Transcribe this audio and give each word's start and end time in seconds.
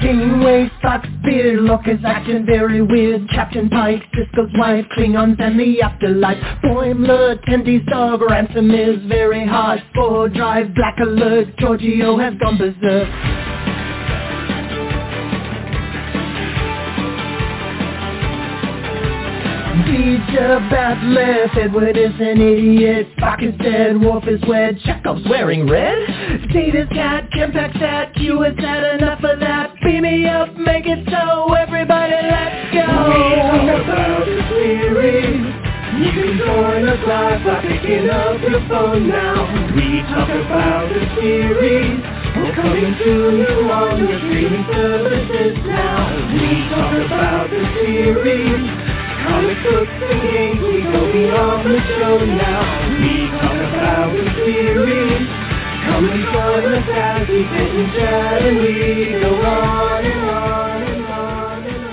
Kingway, 0.00 0.70
Spock's 0.80 1.08
beard, 1.24 1.60
Lorca's 1.60 2.04
acting 2.04 2.46
very 2.46 2.82
weird. 2.82 3.28
Captain 3.30 3.68
Pike, 3.68 4.02
Sisko's 4.14 4.52
wife, 4.56 4.84
Klingons 4.96 5.40
and 5.40 5.58
the 5.58 5.82
afterlife. 5.82 6.38
Boimler, 6.62 7.42
Tendi's 7.44 7.84
dog, 7.86 8.22
Ransom 8.22 8.70
is 8.70 9.04
very 9.08 9.46
hard 9.46 9.82
Spore 9.90 10.28
Drive, 10.28 10.74
Black 10.74 10.96
Alert, 11.00 11.56
Georgiou 11.56 12.20
has 12.22 12.34
gone 12.38 12.58
berserk 12.58 13.47
Edward 21.58 21.96
is 21.96 22.14
an 22.20 22.40
idiot, 22.40 23.08
Spock 23.16 23.42
is 23.42 23.56
dead, 23.58 24.00
is 24.28 24.40
wed, 24.46 24.78
Chekov's 24.84 25.26
wearing 25.28 25.68
red. 25.68 25.98
Data's 26.52 26.88
cat, 26.90 27.28
at, 27.84 28.14
had 28.58 28.94
enough 28.94 29.22
of 29.24 29.40
that. 29.40 29.74
Beam 29.82 30.02
me 30.02 30.26
up, 30.26 30.54
make 30.56 30.86
it 30.86 31.04
so, 31.10 31.52
everybody 31.54 32.14
let's 32.14 32.72
go. 32.72 32.88
We 32.88 33.36
talk 33.42 33.84
about 33.84 34.24
the 34.24 34.38
series. 34.48 35.68
You 35.98 36.10
can 36.14 36.38
join 36.38 36.88
us 36.88 37.02
live 37.06 37.44
by 37.44 37.62
picking 37.62 38.08
up 38.08 38.40
your 38.40 38.62
phone 38.68 39.08
now. 39.08 39.44
We 39.74 40.02
talk 40.08 40.30
about 40.30 40.88
the 40.88 41.04
series. 41.20 42.00
We're 42.36 42.54
coming 42.54 42.94
to 42.96 43.12
you 43.34 43.70
on 43.70 43.98
your 43.98 44.18
streaming 44.20 44.66
services 44.72 45.58
now. 45.66 46.16
We 46.32 46.68
talk 46.70 46.92
about 47.06 47.50
the 47.50 47.62
series. 47.82 48.97
Comic 49.28 49.60
books 49.62 49.92
and 49.92 50.22
games, 50.32 50.56
we 50.62 50.80
go 50.88 51.12
beyond 51.12 51.68
the 51.68 51.76
show 52.00 52.16
now. 52.16 52.64
We 52.96 53.28
talk 53.36 53.60
about 53.76 54.08
the 54.16 54.24
series. 54.40 55.28
Come 55.84 56.08
and 56.08 56.24
join 56.32 56.64
us 56.72 57.28
we 57.28 57.44
sit 57.44 57.70
and 57.76 57.92
chat 57.92 58.40
and 58.40 58.56
we 58.56 59.20
go 59.20 59.28
on 59.44 60.04
and 60.06 60.30
on 60.30 60.82
and 60.82 61.04
on 61.04 61.66
and 61.66 61.84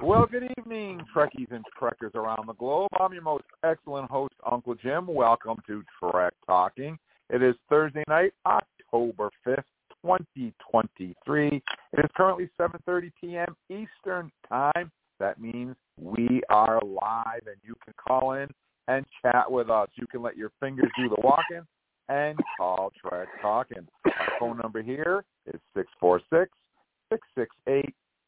on. 0.00 0.06
Well, 0.06 0.24
good 0.32 0.48
evening, 0.56 1.02
Trekkies 1.14 1.52
and 1.52 1.64
Trekkers 1.78 2.12
around 2.14 2.46
the 2.46 2.54
globe. 2.54 2.88
I'm 2.98 3.12
your 3.12 3.20
most 3.20 3.44
excellent 3.64 4.10
host, 4.10 4.32
Uncle 4.50 4.76
Jim. 4.76 5.06
Welcome 5.06 5.58
to 5.66 5.82
Trek 6.00 6.32
Talking. 6.46 6.98
It 7.28 7.42
is 7.42 7.54
Thursday 7.68 8.04
night, 8.08 8.32
October 8.46 9.28
5th, 9.46 9.64
2023. 10.04 11.48
It 11.48 11.62
is 11.98 12.10
currently 12.16 12.50
7.30 12.60 13.10
p.m. 13.20 13.56
Eastern 13.70 14.30
Time. 14.48 14.90
That 15.18 15.40
means 15.40 15.74
we 15.98 16.42
are 16.50 16.80
live 16.82 17.46
and 17.46 17.56
you 17.62 17.74
can 17.84 17.94
call 17.96 18.32
in 18.32 18.48
and 18.88 19.06
chat 19.22 19.50
with 19.50 19.70
us. 19.70 19.88
You 19.94 20.06
can 20.06 20.22
let 20.22 20.36
your 20.36 20.50
fingers 20.60 20.90
do 20.98 21.08
the 21.08 21.16
walking 21.18 21.62
and 22.08 22.38
call 22.58 22.92
Trek 23.00 23.28
Talking. 23.40 23.88
Our 24.04 24.32
phone 24.38 24.58
number 24.58 24.82
here 24.82 25.24
is 25.46 25.58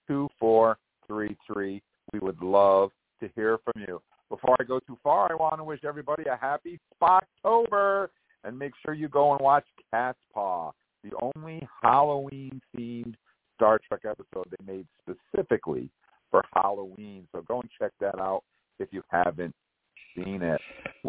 646-668-2433. 0.08 1.82
We 2.12 2.18
would 2.20 2.40
love 2.40 2.90
to 3.20 3.28
hear 3.34 3.58
from 3.58 3.82
you. 3.86 4.00
Before 4.30 4.56
I 4.58 4.64
go 4.64 4.80
too 4.80 4.96
far, 5.04 5.30
I 5.30 5.34
want 5.34 5.58
to 5.58 5.64
wish 5.64 5.84
everybody 5.84 6.24
a 6.24 6.36
happy 6.36 6.80
Spocktober 6.94 8.08
and 8.44 8.58
make 8.58 8.72
sure 8.84 8.94
you 8.94 9.08
go 9.08 9.32
and 9.32 9.40
watch 9.40 9.66
Cat's 9.92 10.18
Paw 10.32 10.72
the 11.08 11.30
only 11.34 11.66
Halloween-themed 11.82 13.14
Star 13.54 13.78
Trek 13.86 14.00
episode 14.04 14.46
they 14.50 14.72
made 14.72 14.86
specifically 15.00 15.88
for 16.30 16.44
Halloween. 16.52 17.26
So 17.32 17.40
go 17.42 17.60
and 17.60 17.70
check 17.78 17.92
that 18.00 18.18
out 18.18 18.42
if 18.78 18.88
you 18.92 19.02
haven't 19.08 19.54
seen 20.14 20.42
it. 20.42 20.60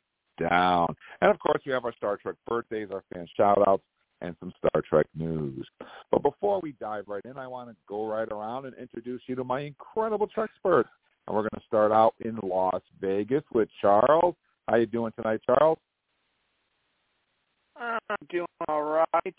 down. 0.50 0.94
And 1.22 1.32
of 1.32 1.40
course 1.40 1.62
we 1.66 1.72
have 1.72 1.86
our 1.86 1.94
Star 1.94 2.18
Trek 2.18 2.36
birthdays, 2.48 2.90
our 2.92 3.04
fan 3.14 3.28
shout-outs, 3.38 3.84
and 4.22 4.36
some 4.42 4.52
Star 4.58 4.82
Trek 4.82 5.06
news. 5.16 5.66
But 6.12 6.24
before 6.24 6.60
we 6.62 6.74
dive 6.82 7.06
right 7.08 7.24
in, 7.24 7.38
I 7.38 7.48
want 7.48 7.70
to 7.70 7.76
go 7.88 8.06
right 8.06 8.28
around 8.30 8.66
and 8.66 8.76
introduce 8.76 9.22
you 9.28 9.36
to 9.36 9.46
my 9.46 9.62
incredible 9.62 10.28
Trek 10.28 10.50
experts. 10.54 10.90
And 11.28 11.36
we're 11.36 11.44
going 11.44 11.62
to 11.62 11.66
start 11.68 11.92
out 11.94 12.16
in 12.20 12.38
Las 12.44 12.82
Vegas 13.00 13.44
with 13.54 13.70
Charles. 13.80 14.36
How 14.68 14.76
you 14.76 14.86
doing 14.86 15.14
tonight, 15.16 15.40
Charles? 15.46 15.78
I'm 17.78 18.00
doing 18.30 18.48
all 18.68 18.84
right 18.84 19.36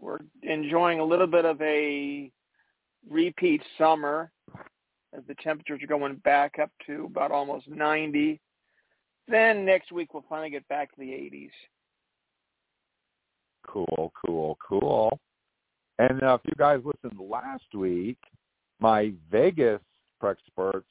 we're 0.00 0.18
enjoying 0.42 1.00
a 1.00 1.04
little 1.04 1.26
bit 1.26 1.44
of 1.44 1.60
a 1.60 2.30
repeat 3.08 3.62
summer 3.76 4.30
as 5.16 5.22
the 5.26 5.34
temperatures 5.42 5.82
are 5.82 5.86
going 5.86 6.16
back 6.16 6.58
up 6.60 6.70
to 6.86 7.06
about 7.06 7.30
almost 7.30 7.68
90. 7.68 8.40
Then 9.26 9.64
next 9.64 9.92
week 9.92 10.14
we'll 10.14 10.24
finally 10.28 10.50
get 10.50 10.66
back 10.68 10.90
to 10.92 11.00
the 11.00 11.06
80s. 11.06 11.50
Cool, 13.66 14.12
cool, 14.24 14.58
cool. 14.66 15.18
And 15.98 16.22
uh, 16.22 16.34
if 16.34 16.40
you 16.44 16.52
guys 16.56 16.80
listened 16.84 17.20
last 17.20 17.74
week, 17.74 18.18
my 18.80 19.12
Vegas 19.30 19.80
experts 20.26 20.86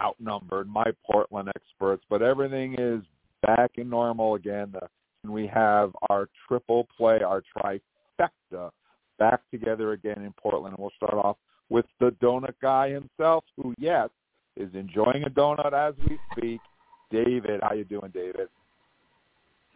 outnumbered 0.00 0.68
my 0.68 0.86
Portland 1.04 1.50
experts, 1.54 2.04
but 2.10 2.22
everything 2.22 2.74
is 2.78 3.02
back 3.42 3.72
in 3.76 3.88
normal 3.88 4.34
again. 4.34 4.70
The, 4.72 4.86
and 5.22 5.32
we 5.32 5.46
have 5.48 5.92
our 6.08 6.28
triple 6.48 6.88
play, 6.96 7.20
our 7.22 7.42
tri 7.52 7.80
back 9.20 9.40
together 9.50 9.92
again 9.92 10.24
in 10.24 10.32
Portland. 10.40 10.74
And 10.74 10.82
we'll 10.82 10.90
start 10.96 11.14
off 11.14 11.36
with 11.68 11.86
the 12.00 12.10
donut 12.22 12.54
guy 12.60 12.90
himself, 12.90 13.44
who, 13.56 13.74
yes, 13.78 14.08
is 14.56 14.68
enjoying 14.74 15.22
a 15.24 15.30
donut 15.30 15.72
as 15.72 15.94
we 16.08 16.18
speak. 16.32 16.60
David, 17.12 17.60
how 17.62 17.74
you 17.74 17.84
doing, 17.84 18.10
David? 18.12 18.48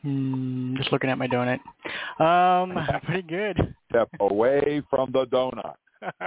Hmm, 0.03 0.77
just 0.77 0.93
looking 0.93 1.11
at 1.11 1.19
my 1.19 1.27
donut. 1.27 1.61
Um, 2.21 2.77
pretty 3.05 3.23
good. 3.23 3.75
Step 3.91 4.09
away 4.21 4.83
from 4.91 5.11
the 5.13 5.25
donut. 5.27 5.75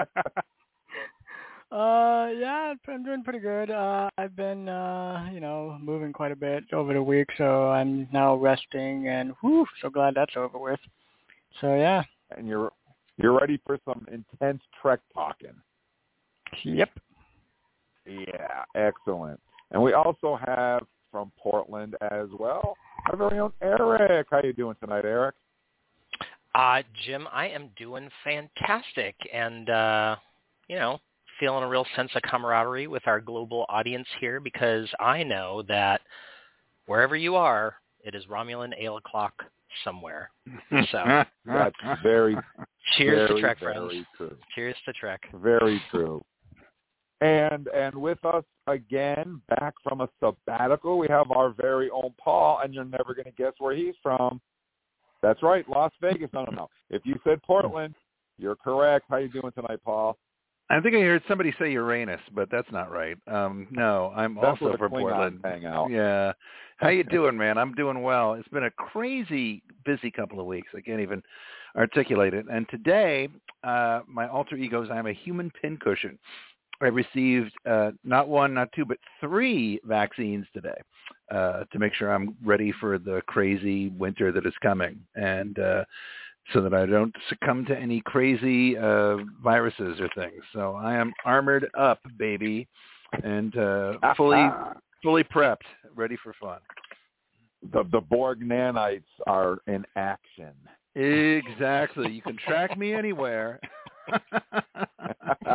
uh, 1.72 2.32
yeah, 2.32 2.74
I'm 2.88 3.04
doing 3.04 3.24
pretty 3.24 3.40
good. 3.40 3.70
Uh, 3.70 4.10
I've 4.18 4.36
been, 4.36 4.68
uh, 4.68 5.30
you 5.32 5.40
know, 5.40 5.78
moving 5.82 6.12
quite 6.12 6.32
a 6.32 6.36
bit 6.36 6.64
over 6.74 6.94
the 6.94 7.04
week, 7.04 7.28
so 7.38 7.70
I'm 7.70 8.08
now 8.12 8.36
resting, 8.36 9.08
and 9.08 9.34
whew, 9.42 9.66
so 9.82 9.90
glad 9.90 10.16
that's 10.16 10.36
over 10.36 10.58
with. 10.58 10.80
So 11.62 11.76
yeah. 11.76 12.04
And 12.38 12.48
you're 12.48 12.72
you're 13.18 13.38
ready 13.38 13.60
for 13.66 13.80
some 13.86 14.06
intense 14.12 14.62
Trek 14.82 15.00
talking. 15.14 15.56
Yep. 16.64 16.90
Yeah, 18.06 18.64
excellent. 18.76 19.40
And 19.72 19.82
we 19.82 19.94
also 19.94 20.40
have 20.46 20.86
from 21.12 21.32
Portland 21.38 21.96
as 22.02 22.28
well 22.40 22.78
our 23.10 23.18
very 23.18 23.40
own 23.40 23.52
Eric. 23.62 24.28
How 24.30 24.42
you 24.44 24.54
doing 24.54 24.76
tonight, 24.80 25.06
Eric? 25.06 25.36
Uh, 26.56 26.82
Jim, 27.06 27.28
I 27.32 27.48
am 27.48 27.70
doing 27.78 28.10
fantastic, 28.24 29.16
and 29.34 29.70
uh, 29.70 30.16
you 30.68 30.76
know, 30.76 31.00
feeling 31.40 31.64
a 31.64 31.68
real 31.68 31.86
sense 31.96 32.12
of 32.16 32.22
camaraderie 32.24 32.88
with 32.88 33.08
our 33.08 33.22
global 33.22 33.66
audience 33.70 34.08
here 34.20 34.40
because 34.40 34.88
I 35.00 35.24
know 35.24 35.64
that 35.68 36.02
wherever 36.88 37.16
you 37.16 37.36
are, 37.36 37.76
it 38.04 38.16
is 38.16 38.26
Romulan 38.26 38.74
ale 38.80 38.98
o'clock 38.98 39.44
somewhere. 39.84 40.30
So 40.92 41.24
that's 41.46 41.76
very 42.04 42.38
cheers 42.98 43.28
very, 43.28 43.36
to 43.36 43.42
Trek 43.42 43.60
very 43.60 43.74
friends. 43.74 44.06
True. 44.18 44.38
Cheers 44.56 44.76
to 44.86 44.94
Trek. 44.94 45.22
Very 45.36 45.82
true. 45.92 46.24
And 47.22 47.68
and 47.70 47.96
with 47.96 48.24
us 48.26 48.44
again, 48.68 49.42
back 49.50 49.74
from 49.84 50.02
a 50.02 50.10
sabbatical, 50.20 50.98
we 50.98 51.08
have 51.10 51.32
our 51.32 51.50
very 51.50 51.90
own 51.90 52.14
Paul, 52.24 52.60
and 52.64 52.74
you're 52.74 52.86
never 52.86 53.16
going 53.16 53.26
to 53.26 53.32
guess 53.32 53.54
where 53.58 53.76
he's 53.76 53.96
from. 54.04 54.40
That's 55.24 55.42
right, 55.42 55.68
Las 55.68 55.92
Vegas. 56.00 56.30
No, 56.32 56.44
no, 56.44 56.52
no. 56.52 56.70
If 56.90 57.06
you 57.06 57.16
said 57.24 57.42
Portland, 57.42 57.96
you're 58.38 58.56
correct. 58.56 59.06
How 59.10 59.18
you 59.18 59.30
doing 59.30 59.52
tonight, 59.54 59.80
Paul? 59.84 60.16
I 60.70 60.82
think 60.82 60.96
I 60.96 61.00
heard 61.00 61.24
somebody 61.28 61.54
say 61.58 61.72
Uranus, 61.72 62.20
but 62.34 62.50
that's 62.52 62.72
not 62.72 62.92
right. 62.92 63.18
Um, 63.28 63.68
no, 63.72 64.12
I'm 64.16 64.36
That's 64.36 64.62
also 64.62 64.76
from 64.78 64.92
Portland. 64.92 65.40
Hang 65.44 65.66
out. 65.66 65.90
Yeah. 65.90 66.34
How 66.78 66.90
you 66.90 67.04
doing, 67.06 67.38
man? 67.38 67.58
I'm 67.58 67.74
doing 67.74 68.02
well. 68.02 68.34
It's 68.34 68.48
been 68.50 68.66
a 68.66 68.72
crazy 68.72 69.64
busy 69.86 70.12
couple 70.12 70.40
of 70.40 70.46
weeks. 70.46 70.70
I 70.76 70.82
can't 70.82 71.00
even 71.00 71.24
articulate 71.78 72.34
it. 72.34 72.46
And 72.52 72.68
today, 72.70 73.30
uh, 73.64 74.02
my 74.08 74.28
alter 74.28 74.58
ego 74.58 74.84
is 74.84 74.90
I'm 74.92 75.08
a 75.08 75.14
human 75.14 75.52
pincushion. 75.62 76.20
I 76.82 76.88
received 76.88 77.54
uh, 77.66 77.92
not 78.04 78.28
one, 78.28 78.54
not 78.54 78.70
two, 78.74 78.86
but 78.86 78.98
three 79.20 79.80
vaccines 79.86 80.46
today 80.54 80.80
uh, 81.32 81.64
to 81.72 81.80
make 81.80 81.94
sure 81.94 82.14
I'm 82.14 82.36
ready 82.46 82.72
for 82.80 83.00
the 83.00 83.22
crazy 83.26 83.90
winter 83.90 84.32
that 84.32 84.46
is 84.46 84.54
coming. 84.62 85.00
And 85.16 85.58
uh, 85.58 85.86
so 86.54 86.62
that 86.62 86.74
I 86.74 86.86
don't 86.86 87.14
succumb 87.30 87.66
to 87.66 87.78
any 87.78 88.02
crazy 88.02 88.78
uh, 88.78 89.18
viruses 89.44 90.00
or 90.00 90.10
things. 90.16 90.42
So 90.54 90.76
I 90.76 90.96
am 90.96 91.14
armored 91.26 91.70
up, 91.78 92.00
baby, 92.18 92.68
and 93.24 93.56
uh, 93.58 93.94
fully 94.16 94.48
fully 95.04 95.24
prepped, 95.24 95.58
ready 95.96 96.18
for 96.24 96.34
fun. 96.40 96.60
The 97.74 97.84
the 97.92 98.02
Borg 98.02 98.42
nanites 98.42 99.04
are 99.26 99.60
in 99.68 99.86
action. 99.96 100.54
Exactly. 100.96 102.12
You 102.12 102.22
can 102.22 102.38
track 102.38 102.78
me 102.78 102.94
anywhere. 103.02 103.60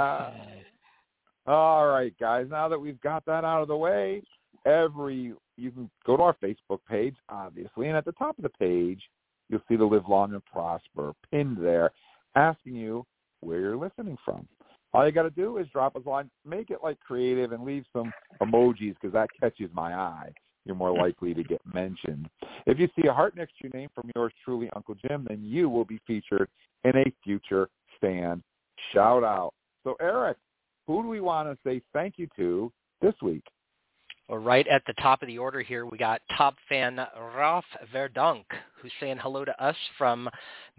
All 1.47 1.89
right, 1.89 2.15
guys. 2.21 2.47
Now 2.51 2.69
that 2.69 2.79
we've 2.79 3.01
got 3.01 3.25
that 3.27 3.45
out 3.45 3.63
of 3.63 3.69
the 3.69 3.77
way, 3.77 4.23
every 4.67 5.35
you 5.57 5.71
can 5.71 5.91
go 6.07 6.17
to 6.17 6.23
our 6.23 6.37
Facebook 6.43 6.81
page, 6.89 7.17
obviously, 7.29 7.89
and 7.89 7.97
at 7.97 8.05
the 8.05 8.13
top 8.13 8.39
of 8.39 8.43
the 8.43 8.51
page, 8.51 9.03
you'll 9.53 9.63
see 9.69 9.77
the 9.77 9.85
Live 9.85 10.09
Long 10.09 10.33
and 10.33 10.45
Prosper 10.45 11.13
pinned 11.31 11.59
there, 11.59 11.93
asking 12.35 12.75
you 12.75 13.07
where 13.41 13.61
you're 13.61 13.77
listening 13.77 14.17
from. 14.25 14.49
All 14.93 15.07
you 15.07 15.13
got 15.13 15.23
to 15.23 15.31
do 15.31 15.59
is 15.59 15.67
drop 15.69 15.95
a 15.95 16.09
line, 16.09 16.31
make 16.45 16.71
it 16.71 16.79
like 16.83 16.99
creative, 17.01 17.53
and 17.53 17.65
leave 17.65 17.85
some 17.93 18.13
emojis 18.43 18.95
because 19.01 19.13
that 19.13 19.29
catches 19.39 19.71
my 19.73 19.95
eye. 19.95 20.33
You're 20.65 20.77
more 20.77 20.97
likely 20.97 21.35
to 21.35 21.43
get 21.43 21.61
mentioned. 21.73 22.29
If 22.67 22.79
you 22.79 22.89
see 22.97 23.09
a 23.09 23.13
heart 23.13 23.37
next 23.37 23.53
to 23.59 23.69
your 23.69 23.73
name 23.73 23.89
from 23.95 24.11
yours 24.15 24.33
truly, 24.45 24.71
Uncle 24.75 24.95
Jim, 24.95 25.27
then 25.29 25.43
you 25.43 25.69
will 25.69 25.85
be 25.85 26.01
featured 26.07 26.49
in 26.85 26.97
a 26.97 27.05
future 27.25 27.69
stand 27.97 28.43
shout 28.93 29.25
out. 29.25 29.55
So, 29.85 29.97
Eric, 30.01 30.37
who 30.87 31.03
do 31.03 31.09
we 31.09 31.21
want 31.21 31.49
to 31.49 31.59
say 31.69 31.83
thank 31.93 32.15
you 32.19 32.29
to 32.37 32.73
this 33.01 33.15
week? 33.23 33.45
Right 34.35 34.67
at 34.67 34.83
the 34.87 34.95
top 34.95 35.21
of 35.21 35.29
the 35.29 35.37
order 35.37 35.61
here, 35.61 35.85
we 35.85 35.99
got 35.99 36.23
top 36.39 36.55
fan 36.67 36.99
Ralph 37.37 37.67
Verdonk, 37.95 38.45
who's 38.81 38.93
saying 38.99 39.19
hello 39.21 39.45
to 39.45 39.63
us 39.63 39.77
from 39.99 40.27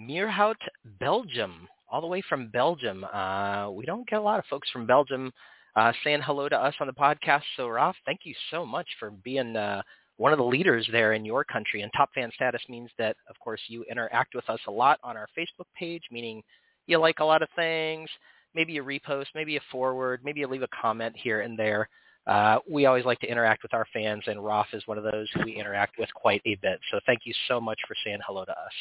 Meerhout, 0.02 0.56
Belgium, 1.00 1.68
all 1.88 2.02
the 2.02 2.08
way 2.08 2.24
from 2.28 2.48
Belgium. 2.48 3.04
Uh, 3.04 3.70
we 3.70 3.86
don't 3.86 4.10
get 4.10 4.18
a 4.18 4.24
lot 4.24 4.40
of 4.40 4.46
folks 4.48 4.72
from 4.72 4.88
Belgium 4.88 5.32
uh, 5.76 5.94
saying 6.04 6.22
hello 6.24 6.50
to 6.50 6.60
us 6.60 6.74
on 6.80 6.88
the 6.88 6.94
podcast. 6.94 7.44
So, 7.56 7.68
Ralph, 7.68 7.96
thank 8.08 8.22
you 8.24 8.34
so 8.50 8.66
much 8.66 8.88
for 9.00 9.12
being 9.12 9.56
uh, 9.56 9.84
one 10.18 10.32
of 10.32 10.40
the 10.40 10.46
leaders 10.46 10.90
there 10.92 11.14
in 11.14 11.24
your 11.24 11.44
country. 11.44 11.84
And 11.84 11.92
top 11.96 12.10
fan 12.16 12.32
status 12.34 12.64
means 12.70 12.90
that, 12.98 13.18
of 13.30 13.40
course, 13.40 13.62
you 13.68 13.86
interact 13.88 14.34
with 14.34 14.50
us 14.50 14.62
a 14.68 14.72
lot 14.72 14.98
on 15.04 15.16
our 15.16 15.28
Facebook 15.38 15.68
page, 15.78 16.02
meaning 16.12 16.42
you 16.88 16.98
like 16.98 17.20
a 17.20 17.26
lot 17.26 17.44
of 17.44 17.50
things. 17.56 18.10
Maybe 18.56 18.74
you 18.74 18.84
repost, 18.84 19.28
maybe 19.36 19.54
you 19.54 19.60
forward, 19.72 20.22
maybe 20.24 20.40
you 20.40 20.48
leave 20.48 20.64
a 20.64 20.82
comment 20.82 21.16
here 21.16 21.42
and 21.42 21.58
there. 21.58 21.88
Uh, 22.26 22.60
we 22.70 22.86
always 22.86 23.06
like 23.06 23.20
to 23.20 23.28
interact 23.28 23.64
with 23.64 23.74
our 23.74 23.86
fans, 23.94 24.24
and 24.28 24.44
Roth 24.44 24.68
is 24.74 24.88
one 24.88 24.98
of 24.98 25.04
those 25.04 25.28
who 25.34 25.44
we 25.44 25.56
interact 25.56 25.98
with 25.98 26.14
quite 26.14 26.42
a 26.46 26.56
bit. 26.56 26.80
So 26.92 27.00
thank 27.06 27.22
you 27.26 27.34
so 27.48 27.60
much 27.60 27.80
for 27.88 27.96
saying 28.04 28.20
hello 28.26 28.46
to 28.46 28.52
us. 28.52 28.74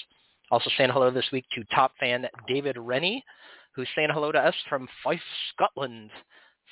Also 0.51 0.71
saying 0.77 0.91
hello 0.91 1.11
this 1.11 1.29
week 1.33 1.45
to 1.55 1.65
top 1.75 1.93
fan 1.99 2.27
David 2.47 2.77
Rennie, 2.79 3.25
who's 3.75 3.89
saying 3.97 4.11
hello 4.13 4.31
to 4.31 4.39
us 4.39 4.55
from 4.69 4.89
Fife, 5.03 5.21
Scotland. 5.53 6.11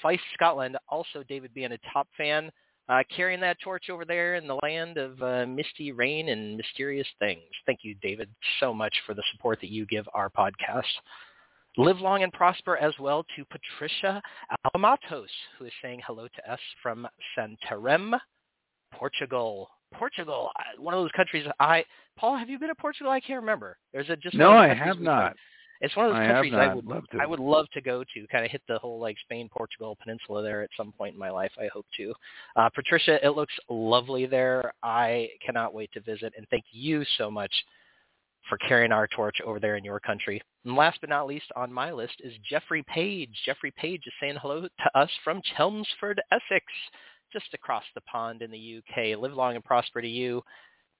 Fife, 0.02 0.20
Scotland. 0.34 0.76
Also, 0.88 1.22
David 1.28 1.52
being 1.55 1.72
a 1.72 1.78
top 1.93 2.06
fan, 2.17 2.50
uh, 2.88 3.02
carrying 3.14 3.40
that 3.40 3.61
torch 3.62 3.90
over 3.90 4.05
there 4.05 4.37
in 4.37 4.46
the 4.46 4.58
land 4.62 4.96
of 4.96 5.20
uh, 5.22 5.46
misty 5.46 5.93
rain 5.93 6.28
and 6.28 6.56
mysterious 6.56 7.08
things. 7.19 7.43
Thank 7.67 7.81
you, 7.82 7.94
David, 8.02 8.28
so 8.61 8.72
much 8.72 8.94
for 9.06 9.14
the 9.14 9.22
support 9.32 9.61
that 9.61 9.70
you 9.70 9.87
give 9.87 10.06
our 10.14 10.31
podcast. 10.31 10.84
Live 11.76 12.00
long 12.00 12.22
and 12.22 12.32
prosper 12.32 12.76
as 12.76 12.93
well 12.99 13.25
to 13.37 13.44
Patricia 13.44 14.20
Alamatos, 14.75 15.28
who 15.58 15.67
is 15.67 15.72
saying 15.82 16.00
hello 16.05 16.26
to 16.26 16.52
us 16.52 16.58
from 16.82 17.06
Santarem, 17.37 18.19
Portugal. 18.93 19.69
Portugal, 19.94 20.50
one 20.78 20.94
of 20.94 21.00
those 21.00 21.11
countries. 21.17 21.46
I 21.58 21.84
Paul, 22.17 22.37
have 22.37 22.49
you 22.49 22.58
been 22.58 22.69
to 22.69 22.75
Portugal? 22.75 23.11
I 23.11 23.20
can't 23.20 23.40
remember. 23.40 23.76
There's 23.93 24.08
a 24.08 24.17
just 24.17 24.37
no, 24.37 24.52
I 24.52 24.72
have 24.72 25.00
not. 25.00 25.37
It's 25.81 25.96
one 25.96 26.06
of 26.06 26.12
those 26.12 26.20
I 26.20 26.26
countries 26.26 26.55
I 26.55 26.75
would 26.75 26.84
love 26.84 27.05
to. 27.11 27.19
I 27.19 27.26
would 27.26 27.40
love 27.40 27.67
to 27.72 27.81
go 27.81 28.05
to. 28.05 28.26
Kind 28.31 28.44
of 28.44 28.50
hit 28.50 28.62
the 28.69 28.78
whole 28.78 29.00
like 29.00 29.17
Spain, 29.20 29.49
Portugal 29.50 29.96
peninsula 30.00 30.43
there 30.43 30.62
at 30.62 30.70
some 30.76 30.93
point 30.93 31.14
in 31.14 31.19
my 31.19 31.31
life. 31.31 31.52
I 31.58 31.69
hope 31.72 31.87
to. 31.96 32.12
Uh, 32.56 32.69
Patricia, 32.75 33.25
it 33.25 33.31
looks 33.31 33.55
lovely 33.69 34.26
there. 34.26 34.72
I 34.82 35.28
cannot 35.44 35.72
wait 35.72 35.90
to 35.93 36.00
visit. 36.00 36.34
And 36.37 36.46
thank 36.50 36.64
you 36.70 37.05
so 37.17 37.31
much 37.31 37.52
for 38.48 38.58
carrying 38.58 38.92
our 38.92 39.06
torch 39.06 39.37
over 39.44 39.60
there 39.60 39.76
in 39.76 39.84
your 39.84 40.00
country. 40.00 40.40
And 40.64 40.76
last 40.76 40.98
but 41.00 41.10
not 41.10 41.26
least 41.26 41.46
on 41.56 41.72
my 41.72 41.92
list 41.92 42.14
is 42.20 42.34
Jeffrey 42.48 42.84
Page. 42.84 43.31
Jeffrey 43.44 43.72
Page 43.76 44.02
is 44.06 44.12
saying 44.20 44.37
hello 44.40 44.62
to 44.62 44.98
us 44.98 45.10
from 45.25 45.42
Chelmsford, 45.56 46.20
Essex, 46.32 46.64
just 47.32 47.52
across 47.54 47.84
the 47.94 48.00
pond 48.02 48.42
in 48.42 48.50
the 48.50 48.78
UK. 48.78 49.19
Live 49.19 49.34
long 49.34 49.54
and 49.54 49.64
prosper 49.64 50.02
to 50.02 50.08
you. 50.08 50.42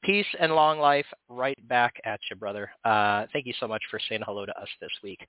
Peace 0.03 0.27
and 0.39 0.55
long 0.55 0.79
life 0.79 1.07
right 1.29 1.59
back 1.69 1.95
at 2.05 2.21
you, 2.31 2.37
brother. 2.37 2.71
Uh, 2.85 3.27
thank 3.33 3.47
you 3.47 3.53
so 3.61 3.69
much 3.69 3.83
for 3.91 4.01
saying 4.09 4.23
hello 4.25 4.47
to 4.47 4.59
us 4.59 4.69
this 4.81 4.91
week. 5.03 5.21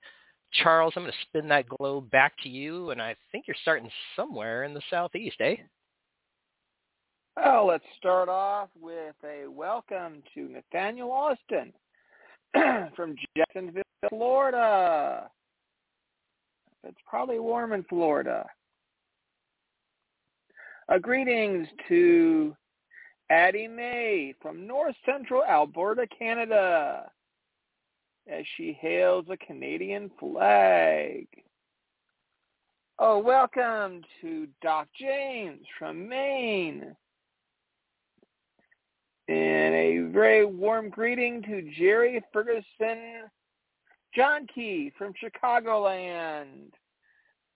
Charles, 0.62 0.94
I'm 0.96 1.02
going 1.02 1.12
to 1.12 1.26
spin 1.28 1.48
that 1.48 1.68
globe 1.68 2.10
back 2.10 2.34
to 2.42 2.48
you, 2.48 2.90
and 2.90 3.00
I 3.00 3.16
think 3.30 3.46
you're 3.46 3.56
starting 3.62 3.90
somewhere 4.16 4.64
in 4.64 4.74
the 4.74 4.82
southeast, 4.90 5.36
eh? 5.40 5.56
Well, 7.36 7.66
let's 7.66 7.84
start 7.98 8.28
off 8.28 8.68
with 8.78 9.14
a 9.24 9.50
welcome 9.50 10.22
to 10.34 10.48
Nathaniel 10.48 11.10
Austin 11.10 11.72
from 12.96 13.16
Jacksonville, 13.36 13.82
Florida. 14.08 15.30
It's 16.84 16.98
probably 17.08 17.38
warm 17.38 17.72
in 17.72 17.84
Florida. 17.84 18.46
Uh, 20.88 20.98
greetings 20.98 21.68
to 21.88 22.56
Addie 23.30 23.68
May 23.68 24.34
from 24.42 24.66
North 24.66 24.96
Central 25.06 25.42
Alberta, 25.44 26.06
Canada, 26.18 27.10
as 28.30 28.44
she 28.56 28.76
hails 28.80 29.26
a 29.30 29.36
Canadian 29.36 30.10
flag. 30.18 31.26
Oh, 32.98 33.18
welcome 33.18 34.02
to 34.20 34.46
Doc 34.60 34.88
James 35.00 35.66
from 35.78 36.08
Maine. 36.08 36.94
And 39.28 39.74
a 39.74 40.10
very 40.12 40.44
warm 40.44 40.90
greeting 40.90 41.42
to 41.42 41.62
Jerry 41.78 42.22
Ferguson 42.32 43.30
John 44.14 44.46
Key 44.54 44.92
from 44.98 45.14
Chicagoland. 45.14 46.70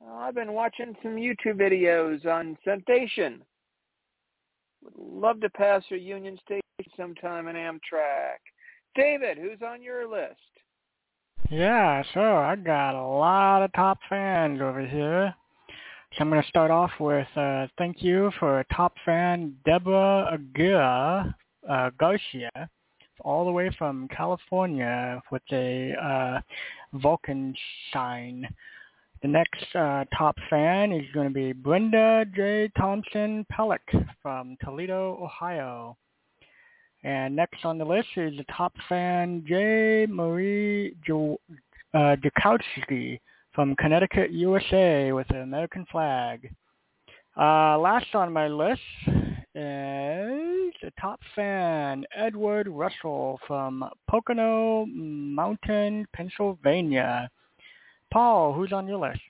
Oh, 0.02 0.16
I've 0.16 0.34
been 0.34 0.52
watching 0.52 0.94
some 1.02 1.16
YouTube 1.16 1.58
videos 1.58 2.24
on 2.26 2.56
Sensation. 2.64 3.42
Would 4.82 5.20
love 5.22 5.40
to 5.40 5.50
pass 5.50 5.82
through 5.88 5.98
Union 5.98 6.38
Station 6.44 6.62
sometime 6.96 7.48
in 7.48 7.56
Amtrak. 7.56 8.38
David, 8.94 9.36
who's 9.36 9.60
on 9.66 9.82
your 9.82 10.08
list? 10.08 10.40
Yeah, 11.50 12.02
so 12.14 12.20
I 12.20 12.56
got 12.56 12.94
a 12.94 13.06
lot 13.06 13.62
of 13.62 13.72
top 13.74 13.98
fans 14.08 14.60
over 14.60 14.86
here. 14.86 15.34
So 16.12 16.22
I'm 16.22 16.30
going 16.30 16.42
to 16.42 16.48
start 16.48 16.70
off 16.70 16.92
with 16.98 17.28
uh, 17.36 17.66
thank 17.76 18.02
you 18.02 18.30
for 18.38 18.64
top 18.74 18.94
fan 19.04 19.54
Deborah 19.64 20.30
Aguirre 20.32 21.34
uh, 21.68 21.90
Garcia, 21.98 22.50
all 23.20 23.44
the 23.44 23.52
way 23.52 23.70
from 23.78 24.08
California 24.08 25.20
with 25.30 25.42
a 25.52 25.92
uh, 25.94 26.40
Vulcan 26.94 27.54
sign. 27.92 28.46
The 29.22 29.28
next 29.28 29.64
uh, 29.74 30.04
top 30.16 30.36
fan 30.50 30.92
is 30.92 31.04
going 31.14 31.28
to 31.28 31.34
be 31.34 31.52
Brenda 31.52 32.24
J. 32.34 32.70
Thompson 32.78 33.46
Pellick 33.52 34.06
from 34.22 34.56
Toledo, 34.62 35.18
Ohio. 35.22 35.96
And 37.02 37.34
next 37.34 37.64
on 37.64 37.78
the 37.78 37.84
list 37.84 38.08
is 38.16 38.36
the 38.36 38.44
top 38.54 38.74
fan 38.88 39.44
J. 39.48 40.06
Marie 40.08 40.94
jo- 41.06 41.40
uh, 41.94 42.16
Jakowski 42.16 43.20
from 43.52 43.74
Connecticut, 43.76 44.32
USA 44.32 45.12
with 45.12 45.28
an 45.30 45.42
American 45.42 45.86
flag. 45.90 46.52
Uh, 47.36 47.78
last 47.78 48.14
on 48.14 48.32
my 48.32 48.48
list 48.48 48.80
is 49.56 50.74
the 50.82 50.92
top 51.00 51.18
fan, 51.34 52.04
Edward 52.14 52.68
Russell 52.68 53.40
from 53.46 53.82
Pocono 54.06 54.84
Mountain, 54.84 56.06
Pennsylvania. 56.14 57.30
Paul, 58.12 58.52
who's 58.52 58.72
on 58.72 58.86
your 58.86 58.98
list? 58.98 59.22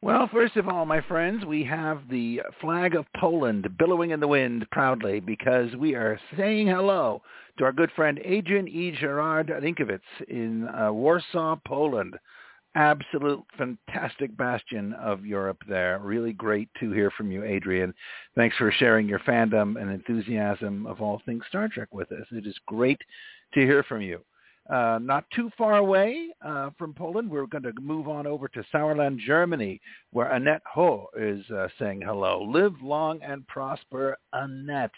Well, 0.00 0.28
first 0.32 0.56
of 0.56 0.68
all, 0.68 0.86
my 0.86 1.00
friends, 1.00 1.44
we 1.44 1.64
have 1.64 2.08
the 2.08 2.42
flag 2.60 2.94
of 2.94 3.06
Poland 3.16 3.66
billowing 3.78 4.10
in 4.10 4.20
the 4.20 4.28
wind 4.28 4.64
proudly 4.70 5.18
because 5.18 5.74
we 5.74 5.96
are 5.96 6.20
saying 6.36 6.68
hello 6.68 7.20
to 7.58 7.64
our 7.64 7.72
good 7.72 7.90
friend 7.96 8.20
Adrian 8.24 8.68
E. 8.68 8.92
Gerard 8.92 9.48
Rinkiewicz 9.48 10.00
in 10.28 10.68
uh, 10.68 10.92
Warsaw, 10.92 11.56
Poland. 11.66 12.14
Absolute 12.74 13.44
fantastic 13.58 14.34
bastion 14.36 14.94
of 14.94 15.26
Europe 15.26 15.58
there. 15.68 15.98
Really 15.98 16.32
great 16.32 16.70
to 16.80 16.90
hear 16.90 17.10
from 17.10 17.30
you, 17.30 17.44
Adrian. 17.44 17.92
Thanks 18.34 18.56
for 18.56 18.72
sharing 18.72 19.06
your 19.06 19.18
fandom 19.20 19.80
and 19.80 19.90
enthusiasm 19.90 20.86
of 20.86 21.02
all 21.02 21.20
things 21.26 21.44
Star 21.48 21.68
Trek 21.68 21.88
with 21.92 22.10
us. 22.12 22.26
It 22.30 22.46
is 22.46 22.56
great 22.66 23.00
to 23.52 23.60
hear 23.60 23.82
from 23.82 24.00
you. 24.00 24.20
Uh, 24.70 24.98
not 25.02 25.24
too 25.34 25.50
far 25.58 25.78
away 25.78 26.28
uh, 26.42 26.70
from 26.78 26.94
Poland, 26.94 27.28
we're 27.28 27.46
going 27.46 27.64
to 27.64 27.72
move 27.80 28.08
on 28.08 28.26
over 28.26 28.48
to 28.48 28.64
Sauerland, 28.72 29.18
Germany, 29.18 29.80
where 30.12 30.30
Annette 30.30 30.62
Ho 30.72 31.08
is 31.16 31.44
uh, 31.50 31.66
saying 31.78 32.00
hello. 32.00 32.42
Live 32.42 32.74
long 32.80 33.20
and 33.22 33.46
prosper, 33.48 34.16
Annette. 34.32 34.92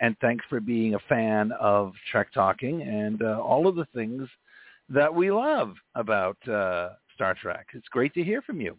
And 0.00 0.16
thanks 0.20 0.44
for 0.48 0.60
being 0.60 0.94
a 0.94 1.00
fan 1.08 1.52
of 1.60 1.92
Trek 2.10 2.32
Talking 2.32 2.82
and 2.82 3.20
uh, 3.20 3.40
all 3.40 3.66
of 3.66 3.74
the 3.74 3.88
things 3.92 4.28
that 4.88 5.12
we 5.12 5.32
love 5.32 5.74
about 5.96 6.36
uh, 6.48 6.90
Star 7.18 7.34
Trek. 7.34 7.66
It's 7.74 7.88
great 7.88 8.14
to 8.14 8.22
hear 8.22 8.40
from 8.42 8.60
you. 8.60 8.76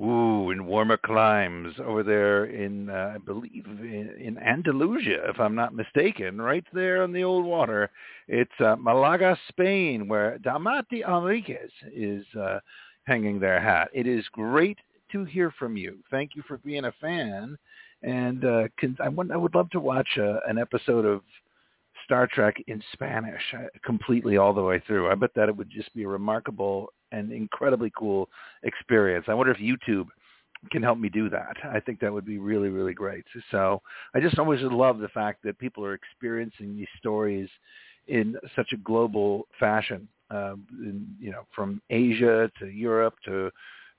Ooh, 0.00 0.50
in 0.50 0.66
warmer 0.66 0.96
climes 0.96 1.72
over 1.78 2.02
there 2.02 2.46
in, 2.46 2.90
uh, 2.90 3.12
I 3.14 3.18
believe, 3.18 3.64
in, 3.64 4.12
in 4.18 4.38
Andalusia, 4.38 5.28
if 5.28 5.38
I'm 5.38 5.54
not 5.54 5.72
mistaken, 5.72 6.42
right 6.42 6.64
there 6.72 7.04
on 7.04 7.12
the 7.12 7.22
old 7.22 7.44
water. 7.44 7.90
It's 8.26 8.50
uh, 8.58 8.74
Malaga, 8.76 9.38
Spain, 9.50 10.08
where 10.08 10.38
Damati 10.40 11.06
Enriquez 11.06 11.70
is 11.94 12.24
uh, 12.36 12.58
hanging 13.04 13.38
their 13.38 13.60
hat. 13.60 13.90
It 13.94 14.08
is 14.08 14.24
great 14.32 14.78
to 15.12 15.24
hear 15.24 15.52
from 15.56 15.76
you. 15.76 15.98
Thank 16.10 16.34
you 16.34 16.42
for 16.48 16.58
being 16.58 16.86
a 16.86 16.92
fan. 17.00 17.56
And 18.02 18.44
uh, 18.44 18.64
can, 18.78 18.96
I, 18.98 19.08
would, 19.10 19.30
I 19.30 19.36
would 19.36 19.54
love 19.54 19.70
to 19.70 19.78
watch 19.78 20.08
uh, 20.18 20.40
an 20.48 20.58
episode 20.58 21.04
of 21.04 21.20
Star 22.04 22.26
Trek 22.26 22.56
in 22.66 22.82
Spanish 22.92 23.42
uh, 23.54 23.66
completely 23.84 24.36
all 24.36 24.52
the 24.52 24.62
way 24.62 24.82
through. 24.86 25.10
I 25.10 25.14
bet 25.14 25.30
that 25.34 25.48
it 25.48 25.56
would 25.56 25.70
just 25.70 25.94
be 25.94 26.04
a 26.04 26.08
remarkable 26.08 26.92
and 27.10 27.32
incredibly 27.32 27.92
cool 27.96 28.28
experience. 28.62 29.26
I 29.28 29.34
wonder 29.34 29.52
if 29.52 29.58
YouTube 29.58 30.06
can 30.70 30.82
help 30.82 30.98
me 30.98 31.08
do 31.08 31.28
that. 31.28 31.56
I 31.64 31.80
think 31.80 32.00
that 32.00 32.12
would 32.12 32.24
be 32.24 32.38
really, 32.38 32.68
really 32.68 32.94
great. 32.94 33.24
So 33.50 33.82
I 34.14 34.20
just 34.20 34.38
always 34.38 34.60
love 34.62 34.98
the 34.98 35.08
fact 35.08 35.42
that 35.44 35.58
people 35.58 35.84
are 35.84 35.94
experiencing 35.94 36.76
these 36.76 36.86
stories 36.98 37.48
in 38.06 38.36
such 38.54 38.72
a 38.72 38.76
global 38.76 39.46
fashion. 39.58 40.08
Um, 40.30 40.64
in, 40.80 41.06
you 41.20 41.30
know, 41.30 41.42
from 41.54 41.82
Asia 41.90 42.50
to 42.58 42.66
Europe 42.66 43.14
to 43.26 43.50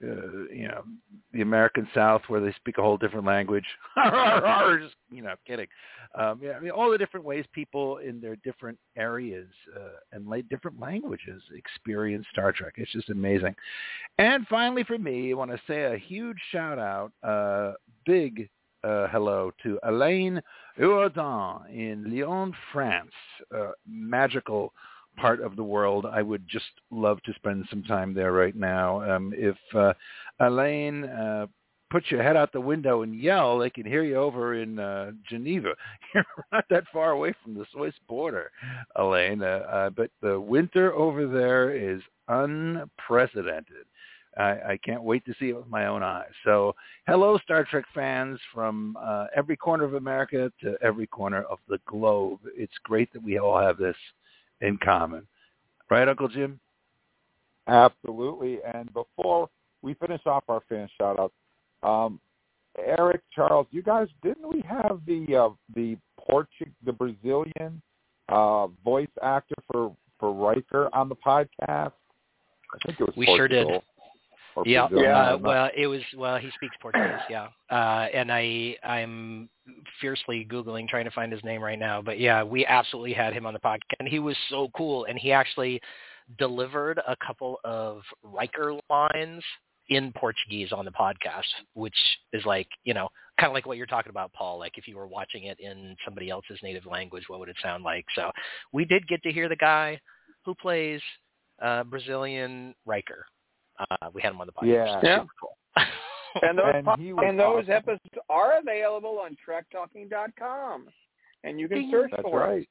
uh, 0.04 0.54
you 0.54 0.68
know, 0.68 0.84
the 1.32 1.42
American 1.42 1.88
South 1.94 2.22
where 2.28 2.42
they 2.42 2.52
speak 2.54 2.78
a 2.78 2.82
whole 2.82 2.98
different 2.98 3.26
language. 3.26 3.66
Just, 3.96 4.96
you 5.12 5.22
know, 5.22 5.36
kidding. 5.48 5.68
Um, 6.16 6.40
yeah, 6.44 6.52
I 6.52 6.60
mean, 6.60 6.72
all 6.72 6.92
the 6.92 6.98
different 6.98 7.26
ways 7.26 7.46
people 7.54 7.98
in 7.98 8.20
their 8.20 8.36
different 8.38 8.78
areas 8.96 9.48
uh, 9.76 10.00
and 10.12 10.28
la- 10.28 10.38
different 10.50 10.80
languages 10.80 11.42
experience 11.56 12.26
Star 12.32 12.52
Trek. 12.52 12.74
It's 12.78 12.92
just 12.92 13.10
amazing. 13.10 13.56
And 14.18 14.46
finally, 14.48 14.84
for 14.84 14.98
me, 14.98 15.32
I 15.32 15.36
want 15.36 15.52
to 15.52 15.60
say 15.68 15.84
a 15.84 15.98
huge 15.98 16.38
shout 16.52 16.80
out, 16.80 17.12
uh, 17.24 17.74
big 18.06 18.50
uh, 18.84 19.08
hello 19.08 19.52
to 19.64 19.80
Elaine 19.84 20.42
Jourdan 20.78 21.70
in 21.70 22.04
Lyon, 22.14 22.54
France. 22.72 23.12
Uh, 23.56 23.72
magical 23.88 24.74
part 25.17 25.41
of 25.41 25.55
the 25.55 25.63
world, 25.63 26.05
I 26.05 26.22
would 26.22 26.48
just 26.48 26.65
love 26.91 27.22
to 27.24 27.34
spend 27.34 27.65
some 27.70 27.84
time 27.84 28.13
there 28.13 28.32
right 28.32 28.55
now. 28.55 29.01
Um, 29.10 29.34
if 29.36 29.58
uh, 29.75 29.93
Elaine 30.39 31.05
uh, 31.05 31.48
puts 31.93 32.10
your 32.10 32.24
head 32.24 32.36
out 32.36 32.51
the 32.51 32.60
window 32.60 33.03
and 33.03 33.15
yell, 33.15 33.60
they 33.60 33.70
can 33.70 33.86
hear 33.86 34.03
you 34.03 34.15
over 34.15 34.55
in 34.55 34.79
uh, 34.79 35.12
Geneva. 35.29 35.75
You're 36.15 36.25
not 36.51 36.65
that 36.70 36.86
far 36.91 37.12
away 37.12 37.34
from 37.43 37.53
the 37.53 37.65
Swiss 37.72 37.93
border, 38.08 38.50
Elaine. 38.96 39.43
Uh, 39.43 39.65
uh, 39.72 39.89
but 39.91 40.10
the 40.22 40.39
winter 40.39 40.93
over 40.93 41.27
there 41.27 41.75
is 41.75 42.01
unprecedented. 42.27 43.86
I, 44.38 44.50
I 44.72 44.79
can't 44.84 45.03
wait 45.03 45.24
to 45.25 45.36
see 45.39 45.50
it 45.50 45.55
with 45.55 45.67
my 45.67 45.86
own 45.86 46.01
eyes. 46.01 46.32
So, 46.43 46.74
hello, 47.05 47.38
Star 47.43 47.63
Trek 47.63 47.86
fans 47.93 48.39
from 48.51 48.98
uh, 49.00 49.27
every 49.36 49.55
corner 49.55 49.84
of 49.84 49.93
America 49.93 50.51
to 50.62 50.75
every 50.82 51.05
corner 51.05 51.43
of 51.43 51.60
the 51.70 51.79
globe. 51.88 52.39
It's 52.55 52.74
great 52.84 53.13
that 53.13 53.24
we 53.24 53.38
all 53.38 53.60
have 53.60 53.77
this 53.77 53.96
in 54.62 54.78
common. 54.84 55.28
Right, 55.90 56.08
Uncle 56.08 56.28
Jim? 56.28 56.60
Absolutely. 57.68 58.60
And 58.74 58.92
before 58.94 59.50
we 59.82 59.94
finish 59.96 60.22
off 60.26 60.44
our 60.48 60.62
fan 60.70 60.90
shout 60.98 61.20
outs, 61.20 61.34
um, 61.84 62.20
Eric, 62.78 63.22
Charles, 63.34 63.68
you 63.72 63.84
guys 63.84 64.08
didn't 64.24 64.48
we 64.48 64.64
have 64.68 65.00
the 65.06 65.36
uh, 65.36 65.50
the 65.76 65.98
Portug 66.20 66.72
the 66.86 66.92
Brazilian 66.92 67.82
uh, 68.30 68.68
voice 68.84 69.08
actor 69.22 69.56
for 69.72 69.96
for 70.20 70.34
Riker 70.34 70.90
on 70.94 71.10
the 71.10 71.16
podcast? 71.16 71.92
I 72.74 72.78
think 72.86 73.00
it 73.00 73.04
was 73.04 73.16
we 73.16 73.26
Portugal. 73.26 73.38
sure 73.38 73.48
did. 73.48 73.82
Or 74.56 74.64
Yeah, 74.66 74.86
uh, 74.86 75.38
well, 75.42 75.70
it 75.76 75.88
was 75.88 76.02
well. 76.16 76.38
He 76.38 76.50
speaks 76.56 76.76
Portuguese, 76.82 77.22
yeah. 77.30 77.48
Uh, 77.70 78.08
and 78.14 78.32
I 78.32 78.76
I'm 78.84 79.50
fiercely 80.00 80.48
googling 80.50 80.88
trying 80.88 81.06
to 81.06 81.12
find 81.12 81.32
his 81.32 81.44
name 81.44 81.62
right 81.62 81.80
now. 81.80 82.02
But 82.02 82.20
yeah, 82.20 82.44
we 82.44 82.66
absolutely 82.66 83.14
had 83.14 83.34
him 83.34 83.46
on 83.46 83.54
the 83.54 83.60
podcast, 83.60 83.82
and 84.00 84.08
he 84.08 84.20
was 84.20 84.38
so 84.50 84.70
cool. 84.76 85.06
And 85.06 85.18
he 85.18 85.32
actually 85.32 85.82
delivered 86.38 87.00
a 87.08 87.16
couple 87.26 87.60
of 87.64 88.02
Riker 88.24 88.76
lines 88.90 89.44
in 89.90 90.14
Portuguese 90.14 90.72
on 90.72 90.86
the 90.86 90.92
podcast, 90.92 91.44
which 91.74 91.98
is 92.32 92.46
like 92.46 92.68
you 92.84 92.94
know 92.94 93.10
kind 93.40 93.50
of 93.50 93.54
like 93.54 93.66
what 93.66 93.78
you're 93.78 93.86
talking 93.86 94.10
about, 94.12 94.32
Paul. 94.34 94.60
Like 94.60 94.78
if 94.78 94.88
you 94.88 94.98
were 94.98 95.08
watching 95.08 95.46
it 95.46 95.60
in 95.60 95.96
somebody 96.06 96.30
else's 96.30 96.60
native 96.62 96.86
language, 96.86 97.24
what 97.28 97.40
would 97.40 97.50
it 97.50 97.58
sound 97.62 97.84
like? 97.84 98.06
So 98.16 98.32
we 98.72 98.86
did 98.86 99.08
get 99.08 99.24
to 99.24 99.32
hear 99.32 99.50
the 99.50 99.56
guy 99.56 100.00
who 100.46 100.54
plays 100.56 101.02
uh, 101.62 101.84
Brazilian 101.84 102.76
Riker. 102.86 103.26
Uh, 103.80 104.10
we 104.13 104.22
had 104.22 104.34
him 104.34 104.42
on 104.42 104.48
the 104.48 104.53
podcast. 104.53 104.68
Yeah. 104.68 105.00
Yeah. 105.03 105.24
Cool. 105.39 105.56
And 106.42 106.58
those 106.58 106.65
And 106.74 106.86
po- 106.86 106.96
he 106.98 107.13
was 107.13 107.25
and 107.27 107.39
those 107.39 107.65
awesome. 107.65 107.74
episodes 107.74 108.00
are 108.27 108.58
available 108.58 109.20
on 109.24 109.38
TrekTalking.com, 109.48 110.88
and 111.44 111.60
you 111.60 111.68
can 111.70 111.92
search 111.92 112.10
That's 112.10 112.24
for 112.24 112.39
right. 112.39 112.62
it. 112.63 112.68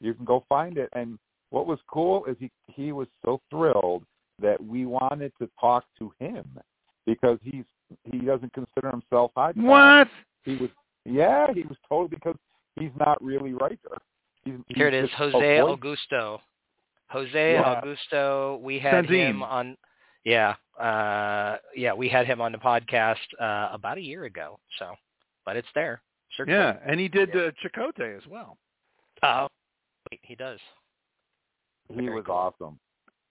You 0.00 0.14
can 0.14 0.24
go 0.24 0.42
find 0.48 0.78
it. 0.78 0.88
And 0.94 1.18
what 1.50 1.66
was 1.66 1.78
cool 1.92 2.24
is 2.24 2.34
he 2.40 2.50
he 2.66 2.92
was 2.92 3.08
so 3.24 3.42
thrilled 3.50 4.04
that 4.40 4.62
we 4.62 4.86
wanted 4.86 5.32
to 5.40 5.50
talk 5.60 5.84
to 5.98 6.12
him 6.18 6.44
because 7.04 7.38
he's 7.42 7.64
he 8.04 8.18
doesn't 8.18 8.54
consider 8.54 8.90
himself 8.90 9.32
high. 9.36 9.52
What? 9.54 10.08
He 10.44 10.56
was 10.56 10.70
yeah, 11.04 11.46
he 11.52 11.62
was 11.62 11.76
told 11.88 12.10
because 12.10 12.36
he's 12.80 12.90
not 12.98 13.22
really 13.22 13.52
Riker. 13.52 13.98
He's, 14.44 14.54
he's 14.66 14.76
Here 14.76 14.88
it 14.88 14.94
is, 14.94 15.10
Jose 15.16 15.38
Augusto. 15.38 16.38
Jose 17.08 17.52
Yeah. 17.54 17.80
Augusto. 17.82 18.60
We 18.60 18.78
had 18.78 19.06
Sanzim. 19.06 19.30
him 19.30 19.42
on. 19.42 19.76
Yeah, 20.24 20.54
uh, 20.80 21.58
yeah, 21.76 21.92
we 21.94 22.08
had 22.08 22.26
him 22.26 22.40
on 22.40 22.50
the 22.50 22.58
podcast 22.58 23.16
uh, 23.40 23.68
about 23.72 23.98
a 23.98 24.00
year 24.00 24.24
ago. 24.24 24.58
So, 24.78 24.94
but 25.44 25.56
it's 25.56 25.68
there. 25.74 26.02
Search 26.36 26.48
Yeah, 26.48 26.76
and 26.84 26.98
he 26.98 27.06
did 27.08 27.30
uh, 27.30 27.52
Chakotay 27.64 28.16
as 28.16 28.26
well. 28.28 28.58
it. 29.22 29.26
Oh, 29.26 29.46
wait, 30.10 30.20
he 30.22 30.34
does. 30.34 30.58
He 31.88 31.94
Very 31.94 32.16
was 32.16 32.24
cool. 32.26 32.34
awesome. 32.34 32.78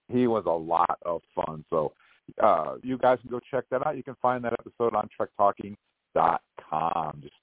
He 0.09 0.27
was 0.27 0.45
a 0.45 0.49
lot 0.51 0.97
of 1.05 1.21
fun. 1.35 1.65
So 1.69 1.91
uh, 2.41 2.75
you 2.81 2.97
guys 2.97 3.17
can 3.21 3.29
go 3.29 3.41
check 3.51 3.65
that 3.71 3.85
out. 3.85 3.97
You 3.97 4.03
can 4.03 4.15
find 4.21 4.41
that 4.45 4.53
episode 4.53 4.95
on 4.95 5.09
TrekTalking.com. 5.19 7.19
Just 7.21 7.33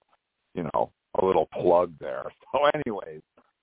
you 0.54 0.64
know, 0.74 0.90
a 1.20 1.24
little 1.24 1.48
plug 1.60 1.92
there. 2.00 2.24
So, 2.52 2.60
anyways, 2.74 3.22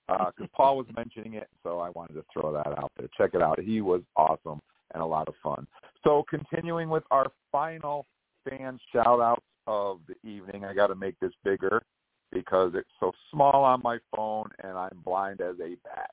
because 0.10 0.50
Paul 0.54 0.78
was 0.78 0.88
mentioning 0.96 1.36
it, 1.36 1.48
so 1.64 1.80
I 1.80 1.90
wanted 1.90 2.14
to 2.14 2.26
throw 2.32 2.52
that 2.54 2.68
out 2.68 2.92
there. 2.98 3.08
Check 3.18 3.32
it 3.34 3.42
out. 3.42 3.60
He 3.60 3.82
was 3.82 4.02
awesome 4.16 4.60
and 4.94 5.04
a 5.04 5.06
lot 5.06 5.28
of 5.28 5.36
fun. 5.44 5.68
So, 6.04 6.26
continuing 6.30 6.90
with 6.90 7.04
our 7.12 7.28
final 7.52 8.06
fan 8.48 8.80
shout 8.92 9.20
outs 9.20 9.46
of 9.68 10.00
the 10.08 10.30
evening, 10.30 10.66
I 10.66 10.74
got 10.74 10.88
to 10.88 10.96
make 10.96 11.20
this 11.20 11.34
bigger 11.44 11.84
because 12.32 12.72
it's 12.76 12.90
so 13.00 13.12
small 13.32 13.64
on 13.64 13.82
my 13.84 13.98
phone 14.16 14.50
and 14.64 14.78
I'm 14.78 15.02
blind 15.04 15.42
as 15.42 15.56
a 15.60 15.76
bat. 15.84 16.12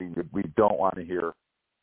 We 0.00 0.10
we 0.32 0.42
don't 0.56 0.78
want 0.78 0.96
to 0.96 1.04
hear 1.04 1.32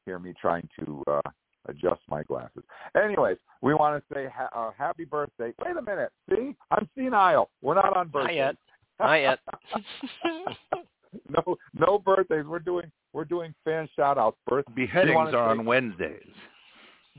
hear 0.06 0.20
me 0.20 0.34
trying 0.40 0.68
to 0.80 1.04
uh, 1.08 1.22
adjust 1.68 2.02
my 2.10 2.24
glasses. 2.24 2.64
Anyways, 3.02 3.38
we 3.62 3.74
want 3.74 4.04
to 4.04 4.14
say 4.14 4.28
ha- 4.34 4.50
uh, 4.54 4.72
happy 4.78 5.06
birthday. 5.06 5.54
Wait 5.64 5.78
a 5.78 5.82
minute. 5.82 6.12
See, 6.30 6.56
I'm 6.72 6.90
senile. 6.98 7.50
We're 7.62 7.76
not 7.76 7.96
on 7.96 8.10
birthdays. 8.10 8.36
yet. 8.36 8.56
Not 9.00 9.16
yet. 9.16 9.40
no, 11.30 11.56
no 11.74 12.00
birthdays. 12.00 12.46
We're 12.46 12.60
doing 12.60 12.92
we're 13.14 13.26
doing 13.26 13.54
fan 13.64 13.88
shout 13.96 14.18
outs. 14.18 14.38
Birth. 14.48 14.66
Beheadings 14.76 15.16
are 15.16 15.32
say- 15.32 15.38
on 15.38 15.66
Wednesdays. 15.66 16.22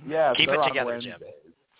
Yeah, 0.07 0.33
Keep 0.37 0.49
it 0.49 0.67
together, 0.67 1.01
Jim. 1.01 1.21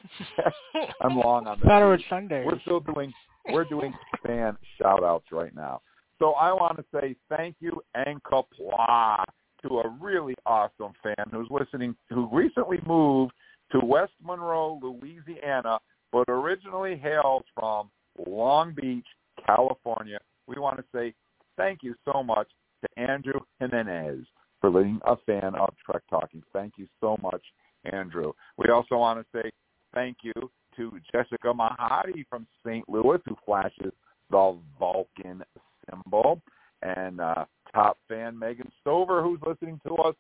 I'm 1.01 1.17
long 1.17 1.47
on 1.47 1.59
Thought 1.61 1.79
it 1.79 1.81
that. 1.81 1.85
was 1.85 2.01
Sunday. 2.09 2.45
We're 2.45 2.61
still 2.61 2.81
doing 2.81 3.13
we're 3.53 3.65
doing 3.65 3.93
fan 4.25 4.57
shout 4.79 5.03
outs 5.03 5.27
right 5.33 5.55
now. 5.55 5.81
So 6.19 6.33
I 6.33 6.53
want 6.53 6.77
to 6.79 6.85
say 6.95 7.17
thank 7.29 7.57
you 7.61 7.83
and 7.95 8.23
kapla 8.23 9.25
to 9.63 9.79
a 9.81 9.89
really 10.01 10.35
awesome 10.47 10.93
fan 11.03 11.27
who's 11.33 11.49
listening 11.51 11.97
who 12.11 12.29
recently 12.33 12.79
moved 12.87 13.33
to 13.73 13.81
West 13.85 14.13
Monroe, 14.23 14.79
Louisiana, 14.83 15.79
but 16.13 16.25
originally 16.29 16.97
hails 16.97 17.43
from 17.55 17.91
Long 18.27 18.75
Beach, 18.81 19.07
California. 19.45 20.19
We 20.47 20.57
want 20.57 20.77
to 20.77 20.85
say 20.95 21.15
thank 21.57 21.83
you 21.83 21.95
so 22.05 22.23
much 22.23 22.49
to 22.83 23.03
Andrew 23.03 23.41
Jimenez 23.61 24.25
for 24.61 24.71
being 24.71 25.01
a 25.07 25.17
fan 25.27 25.55
of 25.55 25.75
Trek 25.85 26.03
Talking. 26.09 26.43
Thank 26.53 26.75
you 26.77 26.87
so 27.01 27.17
much, 27.23 27.43
Andrew. 27.85 28.33
We 28.57 28.71
also 28.71 28.97
want 28.97 29.21
to 29.21 29.39
say 29.39 29.51
thank 29.95 30.19
you 30.23 30.33
to 30.77 30.93
Jessica 31.13 31.53
Mahadi 31.53 32.25
from 32.29 32.47
St. 32.67 32.89
Louis, 32.89 33.19
who 33.27 33.37
flashes 33.45 33.93
the 34.31 34.57
Vulcan 34.79 35.43
symbol, 35.89 36.41
and 36.83 37.21
uh, 37.21 37.45
top 37.73 37.99
fan 38.09 38.39
Megan 38.39 38.71
Stover, 38.81 39.23
who's 39.23 39.41
listening 39.47 39.81
to 39.87 39.95
us 39.97 40.15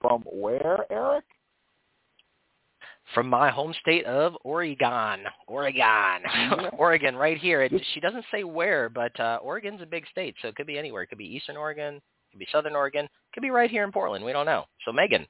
from 0.00 0.22
where, 0.30 0.84
Eric? 0.90 1.24
From 3.14 3.28
my 3.28 3.50
home 3.50 3.72
state 3.80 4.04
of 4.04 4.36
Oregon, 4.42 5.20
Oregon, 5.46 6.22
Oregon, 6.78 7.14
right 7.14 7.38
here. 7.38 7.62
It, 7.62 7.72
she 7.94 8.00
doesn't 8.00 8.24
say 8.32 8.42
where, 8.42 8.88
but 8.88 9.18
uh, 9.20 9.38
Oregon's 9.42 9.80
a 9.80 9.86
big 9.86 10.04
state, 10.10 10.34
so 10.42 10.48
it 10.48 10.56
could 10.56 10.66
be 10.66 10.78
anywhere. 10.78 11.02
It 11.02 11.06
could 11.06 11.18
be 11.18 11.24
Eastern 11.24 11.56
Oregon, 11.56 11.94
it 11.96 12.02
could 12.32 12.40
be 12.40 12.48
Southern 12.50 12.74
Oregon, 12.74 13.04
it 13.04 13.10
could 13.32 13.42
be 13.42 13.50
right 13.50 13.70
here 13.70 13.84
in 13.84 13.92
Portland. 13.92 14.24
We 14.24 14.32
don't 14.32 14.46
know. 14.46 14.64
So 14.84 14.92
Megan, 14.92 15.26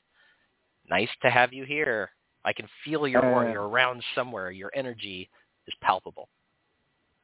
nice 0.89 1.11
to 1.23 1.31
have 1.31 1.53
you 1.53 1.65
here. 1.65 2.11
I 2.47 2.53
can 2.53 2.67
feel 2.85 3.07
your 3.09 3.25
aura. 3.25 3.53
You're 3.53 3.69
around 3.69 4.03
somewhere. 4.15 4.53
Your 4.53 4.71
energy 4.75 5.29
is 5.67 5.75
palpable. 5.83 6.29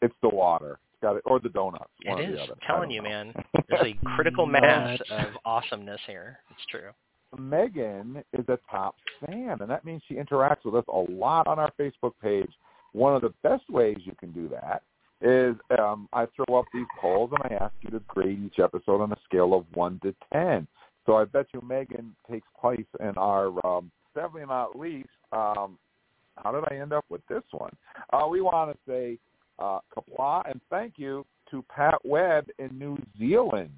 It's 0.02 0.14
the 0.21 0.28
water. 0.28 0.80
It's 0.92 1.00
got 1.00 1.16
it, 1.16 1.23
or 1.25 1.38
the 1.38 1.49
donuts. 1.49 1.90
It 2.00 2.28
is. 2.28 2.40
the 2.49 2.56
telling 2.66 2.90
you, 2.90 3.02
know. 3.02 3.09
man. 3.09 3.35
There's 3.68 3.87
a 3.87 4.06
critical 4.16 4.47
mass 4.47 4.99
of 5.11 5.26
awesomeness 5.44 6.00
here. 6.06 6.40
It's 6.50 6.66
true. 6.68 6.90
Megan 7.38 8.22
is 8.32 8.44
a 8.48 8.58
top 8.70 8.96
fan, 9.24 9.58
and 9.60 9.70
that 9.70 9.84
means 9.84 10.02
she 10.08 10.14
interacts 10.14 10.64
with 10.64 10.74
us 10.74 10.84
a 10.88 11.12
lot 11.12 11.46
on 11.46 11.58
our 11.58 11.72
Facebook 11.78 12.12
page. 12.22 12.50
One 12.92 13.14
of 13.14 13.22
the 13.22 13.32
best 13.42 13.68
ways 13.70 13.98
you 14.04 14.14
can 14.18 14.32
do 14.32 14.48
that 14.48 14.82
is 15.22 15.54
um, 15.78 16.08
I 16.12 16.26
throw 16.34 16.58
up 16.58 16.66
these 16.74 16.86
polls 17.00 17.30
and 17.32 17.52
I 17.52 17.64
ask 17.64 17.74
you 17.80 17.90
to 17.90 18.00
grade 18.08 18.42
each 18.44 18.58
episode 18.58 19.00
on 19.00 19.12
a 19.12 19.16
scale 19.24 19.54
of 19.54 19.64
one 19.74 20.00
to 20.02 20.14
ten. 20.32 20.66
So 21.06 21.16
I 21.16 21.24
bet 21.24 21.46
you 21.54 21.62
Megan 21.66 22.14
takes 22.30 22.46
place 22.60 22.86
in 23.00 23.12
our 23.16 23.48
um, 23.64 23.90
definitely 24.14 24.46
not 24.46 24.78
least. 24.78 25.08
Um, 25.32 25.78
how 26.36 26.52
did 26.52 26.64
I 26.70 26.80
end 26.80 26.92
up 26.92 27.04
with 27.08 27.22
this 27.28 27.42
one? 27.52 27.74
Uh, 28.12 28.26
we 28.28 28.40
want 28.40 28.72
to 28.72 28.78
say 28.86 29.18
uh, 29.58 29.78
kapla 29.94 30.42
and 30.50 30.60
thank 30.70 30.94
you 30.96 31.24
to 31.50 31.64
Pat 31.74 31.98
Webb 32.04 32.46
in 32.58 32.76
New 32.78 32.98
Zealand 33.18 33.70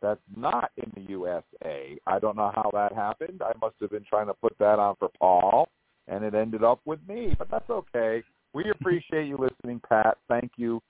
that's 0.00 0.20
not 0.36 0.70
in 0.76 0.90
the 0.94 1.10
USA. 1.10 1.98
I 2.06 2.18
don't 2.18 2.36
know 2.36 2.52
how 2.54 2.70
that 2.72 2.94
happened. 2.94 3.42
I 3.42 3.52
must 3.60 3.76
have 3.80 3.90
been 3.90 4.04
trying 4.08 4.26
to 4.26 4.34
put 4.34 4.56
that 4.58 4.78
on 4.78 4.96
for 4.98 5.08
Paul, 5.18 5.68
and 6.06 6.24
it 6.24 6.34
ended 6.34 6.62
up 6.62 6.80
with 6.84 7.00
me, 7.08 7.34
but 7.38 7.50
that's 7.50 7.68
okay. 7.70 8.22
We 8.54 8.70
appreciate 8.70 9.26
you 9.26 9.36
listening, 9.36 9.80
Pat. 9.88 10.18
Thank 10.28 10.52
you 10.56 10.80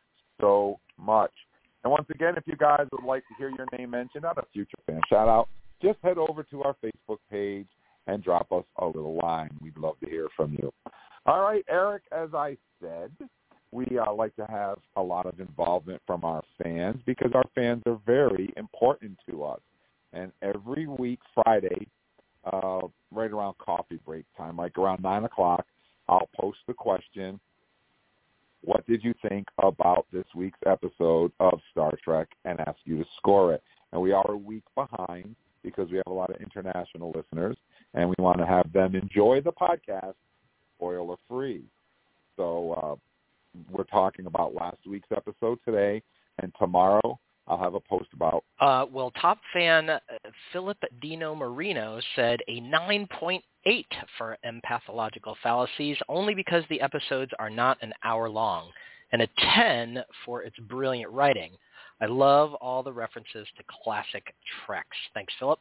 so 0.40 0.78
much. 0.98 1.32
And 1.84 1.92
once 1.92 2.06
again, 2.10 2.34
if 2.36 2.44
you 2.46 2.56
guys 2.56 2.86
would 2.92 3.04
like 3.04 3.22
to 3.28 3.34
hear 3.38 3.50
your 3.50 3.66
name 3.78 3.90
mentioned 3.90 4.24
on 4.24 4.34
a 4.36 4.42
future 4.52 4.78
fan 4.86 5.00
shout 5.08 5.28
out, 5.28 5.48
just 5.80 5.98
head 6.02 6.18
over 6.18 6.42
to 6.42 6.62
our 6.62 6.76
Facebook 6.84 7.18
page 7.30 7.68
and 8.08 8.22
drop 8.22 8.50
us 8.52 8.64
a 8.78 8.86
little 8.86 9.16
line. 9.22 9.50
We'd 9.62 9.76
love 9.76 9.94
to 10.00 10.10
hear 10.10 10.28
from 10.36 10.56
you. 10.60 10.72
All 11.26 11.40
right, 11.40 11.64
Eric, 11.68 12.02
as 12.10 12.30
I 12.34 12.56
said, 12.80 13.12
we 13.70 13.86
uh, 13.98 14.12
like 14.12 14.34
to 14.36 14.46
have 14.46 14.78
a 14.96 15.02
lot 15.02 15.26
of 15.26 15.40
involvement 15.40 16.00
from 16.06 16.24
our 16.24 16.42
fans 16.62 16.96
because 17.06 17.32
our 17.34 17.44
fans 17.54 17.82
are 17.86 17.98
very 18.06 18.52
important 18.56 19.18
to 19.28 19.44
us. 19.44 19.60
And 20.12 20.32
every 20.40 20.86
week, 20.86 21.20
Friday, 21.34 21.86
uh, 22.50 22.80
right 23.10 23.30
around 23.30 23.58
coffee 23.58 24.00
break 24.06 24.24
time, 24.36 24.56
like 24.56 24.78
around 24.78 25.02
9 25.02 25.24
o'clock, 25.24 25.66
I'll 26.08 26.28
post 26.38 26.58
the 26.66 26.72
question, 26.72 27.38
what 28.62 28.86
did 28.86 29.04
you 29.04 29.12
think 29.28 29.48
about 29.58 30.06
this 30.12 30.24
week's 30.34 30.58
episode 30.66 31.30
of 31.38 31.60
Star 31.70 31.92
Trek, 32.02 32.28
and 32.44 32.60
ask 32.60 32.78
you 32.84 32.98
to 32.98 33.04
score 33.18 33.52
it. 33.54 33.62
And 33.92 34.00
we 34.00 34.12
are 34.12 34.30
a 34.30 34.36
week 34.36 34.64
behind 34.74 35.36
because 35.62 35.90
we 35.90 35.98
have 35.98 36.06
a 36.06 36.12
lot 36.12 36.30
of 36.30 36.36
international 36.40 37.12
listeners, 37.14 37.56
and 37.94 38.08
we 38.08 38.14
want 38.18 38.38
to 38.38 38.46
have 38.46 38.72
them 38.72 38.94
enjoy 38.94 39.40
the 39.42 39.52
podcast 39.52 40.14
spoiler 40.76 41.16
free. 41.28 41.62
So 42.36 42.72
uh, 42.72 43.07
we're 43.70 43.84
talking 43.84 44.26
about 44.26 44.54
last 44.54 44.78
week's 44.86 45.08
episode 45.14 45.58
today, 45.64 46.02
and 46.42 46.52
tomorrow 46.58 47.18
I'll 47.46 47.58
have 47.58 47.74
a 47.74 47.80
post 47.80 48.08
about. 48.12 48.44
Uh, 48.60 48.86
well, 48.90 49.10
top 49.20 49.38
fan 49.52 49.90
uh, 49.90 50.00
Philip 50.52 50.78
Dino 51.00 51.34
Marino 51.34 52.00
said 52.14 52.40
a 52.48 52.60
9.8 52.60 53.40
for 54.16 54.36
empathological 54.44 55.34
fallacies, 55.42 55.96
only 56.08 56.34
because 56.34 56.64
the 56.68 56.80
episodes 56.80 57.32
are 57.38 57.50
not 57.50 57.78
an 57.82 57.92
hour 58.04 58.28
long, 58.28 58.68
and 59.12 59.22
a 59.22 59.28
10 59.54 60.02
for 60.24 60.42
its 60.42 60.56
brilliant 60.68 61.10
writing. 61.10 61.52
I 62.00 62.06
love 62.06 62.54
all 62.54 62.82
the 62.82 62.92
references 62.92 63.46
to 63.56 63.64
classic 63.82 64.34
Treks. 64.66 64.96
Thanks, 65.14 65.32
Philip. 65.38 65.58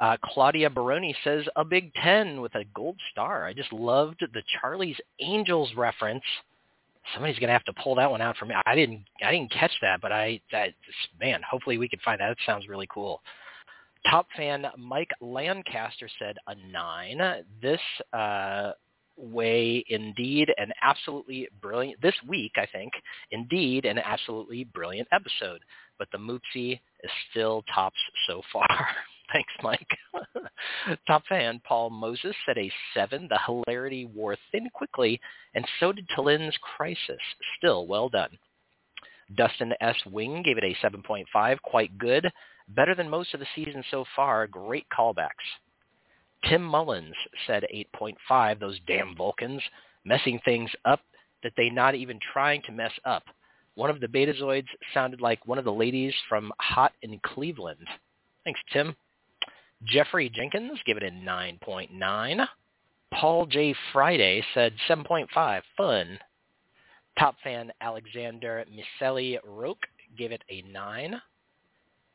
Uh, 0.00 0.16
Claudia 0.24 0.70
Baroni 0.70 1.14
says 1.24 1.44
a 1.56 1.64
big 1.64 1.92
10 2.02 2.40
with 2.40 2.54
a 2.54 2.64
gold 2.74 2.96
star. 3.12 3.46
I 3.46 3.52
just 3.52 3.72
loved 3.72 4.24
the 4.32 4.42
Charlie's 4.60 4.96
Angels 5.20 5.70
reference. 5.76 6.24
Somebody's 7.14 7.38
gonna 7.38 7.52
have 7.52 7.64
to 7.64 7.72
pull 7.72 7.94
that 7.96 8.10
one 8.10 8.20
out 8.20 8.36
for 8.36 8.46
me. 8.46 8.54
I 8.66 8.74
didn't, 8.74 9.04
I 9.24 9.32
didn't 9.32 9.52
catch 9.52 9.72
that, 9.82 10.00
but 10.00 10.12
I, 10.12 10.40
that, 10.52 10.70
man, 11.20 11.40
hopefully 11.48 11.78
we 11.78 11.88
can 11.88 11.98
find 12.04 12.20
that. 12.20 12.30
It 12.30 12.38
sounds 12.46 12.68
really 12.68 12.88
cool. 12.92 13.20
Top 14.08 14.26
fan 14.36 14.66
Mike 14.78 15.10
Lancaster 15.20 16.08
said 16.18 16.36
a 16.46 16.54
nine. 16.72 17.20
This 17.60 17.80
uh, 18.12 18.72
way, 19.16 19.84
indeed, 19.88 20.52
an 20.56 20.72
absolutely 20.82 21.48
brilliant. 21.60 22.00
This 22.00 22.14
week, 22.26 22.52
I 22.56 22.66
think, 22.66 22.92
indeed, 23.30 23.84
an 23.84 23.98
absolutely 23.98 24.64
brilliant 24.64 25.08
episode. 25.12 25.60
But 25.98 26.08
the 26.12 26.18
Moopsie 26.18 26.80
is 27.02 27.10
still 27.30 27.62
tops 27.74 27.98
so 28.26 28.42
far. 28.52 28.68
Thanks, 29.32 29.52
Mike. 29.62 29.86
Top 31.06 31.22
fan 31.28 31.60
Paul 31.64 31.90
Moses 31.90 32.34
said 32.46 32.58
a 32.58 32.72
seven. 32.94 33.28
The 33.28 33.38
hilarity 33.46 34.06
wore 34.06 34.36
thin 34.50 34.68
quickly, 34.72 35.20
and 35.54 35.66
so 35.78 35.92
did 35.92 36.08
T'Lyn's 36.16 36.56
Crisis. 36.76 37.20
Still 37.58 37.86
well 37.86 38.08
done. 38.08 38.30
Dustin 39.36 39.72
S. 39.80 39.96
Wing 40.06 40.42
gave 40.42 40.58
it 40.58 40.64
a 40.64 40.76
7.5. 40.84 41.60
Quite 41.62 41.96
good. 41.98 42.30
Better 42.68 42.94
than 42.94 43.08
most 43.08 43.32
of 43.32 43.40
the 43.40 43.46
season 43.54 43.84
so 43.90 44.04
far. 44.16 44.46
Great 44.46 44.86
callbacks. 44.96 45.28
Tim 46.48 46.62
Mullins 46.62 47.14
said 47.46 47.64
8.5. 47.72 48.58
Those 48.58 48.80
damn 48.86 49.14
Vulcans 49.14 49.62
messing 50.04 50.40
things 50.44 50.70
up 50.84 51.00
that 51.42 51.52
they 51.56 51.70
not 51.70 51.94
even 51.94 52.18
trying 52.32 52.62
to 52.62 52.72
mess 52.72 52.92
up. 53.04 53.22
One 53.74 53.90
of 53.90 54.00
the 54.00 54.08
Betazoids 54.08 54.66
sounded 54.92 55.20
like 55.20 55.46
one 55.46 55.58
of 55.58 55.64
the 55.64 55.72
ladies 55.72 56.14
from 56.28 56.52
Hot 56.58 56.92
in 57.02 57.20
Cleveland. 57.24 57.86
Thanks, 58.44 58.60
Tim. 58.72 58.96
Jeffrey 59.84 60.28
Jenkins 60.28 60.78
gave 60.84 60.96
it 60.96 61.02
a 61.02 61.10
9.9. 61.10 62.46
Paul 63.12 63.46
J. 63.46 63.74
Friday 63.92 64.44
said 64.54 64.74
7.5. 64.88 65.62
Fun. 65.76 66.18
Top 67.18 67.36
fan 67.42 67.72
Alexander 67.80 68.64
Miseli 68.70 69.38
Roque 69.44 69.86
gave 70.16 70.32
it 70.32 70.42
a 70.48 70.62
9. 70.62 71.20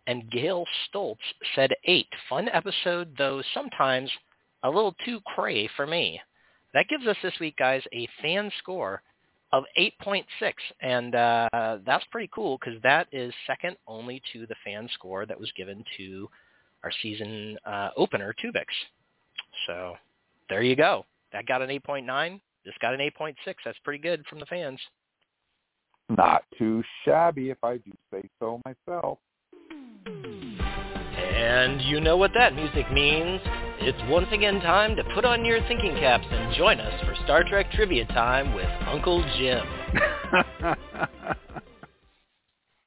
And 0.08 0.30
Gail 0.30 0.66
Stoltz 0.88 1.18
said 1.56 1.72
8. 1.84 2.08
Fun 2.30 2.50
episode, 2.50 3.16
though 3.18 3.42
sometimes 3.54 4.10
a 4.64 4.70
little 4.70 4.96
too 5.04 5.20
cray 5.36 5.68
for 5.76 5.88
me. 5.88 6.22
That 6.74 6.88
gives 6.88 7.08
us 7.08 7.18
this 7.24 7.34
week, 7.40 7.58
guys, 7.58 7.82
a 7.94 8.08
fan 8.22 8.52
score 8.60 9.02
of 9.52 9.64
8.6. 9.80 10.24
And 10.82 11.16
uh, 11.16 11.80
that's 11.86 12.06
pretty 12.12 12.30
cool 12.34 12.58
because 12.60 12.82
that 12.84 13.08
is 13.12 13.34
second 13.48 13.78
only 13.88 14.22
to 14.34 14.46
the 14.46 14.56
fan 14.64 14.88
score 14.94 15.26
that 15.26 15.40
was 15.40 15.52
given 15.56 15.84
to 15.98 16.30
our 16.84 16.92
season 17.02 17.58
uh, 17.66 17.90
opener, 17.98 18.34
Tuvix. 18.44 18.66
So 19.68 19.94
there 20.50 20.62
you 20.62 20.76
go. 20.76 21.06
That 21.34 21.46
got 21.46 21.62
an 21.62 21.70
8.9. 21.70 22.40
This 22.64 22.74
got 22.82 22.94
an 22.94 23.00
8.6. 23.00 23.36
That's 23.64 23.78
pretty 23.84 24.02
good 24.02 24.26
from 24.28 24.40
the 24.40 24.46
fans. 24.46 24.80
Not 26.10 26.44
too 26.58 26.84
shabby, 27.04 27.50
if 27.50 27.64
I 27.64 27.78
do 27.78 27.92
say 28.12 28.30
so 28.40 28.62
myself. 28.66 29.18
And 31.18 31.82
you 31.82 32.00
know 32.00 32.16
what 32.18 32.32
that 32.36 32.54
music 32.54 32.92
means. 32.92 33.42
It's 33.80 33.98
once 34.10 34.28
again 34.32 34.62
time 34.62 34.96
to 34.96 35.04
put 35.16 35.26
on 35.26 35.44
your 35.44 35.60
thinking 35.68 35.96
caps 35.96 36.26
and 36.30 36.56
join 36.56 36.80
us 36.80 37.04
for 37.04 37.16
Star 37.24 37.44
Trek 37.44 37.72
Trivia 37.72 38.06
Time 38.08 38.54
with 38.56 38.70
Uncle 38.88 39.24
Jim. 39.38 39.66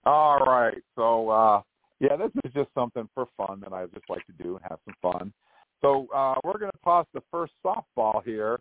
All 0.04 0.38
right. 0.38 0.78
So, 0.96 1.28
uh, 1.28 1.62
yeah, 2.00 2.16
this 2.16 2.30
is 2.44 2.52
just 2.52 2.68
something 2.74 3.08
for 3.14 3.26
fun 3.36 3.60
that 3.60 3.72
I 3.72 3.86
just 3.86 4.08
like 4.08 4.26
to 4.26 4.32
do 4.42 4.56
and 4.56 4.64
have 4.68 4.80
some 4.84 4.94
fun. 5.00 5.32
So 5.80 6.08
uh, 6.14 6.34
we're 6.44 6.58
going 6.58 6.72
to 6.72 6.78
toss 6.84 7.06
the 7.14 7.22
first 7.30 7.52
softball 7.64 8.22
here 8.24 8.58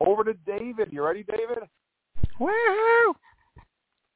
over 0.00 0.24
to 0.24 0.34
David. 0.46 0.88
You 0.90 1.04
ready, 1.04 1.24
David? 1.24 1.68
Woohoo! 2.40 3.12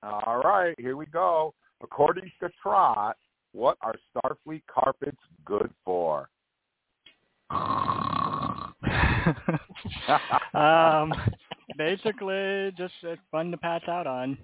All 0.03 0.41
right, 0.45 0.75
here 0.79 0.97
we 0.97 1.07
go. 1.07 1.55
According 1.83 2.31
to 2.41 2.51
Trot, 2.63 3.17
what 3.53 3.77
are 3.81 3.95
Starfleet 4.15 4.63
carpets 4.73 5.17
good 5.45 5.71
for? 5.85 6.29
um, 10.55 11.13
basically, 11.77 12.73
just 12.77 12.95
it's 13.03 13.21
fun 13.31 13.51
to 13.51 13.57
pass 13.57 13.83
out 13.89 14.07
on. 14.07 14.39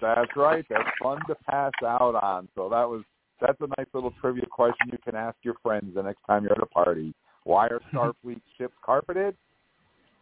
That's 0.00 0.30
right. 0.36 0.64
That's 0.68 0.88
fun 1.02 1.18
to 1.28 1.34
pass 1.48 1.72
out 1.84 2.14
on. 2.14 2.48
So 2.54 2.68
that 2.68 2.88
was 2.88 3.02
that's 3.40 3.60
a 3.60 3.68
nice 3.78 3.86
little 3.92 4.12
trivia 4.20 4.46
question 4.46 4.88
you 4.90 4.98
can 5.04 5.14
ask 5.14 5.36
your 5.42 5.54
friends 5.62 5.94
the 5.94 6.02
next 6.02 6.20
time 6.26 6.44
you're 6.44 6.52
at 6.52 6.62
a 6.62 6.66
party. 6.66 7.14
Why 7.44 7.66
are 7.66 7.80
Starfleet 7.92 8.40
ships 8.58 8.74
carpeted? 8.84 9.36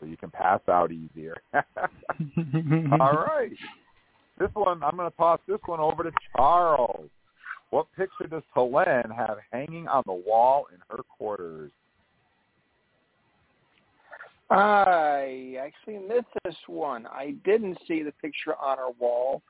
So 0.01 0.07
you 0.07 0.17
can 0.17 0.31
pass 0.31 0.61
out 0.69 0.93
easier. 0.93 1.37
All 1.55 1.63
right. 3.27 3.53
This 4.39 4.51
one, 4.55 4.83
I'm 4.83 4.97
going 4.97 5.11
to 5.11 5.17
toss 5.17 5.41
this 5.47 5.61
one 5.67 5.81
over 5.81 6.03
to 6.03 6.11
Charles. 6.37 7.09
What 7.71 7.87
picture 7.97 8.27
does 8.29 8.43
Helene 8.55 9.11
have 9.17 9.39
hanging 9.53 9.89
on 9.89 10.03
the 10.07 10.13
wall 10.13 10.67
in 10.73 10.79
her 10.91 11.03
quarters? 11.17 11.71
I 14.51 15.57
actually 15.61 15.99
missed 15.99 16.27
this 16.45 16.57
one. 16.67 17.07
I 17.07 17.35
didn't 17.45 17.79
see 17.89 18.03
the 18.03 18.13
picture 18.13 18.55
on 18.61 18.79
her 18.79 18.91
wall. 18.99 19.43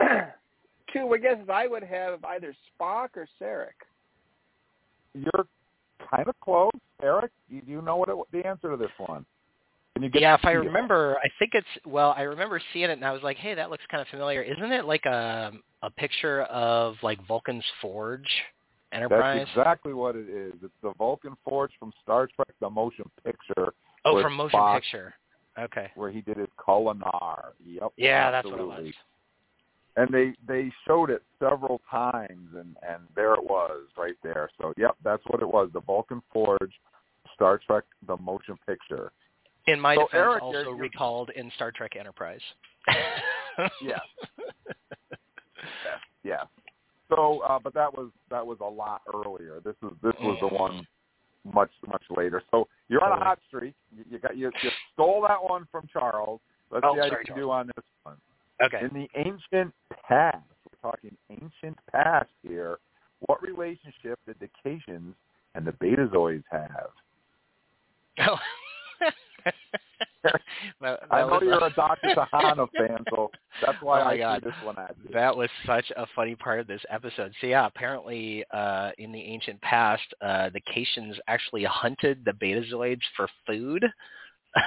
two 0.92 1.16
guesses 1.20 1.48
I 1.52 1.66
would 1.66 1.82
have 1.82 2.24
either 2.24 2.54
Spock 2.80 3.08
or 3.16 3.28
Sarek. 3.40 3.74
You're 5.14 5.46
kind 6.10 6.28
of 6.28 6.38
close, 6.40 6.70
Eric. 7.02 7.30
You 7.48 7.60
do 7.62 7.70
you 7.70 7.82
know 7.82 7.96
what 7.96 8.08
it, 8.08 8.16
the 8.32 8.46
answer 8.46 8.70
to 8.70 8.76
this 8.76 8.90
one? 8.98 9.24
Can 9.94 10.02
you 10.02 10.08
get 10.10 10.22
yeah, 10.22 10.34
if 10.34 10.44
I 10.44 10.54
the- 10.54 10.60
remember, 10.60 11.16
I 11.22 11.28
think 11.38 11.52
it's 11.54 11.66
well. 11.86 12.14
I 12.16 12.22
remember 12.22 12.60
seeing 12.72 12.90
it, 12.90 12.94
and 12.94 13.04
I 13.04 13.12
was 13.12 13.22
like, 13.22 13.36
"Hey, 13.36 13.54
that 13.54 13.70
looks 13.70 13.84
kind 13.90 14.00
of 14.00 14.08
familiar." 14.08 14.42
Isn't 14.42 14.72
it 14.72 14.86
like 14.86 15.04
a 15.06 15.52
a 15.82 15.90
picture 15.90 16.42
of 16.42 16.96
like 17.02 17.24
Vulcan's 17.26 17.64
Forge 17.80 18.28
Enterprise? 18.92 19.46
That's 19.46 19.50
exactly 19.50 19.94
what 19.94 20.16
it 20.16 20.28
is. 20.28 20.54
It's 20.62 20.74
the 20.82 20.92
Vulcan 20.98 21.36
Forge 21.44 21.70
from 21.78 21.92
Star 22.02 22.28
Trek: 22.34 22.48
The 22.60 22.68
Motion 22.68 23.04
Picture, 23.24 23.72
oh, 24.04 24.14
where 24.14 24.24
from 24.24 24.34
Motion 24.34 24.58
Spock- 24.58 24.74
Picture. 24.80 25.14
Okay. 25.56 25.90
where 25.94 26.10
he 26.10 26.20
did 26.20 26.36
his 26.36 26.48
Kolinahr. 26.58 27.50
Yep. 27.64 27.92
Yeah, 27.96 28.32
that's 28.32 28.48
what 28.48 28.58
it 28.58 28.66
was. 28.66 28.92
And 29.96 30.08
they 30.12 30.34
they 30.48 30.72
showed 30.88 31.08
it 31.10 31.22
several 31.38 31.80
times, 31.90 32.48
and 32.56 32.76
and 32.88 33.02
there 33.14 33.34
it 33.34 33.44
was, 33.44 33.82
right 33.96 34.16
there. 34.24 34.50
So 34.60 34.74
yep, 34.76 34.96
that's 35.04 35.22
what 35.28 35.40
it 35.40 35.48
was. 35.48 35.70
The 35.72 35.80
Vulcan 35.80 36.20
Forge, 36.32 36.72
Star 37.34 37.60
Trek: 37.64 37.84
The 38.06 38.16
Motion 38.16 38.56
Picture. 38.66 39.12
In 39.66 39.80
my 39.80 39.94
So, 39.94 40.02
defense, 40.06 40.14
Eric, 40.20 40.42
also 40.42 40.58
you're- 40.58 40.70
you're- 40.70 40.80
recalled 40.80 41.30
in 41.30 41.50
Star 41.52 41.70
Trek 41.72 41.96
Enterprise. 41.96 42.40
Yes. 43.80 44.00
Yes, 45.84 46.00
yes. 46.24 46.46
So, 47.08 47.40
uh, 47.48 47.58
but 47.62 47.72
that 47.74 47.92
was 47.92 48.10
that 48.30 48.44
was 48.44 48.58
a 48.60 48.64
lot 48.68 49.02
earlier. 49.14 49.60
This 49.64 49.76
is 49.82 49.90
this 50.02 50.14
was 50.20 50.36
the 50.40 50.48
one 50.48 50.86
much 51.44 51.70
much 51.86 52.02
later. 52.10 52.42
So 52.50 52.66
you're 52.88 53.02
on 53.04 53.12
a 53.12 53.24
hot 53.24 53.38
streak. 53.46 53.74
You, 53.96 54.04
you 54.10 54.18
got 54.18 54.36
you, 54.36 54.50
you 54.62 54.70
stole 54.92 55.22
that 55.28 55.42
one 55.42 55.66
from 55.70 55.86
Charles. 55.92 56.40
Let's 56.70 56.84
Oh, 56.86 56.94
see 56.94 57.00
how 57.00 57.08
sorry, 57.08 57.24
you 57.28 57.34
do 57.34 57.50
on 57.50 57.68
this 57.68 57.84
one. 58.02 58.16
Okay. 58.62 58.80
In 58.82 58.90
the 58.94 59.08
ancient 59.16 59.74
past, 60.08 60.38
we're 60.64 60.90
talking 60.90 61.16
ancient 61.30 61.78
past 61.90 62.28
here. 62.42 62.78
What 63.26 63.42
relationship 63.42 64.18
did 64.26 64.36
the 64.40 64.48
Caitians 64.62 65.14
and 65.54 65.66
the 65.66 65.72
Betazoids 65.72 66.44
have? 66.50 66.90
Oh. 68.20 68.36
That- 70.80 71.00
I 71.10 71.20
know 71.20 71.26
was 71.28 71.42
you're 71.42 71.62
a 71.62 71.70
Dr. 71.76 72.08
Sahana 72.16 72.66
fan, 72.78 73.04
so 73.10 73.30
that's 73.64 73.76
why 73.82 74.00
Oh 74.00 74.06
I 74.06 74.16
God. 74.16 74.42
this 74.42 74.54
one 74.64 74.78
at 74.78 74.94
you. 75.02 75.10
That 75.12 75.36
was 75.36 75.50
such 75.66 75.84
a 75.96 76.06
funny 76.16 76.34
part 76.34 76.60
of 76.60 76.66
this 76.66 76.80
episode. 76.90 77.32
So 77.40 77.46
yeah, 77.46 77.66
apparently 77.66 78.42
uh, 78.50 78.92
in 78.98 79.12
the 79.12 79.20
ancient 79.20 79.60
past, 79.60 80.02
uh, 80.22 80.48
the 80.50 80.60
Caitians 80.72 81.16
actually 81.28 81.64
hunted 81.64 82.24
the 82.24 82.32
Betazoids 82.32 83.02
for 83.16 83.28
food. 83.46 83.84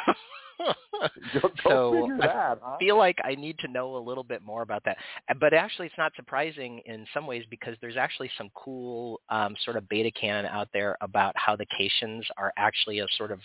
So 1.63 2.09
I 2.15 2.17
that, 2.27 2.59
huh? 2.63 2.77
feel 2.79 2.97
like 2.97 3.17
I 3.23 3.35
need 3.35 3.59
to 3.59 3.67
know 3.67 3.95
a 3.95 3.99
little 3.99 4.23
bit 4.23 4.41
more 4.41 4.61
about 4.61 4.83
that. 4.85 4.97
Uh, 5.29 5.33
But 5.39 5.53
actually, 5.53 5.87
it's 5.87 5.97
not 5.97 6.13
surprising 6.15 6.81
in 6.85 7.05
some 7.13 7.27
ways 7.27 7.43
because 7.49 7.75
there's 7.81 7.97
actually 7.97 8.29
some 8.37 8.49
cool 8.55 9.21
um, 9.29 9.55
sort 9.63 9.77
of 9.77 9.87
beta 9.89 10.11
can 10.11 10.45
out 10.45 10.69
there 10.73 10.97
about 11.01 11.33
how 11.35 11.55
the 11.55 11.65
Caitians 11.77 12.25
are 12.37 12.53
actually 12.57 12.99
a 12.99 13.07
sort 13.17 13.31
of 13.31 13.39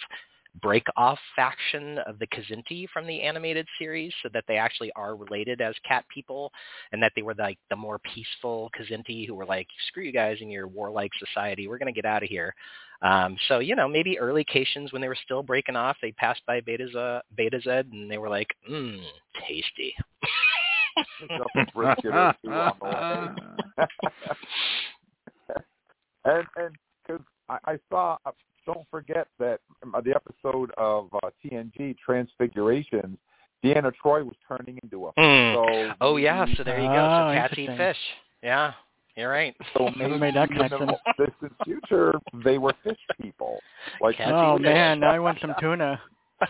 break 0.61 0.85
off 0.97 1.19
faction 1.35 1.99
of 2.01 2.19
the 2.19 2.27
Kzinti 2.27 2.87
from 2.93 3.07
the 3.07 3.23
animated 3.23 3.67
series 3.79 4.13
so 4.23 4.29
that 4.35 4.45
they 4.47 4.57
actually 4.57 4.93
are 4.97 5.17
related 5.17 5.61
as 5.61 5.75
cat 5.87 6.05
people 6.13 6.53
and 6.93 7.03
that 7.03 7.13
they 7.17 7.23
were 7.23 7.35
like 7.35 7.59
the 7.71 7.77
more 7.77 7.99
peaceful 8.01 8.71
Kzinti 8.79 9.27
who 9.27 9.35
were 9.35 9.47
like, 9.47 9.67
screw 9.89 10.03
you 10.03 10.13
guys 10.13 10.39
in 10.41 10.51
your 10.51 10.69
warlike 10.69 11.13
society. 11.19 11.69
We're 11.69 11.79
going 11.79 11.93
to 11.93 11.99
get 11.99 12.09
out 12.09 12.23
of 12.23 12.29
here. 12.29 12.55
Um, 13.01 13.37
so, 13.49 13.59
you 13.59 13.75
know, 13.75 13.89
maybe 13.89 14.19
early 14.19 14.45
Caitians 14.45 14.93
when 14.93 15.03
they 15.03 15.09
were 15.09 15.17
still 15.25 15.43
breaking 15.43 15.77
off, 15.77 15.97
they 16.01 16.13
passed 16.13 16.43
by 16.47 16.61
Betazed, 16.61 17.21
Beta 17.37 17.61
Z 17.61 17.71
and 17.91 18.11
they 18.11 18.19
were 18.19 18.29
like, 18.29 18.49
mmm, 18.71 19.03
tasty. 19.49 19.95
Picked 21.19 21.33
up 21.33 21.47
a 21.57 21.73
brisket 21.73 22.15
or 22.15 22.35
two 22.45 22.53
on 22.53 22.75
the 22.79 22.85
way. 23.79 23.87
and 26.27 26.47
and 26.57 26.77
because 27.03 27.25
I, 27.49 27.59
I 27.65 27.79
saw, 27.91 28.19
don't 28.67 28.87
forget 28.91 29.29
that 29.39 29.61
the 30.05 30.15
episode 30.15 30.71
of 30.77 31.09
uh, 31.23 31.31
TNG 31.45 31.97
Transfiguration, 31.99 33.19
Deanna 33.65 33.93
Troi 34.03 34.25
was 34.25 34.35
turning 34.47 34.79
into 34.83 35.07
a. 35.07 35.13
Mm. 35.15 35.55
So 35.55 35.95
Oh 36.01 36.17
yeah, 36.17 36.47
so 36.57 36.65
there 36.65 36.81
you 36.81 36.89
go. 36.89 36.95
Oh, 36.95 37.31
So 37.31 37.39
cats 37.39 37.55
eat 37.57 37.77
fish. 37.77 37.97
Yeah, 38.43 38.73
you're 39.17 39.31
right. 39.31 39.55
So 39.77 39.85
Never 39.97 40.09
maybe 40.09 40.19
made 40.19 40.35
that 40.37 40.51
in 40.51 40.59
the 40.59 40.69
connection. 40.69 40.89
distant 41.19 41.53
future 41.65 42.15
they 42.45 42.59
were 42.59 42.75
fish 42.83 42.99
people. 43.21 43.61
Like 44.01 44.17
Cats 44.17 44.33
oh 44.35 44.57
fish. 44.57 44.65
man, 44.65 45.01
now 45.01 45.13
I 45.13 45.19
want 45.19 45.39
some 45.41 45.55
tuna. 45.61 46.01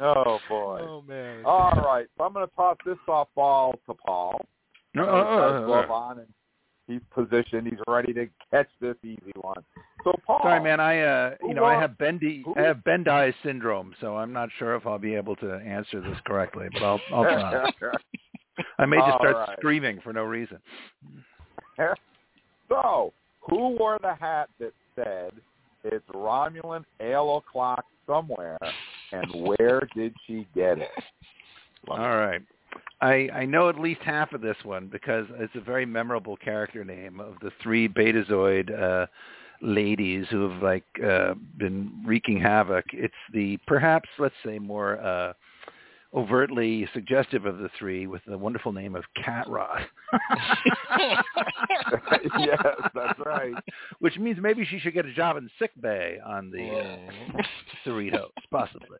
oh 0.00 0.38
boy. 0.48 0.80
Oh 0.82 1.02
man. 1.06 1.44
All 1.44 1.72
right, 1.84 2.06
so 2.16 2.24
I'm 2.24 2.32
going 2.32 2.46
to 2.46 2.54
toss 2.54 2.76
this 2.84 2.96
softball 3.06 3.72
to 3.86 3.94
Paul. 4.06 4.40
No, 4.94 5.04
Uh, 5.04 5.06
uh, 5.06 5.36
got 5.36 5.54
his 5.54 5.62
uh, 5.62 6.24
glove 6.86 7.00
on 7.00 7.00
and 7.00 7.00
he's 7.00 7.02
positioned. 7.14 7.66
He's 7.66 7.80
ready 7.88 8.12
to 8.14 8.28
catch 8.50 8.68
this 8.80 8.96
easy 9.02 9.32
one. 9.40 9.64
So 10.04 10.12
Paul, 10.26 10.40
Sorry, 10.42 10.62
man. 10.62 10.80
I 10.80 11.00
uh, 11.00 11.34
you 11.42 11.54
know, 11.54 11.64
I 11.64 11.80
have 11.80 11.92
Bendii, 11.92 12.44
Who- 12.44 12.54
I 12.56 12.62
have 12.62 12.78
Bendii 12.78 13.32
syndrome, 13.42 13.94
so 14.00 14.16
I'm 14.16 14.32
not 14.32 14.48
sure 14.58 14.74
if 14.74 14.86
I'll 14.86 14.98
be 14.98 15.14
able 15.14 15.36
to 15.36 15.54
answer 15.54 16.00
this 16.00 16.18
correctly, 16.26 16.66
but 16.72 16.82
I'll, 16.82 17.00
I'll 17.12 17.24
try. 17.24 17.64
I 18.78 18.86
may 18.86 18.98
just 18.98 19.16
start 19.16 19.34
right. 19.36 19.56
screaming 19.58 20.00
for 20.02 20.12
no 20.12 20.22
reason. 20.24 20.58
so 22.68 23.12
who 23.40 23.76
wore 23.76 23.98
the 24.00 24.14
hat 24.14 24.48
that 24.60 24.72
said 24.94 25.32
it's 25.84 26.06
Romulan 26.14 26.84
ale 27.00 27.38
o'clock 27.38 27.84
somewhere, 28.06 28.58
and 29.12 29.26
where 29.34 29.88
did 29.96 30.14
she 30.26 30.46
get 30.54 30.78
it? 30.78 30.90
All 31.88 31.98
right. 31.98 32.42
I, 33.00 33.28
I 33.34 33.44
know 33.44 33.68
at 33.68 33.78
least 33.78 34.00
half 34.02 34.32
of 34.32 34.40
this 34.40 34.56
one 34.62 34.86
because 34.86 35.26
it's 35.38 35.54
a 35.54 35.60
very 35.60 35.84
memorable 35.84 36.36
character 36.36 36.84
name 36.84 37.20
of 37.20 37.34
the 37.42 37.50
three 37.62 37.88
Betazoid 37.88 38.70
uh, 38.70 39.06
ladies 39.60 40.26
who 40.30 40.48
have 40.48 40.62
like 40.62 40.84
uh, 41.04 41.34
been 41.58 41.92
wreaking 42.06 42.40
havoc. 42.40 42.84
It's 42.92 43.14
the 43.32 43.58
perhaps 43.66 44.08
let's 44.18 44.34
say 44.44 44.58
more 44.58 45.00
uh, 45.00 45.32
overtly 46.14 46.88
suggestive 46.94 47.44
of 47.44 47.58
the 47.58 47.68
three 47.78 48.06
with 48.06 48.22
the 48.26 48.38
wonderful 48.38 48.72
name 48.72 48.94
of 48.94 49.04
Catroth. 49.16 49.84
yes, 52.38 52.62
that's 52.94 53.18
right. 53.26 53.54
Which 53.98 54.16
means 54.18 54.38
maybe 54.40 54.64
she 54.64 54.78
should 54.78 54.94
get 54.94 55.06
a 55.06 55.12
job 55.12 55.36
in 55.36 55.50
sick 55.58 55.72
bay 55.80 56.18
on 56.24 56.50
the 56.50 56.68
uh, 56.68 56.96
Cerritos, 57.84 58.30
possibly. 58.50 58.98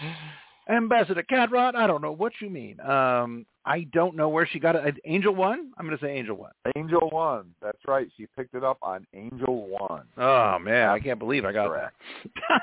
Ambassador 0.68 1.22
Catrot, 1.22 1.74
I 1.74 1.86
don't 1.86 2.02
know 2.02 2.12
what 2.12 2.32
you 2.40 2.50
mean. 2.50 2.80
Um, 2.80 3.46
I 3.64 3.86
don't 3.92 4.14
know 4.16 4.28
where 4.28 4.46
she 4.46 4.58
got 4.60 4.76
it. 4.76 4.96
Angel 5.04 5.34
One? 5.34 5.72
I'm 5.76 5.86
going 5.86 5.98
to 5.98 6.04
say 6.04 6.12
Angel 6.16 6.36
One. 6.36 6.52
Angel 6.76 7.08
One. 7.10 7.52
That's 7.60 7.78
right. 7.86 8.08
She 8.16 8.26
picked 8.36 8.54
it 8.54 8.62
up 8.62 8.78
on 8.82 9.06
Angel 9.12 9.68
One. 9.68 10.04
Oh 10.16 10.58
man, 10.60 10.88
I 10.88 11.00
can't 11.00 11.18
believe 11.18 11.44
I 11.44 11.52
got 11.52 11.68
Correct. 11.68 11.94
that. 12.48 12.62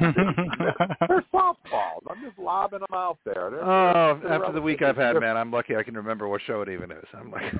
They're 1.08 1.24
softballs. 1.32 2.02
I'm 2.08 2.22
just 2.24 2.38
lobbing 2.38 2.80
them 2.80 2.88
out 2.98 3.18
there. 3.24 3.50
They're, 3.50 3.64
oh, 3.64 4.18
they're 4.22 4.32
after 4.32 4.52
the 4.52 4.60
week 4.62 4.80
I've 4.82 4.96
had, 4.96 5.18
man, 5.20 5.36
I'm 5.36 5.52
lucky 5.52 5.76
I 5.76 5.82
can 5.82 5.94
remember 5.94 6.26
what 6.26 6.40
show 6.46 6.62
it 6.62 6.68
even 6.70 6.90
is. 6.90 7.04
I'm 7.14 7.30
like, 7.30 7.52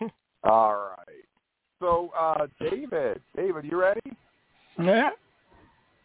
All 0.44 0.94
right. 0.96 1.24
So, 1.80 2.10
uh, 2.18 2.46
David, 2.60 3.20
David, 3.36 3.64
you 3.64 3.78
ready? 3.78 4.00
yeah. 4.80 5.10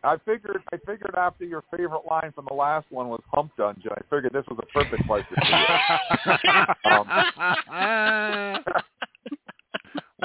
I 0.03 0.17
figured. 0.25 0.63
I 0.73 0.77
figured 0.77 1.13
after 1.15 1.45
your 1.45 1.63
favorite 1.69 2.05
line 2.09 2.31
from 2.33 2.45
the 2.49 2.55
last 2.55 2.87
one 2.89 3.09
was 3.09 3.21
Hump 3.31 3.51
Dungeon, 3.57 3.91
I 3.91 4.01
figured 4.09 4.33
this 4.33 4.45
was 4.47 4.59
a 4.61 4.65
perfect 4.67 5.05
place 5.07 5.23
to 5.29 5.35
it. 5.35 5.45
Um, 6.85 7.07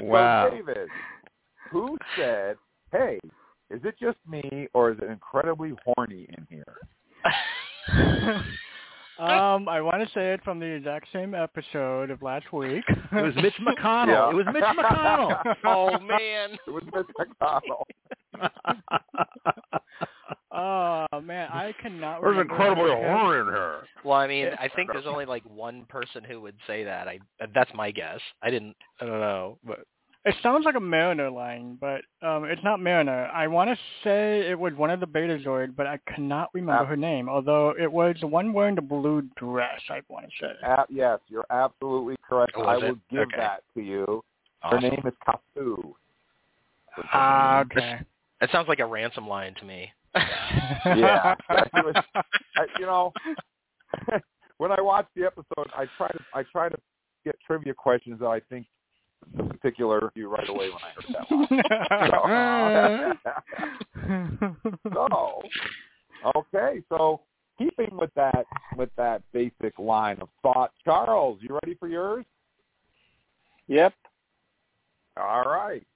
wow. 0.08 0.48
So, 0.48 0.56
David, 0.56 0.90
who 1.70 1.98
said, 2.16 2.56
"Hey, 2.90 3.18
is 3.70 3.80
it 3.84 3.96
just 4.00 4.18
me, 4.26 4.68
or 4.72 4.92
is 4.92 4.98
it 5.02 5.10
incredibly 5.10 5.74
horny 5.84 6.26
in 6.36 6.46
here?" 6.48 6.76
um, 9.18 9.68
I 9.68 9.80
want 9.80 10.06
to 10.06 10.08
say 10.14 10.32
it 10.32 10.42
from 10.44 10.58
the 10.60 10.66
exact 10.66 11.06
same 11.12 11.34
episode 11.34 12.10
of 12.10 12.22
last 12.22 12.52
week. 12.52 12.84
It 12.88 13.22
was 13.22 13.34
Mitch 13.36 13.54
McConnell. 13.60 14.08
Yeah. 14.08 14.30
It 14.30 14.34
was 14.34 14.46
Mitch 14.52 14.64
McConnell. 14.64 15.54
oh 15.64 15.98
man. 16.00 16.56
It 16.66 16.70
was 16.70 16.82
Mitch 16.94 17.06
McConnell. 17.18 17.84
oh 20.52 21.06
man, 21.22 21.48
I 21.52 21.72
cannot. 21.80 22.20
There's 22.20 22.36
remember 22.36 22.52
incredibly 22.54 22.90
who- 22.90 22.96
horror 23.08 23.40
in 23.40 23.46
her. 23.46 23.80
Well, 24.04 24.18
I 24.18 24.26
mean, 24.26 24.48
I 24.60 24.68
think 24.68 24.90
there's 24.92 25.06
only 25.06 25.24
like 25.26 25.42
one 25.44 25.84
person 25.88 26.22
who 26.24 26.40
would 26.42 26.56
say 26.66 26.84
that. 26.84 27.08
I 27.08 27.18
that's 27.54 27.70
my 27.74 27.90
guess. 27.90 28.20
I 28.42 28.50
didn't. 28.50 28.76
I 29.00 29.06
don't 29.06 29.20
know, 29.20 29.58
but 29.64 29.80
It 30.26 30.34
sounds 30.42 30.64
like 30.64 30.74
a 30.74 30.80
Mariner 30.80 31.30
line, 31.30 31.78
but 31.80 32.00
um, 32.26 32.44
it's 32.44 32.62
not 32.64 32.80
Mariner. 32.80 33.26
I 33.32 33.46
want 33.46 33.70
to 33.70 33.76
say 34.02 34.50
it 34.50 34.58
was 34.58 34.74
one 34.74 34.90
of 34.90 34.98
the 34.98 35.06
Betazoid, 35.06 35.76
but 35.76 35.86
I 35.86 35.98
cannot 36.14 36.50
remember 36.52 36.82
Ab- 36.82 36.88
her 36.88 36.96
name. 36.96 37.28
Although 37.28 37.74
it 37.80 37.90
was 37.90 38.16
the 38.20 38.26
one 38.26 38.52
wearing 38.52 38.74
the 38.74 38.82
blue 38.82 39.22
dress. 39.36 39.80
I 39.88 40.00
want 40.08 40.26
to 40.26 40.32
say. 40.40 40.52
A- 40.66 40.84
yes, 40.90 41.20
you're 41.28 41.46
absolutely 41.50 42.16
correct. 42.28 42.52
Oh, 42.56 42.62
I 42.62 42.74
was 42.74 42.82
it? 42.82 42.86
will 42.88 42.98
give 43.10 43.28
Okay. 43.28 43.36
that 43.36 43.62
to 43.74 43.80
you. 43.80 44.24
Her 44.62 44.80
name 44.80 45.00
is 45.04 45.14
Kafu. 45.28 45.92
Ah, 47.12 47.60
okay. 47.60 48.00
That 48.40 48.50
sounds 48.50 48.66
like 48.68 48.80
a 48.80 48.86
ransom 48.86 49.28
line 49.28 49.54
to 49.60 49.64
me. 49.64 49.90
Yeah. 50.86 51.34
Was- 51.84 52.04
I, 52.56 52.64
you 52.78 52.86
know, 52.86 53.12
when 54.58 54.72
I 54.72 54.80
watch 54.80 55.06
the 55.14 55.24
episode, 55.24 55.68
I 55.74 55.86
try 55.96 56.08
to 56.08 56.18
I 56.34 56.42
try 56.50 56.68
to 56.68 56.76
get 57.24 57.36
trivia 57.46 57.74
questions 57.74 58.18
that 58.20 58.26
I 58.26 58.40
think 58.48 58.66
the 58.66 58.75
particular 59.48 60.12
you 60.14 60.28
right 60.28 60.48
away 60.48 60.70
when 60.70 60.82
I 60.82 60.90
heard 60.94 61.14
that 61.14 61.30
one. 64.42 64.56
so, 64.94 65.42
okay, 66.36 66.82
so 66.88 67.20
keeping 67.58 67.96
with 67.96 68.10
that 68.14 68.46
with 68.76 68.90
that 68.96 69.22
basic 69.32 69.78
line 69.78 70.18
of 70.20 70.28
thought, 70.42 70.72
Charles, 70.84 71.38
you 71.40 71.58
ready 71.62 71.74
for 71.74 71.88
yours? 71.88 72.24
Yep. 73.68 73.94
All 75.16 75.44
right. 75.44 75.86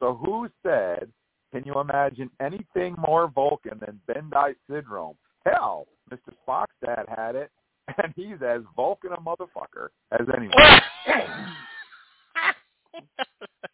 So 0.00 0.14
who 0.14 0.48
said, 0.62 1.10
can 1.52 1.64
you 1.64 1.80
imagine 1.80 2.30
anything 2.40 2.94
more 2.98 3.28
Vulcan 3.28 3.80
than 3.84 4.00
Bendii 4.08 4.54
syndrome? 4.70 5.16
Hell, 5.44 5.86
Mr. 6.12 6.32
Spock's 6.46 6.74
dad 6.84 7.06
had 7.08 7.34
it, 7.34 7.50
and 8.02 8.12
he's 8.16 8.40
as 8.46 8.62
Vulcan 8.76 9.12
a 9.12 9.16
motherfucker 9.16 9.88
as 10.12 10.26
anyone. 10.36 10.54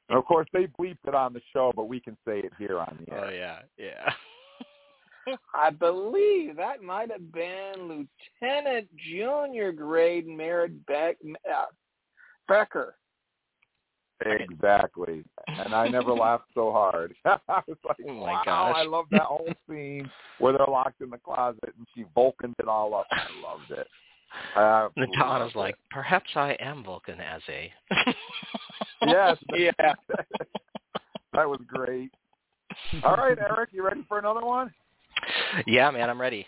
And 0.08 0.18
of 0.18 0.24
course, 0.24 0.48
they 0.52 0.66
bleeped 0.78 1.06
it 1.06 1.14
on 1.14 1.32
the 1.32 1.40
show, 1.52 1.72
but 1.74 1.88
we 1.88 2.00
can 2.00 2.16
say 2.26 2.38
it 2.40 2.52
here 2.58 2.78
on 2.78 2.98
the 3.04 3.12
air. 3.12 3.24
Oh 3.24 3.30
yeah, 3.30 3.58
yeah. 3.78 4.12
I 5.54 5.70
believe 5.70 6.56
that 6.56 6.82
might 6.82 7.10
have 7.10 7.32
been 7.32 8.06
Lieutenant 8.42 8.88
Junior 8.96 9.72
Grade 9.72 10.26
Merritt 10.26 10.84
Beck, 10.87 11.16
uh, 11.24 11.64
Becker. 12.48 12.96
Exactly. 14.24 15.24
And 15.48 15.74
I 15.74 15.88
never 15.88 16.12
laughed 16.12 16.48
so 16.54 16.72
hard. 16.72 17.14
I 17.24 17.38
was 17.66 17.76
like, 17.87 17.96
Oh, 18.06 18.14
my 18.14 18.32
wow, 18.32 18.42
gosh. 18.44 18.74
I 18.76 18.84
love 18.84 19.06
that 19.10 19.22
whole 19.22 19.52
scene 19.68 20.10
where 20.38 20.52
they're 20.56 20.66
locked 20.68 21.00
in 21.00 21.10
the 21.10 21.18
closet 21.18 21.74
and 21.76 21.87
she 21.94 22.04
Vulcaned 22.14 22.54
it 22.58 22.68
all 22.68 22.94
up. 22.94 23.06
I 23.10 23.26
loved 23.42 23.70
it. 23.70 23.87
I 24.56 24.86
absolutely 24.86 25.16
Natana's 25.16 25.40
loved 25.40 25.56
like, 25.56 25.76
perhaps 25.90 26.30
I 26.34 26.56
am 26.60 26.84
Vulcan 26.84 27.20
as 27.20 27.42
a. 27.48 27.72
yes. 29.06 29.38
Yeah. 29.56 29.72
that 31.32 31.48
was 31.48 31.60
great. 31.66 32.10
All 33.02 33.16
right, 33.16 33.38
Eric, 33.38 33.70
you 33.72 33.84
ready 33.84 34.04
for 34.08 34.18
another 34.18 34.44
one? 34.44 34.72
yeah, 35.66 35.90
man, 35.90 36.10
I'm 36.10 36.20
ready. 36.20 36.46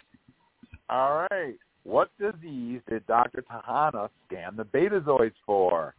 All 0.89 1.27
right. 1.31 1.55
What 1.85 2.11
disease 2.19 2.81
did 2.89 3.07
Dr. 3.07 3.43
T'Ana 3.43 4.09
scan 4.27 4.57
the 4.57 4.65
betazoids 4.65 5.35
for? 5.45 5.95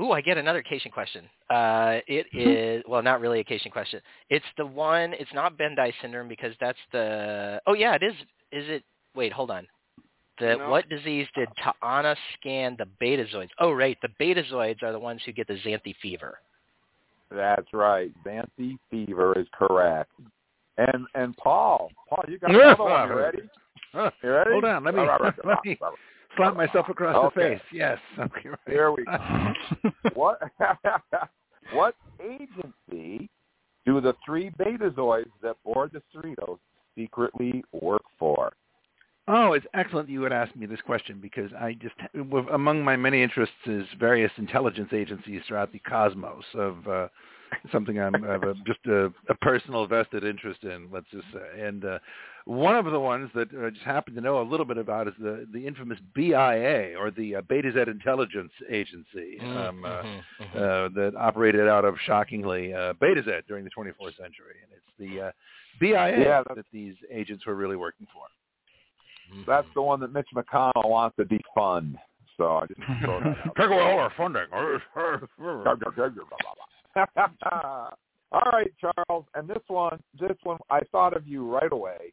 Ooh, 0.00 0.10
I 0.12 0.20
get 0.20 0.38
another 0.38 0.62
Caitian 0.62 0.92
question. 0.92 1.24
Uh, 1.48 1.98
it 2.06 2.26
is 2.32 2.82
well, 2.88 3.02
not 3.02 3.20
really 3.20 3.40
a 3.40 3.44
Caitian 3.44 3.70
question. 3.70 4.00
It's 4.28 4.44
the 4.58 4.66
one. 4.66 5.14
It's 5.14 5.32
not 5.32 5.56
Bendii 5.56 5.92
syndrome 6.02 6.28
because 6.28 6.52
that's 6.60 6.78
the. 6.90 7.60
Oh 7.66 7.74
yeah, 7.74 7.94
it 7.94 8.02
is. 8.02 8.14
Is 8.50 8.68
it? 8.68 8.84
Wait, 9.14 9.32
hold 9.32 9.50
on. 9.50 9.66
The 10.42 10.56
No. 10.56 10.70
what 10.70 10.88
disease 10.88 11.28
did 11.36 11.48
T'Ana 11.62 12.16
scan 12.34 12.76
the 12.76 12.86
betazoids? 13.00 13.50
Oh 13.60 13.70
right, 13.70 13.96
the 14.02 14.08
betazoids 14.20 14.82
are 14.82 14.90
the 14.90 14.98
ones 14.98 15.20
who 15.24 15.30
get 15.30 15.46
the 15.46 15.54
xanthi 15.54 15.94
fever. 16.02 16.40
That's 17.30 17.72
right. 17.72 18.10
Xanthi 18.26 18.76
fever 18.90 19.38
is 19.38 19.46
correct. 19.56 20.10
And 20.78 21.06
and 21.14 21.36
Paul, 21.36 21.92
Paul, 22.08 22.24
you 22.26 22.38
got 22.40 22.50
another 22.54 22.82
one. 22.82 23.08
You 23.08 23.14
ready? 23.14 23.38
You 24.22 24.30
ready? 24.32 24.50
Hold 24.52 24.64
on, 24.64 24.84
let 24.84 24.94
me- 24.94 25.02
let 25.44 25.64
me- 25.64 25.78
Slap 26.36 26.56
myself 26.56 26.88
across 26.88 27.14
Okay. 27.26 27.34
the 27.34 27.56
face. 27.56 27.62
Yes. 27.72 27.98
Okay. 28.18 28.48
Right. 28.48 28.58
Here 28.66 28.90
we 28.90 29.04
go. 29.04 29.92
what 30.14 30.40
what 31.72 31.94
agency 32.20 33.28
do 33.86 34.00
the 34.00 34.14
three 34.26 34.50
betazoids 34.58 35.30
that 35.42 35.56
board 35.62 35.90
the 35.92 36.02
Cerritos 36.12 36.58
secretly 36.96 37.62
work 37.72 38.02
for? 38.11 38.11
Oh, 39.34 39.54
it's 39.54 39.64
excellent 39.72 40.10
you 40.10 40.20
would 40.20 40.32
ask 40.32 40.54
me 40.54 40.66
this 40.66 40.82
question 40.82 41.18
because 41.18 41.50
I 41.58 41.72
just 41.72 41.94
among 42.52 42.84
my 42.84 42.96
many 42.96 43.22
interests 43.22 43.54
is 43.64 43.86
various 43.98 44.30
intelligence 44.36 44.90
agencies 44.92 45.40
throughout 45.48 45.72
the 45.72 45.78
cosmos 45.78 46.44
of 46.52 46.86
uh, 46.86 47.08
something 47.72 47.98
I'm 47.98 48.14
I 48.22 48.32
have 48.32 48.42
a, 48.42 48.54
just 48.66 48.84
a, 48.86 49.06
a 49.30 49.34
personal 49.40 49.86
vested 49.86 50.22
interest 50.22 50.64
in. 50.64 50.88
Let's 50.92 51.06
just 51.10 51.24
say, 51.32 51.62
and 51.62 51.82
uh, 51.82 51.98
one 52.44 52.76
of 52.76 52.84
the 52.84 53.00
ones 53.00 53.30
that 53.34 53.48
I 53.58 53.70
just 53.70 53.86
happen 53.86 54.14
to 54.16 54.20
know 54.20 54.42
a 54.42 54.44
little 54.44 54.66
bit 54.66 54.76
about 54.76 55.08
is 55.08 55.14
the 55.18 55.46
the 55.50 55.66
infamous 55.66 55.98
BIA 56.14 56.94
or 56.98 57.10
the 57.10 57.36
uh, 57.36 57.40
Betazed 57.40 57.88
Intelligence 57.88 58.52
Agency. 58.70 59.40
Um, 59.40 59.82
uh, 59.86 60.02
Mhm, 60.02 60.22
mhm. 60.40 60.56
uh, 60.56 60.88
that 60.94 61.14
operated 61.16 61.68
out 61.68 61.86
of 61.86 61.94
shockingly 62.04 62.74
uh, 62.74 62.92
Betazed 63.00 63.46
during 63.48 63.64
the 63.64 63.70
24th 63.70 64.16
century, 64.18 64.56
and 64.62 64.72
it's 64.76 64.92
the 64.98 65.28
uh, 65.28 65.30
BIA 65.80 66.20
Yeah, 66.20 66.42
that 66.54 66.66
these 66.70 66.96
agents 67.10 67.46
were 67.46 67.54
really 67.54 67.76
working 67.76 68.06
for. 68.12 68.26
Mhm. 69.34 69.46
That's 69.46 69.68
the 69.74 69.82
one 69.82 70.00
that 70.00 70.12
Mitch 70.12 70.28
McConnell 70.34 70.88
wants 70.88 71.16
to 71.16 71.24
defund. 71.24 71.96
So 72.36 72.58
I 72.58 72.66
just 72.66 72.80
throw 73.04 73.20
that 73.20 73.28
out. 73.28 73.56
Take 73.56 73.66
away 73.70 73.80
all 73.80 73.98
our 73.98 74.12
funding. 74.16 74.44
All 78.32 78.50
right, 78.52 78.72
Charles, 78.80 79.26
and 79.34 79.46
this 79.48 79.62
one, 79.68 80.00
this 80.18 80.36
one, 80.42 80.56
I 80.70 80.80
thought 80.90 81.14
of 81.14 81.26
you 81.26 81.46
right 81.46 81.70
away. 81.70 82.12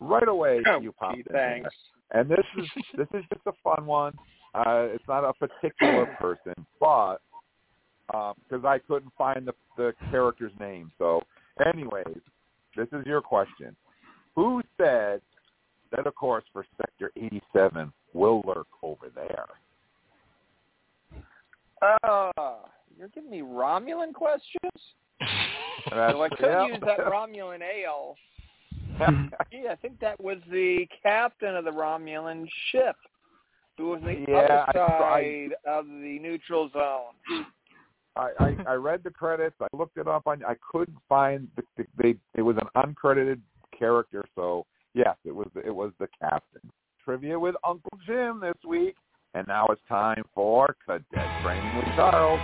Right 0.00 0.28
away, 0.28 0.62
Oh, 0.66 0.80
you 0.80 0.92
popped 0.92 1.14
gee, 1.16 1.20
in 1.26 1.32
there. 1.32 1.52
thanks. 1.62 1.74
And 2.10 2.28
this 2.28 2.44
is 2.58 2.68
this 2.96 3.08
is 3.14 3.24
just 3.32 3.46
a 3.46 3.52
fun 3.62 3.86
one. 3.86 4.12
Uh, 4.54 4.88
it's 4.92 5.04
not 5.08 5.24
a 5.24 5.32
particular 5.32 6.06
person, 6.20 6.54
but 6.78 7.16
because 8.08 8.64
I 8.64 8.78
couldn't 8.86 9.12
find 9.16 9.46
the 9.46 9.54
the 9.76 9.94
character's 10.10 10.52
name. 10.60 10.92
So, 10.98 11.22
anyways, 11.66 12.18
this 12.76 12.88
is 12.92 13.06
your 13.06 13.22
question: 13.22 13.74
Who 14.36 14.60
said 14.76 15.22
that, 15.96 16.06
of 16.06 16.14
course, 16.14 16.44
for 16.52 16.64
Sector 16.76 17.12
87 17.16 17.92
will 18.12 18.42
lurk 18.46 18.66
over 18.82 19.06
there? 19.14 19.46
Uh, 21.82 22.30
you're 22.98 23.08
giving 23.08 23.30
me 23.30 23.40
Romulan 23.40 24.12
questions? 24.12 24.72
So 25.90 26.22
I 26.22 26.28
could 26.30 26.40
yep. 26.40 26.68
use 26.70 26.78
that 26.86 26.98
Romulan 26.98 27.60
ale. 27.60 28.16
yeah, 29.52 29.72
I 29.72 29.76
think 29.76 30.00
that 30.00 30.18
was 30.18 30.38
the 30.50 30.86
captain 31.02 31.54
of 31.54 31.64
the 31.66 31.70
Romulan 31.70 32.48
ship, 32.70 32.96
who 33.76 33.88
was 33.90 34.00
on 34.02 34.06
the 34.06 34.24
Yeah, 34.26 34.38
other 34.38 34.80
I- 34.80 34.98
side 34.98 35.50
of 35.66 35.86
the 35.86 36.18
neutral 36.22 36.70
zone. 36.72 37.44
I, 38.16 38.30
I, 38.40 38.56
I 38.68 38.74
read 38.74 39.02
the 39.04 39.10
credits. 39.10 39.56
I 39.60 39.66
looked 39.76 39.98
it 39.98 40.08
up. 40.08 40.22
I, 40.26 40.32
I 40.32 40.54
couldn't 40.72 40.96
find 41.08 41.48
the, 41.56 41.62
the 41.76 41.86
they. 42.02 42.14
It 42.34 42.42
was 42.42 42.56
an 42.56 42.68
uncredited 42.76 43.40
character. 43.76 44.24
So 44.34 44.64
yes, 44.94 45.16
it 45.24 45.34
was 45.34 45.48
it 45.64 45.74
was 45.74 45.92
the 45.98 46.08
captain. 46.20 46.70
Trivia 47.04 47.38
with 47.38 47.54
Uncle 47.66 47.98
Jim 48.06 48.40
this 48.40 48.54
week, 48.66 48.96
and 49.34 49.46
now 49.46 49.66
it's 49.66 49.82
time 49.88 50.24
for 50.34 50.74
cadet 50.86 51.28
training 51.42 51.76
with 51.76 51.86
Charles. 51.96 52.40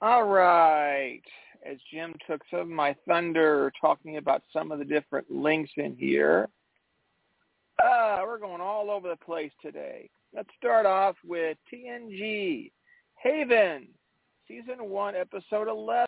All 0.00 0.24
right. 0.24 1.22
As 1.64 1.78
Jim 1.92 2.12
took 2.26 2.42
some 2.50 2.60
of 2.60 2.68
my 2.68 2.96
thunder 3.06 3.72
talking 3.80 4.16
about 4.16 4.42
some 4.52 4.72
of 4.72 4.80
the 4.80 4.84
different 4.84 5.30
links 5.30 5.70
in 5.76 5.94
here, 5.96 6.48
uh, 7.78 8.20
we're 8.24 8.38
going 8.38 8.60
all 8.60 8.90
over 8.90 9.08
the 9.08 9.16
place 9.24 9.52
today. 9.62 10.10
Let's 10.34 10.48
start 10.56 10.86
off 10.86 11.16
with 11.26 11.58
TNG 11.72 12.72
Haven, 13.22 13.88
Season 14.48 14.88
1, 14.88 15.14
Episode 15.14 15.68
11. 15.68 16.06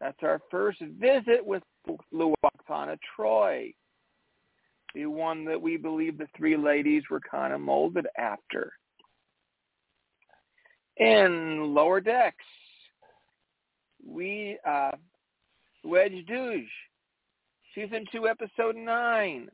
That's 0.00 0.18
our 0.22 0.40
first 0.50 0.80
visit 0.98 1.44
with 1.44 1.62
Lwaxana 2.12 2.98
Troi, 3.16 3.72
the 4.92 5.06
one 5.06 5.44
that 5.44 5.60
we 5.60 5.76
believe 5.76 6.18
the 6.18 6.26
three 6.36 6.56
ladies 6.56 7.04
were 7.08 7.20
kind 7.20 7.52
of 7.52 7.60
molded 7.60 8.08
after. 8.18 8.72
In 10.96 11.72
Lower 11.72 12.00
Decks, 12.00 12.44
we 14.04 14.58
uh, 14.66 14.92
wej 15.86 16.28
Duj, 16.28 16.66
season 17.72 18.04
two, 18.10 18.26
episode 18.26 18.74
nine. 18.74 19.48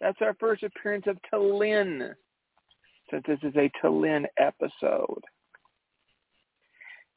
That's 0.00 0.18
our 0.20 0.34
first 0.40 0.64
appearance 0.64 1.04
of 1.06 1.16
T'Lyn, 1.32 2.12
since 3.10 3.24
this 3.26 3.38
is 3.42 3.54
a 3.56 3.70
T'Lyn 3.82 4.24
episode. 4.38 5.22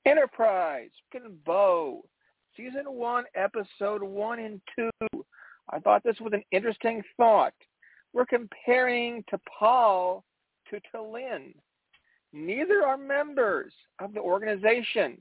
Enterprise, 0.05 0.89
Broken 1.11 1.37
Bow, 1.45 2.01
season 2.55 2.85
one, 2.85 3.25
episode 3.35 4.01
one 4.01 4.39
and 4.39 4.61
two. 4.75 5.23
I 5.71 5.79
thought 5.79 6.03
this 6.03 6.19
was 6.19 6.33
an 6.33 6.43
interesting 6.51 7.03
thought. 7.17 7.53
We're 8.13 8.25
comparing 8.25 9.23
T'Pol 9.31 10.23
to 10.69 10.79
T'Lyn. 10.93 11.53
Neither 12.33 12.83
are 12.83 12.97
members 12.97 13.73
of 13.99 14.13
the 14.13 14.19
organization. 14.19 15.17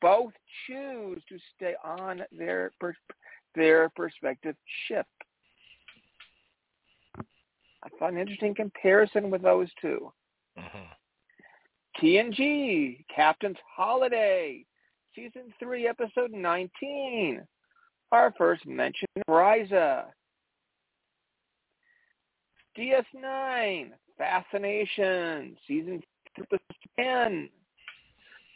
Both 0.00 0.32
choose 0.66 1.22
to 1.28 1.38
stay 1.54 1.74
on 1.84 2.22
their 2.32 2.72
pers- 2.80 2.96
their 3.54 3.88
perspective 3.90 4.56
ship. 4.86 5.06
I 7.84 7.88
thought 7.98 8.12
an 8.12 8.18
interesting 8.18 8.54
comparison 8.54 9.30
with 9.30 9.42
those 9.42 9.72
two. 9.80 10.12
Mhm. 10.56 10.96
TNG, 11.98 13.04
Captain's 13.08 13.58
Holiday, 13.60 14.64
Season 15.14 15.52
3, 15.58 15.86
Episode 15.88 16.32
19. 16.32 17.46
Our 18.12 18.32
first 18.32 18.66
mention 18.66 19.08
of 19.16 19.22
Risa. 19.26 20.12
DS9, 22.76 23.92
Fascination, 24.16 25.56
Season 25.66 26.02
10. 26.96 27.50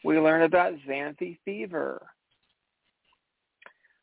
We 0.05 0.19
learn 0.19 0.43
about 0.43 0.75
Xanthi 0.87 1.39
Fever. 1.45 2.07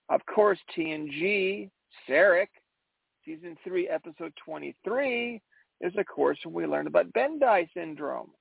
Of 0.09 0.25
course, 0.25 0.59
TNG, 0.75 1.71
Sarek, 2.07 2.49
Season 3.25 3.57
3, 3.63 3.87
Episode 3.89 4.33
23 4.45 5.41
is, 5.81 5.93
of 5.97 6.05
course, 6.05 6.37
when 6.43 6.53
we 6.53 6.65
learn 6.65 6.87
about 6.87 7.11
Bendii 7.13 7.67
syndrome. 7.73 8.31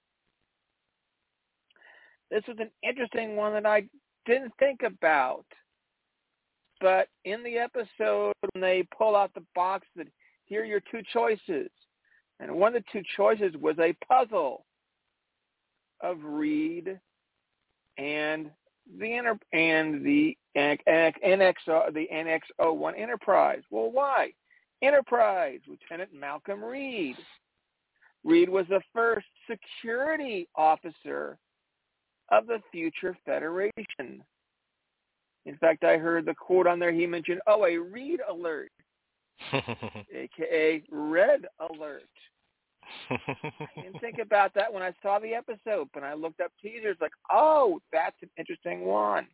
This 2.31 2.43
was 2.49 2.57
an 2.61 2.71
interesting 2.83 3.37
one 3.37 3.53
that 3.53 3.67
I 3.67 3.85
didn't 4.27 4.53
think 4.59 4.81
about. 4.85 5.45
But 6.81 7.09
in 7.25 7.45
the 7.45 7.59
episode, 7.59 8.33
when 8.41 8.61
they 8.61 8.87
pull 8.97 9.15
out 9.15 9.33
the 9.35 9.45
box 9.55 9.87
that 9.97 10.09
here 10.47 10.63
are 10.63 10.65
your 10.65 10.81
two 10.91 11.03
choices, 11.13 11.71
and 12.41 12.53
one 12.55 12.75
of 12.75 12.83
the 12.83 12.89
two 12.93 13.05
choices 13.17 13.55
was 13.61 13.77
a 13.79 13.97
puzzle 14.07 14.65
of 16.01 16.19
Reed 16.25 16.99
and 17.99 18.51
the 18.99 19.15
inter- 19.15 19.39
and 19.53 20.05
the 20.05 20.37
NXO 20.57 21.87
uh, 21.87 21.91
the 21.91 22.09
NX01 22.13 22.99
Enterprise. 22.99 23.63
Well, 23.71 23.93
why? 23.93 24.33
Enterprise, 24.83 25.61
Lieutenant 25.69 26.13
Malcolm 26.13 26.63
Reed. 26.63 27.17
Reed 28.25 28.49
was 28.49 28.67
the 28.69 28.81
first 28.93 29.27
security 29.49 30.49
officer 30.55 31.39
of 32.31 32.47
the 32.47 32.61
future 32.71 33.17
Federation. 33.25 34.23
In 35.45 35.57
fact, 35.59 35.85
I 35.85 35.99
heard 35.99 36.25
the 36.25 36.35
quote 36.35 36.67
on 36.67 36.79
there. 36.79 36.93
He 36.93 37.07
mentioned, 37.07 37.41
"Oh, 37.47 37.65
a 37.65 37.77
Reed 37.77 38.21
alert, 38.29 38.71
aka 39.53 40.83
Red 40.91 41.47
alert." 41.59 42.09
I 43.11 43.19
didn't 43.77 44.01
think 44.01 44.19
about 44.19 44.55
that 44.55 44.73
when 44.73 44.83
I 44.83 44.93
saw 45.03 45.19
the 45.19 45.35
episode, 45.35 45.89
but 45.93 46.05
I 46.05 46.15
looked 46.15 46.41
up 46.41 46.53
teasers 46.61 46.97
like, 47.01 47.13
"Oh, 47.31 47.81
that's 47.93 48.17
an 48.23 48.31
interesting 48.37 48.85
one." 48.85 49.27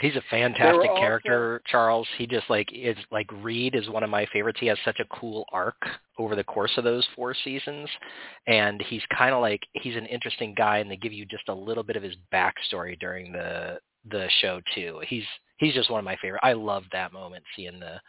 He's 0.00 0.16
a 0.16 0.22
fantastic 0.28 0.90
character, 0.96 1.62
Charles. 1.66 2.06
He 2.18 2.26
just 2.26 2.50
like 2.50 2.68
is 2.72 2.96
like 3.10 3.26
Reed 3.42 3.74
is 3.74 3.88
one 3.88 4.02
of 4.02 4.10
my 4.10 4.26
favorites. 4.32 4.58
He 4.60 4.66
has 4.66 4.76
such 4.84 5.00
a 5.00 5.06
cool 5.06 5.46
arc 5.52 5.76
over 6.18 6.36
the 6.36 6.44
course 6.44 6.72
of 6.76 6.84
those 6.84 7.06
four 7.16 7.34
seasons, 7.44 7.88
and 8.46 8.82
he's 8.82 9.02
kind 9.16 9.34
of 9.34 9.40
like 9.40 9.62
he's 9.72 9.96
an 9.96 10.06
interesting 10.06 10.54
guy, 10.54 10.78
and 10.78 10.90
they 10.90 10.96
give 10.96 11.14
you 11.14 11.24
just 11.24 11.48
a 11.48 11.54
little 11.54 11.82
bit 11.82 11.96
of 11.96 12.02
his 12.02 12.14
backstory 12.32 12.98
during 12.98 13.32
the 13.32 13.78
the 14.10 14.28
show 14.40 14.60
too. 14.74 15.00
He's 15.06 15.24
he's 15.56 15.74
just 15.74 15.90
one 15.90 15.98
of 15.98 16.04
my 16.04 16.16
favorite. 16.16 16.40
I 16.42 16.52
love 16.52 16.84
that 16.92 17.12
moment 17.14 17.44
seeing 17.54 17.80
the 17.80 18.00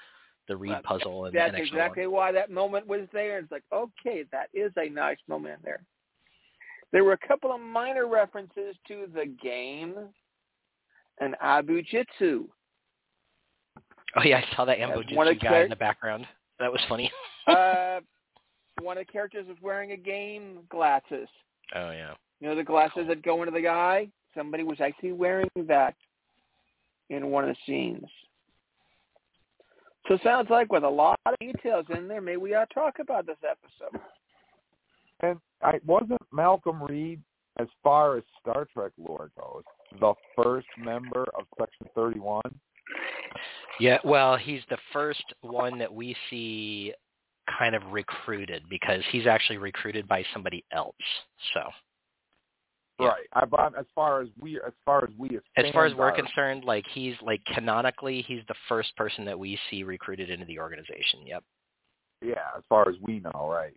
the 0.47 0.55
Reed 0.55 0.75
puzzle 0.83 1.25
and 1.25 1.35
that's 1.35 1.55
exactly 1.57 2.07
why 2.07 2.31
that 2.31 2.49
moment 2.49 2.87
was 2.87 3.07
there. 3.13 3.39
It's 3.39 3.51
like 3.51 3.63
okay, 3.73 4.25
that 4.31 4.49
is 4.53 4.71
a 4.77 4.89
nice 4.89 5.17
moment 5.27 5.59
there. 5.63 5.81
There 6.91 7.03
were 7.03 7.13
a 7.13 7.27
couple 7.27 7.53
of 7.53 7.59
minor 7.59 8.07
references 8.07 8.75
to 8.87 9.07
the 9.13 9.25
game 9.41 9.95
and 11.19 11.35
Anbo-jytsu. 11.43 12.45
Oh 14.15 14.23
yeah, 14.23 14.37
I 14.37 14.55
saw 14.55 14.65
that 14.65 14.79
Anbo-jytsu 14.79 15.41
guy 15.41 15.49
char- 15.49 15.63
in 15.63 15.69
the 15.69 15.75
background. 15.75 16.25
That 16.59 16.71
was 16.71 16.81
funny. 16.89 17.11
uh, 17.47 17.99
one 18.81 18.97
of 18.97 19.05
the 19.05 19.11
characters 19.11 19.45
was 19.47 19.57
wearing 19.61 19.91
a 19.91 19.97
game 19.97 20.59
glasses. 20.69 21.27
Oh 21.75 21.91
yeah. 21.91 22.13
You 22.39 22.49
know 22.49 22.55
the 22.55 22.63
glasses 22.63 22.93
cool. 22.95 23.07
that 23.07 23.23
go 23.23 23.41
into 23.41 23.51
the 23.51 23.61
guy. 23.61 24.07
Somebody 24.35 24.63
was 24.63 24.79
actually 24.79 25.13
wearing 25.13 25.49
that 25.55 25.95
in 27.09 27.27
one 27.27 27.43
of 27.43 27.49
the 27.49 27.55
scenes. 27.65 28.05
So 30.07 30.13
it 30.13 30.21
sounds 30.23 30.49
like 30.49 30.71
with 30.71 30.83
a 30.83 30.89
lot 30.89 31.19
of 31.25 31.35
details 31.39 31.85
in 31.89 32.07
there, 32.07 32.21
maybe 32.21 32.37
we 32.37 32.53
ought 32.53 32.69
to 32.69 32.73
talk 32.73 32.99
about 32.99 33.25
this 33.25 33.37
episode. 33.43 34.01
And 35.21 35.39
I 35.61 35.79
wasn't 35.85 36.21
Malcolm 36.31 36.81
Reed 36.83 37.19
as 37.59 37.67
far 37.83 38.17
as 38.17 38.23
Star 38.39 38.67
Trek 38.73 38.91
lore 38.97 39.31
goes 39.37 39.63
the 39.99 40.13
first 40.41 40.67
member 40.77 41.25
of 41.37 41.45
Section 41.59 41.87
31? 41.95 42.41
Yeah, 43.79 43.97
well, 44.03 44.37
he's 44.37 44.61
the 44.69 44.77
first 44.91 45.23
one 45.41 45.77
that 45.79 45.93
we 45.93 46.15
see 46.29 46.93
kind 47.59 47.75
of 47.75 47.81
recruited 47.91 48.63
because 48.69 49.01
he's 49.11 49.27
actually 49.27 49.57
recruited 49.57 50.07
by 50.07 50.23
somebody 50.33 50.63
else. 50.71 50.95
So. 51.53 51.61
Yeah. 52.99 53.07
Right. 53.09 53.27
I, 53.33 53.79
as 53.79 53.85
far 53.93 54.21
as 54.21 54.29
we, 54.39 54.55
as 54.65 54.73
far 54.83 55.03
as 55.03 55.11
we, 55.19 55.29
as, 55.29 55.65
as 55.65 55.71
far 55.71 55.85
as 55.85 55.93
we're 55.93 56.09
are, 56.09 56.15
concerned, 56.15 56.63
like 56.63 56.83
he's 56.93 57.13
like 57.21 57.41
canonically, 57.53 58.25
he's 58.27 58.41
the 58.47 58.55
first 58.67 58.95
person 58.97 59.23
that 59.25 59.37
we 59.37 59.59
see 59.69 59.83
recruited 59.83 60.31
into 60.31 60.45
the 60.45 60.57
organization. 60.57 61.19
Yep. 61.25 61.43
Yeah, 62.23 62.33
as 62.57 62.63
far 62.67 62.89
as 62.89 62.95
we 63.01 63.19
know, 63.19 63.47
right? 63.51 63.75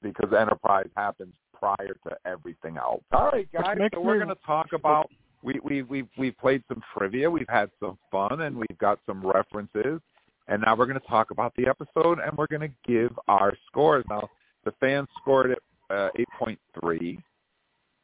Because 0.00 0.32
Enterprise 0.32 0.88
happens 0.96 1.34
prior 1.52 1.94
to 2.08 2.16
everything 2.24 2.78
else. 2.78 3.02
All 3.12 3.28
right, 3.30 3.46
guys. 3.52 3.76
So 3.92 4.00
we're 4.00 4.16
going 4.16 4.28
to 4.28 4.42
talk 4.46 4.72
about 4.72 5.10
we 5.42 5.60
we 5.62 5.82
we've 5.82 6.08
we've 6.16 6.38
played 6.38 6.62
some 6.68 6.82
trivia, 6.96 7.30
we've 7.30 7.48
had 7.48 7.70
some 7.80 7.98
fun, 8.10 8.42
and 8.42 8.56
we've 8.56 8.78
got 8.78 8.98
some 9.06 9.24
references. 9.26 10.00
And 10.48 10.62
now 10.62 10.76
we're 10.76 10.86
going 10.86 11.00
to 11.00 11.06
talk 11.06 11.30
about 11.30 11.54
the 11.56 11.68
episode, 11.68 12.18
and 12.18 12.36
we're 12.36 12.48
going 12.48 12.68
to 12.68 12.74
give 12.86 13.16
our 13.28 13.54
scores. 13.68 14.04
Now, 14.10 14.28
the 14.64 14.72
fans 14.80 15.08
scored 15.20 15.52
it 15.52 15.58
uh, 15.88 16.08
8.3. 16.40 17.22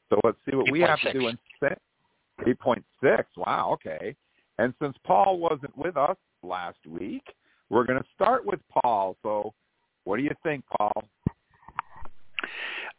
So 0.09 0.21
let's 0.25 0.39
see 0.49 0.57
what 0.57 0.71
we 0.71 0.81
have 0.81 1.01
to 1.01 1.13
do 1.13 1.29
in 1.29 1.39
8.6. 2.47 3.25
Wow, 3.37 3.71
okay. 3.75 4.15
And 4.59 4.73
since 4.81 4.97
Paul 5.05 5.39
wasn't 5.39 5.77
with 5.77 5.97
us 5.97 6.17
last 6.43 6.79
week, 6.87 7.25
we're 7.71 7.85
going 7.85 7.99
to 7.99 8.09
start 8.15 8.45
with 8.45 8.61
Paul. 8.83 9.17
So 9.23 9.53
what 10.05 10.17
do 10.17 10.23
you 10.23 10.35
think, 10.43 10.65
Paul? 10.79 11.05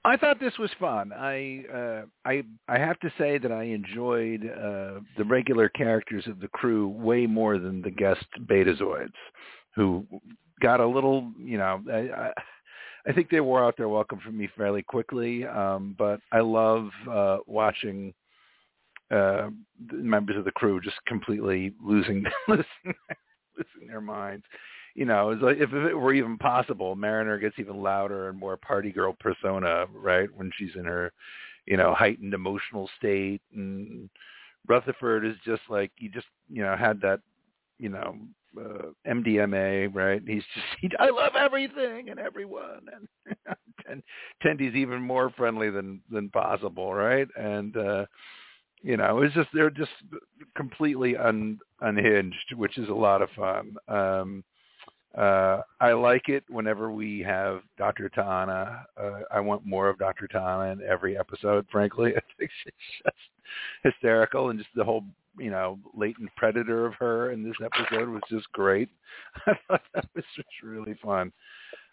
I 0.06 0.16
thought 0.16 0.40
this 0.40 0.58
was 0.58 0.70
fun. 0.80 1.12
I 1.12 1.64
uh, 1.74 2.02
I 2.26 2.44
I 2.68 2.80
have 2.80 3.00
to 3.02 3.12
say 3.18 3.38
that 3.38 3.52
I 3.52 3.64
enjoyed 3.64 4.46
uh, 4.46 5.02
the 5.18 5.26
regular 5.26 5.68
characters 5.70 6.26
of 6.28 6.40
the 6.40 6.48
crew 6.48 6.88
way 6.88 7.26
more 7.26 7.58
than 7.58 7.82
the 7.82 7.92
guest 7.92 8.26
Betazoids, 8.46 9.12
who 9.76 10.06
got 10.62 10.80
a 10.80 10.88
little, 10.88 11.32
you 11.38 11.58
know, 11.58 11.82
I, 11.92 11.98
I, 11.98 12.34
I 13.08 13.14
think 13.14 13.30
they 13.30 13.42
wore 13.42 13.64
out 13.64 13.76
their 13.78 13.90
welcome 13.90 14.20
for 14.24 14.32
me 14.32 14.50
fairly 14.56 14.84
quickly. 14.84 15.46
Um, 15.46 15.96
but 15.98 16.22
I 16.32 16.40
love 16.40 16.90
uh, 17.10 17.38
watching 17.46 18.14
uh, 19.12 19.50
members 19.92 20.38
of 20.38 20.46
the 20.46 20.52
crew 20.52 20.80
just 20.80 20.98
completely 21.08 21.74
losing 21.84 22.24
losing, 22.48 22.66
losing 23.58 23.88
their 23.88 24.02
minds 24.02 24.46
you 24.96 25.06
know, 25.06 25.30
it's 25.32 25.42
like 25.42 25.58
if 25.58 25.74
it 25.74 25.94
were 25.94 26.14
even 26.14 26.38
possible, 26.38 26.96
Mariner 26.96 27.38
gets 27.38 27.58
even 27.60 27.82
louder 27.82 28.30
and 28.30 28.40
more 28.40 28.58
party 28.58 28.92
girl 28.92 29.16
persona, 29.20 29.86
right? 29.94 30.30
When 30.36 30.52
she's 30.58 30.76
in 30.76 30.86
her, 30.86 31.12
you 31.66 31.78
know, 31.78 31.94
heightened 31.94 32.34
emotional 32.34 32.90
state, 32.98 33.42
and 33.54 34.10
Rutherford 34.68 35.26
is 35.26 35.36
just 35.46 35.62
like 35.70 35.92
you 35.98 36.10
just 36.10 36.28
you 36.50 36.64
know 36.64 36.76
had 36.76 37.02
that, 37.02 37.22
you 37.78 37.90
know, 37.90 38.16
uh, 38.60 38.88
MDMA, 39.08 39.94
right? 39.94 40.22
He's 40.26 40.44
just 40.54 40.66
he, 40.82 40.90
I 41.00 41.10
love 41.10 41.34
everything 41.38 42.10
and 42.10 42.20
everyone, 42.20 42.88
and 43.90 44.04
Tendi's 44.42 44.76
even 44.76 45.02
more 45.02 45.30
friendly 45.32 45.70
than 45.70 46.02
than 46.12 46.30
possible, 46.30 46.94
right? 46.94 47.28
And 47.38 47.76
uh 47.78 48.06
you 48.82 48.96
know, 48.96 49.20
it's 49.22 49.36
just 49.36 49.50
they're 49.54 49.70
just 49.70 49.92
completely 50.56 51.18
un, 51.18 51.60
unhinged, 51.82 52.54
which 52.56 52.78
is 52.78 52.88
a 52.88 52.94
lot 52.94 53.22
of 53.22 53.30
fun. 53.32 53.76
Um 53.88 54.44
uh, 55.18 55.62
I 55.80 55.94
like 55.94 56.30
it 56.30 56.44
whenever 56.50 56.92
we 56.92 57.20
have 57.22 57.62
Dr. 57.78 58.10
T'Ana. 58.10 58.84
Uh, 58.96 59.22
I 59.32 59.40
want 59.40 59.66
more 59.66 59.90
of 59.90 59.98
Dr. 59.98 60.28
T'Ana 60.28 60.72
in 60.72 60.82
every 60.88 61.18
episode, 61.18 61.66
frankly. 61.72 62.14
I 62.18 62.22
think 62.38 62.52
she's 62.64 62.74
just 63.04 63.16
hysterical 63.84 64.50
and 64.50 64.60
just 64.60 64.70
the 64.76 64.84
whole, 64.84 65.04
you 65.38 65.50
know, 65.50 65.80
latent 65.96 66.30
predator 66.36 66.86
of 66.86 66.94
her 66.96 67.32
in 67.32 67.44
this 67.44 67.56
episode 67.64 68.10
was 68.10 68.22
just 68.30 68.52
great. 68.52 68.90
I 69.48 69.54
thought 69.68 69.82
that 69.96 70.06
was 70.16 70.26
just 70.36 70.48
really 70.64 70.96
fun. 71.04 71.32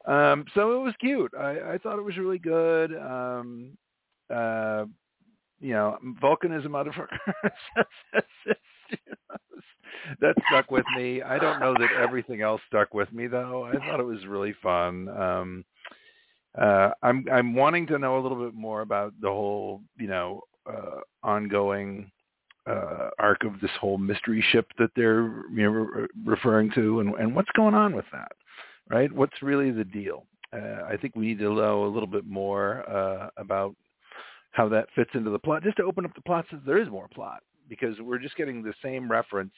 Um, 0.07 0.45
so 0.55 0.81
it 0.81 0.85
was 0.85 0.95
cute. 1.01 1.33
I, 1.35 1.75
I 1.75 1.79
thought 1.79 1.99
it 1.99 2.05
was 2.05 2.19
really 2.19 2.39
good. 2.39 2.95
Um, 2.95 3.77
uh, 4.33 4.85
you 5.59 5.73
know, 5.73 5.99
Vulcan 6.21 6.53
is 6.53 6.65
a 6.65 6.69
motherfucker. 6.69 7.19
that 10.21 10.35
stuck 10.51 10.71
with 10.71 10.85
me. 10.97 11.23
I 11.23 11.39
don't 11.39 11.61
know 11.61 11.75
that 11.75 11.91
everything 12.01 12.43
else 12.43 12.61
stuck 12.69 12.95
with 12.95 13.13
me 13.13 13.27
though. 13.27 13.65
I 13.65 13.73
thought 13.73 14.01
it 14.01 14.07
was 14.07 14.27
really 14.27 14.55
fun. 14.63 15.09
Um 15.09 15.65
uh 16.61 16.91
I'm 17.03 17.25
I'm 17.33 17.55
wanting 17.55 17.87
to 17.89 17.99
know 17.99 18.19
a 18.19 18.23
little 18.23 18.43
bit 18.43 18.55
more 18.55 18.83
about 18.83 19.13
the 19.21 19.29
whole, 19.29 19.83
you 19.99 20.09
know, 20.09 20.43
uh 20.71 21.01
ongoing 21.23 22.11
uh 22.69 23.11
arc 23.19 23.45
of 23.45 23.61
this 23.61 23.71
whole 23.81 23.99
mystery 23.99 24.45
ship 24.53 24.67
that 24.79 24.91
they're 24.97 25.45
you 25.51 25.63
know 25.63 25.71
re- 25.71 26.07
referring 26.25 26.71
to 26.75 27.01
and 27.01 27.15
and 27.15 27.35
what's 27.35 27.51
going 27.57 27.75
on 27.75 27.95
with 27.95 28.07
that. 28.13 28.33
Right? 28.89 29.11
What's 29.13 29.43
really 29.43 29.71
the 29.71 29.85
deal? 29.85 30.27
Uh, 30.53 30.85
I 30.89 30.97
think 30.97 31.17
we 31.17 31.27
need 31.27 31.41
to 31.41 31.53
know 31.53 31.85
a 31.85 31.93
little 31.93 32.07
bit 32.07 32.27
more 32.27 32.89
uh 32.89 33.29
about 33.37 33.75
how 34.53 34.69
that 34.71 34.89
fits 34.95 35.11
into 35.13 35.29
the 35.29 35.39
plot, 35.39 35.63
just 35.63 35.77
to 35.77 35.83
open 35.83 36.07
up 36.07 36.15
the 36.15 36.23
plot 36.23 36.47
so 36.51 36.59
there 36.65 36.79
is 36.79 36.89
more 36.89 37.09
plot 37.09 37.43
because 37.69 38.01
we're 38.01 38.19
just 38.19 38.37
getting 38.37 38.63
the 38.63 38.73
same 38.83 39.11
reference 39.11 39.53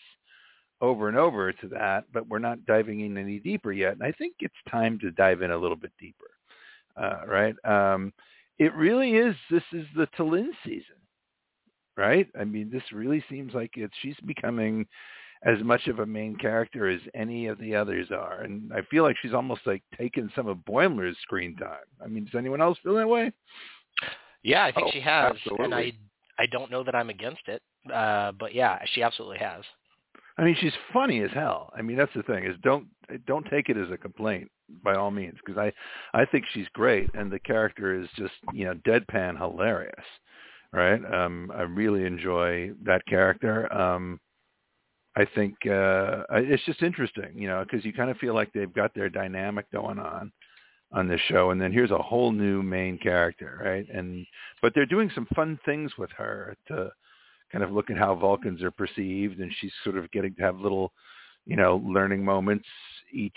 over 0.80 1.08
and 1.08 1.16
over 1.16 1.52
to 1.52 1.68
that, 1.68 2.04
but 2.12 2.28
we're 2.28 2.38
not 2.38 2.64
diving 2.66 3.00
in 3.00 3.16
any 3.18 3.38
deeper 3.38 3.72
yet. 3.72 3.92
And 3.94 4.02
I 4.02 4.12
think 4.12 4.34
it's 4.40 4.54
time 4.70 4.98
to 5.00 5.10
dive 5.10 5.42
in 5.42 5.50
a 5.50 5.56
little 5.58 5.76
bit 5.76 5.92
deeper, 5.98 6.30
uh, 6.96 7.26
right? 7.26 7.54
Um, 7.64 8.12
it 8.58 8.74
really 8.74 9.12
is. 9.16 9.34
This 9.50 9.62
is 9.72 9.86
the 9.96 10.06
T'Lyn 10.18 10.48
season, 10.64 10.96
right? 11.96 12.28
I 12.38 12.44
mean, 12.44 12.70
this 12.72 12.82
really 12.92 13.24
seems 13.28 13.54
like 13.54 13.72
it's 13.76 13.94
she's 14.02 14.16
becoming 14.26 14.86
as 15.44 15.62
much 15.62 15.86
of 15.86 16.00
a 16.00 16.06
main 16.06 16.36
character 16.36 16.88
as 16.88 17.00
any 17.14 17.46
of 17.46 17.58
the 17.60 17.74
others 17.74 18.08
are, 18.10 18.40
and 18.42 18.72
I 18.72 18.82
feel 18.90 19.04
like 19.04 19.16
she's 19.22 19.34
almost 19.34 19.60
like 19.66 19.82
taken 19.96 20.30
some 20.34 20.48
of 20.48 20.58
Boimler's 20.58 21.16
screen 21.22 21.54
time. 21.56 21.86
I 22.04 22.08
mean, 22.08 22.24
does 22.24 22.34
anyone 22.36 22.60
else 22.60 22.78
feel 22.82 22.96
that 22.96 23.08
way? 23.08 23.32
Yeah, 24.42 24.64
I 24.64 24.72
think 24.72 24.88
Oh, 24.88 24.90
she 24.92 25.00
has, 25.00 25.32
absolutely. 25.36 25.64
and 25.64 25.74
I 25.74 25.92
I 26.40 26.46
don't 26.46 26.70
know 26.70 26.82
that 26.84 26.94
I'm 26.94 27.10
against 27.10 27.42
it, 27.46 27.62
uh, 27.92 28.32
but 28.32 28.54
yeah, 28.54 28.78
she 28.94 29.02
absolutely 29.02 29.38
has. 29.38 29.62
I 30.38 30.44
mean, 30.44 30.56
she's 30.60 30.72
funny 30.92 31.20
as 31.22 31.32
hell. 31.32 31.72
I 31.76 31.82
mean, 31.82 31.96
that's 31.96 32.14
the 32.14 32.22
thing 32.22 32.44
is 32.44 32.56
don't 32.62 32.86
don't 33.26 33.46
take 33.50 33.68
it 33.68 33.76
as 33.76 33.90
a 33.90 33.96
complaint 33.96 34.50
by 34.84 34.94
all 34.94 35.10
means 35.10 35.36
because 35.44 35.58
I 35.58 35.72
I 36.18 36.24
think 36.24 36.44
she's 36.52 36.68
great 36.72 37.10
and 37.14 37.30
the 37.30 37.40
character 37.40 38.00
is 38.00 38.08
just 38.16 38.34
you 38.52 38.64
know 38.64 38.74
deadpan 38.86 39.36
hilarious, 39.36 40.04
right? 40.72 41.00
Um, 41.12 41.50
I 41.54 41.62
really 41.62 42.04
enjoy 42.04 42.70
that 42.84 43.04
character. 43.06 43.72
Um, 43.72 44.20
I 45.16 45.26
think 45.34 45.54
uh, 45.66 46.22
it's 46.30 46.64
just 46.64 46.82
interesting, 46.82 47.32
you 47.34 47.48
know, 47.48 47.64
because 47.64 47.84
you 47.84 47.92
kind 47.92 48.10
of 48.10 48.16
feel 48.18 48.34
like 48.34 48.52
they've 48.52 48.72
got 48.72 48.94
their 48.94 49.08
dynamic 49.08 49.68
going 49.72 49.98
on 49.98 50.30
on 50.92 51.08
this 51.08 51.20
show, 51.28 51.50
and 51.50 51.60
then 51.60 51.72
here's 51.72 51.90
a 51.90 51.98
whole 51.98 52.30
new 52.30 52.62
main 52.62 52.96
character, 52.98 53.60
right? 53.64 53.86
And 53.92 54.24
but 54.62 54.72
they're 54.74 54.86
doing 54.86 55.10
some 55.14 55.26
fun 55.34 55.58
things 55.64 55.90
with 55.98 56.10
her 56.16 56.56
to 56.68 56.92
kind 57.50 57.64
of 57.64 57.72
look 57.72 57.90
at 57.90 57.98
how 57.98 58.14
Vulcans 58.14 58.62
are 58.62 58.70
perceived, 58.70 59.40
and 59.40 59.52
she's 59.60 59.72
sort 59.84 59.96
of 59.96 60.10
getting 60.10 60.34
to 60.34 60.42
have 60.42 60.60
little, 60.60 60.92
you 61.46 61.56
know, 61.56 61.82
learning 61.84 62.24
moments 62.24 62.66
each 63.12 63.32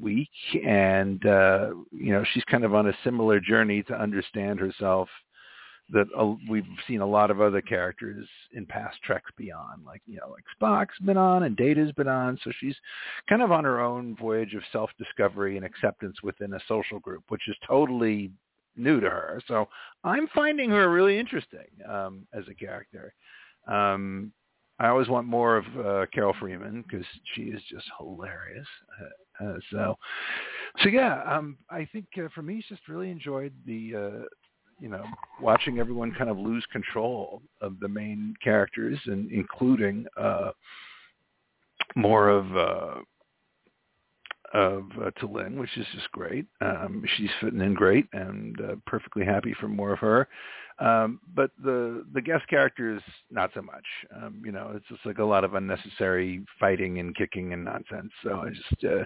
week, 0.00 0.30
and 0.64 1.24
uh, 1.26 1.70
you 1.90 2.12
know, 2.12 2.24
she's 2.32 2.44
kind 2.44 2.64
of 2.64 2.74
on 2.74 2.88
a 2.88 2.96
similar 3.04 3.40
journey 3.40 3.82
to 3.84 4.00
understand 4.00 4.60
herself 4.60 5.08
that 5.90 6.06
uh, 6.18 6.34
we've 6.48 6.66
seen 6.86 7.00
a 7.00 7.06
lot 7.06 7.30
of 7.30 7.40
other 7.40 7.62
characters 7.62 8.26
in 8.52 8.66
past 8.66 8.96
Treks 9.02 9.30
Beyond, 9.36 9.84
like 9.86 10.02
you 10.06 10.18
know, 10.18 10.30
like 10.30 10.44
Spock's 10.60 10.98
been 11.00 11.16
on 11.16 11.44
and 11.44 11.56
Data's 11.56 11.92
been 11.92 12.08
on, 12.08 12.38
so 12.44 12.52
she's 12.60 12.76
kind 13.28 13.42
of 13.42 13.52
on 13.52 13.64
her 13.64 13.80
own 13.80 14.14
voyage 14.16 14.54
of 14.54 14.62
self-discovery 14.70 15.56
and 15.56 15.64
acceptance 15.64 16.16
within 16.22 16.52
a 16.54 16.60
social 16.68 16.98
group, 17.00 17.24
which 17.28 17.48
is 17.48 17.56
totally 17.66 18.30
new 18.76 19.00
to 19.00 19.08
her. 19.08 19.40
So 19.48 19.68
I'm 20.04 20.28
finding 20.34 20.70
her 20.70 20.90
really 20.90 21.18
interesting 21.18 21.66
um, 21.88 22.26
as 22.32 22.44
a 22.50 22.54
character. 22.54 23.14
Um, 23.68 24.32
I 24.80 24.88
always 24.88 25.08
want 25.08 25.26
more 25.26 25.56
of 25.56 25.64
uh, 25.84 26.06
Carol 26.12 26.34
Freeman 26.38 26.84
because 26.88 27.06
she 27.34 27.42
is 27.42 27.60
just 27.68 27.86
hilarious. 27.98 28.66
Uh, 29.00 29.44
uh, 29.44 29.58
so, 29.70 29.94
so 30.82 30.88
yeah, 30.88 31.22
um, 31.24 31.58
I 31.70 31.86
think 31.92 32.06
uh, 32.16 32.28
for 32.34 32.42
me, 32.42 32.58
it's 32.58 32.68
just 32.68 32.86
really 32.88 33.10
enjoyed 33.10 33.52
the, 33.66 33.94
uh, 33.94 34.24
you 34.80 34.88
know, 34.88 35.04
watching 35.40 35.80
everyone 35.80 36.14
kind 36.16 36.30
of 36.30 36.38
lose 36.38 36.64
control 36.70 37.42
of 37.60 37.80
the 37.80 37.88
main 37.88 38.34
characters 38.42 38.98
and 39.06 39.30
including 39.32 40.06
uh, 40.16 40.52
more 41.96 42.28
of 42.28 42.56
uh, 42.56 43.00
of 44.54 44.84
uh, 45.00 45.10
T'Lyn, 45.20 45.56
which 45.58 45.76
is 45.76 45.86
just 45.94 46.10
great. 46.12 46.46
Um, 46.60 47.04
she's 47.16 47.30
fitting 47.40 47.60
in 47.60 47.74
great, 47.74 48.06
and 48.12 48.60
uh, 48.60 48.74
perfectly 48.86 49.24
happy 49.24 49.54
for 49.60 49.68
more 49.68 49.92
of 49.92 49.98
her. 49.98 50.28
Um, 50.80 51.20
but 51.34 51.50
the 51.62 52.06
the 52.14 52.20
guest 52.20 52.46
characters, 52.48 53.02
not 53.30 53.50
so 53.52 53.62
much. 53.62 53.84
Um, 54.16 54.40
you 54.44 54.52
know, 54.52 54.72
it's 54.74 54.86
just 54.88 55.04
like 55.04 55.18
a 55.18 55.24
lot 55.24 55.44
of 55.44 55.54
unnecessary 55.54 56.44
fighting 56.60 57.00
and 57.00 57.16
kicking 57.16 57.52
and 57.52 57.64
nonsense. 57.64 58.12
So 58.22 58.44
I 58.46 58.50
just. 58.50 58.84
Uh, 58.84 59.04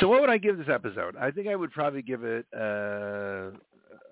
so 0.00 0.08
what 0.08 0.20
would 0.20 0.30
I 0.30 0.38
give 0.38 0.56
this 0.56 0.68
episode? 0.72 1.14
I 1.16 1.30
think 1.30 1.46
I 1.48 1.56
would 1.56 1.72
probably 1.72 2.02
give 2.02 2.24
it. 2.24 2.46
Uh, 2.56 3.50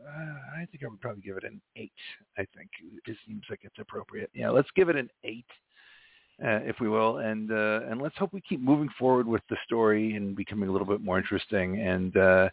I 0.07 0.67
think 0.71 0.85
I 0.85 0.89
would 0.89 1.01
probably 1.01 1.23
give 1.23 1.37
it 1.39 1.45
an 1.45 1.61
eight. 1.77 1.93
I 2.37 2.47
think 2.57 2.69
it 2.95 3.05
just 3.07 3.21
seems 3.27 3.43
like 3.49 3.61
it's 3.63 3.79
appropriate. 3.79 4.31
Yeah, 4.35 4.51
let's 4.51 4.69
give 4.77 4.89
it 4.89 4.97
an 4.97 5.09
eight 5.25 5.47
uh, 6.45 6.61
if 6.65 6.77
we 6.81 6.89
will, 6.89 7.19
and 7.19 7.51
uh, 7.53 7.81
and 7.89 8.01
let's 8.01 8.17
hope 8.19 8.33
we 8.33 8.41
keep 8.41 8.61
moving 8.61 8.89
forward 8.99 9.27
with 9.27 9.43
the 9.51 9.57
story 9.65 10.15
and 10.17 10.35
becoming 10.37 10.69
a 10.69 10.73
little 10.73 10.87
bit 10.87 11.01
more 11.01 11.19
interesting. 11.19 11.81
And 11.81 12.17
uh, 12.17 12.49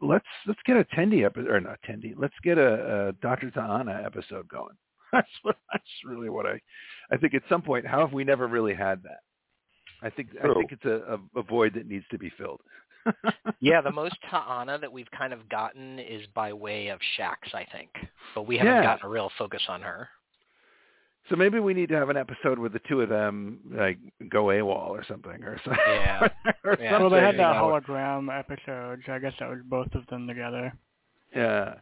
let's 0.00 0.26
let's 0.46 0.60
get 0.64 0.76
a 0.76 0.84
Tendi 0.96 1.24
episode 1.24 1.48
or 1.50 1.60
not 1.60 1.78
Tendi. 1.88 2.14
Let's 2.16 2.34
get 2.42 2.58
a, 2.58 3.08
a 3.08 3.12
Doctor 3.22 3.50
T'Ana 3.50 4.04
episode 4.04 4.48
going. 4.48 4.76
That's 5.12 5.28
what 5.42 5.56
that's 5.72 5.84
really 6.04 6.28
what 6.30 6.46
I 6.46 6.60
I 7.10 7.16
think 7.16 7.34
at 7.34 7.42
some 7.48 7.62
point. 7.62 7.84
How 7.86 7.98
have 7.98 8.12
we 8.12 8.22
never 8.22 8.46
really 8.46 8.74
had 8.74 9.02
that? 9.02 9.18
I 10.02 10.08
think 10.08 10.28
I 10.42 10.54
think 10.54 10.70
it's 10.72 10.84
a, 10.84 11.18
a, 11.36 11.40
a 11.40 11.42
void 11.42 11.74
that 11.74 11.88
needs 11.88 12.04
to 12.12 12.18
be 12.18 12.30
filled. 12.38 12.60
Yeah, 13.62 13.80
the 13.82 13.92
most 13.92 14.14
T'Ana 14.32 14.80
that 14.80 14.90
we've 14.92 15.10
kind 15.10 15.32
of 15.34 15.46
gotten 15.48 15.98
is 15.98 16.22
by 16.34 16.52
way 16.52 16.88
of 16.88 16.98
Shax, 17.18 17.54
I 17.54 17.66
think, 17.72 17.90
but 18.34 18.46
we 18.46 18.56
haven't 18.56 18.72
Yeah. 18.74 18.82
gotten 18.84 19.06
a 19.06 19.08
real 19.10 19.30
focus 19.36 19.60
on 19.68 19.82
her. 19.82 20.08
So 21.28 21.36
maybe 21.36 21.60
we 21.60 21.74
need 21.74 21.88
to 21.90 21.94
have 21.96 22.08
an 22.08 22.16
episode 22.16 22.58
where 22.58 22.68
the 22.70 22.80
two 22.88 23.02
of 23.02 23.08
them 23.08 23.60
like 23.70 23.98
go 24.30 24.46
AWOL 24.46 24.88
or 24.88 25.04
something 25.06 25.42
or 25.44 25.60
something. 25.64 25.80
Yeah. 25.86 26.28
or 26.64 26.76
Yeah. 26.80 26.98
Well, 26.98 27.10
they 27.10 27.20
had 27.20 27.36
that 27.38 27.54
hologram 27.56 28.36
episode, 28.36 29.02
so 29.06 29.12
I 29.12 29.18
guess 29.18 29.34
that 29.38 29.48
was 29.48 29.60
both 29.64 29.94
of 29.94 30.06
them 30.08 30.26
together. 30.26 30.72
Yeah, 31.34 31.74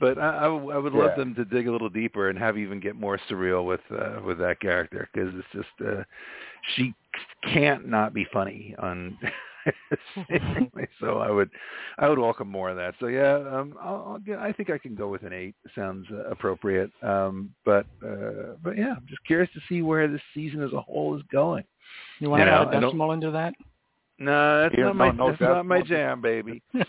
but 0.00 0.18
i 0.18 0.44
i 0.44 0.48
would 0.48 0.92
love 0.92 1.12
Yeah. 1.12 1.16
them 1.16 1.34
to 1.36 1.44
dig 1.46 1.66
a 1.68 1.72
little 1.72 1.88
deeper 1.88 2.28
and 2.28 2.38
have 2.38 2.58
even 2.58 2.80
get 2.80 2.96
more 2.96 3.18
surreal 3.30 3.64
with 3.64 3.80
uh, 3.90 4.20
with 4.26 4.38
that 4.38 4.60
character 4.60 5.08
because 5.12 5.32
it's 5.34 5.48
just 5.54 5.88
uh, 5.88 6.02
she 6.74 6.92
can't 7.44 7.88
not 7.88 8.12
be 8.12 8.26
funny 8.32 8.74
on. 8.78 9.16
seemingly. 10.28 10.88
so 11.00 11.18
I 11.18 11.30
would 11.30 11.50
I 11.98 12.08
would 12.08 12.18
welcome 12.18 12.48
more 12.48 12.70
of 12.70 12.76
that. 12.76 12.94
So 13.00 13.06
yeah, 13.06 13.36
um, 13.36 13.74
I'll, 13.80 14.04
I'll 14.08 14.18
get, 14.18 14.38
I 14.38 14.52
think 14.52 14.70
I 14.70 14.78
can 14.78 14.94
go 14.94 15.08
with 15.08 15.22
an 15.22 15.32
eight. 15.32 15.54
Sounds 15.74 16.06
uh, 16.12 16.28
appropriate. 16.30 16.90
Um, 17.02 17.50
but 17.64 17.86
uh, 18.04 18.54
but 18.62 18.76
yeah, 18.76 18.94
I'm 18.96 19.06
just 19.08 19.24
curious 19.26 19.50
to 19.54 19.60
see 19.68 19.82
where 19.82 20.08
this 20.08 20.22
season 20.34 20.62
as 20.62 20.72
a 20.72 20.80
whole 20.80 21.16
is 21.16 21.22
going. 21.32 21.64
You 22.20 22.30
want 22.30 22.40
to 22.40 22.46
know, 22.46 22.68
add 22.70 22.74
a 22.74 22.80
decimal 22.80 23.12
into 23.12 23.30
that? 23.30 23.54
No, 24.18 24.62
that's 24.62 24.74
Yeah, 24.76 24.84
not 24.84 24.96
my 24.96 25.10
no, 25.10 25.12
no, 25.12 25.28
that's 25.30 25.40
not 25.40 25.66
my 25.66 25.82
jam, 25.82 26.20
baby. 26.20 26.62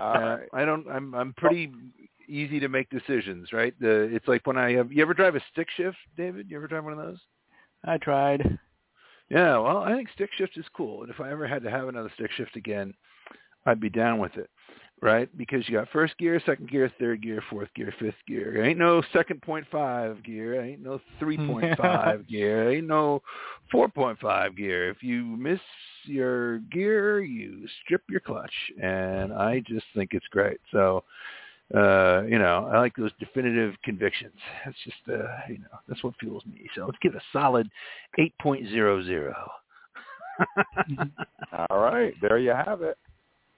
Uh. 0.00 0.38
I 0.54 0.64
don't. 0.64 0.88
I'm 0.88 1.14
I'm 1.14 1.34
pretty 1.34 1.70
easy 2.26 2.58
to 2.58 2.68
make 2.68 2.88
decisions, 2.88 3.52
right? 3.52 3.74
The 3.78 4.08
it's 4.10 4.26
like 4.26 4.46
when 4.46 4.56
I 4.56 4.72
have. 4.72 4.90
You 4.90 5.02
ever 5.02 5.12
drive 5.12 5.36
a 5.36 5.40
stick 5.52 5.68
shift, 5.76 5.98
David? 6.16 6.50
You 6.50 6.56
ever 6.56 6.66
drive 6.66 6.84
one 6.84 6.94
of 6.94 6.98
those? 6.98 7.18
I 7.84 7.98
tried. 7.98 8.58
Yeah. 9.30 9.58
Well, 9.58 9.78
I 9.78 9.94
think 9.94 10.08
stick 10.14 10.30
shift 10.36 10.56
is 10.56 10.66
cool, 10.76 11.02
and 11.02 11.10
if 11.10 11.20
I 11.20 11.30
ever 11.30 11.46
had 11.46 11.62
to 11.62 11.70
have 11.70 11.88
another 11.88 12.10
stick 12.14 12.30
shift 12.36 12.56
again, 12.56 12.94
I'd 13.66 13.80
be 13.80 13.88
down 13.88 14.18
with 14.18 14.36
it, 14.36 14.50
right? 15.00 15.28
Because 15.36 15.68
you 15.68 15.76
got 15.76 15.88
first 15.90 16.16
gear, 16.18 16.40
second 16.44 16.70
gear, 16.70 16.90
third 16.98 17.22
gear, 17.22 17.42
fourth 17.48 17.68
gear, 17.74 17.94
fifth 17.98 18.14
gear. 18.26 18.52
There 18.54 18.64
ain't 18.64 18.78
no 18.78 19.02
second 19.12 19.42
point 19.42 19.66
five 19.70 20.22
gear. 20.24 20.52
There 20.52 20.64
ain't 20.64 20.82
no 20.82 21.00
three 21.18 21.36
point 21.46 21.76
five 21.78 22.26
gear. 22.26 22.64
There 22.64 22.72
ain't 22.74 22.88
no 22.88 23.22
four 23.70 23.88
point 23.88 24.18
five 24.20 24.56
gear. 24.56 24.90
If 24.90 25.02
you 25.02 25.22
miss 25.22 25.60
your 26.04 26.58
gear, 26.58 27.20
you 27.20 27.66
strip 27.84 28.02
your 28.10 28.20
clutch, 28.20 28.52
and 28.82 29.32
I 29.32 29.60
just 29.60 29.86
think 29.94 30.10
it's 30.12 30.28
great. 30.28 30.60
So. 30.72 31.04
Uh, 31.74 32.22
you 32.28 32.38
know, 32.38 32.68
I 32.72 32.78
like 32.78 32.94
those 32.96 33.12
definitive 33.18 33.74
convictions. 33.82 34.34
That's 34.64 34.76
just, 34.84 34.96
uh, 35.08 35.26
you 35.48 35.58
know, 35.58 35.78
that's 35.88 36.02
what 36.04 36.14
fuels 36.20 36.44
me. 36.44 36.66
So 36.74 36.84
let's 36.84 36.98
give 37.00 37.14
it 37.14 37.22
a 37.22 37.24
solid 37.32 37.68
8.00. 38.18 39.32
All 41.70 41.78
right, 41.78 42.14
there 42.20 42.38
you 42.38 42.50
have 42.50 42.82
it. 42.82 42.98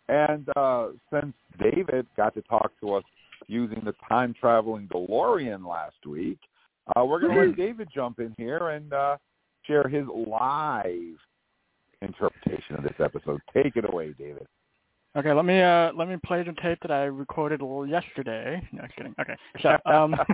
And 0.08 0.48
uh, 0.56 0.88
since 1.12 1.34
David 1.58 2.06
got 2.16 2.34
to 2.34 2.42
talk 2.42 2.72
to 2.80 2.94
us 2.94 3.04
using 3.46 3.82
the 3.84 3.94
time 4.08 4.34
traveling 4.38 4.88
DeLorean 4.92 5.66
last 5.66 6.06
week, 6.06 6.38
uh, 6.94 7.04
we're 7.04 7.20
going 7.20 7.34
to 7.34 7.46
let 7.46 7.56
David 7.56 7.88
jump 7.92 8.20
in 8.20 8.34
here 8.36 8.70
and 8.70 8.92
uh, 8.92 9.16
share 9.66 9.88
his 9.88 10.04
live 10.28 11.16
interpretation 12.02 12.76
of 12.76 12.82
this 12.82 12.94
episode. 13.02 13.40
Take 13.54 13.76
it 13.76 13.88
away, 13.90 14.14
David. 14.18 14.46
Okay, 15.16 15.32
let 15.32 15.44
me 15.44 15.60
uh 15.60 15.92
let 15.94 16.08
me 16.08 16.16
play 16.24 16.42
the 16.42 16.52
tape 16.60 16.78
that 16.82 16.90
I 16.90 17.04
recorded 17.04 17.60
a 17.60 17.64
little 17.64 17.86
yesterday. 17.86 18.60
No, 18.72 18.82
just 18.82 18.96
kidding. 18.96 19.14
Okay, 19.20 19.36
so 19.62 19.76
um, 19.86 20.16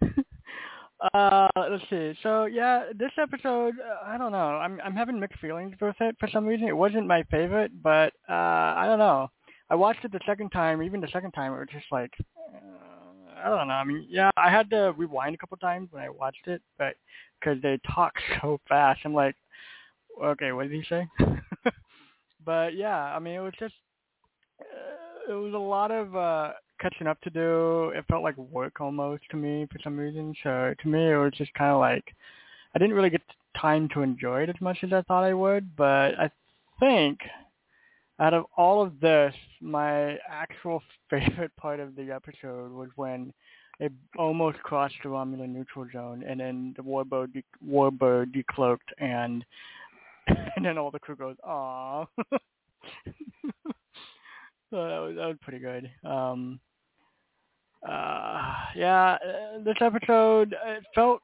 uh, 1.14 1.48
let's 1.54 1.84
see. 1.90 2.14
So 2.22 2.46
yeah, 2.46 2.84
this 2.94 3.12
episode, 3.18 3.74
uh, 3.78 4.06
I 4.06 4.16
don't 4.16 4.32
know. 4.32 4.38
I'm 4.38 4.80
I'm 4.82 4.94
having 4.94 5.20
mixed 5.20 5.38
feelings 5.40 5.74
with 5.82 5.96
it 6.00 6.16
for 6.18 6.28
some 6.30 6.46
reason. 6.46 6.66
It 6.66 6.76
wasn't 6.76 7.06
my 7.06 7.24
favorite, 7.24 7.72
but 7.82 8.14
uh, 8.26 8.32
I 8.32 8.84
don't 8.86 8.98
know. 8.98 9.28
I 9.68 9.74
watched 9.74 10.04
it 10.04 10.12
the 10.12 10.20
second 10.24 10.48
time. 10.48 10.82
Even 10.82 11.02
the 11.02 11.08
second 11.12 11.32
time, 11.32 11.52
it 11.52 11.58
was 11.58 11.68
just 11.70 11.86
like, 11.92 12.12
uh, 12.54 13.44
I 13.44 13.50
don't 13.50 13.68
know. 13.68 13.74
I 13.74 13.84
mean, 13.84 14.06
yeah, 14.08 14.30
I 14.38 14.50
had 14.50 14.70
to 14.70 14.94
rewind 14.96 15.34
a 15.34 15.38
couple 15.38 15.58
times 15.58 15.88
when 15.90 16.02
I 16.02 16.08
watched 16.08 16.46
it, 16.46 16.62
but 16.78 16.94
because 17.38 17.60
they 17.60 17.78
talk 17.94 18.14
so 18.40 18.60
fast, 18.66 19.00
I'm 19.04 19.12
like, 19.12 19.34
okay, 20.24 20.52
what 20.52 20.70
did 20.70 20.72
he 20.72 20.84
say? 20.88 21.06
but 22.46 22.74
yeah, 22.74 22.96
I 22.96 23.18
mean, 23.18 23.34
it 23.34 23.40
was 23.40 23.52
just 23.58 23.74
it 25.28 25.32
was 25.32 25.54
a 25.54 25.58
lot 25.58 25.90
of 25.90 26.14
uh 26.16 26.52
catching 26.80 27.06
up 27.06 27.20
to 27.22 27.30
do. 27.30 27.90
It 27.90 28.04
felt 28.08 28.22
like 28.22 28.36
work 28.36 28.80
almost 28.80 29.22
to 29.30 29.36
me 29.36 29.66
for 29.72 29.78
some 29.82 29.96
reason. 29.96 30.34
So 30.42 30.74
to 30.80 30.88
me, 30.88 31.12
it 31.12 31.16
was 31.16 31.32
just 31.36 31.52
kind 31.54 31.72
of 31.72 31.78
like 31.78 32.04
I 32.74 32.78
didn't 32.78 32.94
really 32.94 33.10
get 33.10 33.22
time 33.60 33.88
to 33.94 34.02
enjoy 34.02 34.42
it 34.42 34.48
as 34.50 34.60
much 34.60 34.78
as 34.82 34.92
I 34.92 35.02
thought 35.02 35.24
I 35.24 35.34
would. 35.34 35.74
But 35.76 36.18
I 36.18 36.30
think 36.80 37.20
out 38.18 38.34
of 38.34 38.44
all 38.56 38.82
of 38.82 39.00
this, 39.00 39.34
my 39.60 40.18
actual 40.28 40.82
favorite 41.10 41.54
part 41.56 41.80
of 41.80 41.96
the 41.96 42.10
episode 42.10 42.72
was 42.72 42.88
when 42.96 43.32
it 43.78 43.92
almost 44.16 44.58
crossed 44.58 44.94
the 45.02 45.10
Romulan 45.10 45.50
neutral 45.50 45.86
zone, 45.92 46.24
and 46.26 46.40
then 46.40 46.74
the 46.76 46.82
warbird 46.82 47.34
de- 47.34 47.44
warbird 47.66 48.32
decloaked, 48.34 48.78
and 48.98 49.44
and 50.56 50.64
then 50.64 50.78
all 50.78 50.90
the 50.90 50.98
crew 50.98 51.16
goes, 51.16 51.36
"Aw." 51.44 52.06
so 54.70 54.76
that 54.76 54.98
was 54.98 55.16
that 55.16 55.26
was 55.26 55.36
pretty 55.42 55.58
good. 55.58 55.90
Um, 56.04 56.60
uh, 57.88 58.52
yeah, 58.74 59.16
uh, 59.24 59.62
this 59.64 59.76
episode 59.80 60.54
it 60.66 60.84
felt. 60.94 61.20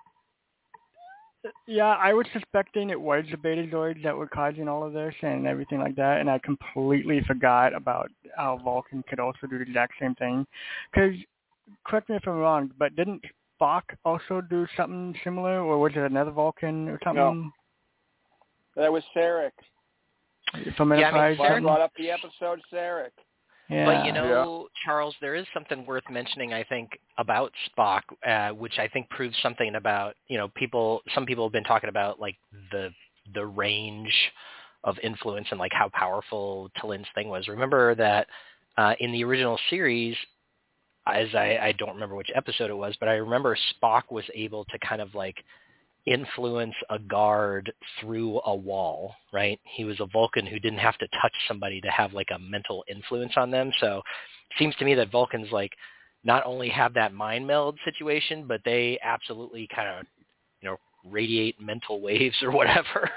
Yeah, 1.67 1.97
I 2.01 2.13
was 2.13 2.27
suspecting 2.33 2.91
it 2.91 3.01
was 3.01 3.25
the 3.29 3.37
Betazoids 3.37 4.01
that 4.05 4.17
were 4.17 4.29
causing 4.29 4.69
all 4.69 4.85
of 4.87 4.93
this 4.93 5.15
and 5.23 5.45
everything 5.45 5.81
like 5.81 5.97
that, 5.97 6.21
and 6.21 6.31
I 6.31 6.39
completely 6.39 7.21
forgot 7.27 7.75
about 7.75 8.11
how 8.37 8.61
Vulcan 8.63 9.03
could 9.09 9.19
also 9.19 9.49
do 9.49 9.59
the 9.59 9.65
exact 9.65 9.95
same 10.01 10.15
thing. 10.15 10.47
Because 10.93 11.17
correct 11.85 12.09
me 12.09 12.15
if 12.15 12.29
I'm 12.29 12.37
wrong, 12.37 12.71
but 12.79 12.95
didn't 12.95 13.25
Spock 13.61 13.83
also 14.05 14.41
do 14.41 14.67
something 14.77 15.15
similar, 15.25 15.61
or 15.61 15.79
was 15.79 15.93
it 15.97 16.03
another 16.03 16.31
Vulcan 16.31 16.89
or 16.89 17.01
something? 17.03 17.53
No. 18.77 18.83
That 18.83 18.93
was 18.93 19.03
Sarek. 19.15 19.51
From 20.77 20.93
Yeah, 20.93 21.09
I 21.09 21.13
mean, 21.13 21.41
Enterprise? 21.41 21.63
Brought 21.63 21.81
up 21.81 21.93
the 21.97 22.11
episode 22.11 22.61
Sarek. 22.73 23.11
Yeah. 23.69 23.87
But 23.87 24.05
you 24.05 24.13
know, 24.13 24.69
Charles, 24.85 25.15
there 25.21 25.35
is 25.35 25.47
something 25.55 25.87
worth 25.87 26.05
mentioning. 26.11 26.53
I 26.53 26.65
think 26.65 26.91
about 27.19 27.53
Spock, 27.71 28.03
uh, 28.27 28.55
which 28.55 28.79
I 28.79 28.89
think 28.89 29.09
proves 29.11 29.37
something 29.43 29.75
about 29.77 30.15
you 30.29 30.37
know 30.37 30.49
people. 30.55 31.01
Some 31.15 31.27
people 31.27 31.47
have 31.47 31.53
been 31.53 31.65
talking 31.65 31.89
about 31.89 32.21
like 32.21 32.37
the 32.71 32.91
the 33.35 33.47
range 33.47 34.13
of 34.85 34.97
influence 35.03 35.47
and 35.51 35.61
like 35.61 35.73
how 35.73 35.89
powerful 35.93 36.71
T'Lyn's 36.79 37.07
thing 37.15 37.29
was. 37.29 37.49
Remember 37.49 37.95
that 37.95 38.27
uh, 38.77 38.95
in 38.99 39.13
the 39.13 39.23
original 39.25 39.59
series, 39.71 40.17
as 41.07 41.29
I, 41.35 41.59
I 41.63 41.73
don't 41.79 41.95
remember 41.95 42.17
which 42.17 42.31
episode 42.35 42.71
it 42.71 42.77
was, 42.77 42.95
but 42.99 43.09
I 43.09 43.15
remember 43.15 43.57
Spock 43.75 44.03
was 44.11 44.25
able 44.35 44.65
to 44.67 44.79
kind 44.81 45.01
of 45.01 45.15
like 45.15 45.37
influence 46.07 46.75
a 46.91 46.99
guard 46.99 47.73
through 48.01 48.41
a 48.45 48.55
wall, 48.55 49.15
right? 49.33 49.61
He 49.65 49.85
was 49.85 50.01
a 50.01 50.07
Vulcan 50.07 50.47
who 50.47 50.59
didn't 50.59 50.79
have 50.79 50.99
to 50.99 51.07
touch 51.21 51.35
somebody 51.47 51.81
to 51.81 51.89
have 51.89 52.13
like 52.13 52.31
a 52.35 52.39
mental 52.39 52.85
influence 52.89 53.33
on 53.37 53.51
them. 53.51 53.71
So 53.81 53.99
it 53.99 54.59
seems 54.59 54.75
to 54.77 54.85
me 54.85 54.95
that 54.95 55.13
Vulcans 55.13 55.49
like 55.53 55.73
not 56.25 56.45
only 56.45 56.69
have 56.69 56.95
that 56.95 57.15
mind 57.15 57.47
meld 57.47 57.79
situation, 57.85 58.47
but 58.47 58.61
they 58.65 58.99
absolutely 59.03 59.69
kind 59.75 59.89
of, 59.89 60.07
you 60.61 60.69
know, 60.71 60.77
radiate 61.09 61.61
mental 61.61 62.01
waves 62.03 62.37
or 62.43 62.51
whatever 62.51 63.11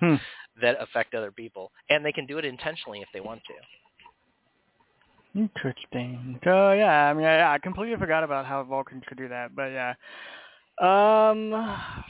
Hmm. 0.00 0.16
that 0.62 0.76
affect 0.80 1.14
other 1.14 1.30
people. 1.30 1.70
And 1.90 2.04
they 2.04 2.12
can 2.12 2.26
do 2.26 2.38
it 2.38 2.44
intentionally 2.44 3.00
if 3.00 3.08
they 3.12 3.20
want 3.20 3.42
to. 3.46 3.54
Interesting. 5.40 6.40
So 6.42 6.72
yeah, 6.72 7.08
I 7.08 7.14
mean, 7.14 7.22
yeah, 7.22 7.52
I 7.52 7.58
completely 7.58 7.96
forgot 7.96 8.24
about 8.24 8.46
how 8.46 8.64
Vulcans 8.64 9.04
could 9.06 9.18
do 9.18 9.28
that, 9.28 9.54
but 9.54 9.66
yeah. 9.66 9.94
Um. 10.78 11.52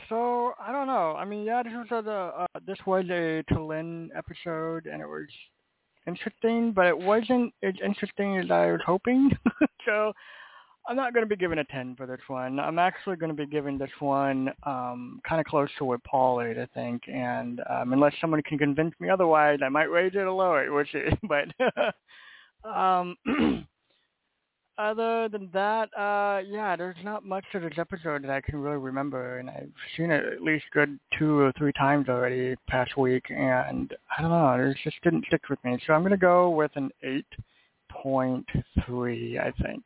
So 0.08 0.52
I 0.60 0.70
don't 0.72 0.86
know. 0.86 1.16
I 1.16 1.24
mean, 1.24 1.44
yeah, 1.44 1.62
this 1.62 1.72
was 1.90 2.06
a 2.06 2.42
uh, 2.42 2.60
this 2.66 2.78
was 2.86 3.04
a 3.10 3.42
T'Lyn 3.52 4.08
episode, 4.16 4.86
and 4.86 5.00
it 5.02 5.06
was 5.06 5.28
interesting, 6.06 6.72
but 6.72 6.86
it 6.86 6.98
wasn't 6.98 7.52
as 7.62 7.74
interesting 7.84 8.38
as 8.38 8.50
I 8.50 8.70
was 8.72 8.80
hoping. 8.84 9.30
so 9.84 10.12
I'm 10.88 10.96
not 10.96 11.12
going 11.14 11.24
to 11.24 11.28
be 11.28 11.36
giving 11.36 11.58
a 11.58 11.64
10 11.64 11.96
for 11.96 12.06
this 12.06 12.20
one. 12.26 12.58
I'm 12.58 12.78
actually 12.78 13.16
going 13.16 13.34
to 13.34 13.36
be 13.36 13.46
giving 13.46 13.78
this 13.78 13.90
one 14.00 14.48
um, 14.64 15.20
kind 15.28 15.40
of 15.40 15.46
close 15.46 15.68
to 15.78 15.84
what 15.84 16.02
Paul 16.04 16.40
is, 16.40 16.56
I 16.58 16.66
think. 16.74 17.02
And 17.06 17.60
um, 17.68 17.92
unless 17.92 18.14
someone 18.20 18.42
can 18.42 18.58
convince 18.58 18.94
me 18.98 19.08
otherwise, 19.08 19.60
I 19.62 19.68
might 19.68 19.90
raise 19.90 20.12
it 20.14 20.26
a 20.26 20.32
lower, 20.32 20.72
which 20.72 20.94
is, 20.94 21.12
but 21.28 21.48
um, 22.68 23.16
other 24.80 25.28
than 25.28 25.50
that, 25.52 25.88
uh, 25.96 26.40
yeah, 26.46 26.74
there's 26.76 26.96
not 27.04 27.24
much 27.24 27.44
to 27.52 27.60
this 27.60 27.74
episode 27.76 28.24
that 28.24 28.30
I 28.30 28.40
can 28.40 28.60
really 28.60 28.78
remember, 28.78 29.38
and 29.38 29.50
I've 29.50 29.70
seen 29.96 30.10
it 30.10 30.24
at 30.24 30.42
least 30.42 30.64
good 30.72 30.98
two 31.18 31.38
or 31.38 31.52
three 31.58 31.72
times 31.72 32.08
already 32.08 32.56
past 32.68 32.96
week, 32.96 33.24
and 33.28 33.94
I 34.16 34.22
don't 34.22 34.30
know, 34.30 34.70
it 34.70 34.76
just 34.82 34.96
didn't 35.02 35.26
stick 35.26 35.42
with 35.48 35.62
me. 35.64 35.78
So 35.86 35.92
I'm 35.92 36.00
going 36.00 36.10
to 36.12 36.16
go 36.16 36.50
with 36.50 36.70
an 36.76 36.90
8.3, 38.04 39.40
I 39.40 39.52
think. 39.62 39.84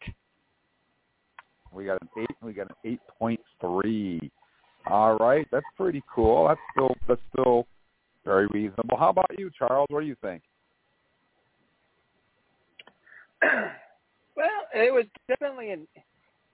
We 1.72 1.84
got 1.86 2.00
an 2.00 2.08
eight. 2.16 2.36
We 2.40 2.52
got 2.52 2.68
an 2.68 2.76
eight 2.84 3.00
point 3.18 3.40
three. 3.60 4.30
All 4.86 5.16
right, 5.16 5.46
that's 5.50 5.66
pretty 5.76 6.04
cool. 6.14 6.46
That's 6.46 6.60
still 6.72 6.94
that's 7.08 7.20
still 7.32 7.66
very 8.24 8.46
reasonable. 8.48 8.96
How 8.96 9.08
about 9.08 9.30
you, 9.36 9.50
Charles? 9.58 9.88
What 9.90 10.02
do 10.02 10.06
you 10.06 10.16
think? 10.22 10.42
well, 14.36 14.48
it 14.74 14.92
was 14.92 15.04
definitely 15.28 15.70
an 15.70 15.86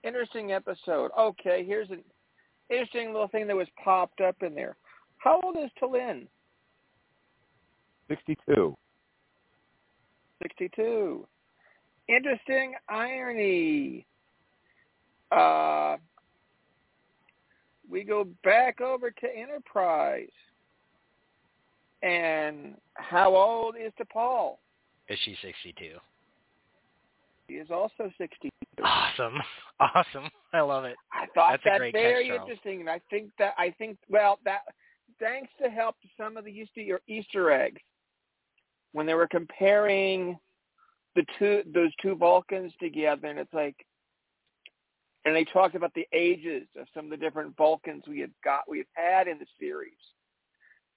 interesting 0.03 0.51
episode. 0.51 1.11
Okay, 1.17 1.63
here's 1.65 1.89
an 1.89 2.03
interesting 2.69 3.11
little 3.11 3.27
thing 3.27 3.47
that 3.47 3.55
was 3.55 3.67
popped 3.83 4.21
up 4.21 4.35
in 4.41 4.55
there. 4.55 4.75
How 5.17 5.39
old 5.41 5.57
is 5.57 5.69
T'Lyn? 5.81 6.27
Sixty-two. 8.09 8.75
62. 10.41 11.27
Interesting 12.07 12.73
irony. 12.89 14.05
Uh, 15.31 15.97
we 17.89 18.03
go 18.03 18.27
back 18.43 18.81
over 18.81 19.11
to 19.11 19.27
Enterprise. 19.35 20.27
And 22.03 22.75
how 22.95 23.35
old 23.35 23.75
is 23.75 23.93
T'Pol? 23.99 24.57
Is 25.07 25.19
she 25.23 25.37
62? 25.41 25.97
He 27.51 27.57
is 27.57 27.69
also 27.69 28.09
62. 28.17 28.49
Awesome. 28.83 29.35
Awesome. 29.95 30.29
I 30.53 30.61
love 30.61 30.83
it. 30.85 30.95
I 31.11 31.25
thought 31.33 31.53
That's 31.53 31.63
that 31.63 31.81
catch, 31.81 31.91
very 31.93 32.27
Charles. 32.27 32.41
interesting, 32.41 32.81
and 32.81 32.89
I 32.89 33.01
think 33.09 33.31
that 33.39 33.55
I 33.57 33.73
think 33.79 33.97
well 34.09 34.37
that 34.45 34.59
thanks 35.19 35.49
to 35.59 35.71
help 35.71 35.95
some 36.15 36.37
of 36.37 36.45
the 36.45 36.51
Easter 36.51 37.01
Easter 37.07 37.49
eggs 37.49 37.81
when 38.91 39.07
they 39.07 39.15
were 39.15 39.27
comparing 39.27 40.37
the 41.15 41.25
two 41.39 41.63
those 41.73 41.89
two 41.99 42.13
Vulcans 42.13 42.71
together, 42.79 43.27
and 43.27 43.39
it's 43.39 43.53
like, 43.55 43.75
and 45.25 45.35
they 45.35 45.45
talked 45.45 45.73
about 45.73 45.95
the 45.95 46.07
ages 46.13 46.67
of 46.79 46.85
some 46.93 47.05
of 47.05 47.09
the 47.09 47.17
different 47.17 47.57
Vulcans 47.57 48.03
we 48.07 48.19
had 48.19 48.31
got 48.43 48.69
we 48.69 48.77
have 48.77 48.87
had 48.93 49.27
in 49.27 49.39
the 49.39 49.47
series, 49.59 49.97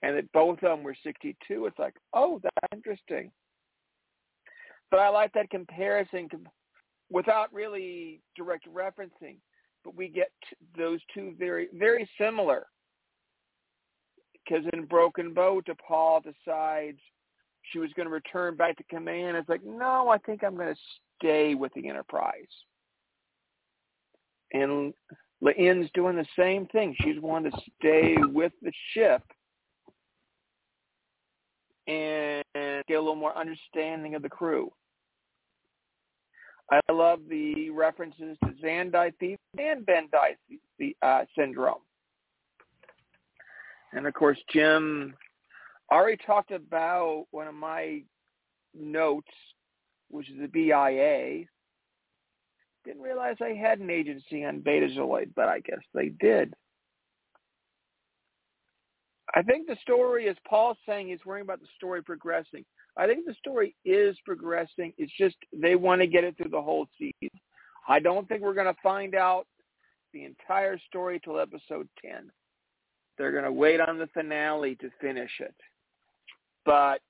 and 0.02 0.14
that 0.14 0.30
both 0.32 0.62
of 0.62 0.76
them 0.76 0.82
were 0.82 0.96
62. 1.02 1.64
It's 1.64 1.78
like, 1.78 1.94
oh, 2.12 2.38
that's 2.42 2.74
interesting. 2.74 3.30
But 4.94 5.00
I 5.00 5.08
like 5.08 5.32
that 5.32 5.50
comparison 5.50 6.28
without 7.10 7.52
really 7.52 8.20
direct 8.36 8.72
referencing 8.72 9.38
but 9.82 9.96
we 9.96 10.06
get 10.06 10.30
those 10.78 11.00
two 11.12 11.34
very 11.36 11.66
very 11.74 12.08
similar. 12.16 12.66
Because 14.32 14.64
in 14.72 14.84
broken 14.84 15.34
Bow, 15.34 15.60
T'Pol 15.62 16.22
decides 16.22 17.00
she 17.72 17.80
was 17.80 17.90
going 17.96 18.06
to 18.06 18.14
return 18.14 18.54
back 18.54 18.76
to 18.76 18.84
command. 18.84 19.36
It's 19.36 19.48
like 19.48 19.64
no 19.64 20.10
i 20.10 20.18
think 20.18 20.44
i'm 20.44 20.54
going 20.54 20.72
to 20.72 20.80
stay 21.20 21.56
with 21.56 21.74
the 21.74 21.88
enterprise. 21.88 22.44
And 24.52 24.94
T'Lyn's 25.42 25.90
doing 25.94 26.14
the 26.14 26.26
same 26.38 26.66
thing. 26.66 26.94
She's 27.00 27.20
wanting 27.20 27.50
to 27.50 27.58
stay 27.80 28.14
with 28.32 28.52
the 28.62 28.70
ship 28.92 29.24
and 31.88 32.44
get 32.54 32.94
a 32.94 33.00
little 33.00 33.16
more 33.16 33.36
understanding 33.36 34.14
of 34.14 34.22
the 34.22 34.28
crew 34.28 34.70
I 36.70 36.80
love 36.90 37.20
the 37.28 37.70
references 37.70 38.36
to 38.44 38.50
Zandai 38.62 39.12
and 39.58 39.86
Bendii 39.86 40.94
uh, 41.02 41.24
syndrome. 41.36 41.82
And 43.92 44.06
of 44.06 44.14
course, 44.14 44.38
Jim 44.52 45.14
already 45.92 46.16
talked 46.26 46.50
about 46.50 47.26
one 47.30 47.46
of 47.46 47.54
my 47.54 48.02
notes, 48.74 49.30
which 50.10 50.28
is 50.30 50.40
the 50.40 50.48
BIA. 50.48 51.44
Didn't 52.84 53.02
realize 53.02 53.36
I 53.40 53.54
had 53.54 53.78
an 53.78 53.90
agency 53.90 54.44
on 54.44 54.60
Betazoid, 54.60 55.30
but 55.36 55.48
I 55.48 55.60
guess 55.60 55.78
they 55.94 56.08
did. 56.08 56.54
I 59.34 59.42
think 59.42 59.66
the 59.66 59.76
story, 59.82 60.28
as 60.28 60.36
Paul's 60.48 60.78
saying, 60.86 61.08
he's 61.08 61.24
worrying 61.26 61.44
about 61.44 61.60
the 61.60 61.66
story 61.76 62.02
progressing. 62.02 62.64
I 62.96 63.06
think 63.06 63.26
the 63.26 63.34
story 63.34 63.74
is 63.84 64.16
progressing. 64.24 64.92
It's 64.96 65.12
just 65.18 65.36
they 65.52 65.74
want 65.74 66.00
to 66.00 66.06
get 66.06 66.24
it 66.24 66.36
through 66.36 66.50
the 66.50 66.62
whole 66.62 66.86
season. 66.98 67.40
I 67.88 67.98
don't 67.98 68.28
think 68.28 68.42
we're 68.42 68.54
going 68.54 68.72
to 68.72 68.80
find 68.82 69.14
out 69.14 69.46
the 70.12 70.24
entire 70.24 70.78
story 70.88 71.20
till 71.22 71.40
episode 71.40 71.88
10. 72.00 72.30
They're 73.18 73.32
going 73.32 73.44
to 73.44 73.52
wait 73.52 73.80
on 73.80 73.98
the 73.98 74.08
finale 74.14 74.76
to 74.76 74.90
finish 75.00 75.30
it. 75.40 75.54
But 76.64 77.00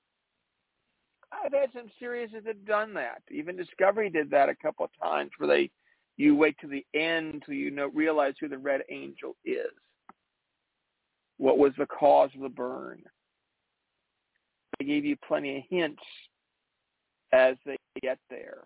I've 1.31 1.53
had 1.53 1.69
some 1.73 1.91
series 1.99 2.31
that 2.33 2.45
have 2.45 2.65
done 2.65 2.93
that. 2.95 3.21
Even 3.31 3.55
Discovery 3.55 4.09
did 4.09 4.29
that 4.31 4.49
a 4.49 4.55
couple 4.55 4.85
of 4.85 4.91
times, 5.01 5.31
where 5.37 5.47
they 5.47 5.69
you 6.17 6.35
wait 6.35 6.55
to 6.61 6.67
the 6.67 6.85
end 6.93 7.43
till 7.45 7.55
you 7.55 7.71
know 7.71 7.87
realize 7.87 8.33
who 8.39 8.47
the 8.47 8.57
Red 8.57 8.81
Angel 8.89 9.35
is. 9.45 9.71
What 11.37 11.57
was 11.57 11.73
the 11.77 11.85
cause 11.85 12.29
of 12.35 12.41
the 12.41 12.49
burn? 12.49 13.01
They 14.79 14.85
gave 14.85 15.05
you 15.05 15.15
plenty 15.27 15.57
of 15.57 15.63
hints 15.69 16.03
as 17.33 17.55
they 17.65 17.77
get 18.01 18.19
there. 18.29 18.63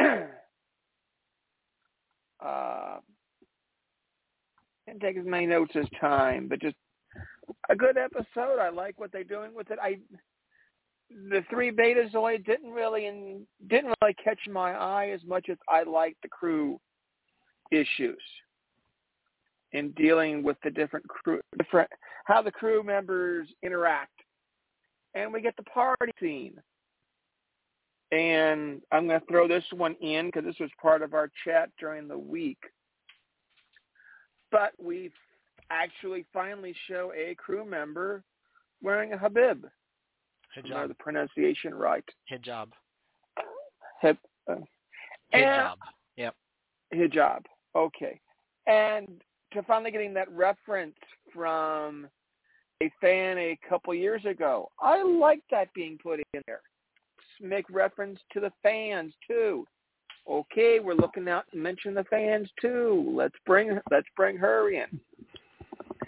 uh, 2.40 2.98
can't 4.86 5.00
take 5.00 5.16
as 5.16 5.26
many 5.26 5.46
notes 5.46 5.72
as 5.74 5.86
time, 6.00 6.48
but 6.48 6.60
just 6.60 6.76
a 7.68 7.76
good 7.76 7.96
episode. 7.96 8.60
I 8.60 8.70
like 8.70 8.98
what 8.98 9.10
they're 9.12 9.24
doing 9.24 9.54
with 9.54 9.70
it. 9.70 9.78
I 9.82 9.98
the 11.10 11.42
three 11.48 11.72
Betazoid 11.72 12.44
didn't 12.44 12.70
really 12.70 13.06
in, 13.06 13.46
didn't 13.68 13.94
really 14.02 14.14
catch 14.22 14.40
my 14.50 14.72
eye 14.72 15.08
as 15.08 15.20
much 15.24 15.48
as 15.50 15.56
I 15.68 15.82
liked 15.82 16.20
the 16.22 16.28
crew 16.28 16.78
issues 17.72 18.20
in 19.72 19.90
dealing 19.92 20.42
with 20.42 20.56
the 20.62 20.70
different 20.70 21.06
crew, 21.08 21.40
different 21.58 21.90
how 22.26 22.42
the 22.42 22.50
crew 22.50 22.82
members 22.82 23.48
interact, 23.62 24.12
and 25.14 25.32
we 25.32 25.40
get 25.40 25.56
the 25.56 25.62
party 25.64 26.12
scene. 26.20 26.54
And 28.10 28.80
I'm 28.90 29.06
going 29.06 29.20
to 29.20 29.26
throw 29.26 29.46
this 29.46 29.64
one 29.72 29.94
in 30.00 30.26
because 30.26 30.44
this 30.44 30.58
was 30.60 30.70
part 30.80 31.02
of 31.02 31.12
our 31.12 31.30
chat 31.44 31.68
during 31.78 32.08
the 32.08 32.16
week. 32.16 32.58
But 34.50 34.72
we 34.82 35.10
actually 35.70 36.24
finally 36.32 36.74
show 36.86 37.12
a 37.14 37.34
crew 37.34 37.66
member 37.66 38.22
wearing 38.82 39.12
a 39.12 39.18
habib. 39.18 39.66
Hijab. 40.56 40.88
the 40.88 40.94
pronunciation 40.94 41.74
right. 41.74 42.04
Hijab. 42.32 42.68
Hib, 44.00 44.16
uh, 44.50 44.54
Hijab. 45.34 45.74
Yep. 46.16 46.34
Hijab. 46.94 47.42
Okay. 47.76 48.20
And 48.66 49.22
to 49.52 49.62
finally 49.62 49.90
getting 49.90 50.14
that 50.14 50.30
reference 50.32 50.96
from 51.34 52.08
a 52.82 52.90
fan 53.00 53.38
a 53.38 53.58
couple 53.68 53.94
years 53.94 54.24
ago, 54.24 54.70
I 54.80 55.02
like 55.02 55.42
that 55.50 55.72
being 55.74 55.98
put 56.02 56.20
in 56.20 56.42
there. 56.46 56.60
Make 57.40 57.66
reference 57.70 58.18
to 58.32 58.40
the 58.40 58.52
fans 58.62 59.12
too. 59.26 59.66
Okay, 60.28 60.78
we're 60.80 60.94
looking 60.94 61.28
out 61.28 61.44
and 61.52 61.62
mention 61.62 61.94
the 61.94 62.04
fans 62.04 62.48
too. 62.60 63.12
Let's 63.16 63.34
bring 63.46 63.78
let's 63.90 64.06
bring 64.16 64.36
her 64.36 64.70
in. 64.70 65.00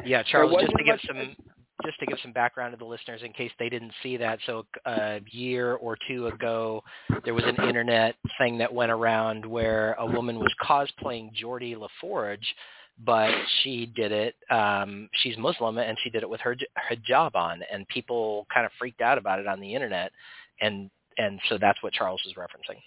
Yeah, 0.05 0.23
Charles, 0.23 0.55
just 0.61 0.77
to 0.77 0.85
give 0.85 0.99
some 1.07 1.37
just 1.85 1.99
to 2.01 2.07
give 2.07 2.19
some 2.23 2.33
background 2.33 2.73
to 2.73 2.77
the 2.77 2.85
listeners 2.85 3.23
in 3.25 3.33
case 3.33 3.51
they 3.59 3.69
didn't 3.69 3.93
see 4.03 4.17
that. 4.19 4.39
So 4.47 4.67
a 4.87 5.21
year 5.31 5.75
or 5.75 5.97
two 6.09 6.27
ago, 6.27 6.83
there 7.25 7.35
was 7.35 7.45
an 7.45 7.57
internet 7.67 8.17
thing 8.39 8.59
that 8.59 8.73
went 8.73 8.91
around 8.91 9.47
where 9.47 9.95
a 9.95 10.07
woman 10.07 10.39
was 10.39 10.53
cosplaying 10.63 11.31
Geordi 11.35 11.79
La 11.79 11.89
Forge, 12.01 12.55
but 13.05 13.31
she 13.63 13.87
did 13.87 14.13
it. 14.13 14.35
Um, 14.51 15.09
she's 15.15 15.37
Muslim 15.39 15.79
and 15.79 15.97
she 16.03 16.11
did 16.11 16.23
it 16.23 16.29
with 16.29 16.41
her 16.41 16.57
hijab 16.91 17.35
on, 17.35 17.63
and 17.73 17.87
people 17.89 18.47
kind 18.53 18.67
of 18.67 18.73
freaked 18.79 19.01
out 19.01 19.19
about 19.19 19.39
it 19.39 19.47
on 19.47 19.61
the 19.61 19.75
internet, 19.75 20.13
and 20.61 20.91
and 21.19 21.41
so 21.49 21.59
that's 21.59 21.83
what 21.83 21.93
Charles 21.93 22.21
was 22.25 22.35
referencing. 22.35 22.79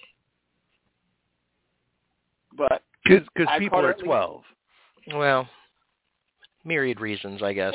But 2.57 2.83
Because 3.03 3.27
people 3.59 3.79
are 3.79 3.93
12. 3.93 4.43
Well, 5.13 5.47
myriad 6.63 6.99
reasons, 7.01 7.43
I 7.43 7.53
guess, 7.53 7.73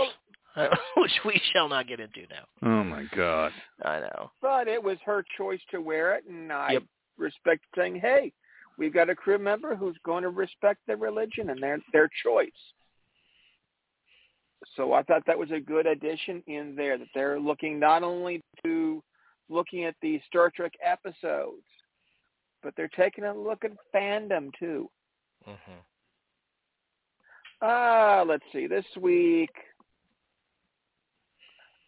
which 0.96 1.12
we 1.24 1.40
shall 1.52 1.68
not 1.68 1.86
get 1.86 2.00
into 2.00 2.20
now. 2.30 2.68
Oh, 2.68 2.84
my 2.84 3.04
God. 3.14 3.52
I 3.84 4.00
know. 4.00 4.30
but 4.40 4.66
it 4.68 4.82
was 4.82 4.98
her 5.04 5.24
choice 5.36 5.60
to 5.70 5.80
wear 5.80 6.14
it, 6.14 6.24
and 6.28 6.52
I 6.52 6.72
Yep. 6.72 6.82
respect 7.18 7.64
saying, 7.76 7.96
"Hey, 8.00 8.32
we've 8.78 8.94
got 8.94 9.10
a 9.10 9.14
crew 9.14 9.38
member 9.38 9.74
who's 9.76 9.96
going 10.04 10.22
to 10.22 10.30
respect 10.30 10.80
their 10.86 10.96
religion 10.96 11.50
and 11.50 11.62
their 11.62 11.78
their 11.92 12.08
choice." 12.22 12.50
So 14.76 14.92
I 14.92 15.02
thought 15.02 15.22
that 15.26 15.38
was 15.38 15.50
a 15.50 15.60
good 15.60 15.86
addition 15.86 16.42
in 16.46 16.74
there 16.74 16.98
that 16.98 17.08
they're 17.14 17.38
looking 17.38 17.78
not 17.78 18.02
only 18.02 18.42
to 18.64 19.02
looking 19.48 19.84
at 19.84 19.94
the 20.02 20.20
Star 20.26 20.50
Trek 20.50 20.72
episodes, 20.84 21.64
but 22.62 22.74
they're 22.76 22.88
taking 22.88 23.24
a 23.24 23.34
look 23.34 23.64
at 23.64 23.72
fandom 23.94 24.50
too. 24.58 24.90
hmm 25.44 25.54
Ah, 27.60 28.22
let's 28.24 28.44
see. 28.52 28.68
This 28.68 28.84
week, 29.00 29.50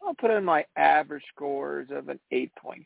I'll 0.02 0.14
put 0.14 0.32
in 0.32 0.44
my 0.44 0.64
average 0.76 1.22
scores 1.32 1.88
of 1.92 2.08
an 2.08 2.18
8.5. 2.32 2.84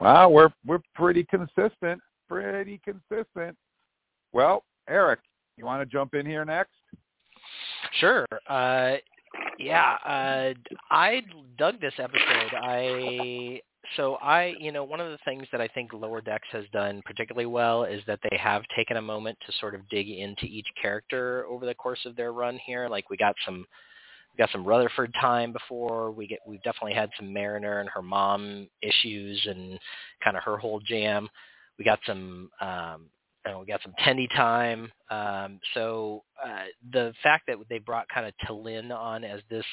Wow, 0.00 0.30
we're 0.30 0.50
we're 0.66 0.80
pretty 0.94 1.24
consistent. 1.24 2.00
Pretty 2.30 2.80
consistent. 2.84 3.56
Well, 4.32 4.62
Eric, 4.88 5.18
you 5.56 5.64
want 5.64 5.82
to 5.82 5.86
jump 5.86 6.14
in 6.14 6.24
here 6.24 6.44
next? 6.44 6.70
Sure. 7.98 8.24
Uh, 8.48 8.94
yeah, 9.58 9.96
uh, 10.04 10.54
I 10.92 11.22
dug 11.58 11.80
this 11.80 11.94
episode. 11.98 12.52
I 12.54 13.60
so 13.96 14.14
I, 14.16 14.54
you 14.60 14.70
know, 14.70 14.84
one 14.84 15.00
of 15.00 15.10
the 15.10 15.18
things 15.24 15.46
that 15.50 15.60
I 15.60 15.66
think 15.66 15.92
Lower 15.92 16.20
Decks 16.20 16.46
has 16.52 16.64
done 16.72 17.02
particularly 17.04 17.46
well 17.46 17.82
is 17.82 18.02
that 18.06 18.20
they 18.30 18.36
have 18.36 18.62
taken 18.76 18.96
a 18.96 19.02
moment 19.02 19.36
to 19.46 19.52
sort 19.58 19.74
of 19.74 19.88
dig 19.88 20.08
into 20.08 20.44
each 20.44 20.68
character 20.80 21.46
over 21.48 21.66
the 21.66 21.74
course 21.74 22.00
of 22.06 22.14
their 22.14 22.32
run 22.32 22.60
here. 22.64 22.88
Like 22.88 23.10
we 23.10 23.16
got 23.16 23.34
some 23.44 23.66
we 24.32 24.38
got 24.38 24.50
some 24.52 24.64
Rutherford 24.64 25.12
time 25.20 25.52
before. 25.52 26.12
We 26.12 26.28
get 26.28 26.38
we've 26.46 26.62
definitely 26.62 26.94
had 26.94 27.10
some 27.16 27.32
Mariner 27.32 27.80
and 27.80 27.90
her 27.90 28.02
mom 28.02 28.68
issues 28.82 29.44
and 29.46 29.80
kind 30.22 30.36
of 30.36 30.44
her 30.44 30.56
whole 30.56 30.78
jam. 30.78 31.28
We 31.80 31.84
got 31.84 31.98
some 32.06 32.50
um 32.60 33.10
and 33.44 33.58
we 33.58 33.66
got 33.66 33.82
some 33.82 33.94
Tendi 34.04 34.28
time. 34.36 34.92
Um, 35.10 35.60
so 35.74 36.24
uh, 36.44 36.64
the 36.92 37.12
fact 37.22 37.44
that 37.46 37.56
they 37.68 37.78
brought 37.78 38.08
kind 38.08 38.26
of 38.26 38.34
T'Lyn 38.46 38.94
on 38.94 39.24
as 39.24 39.40
this 39.48 39.64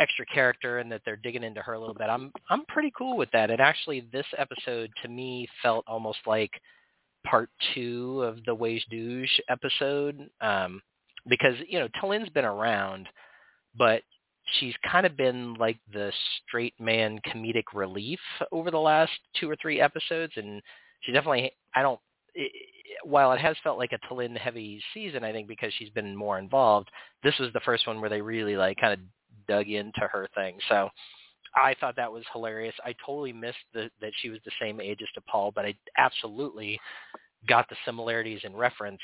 extra 0.00 0.26
character 0.26 0.78
and 0.78 0.90
that 0.90 1.02
they're 1.04 1.16
digging 1.16 1.42
into 1.42 1.60
her 1.60 1.74
a 1.74 1.78
little 1.80 1.94
bit, 1.94 2.08
I'm 2.08 2.32
I'm 2.50 2.64
pretty 2.66 2.92
cool 2.96 3.16
with 3.16 3.30
that. 3.32 3.50
And 3.50 3.60
actually, 3.60 4.08
this 4.12 4.26
episode 4.36 4.90
to 5.02 5.08
me 5.08 5.48
felt 5.62 5.84
almost 5.86 6.18
like 6.26 6.50
part 7.26 7.50
two 7.74 8.22
of 8.22 8.44
the 8.44 8.54
wej 8.54 8.80
Duj 8.92 9.28
episode 9.48 10.28
um, 10.40 10.80
because 11.28 11.54
you 11.68 11.78
know 11.78 11.88
T'Lyn's 12.02 12.30
been 12.30 12.44
around, 12.44 13.06
but 13.76 14.02
she's 14.58 14.74
kind 14.90 15.06
of 15.06 15.16
been 15.16 15.54
like 15.54 15.78
the 15.92 16.12
straight 16.46 16.74
man 16.80 17.20
comedic 17.26 17.74
relief 17.74 18.20
over 18.50 18.70
the 18.70 18.78
last 18.78 19.12
two 19.38 19.48
or 19.48 19.56
three 19.60 19.80
episodes, 19.80 20.32
and 20.36 20.62
she 21.00 21.12
definitely 21.12 21.52
I 21.74 21.82
don't 21.82 22.00
it, 22.34 22.52
while 23.04 23.32
it 23.32 23.40
has 23.40 23.56
felt 23.62 23.78
like 23.78 23.92
a 23.92 23.98
T'Lyn 24.12 24.36
heavy 24.36 24.82
season, 24.94 25.24
I 25.24 25.32
think 25.32 25.48
because 25.48 25.72
she's 25.78 25.90
been 25.90 26.16
more 26.16 26.38
involved, 26.38 26.90
this 27.22 27.38
was 27.38 27.52
the 27.52 27.60
first 27.60 27.86
one 27.86 28.00
where 28.00 28.10
they 28.10 28.20
really 28.20 28.56
like 28.56 28.78
kind 28.78 28.92
of 28.92 29.00
dug 29.46 29.68
into 29.68 30.00
her 30.00 30.28
thing. 30.34 30.58
So 30.68 30.88
I 31.54 31.74
thought 31.80 31.96
that 31.96 32.12
was 32.12 32.24
hilarious. 32.32 32.74
I 32.84 32.94
totally 33.04 33.32
missed 33.32 33.58
the, 33.72 33.90
that 34.00 34.12
she 34.20 34.30
was 34.30 34.40
the 34.44 34.52
same 34.60 34.80
age 34.80 35.00
as 35.02 35.22
T'Pol, 35.22 35.54
but 35.54 35.64
I 35.64 35.74
absolutely 35.96 36.78
got 37.48 37.68
the 37.68 37.76
similarities 37.84 38.40
in 38.44 38.54
reference 38.54 39.00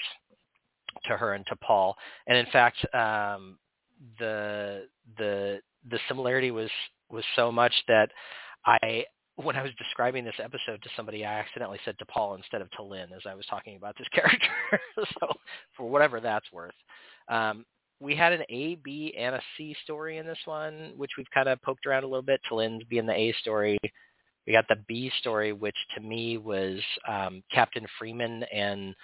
to 1.07 1.17
her 1.17 1.35
and 1.35 1.47
T'Pol. 1.47 1.95
And 2.27 2.37
in 2.37 2.47
fact, 2.53 2.77
um, 2.95 3.59
the 4.19 4.87
the 5.19 5.61
the 5.91 5.99
similarity 6.09 6.51
was 6.51 6.71
was 7.11 7.25
so 7.37 7.51
much 7.53 7.73
that 7.89 8.11
I 8.67 9.05
when 9.37 9.57
I 9.57 9.63
was 9.63 9.73
describing 9.79 10.25
this 10.25 10.35
episode 10.43 10.83
to 10.83 10.89
somebody, 10.97 11.25
I 11.25 11.41
accidentally 11.41 11.81
said 11.85 11.97
T'Pol 11.99 12.37
instead 12.37 12.61
of 12.61 12.69
T'Lyn 12.71 13.13
as 13.15 13.23
I 13.27 13.35
was 13.35 13.47
talking 13.47 13.77
about 13.77 13.97
this 13.99 14.09
character. 14.13 14.49
so 14.97 15.29
for 15.77 15.89
whatever 15.89 16.21
that's 16.21 16.51
worth. 16.53 16.75
Um, 17.29 17.65
we 18.01 18.15
had 18.15 18.33
an 18.33 18.43
A, 18.49 18.77
B, 18.77 19.15
and 19.19 19.35
a 19.35 19.41
C 19.57 19.75
story 19.83 20.19
in 20.19 20.27
this 20.27 20.39
one, 20.45 20.93
which 20.97 21.13
we've 21.17 21.31
kind 21.33 21.49
of 21.49 21.61
poked 21.63 21.87
around 21.87 22.05
a 22.05 22.07
little 22.07 22.23
bit. 22.23 22.41
T'Lyn's 22.51 22.85
being 22.85 23.07
the 23.07 23.15
A 23.15 23.33
story. 23.41 23.79
We 24.47 24.53
got 24.53 24.69
the 24.69 24.83
B 24.87 25.11
story, 25.21 25.53
which 25.53 25.77
to 25.95 26.03
me 26.03 26.39
was 26.39 26.81
um, 27.09 27.43
Captain 27.51 27.87
Freeman 27.99 28.45
and 28.53 28.95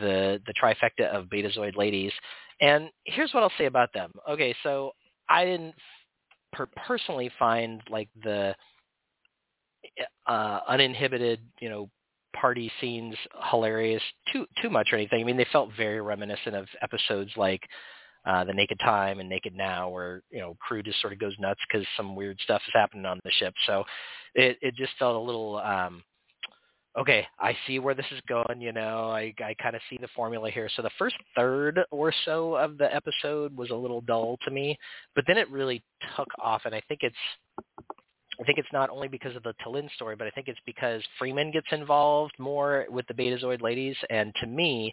the 0.00 0.40
the 0.46 0.54
trifecta 0.60 1.06
of 1.06 1.26
Betazoid 1.26 1.76
ladies. 1.76 2.12
And 2.60 2.90
here's 3.04 3.32
what 3.32 3.42
I'll 3.42 3.52
say 3.58 3.66
about 3.66 3.92
them. 3.92 4.10
Okay, 4.28 4.54
so 4.62 4.92
I 5.28 5.44
didn't 5.44 5.74
per- 6.52 6.68
personally 6.86 7.30
find 7.38 7.82
like 7.90 8.08
the 8.22 8.54
uh, 10.26 10.60
uninhibited, 10.68 11.40
you 11.60 11.68
know, 11.68 11.90
party 12.34 12.70
scenes 12.80 13.14
hilarious 13.50 14.02
too 14.32 14.46
too 14.60 14.70
much 14.70 14.88
or 14.92 14.96
anything. 14.96 15.20
I 15.20 15.24
mean, 15.24 15.36
they 15.36 15.46
felt 15.52 15.70
very 15.76 16.00
reminiscent 16.00 16.54
of 16.56 16.66
episodes 16.82 17.30
like 17.36 17.62
uh, 18.26 18.44
the 18.44 18.52
Naked 18.52 18.78
Time 18.80 19.20
and 19.20 19.28
Naked 19.28 19.54
Now, 19.54 19.88
where 19.88 20.22
you 20.30 20.40
know 20.40 20.56
crew 20.60 20.82
just 20.82 21.00
sort 21.00 21.12
of 21.12 21.18
goes 21.18 21.34
nuts 21.38 21.60
because 21.68 21.86
some 21.96 22.16
weird 22.16 22.38
stuff 22.42 22.62
is 22.66 22.72
happening 22.74 23.06
on 23.06 23.20
the 23.24 23.30
ship. 23.32 23.54
So 23.66 23.84
it 24.34 24.58
it 24.62 24.74
just 24.74 24.92
felt 24.98 25.16
a 25.16 25.18
little 25.18 25.58
um, 25.58 26.02
okay, 26.98 27.26
I 27.38 27.56
see 27.66 27.78
where 27.78 27.94
this 27.94 28.06
is 28.12 28.20
going. 28.28 28.60
You 28.60 28.72
know, 28.72 29.10
I 29.10 29.34
I 29.44 29.54
kind 29.62 29.76
of 29.76 29.82
see 29.90 29.98
the 30.00 30.08
formula 30.14 30.50
here. 30.50 30.68
So 30.74 30.82
the 30.82 30.90
first 30.98 31.16
third 31.36 31.80
or 31.90 32.12
so 32.24 32.54
of 32.56 32.78
the 32.78 32.94
episode 32.94 33.56
was 33.56 33.70
a 33.70 33.74
little 33.74 34.00
dull 34.00 34.38
to 34.44 34.50
me, 34.50 34.78
but 35.14 35.24
then 35.26 35.38
it 35.38 35.50
really 35.50 35.82
took 36.16 36.28
off, 36.38 36.62
and 36.64 36.74
I 36.74 36.82
think 36.88 37.00
it's 37.02 37.16
I 38.40 38.44
think 38.44 38.58
it's 38.58 38.72
not 38.72 38.90
only 38.90 39.08
because 39.08 39.36
of 39.36 39.42
the 39.42 39.54
T'Lyn 39.64 39.90
story, 39.94 40.16
but 40.16 40.26
I 40.26 40.30
think 40.30 40.48
it's 40.48 40.60
because 40.66 41.02
Freeman 41.18 41.50
gets 41.50 41.68
involved 41.70 42.34
more 42.38 42.86
with 42.90 43.06
the 43.06 43.14
Betazoid 43.14 43.62
ladies, 43.62 43.96
and 44.10 44.34
to 44.40 44.46
me, 44.46 44.92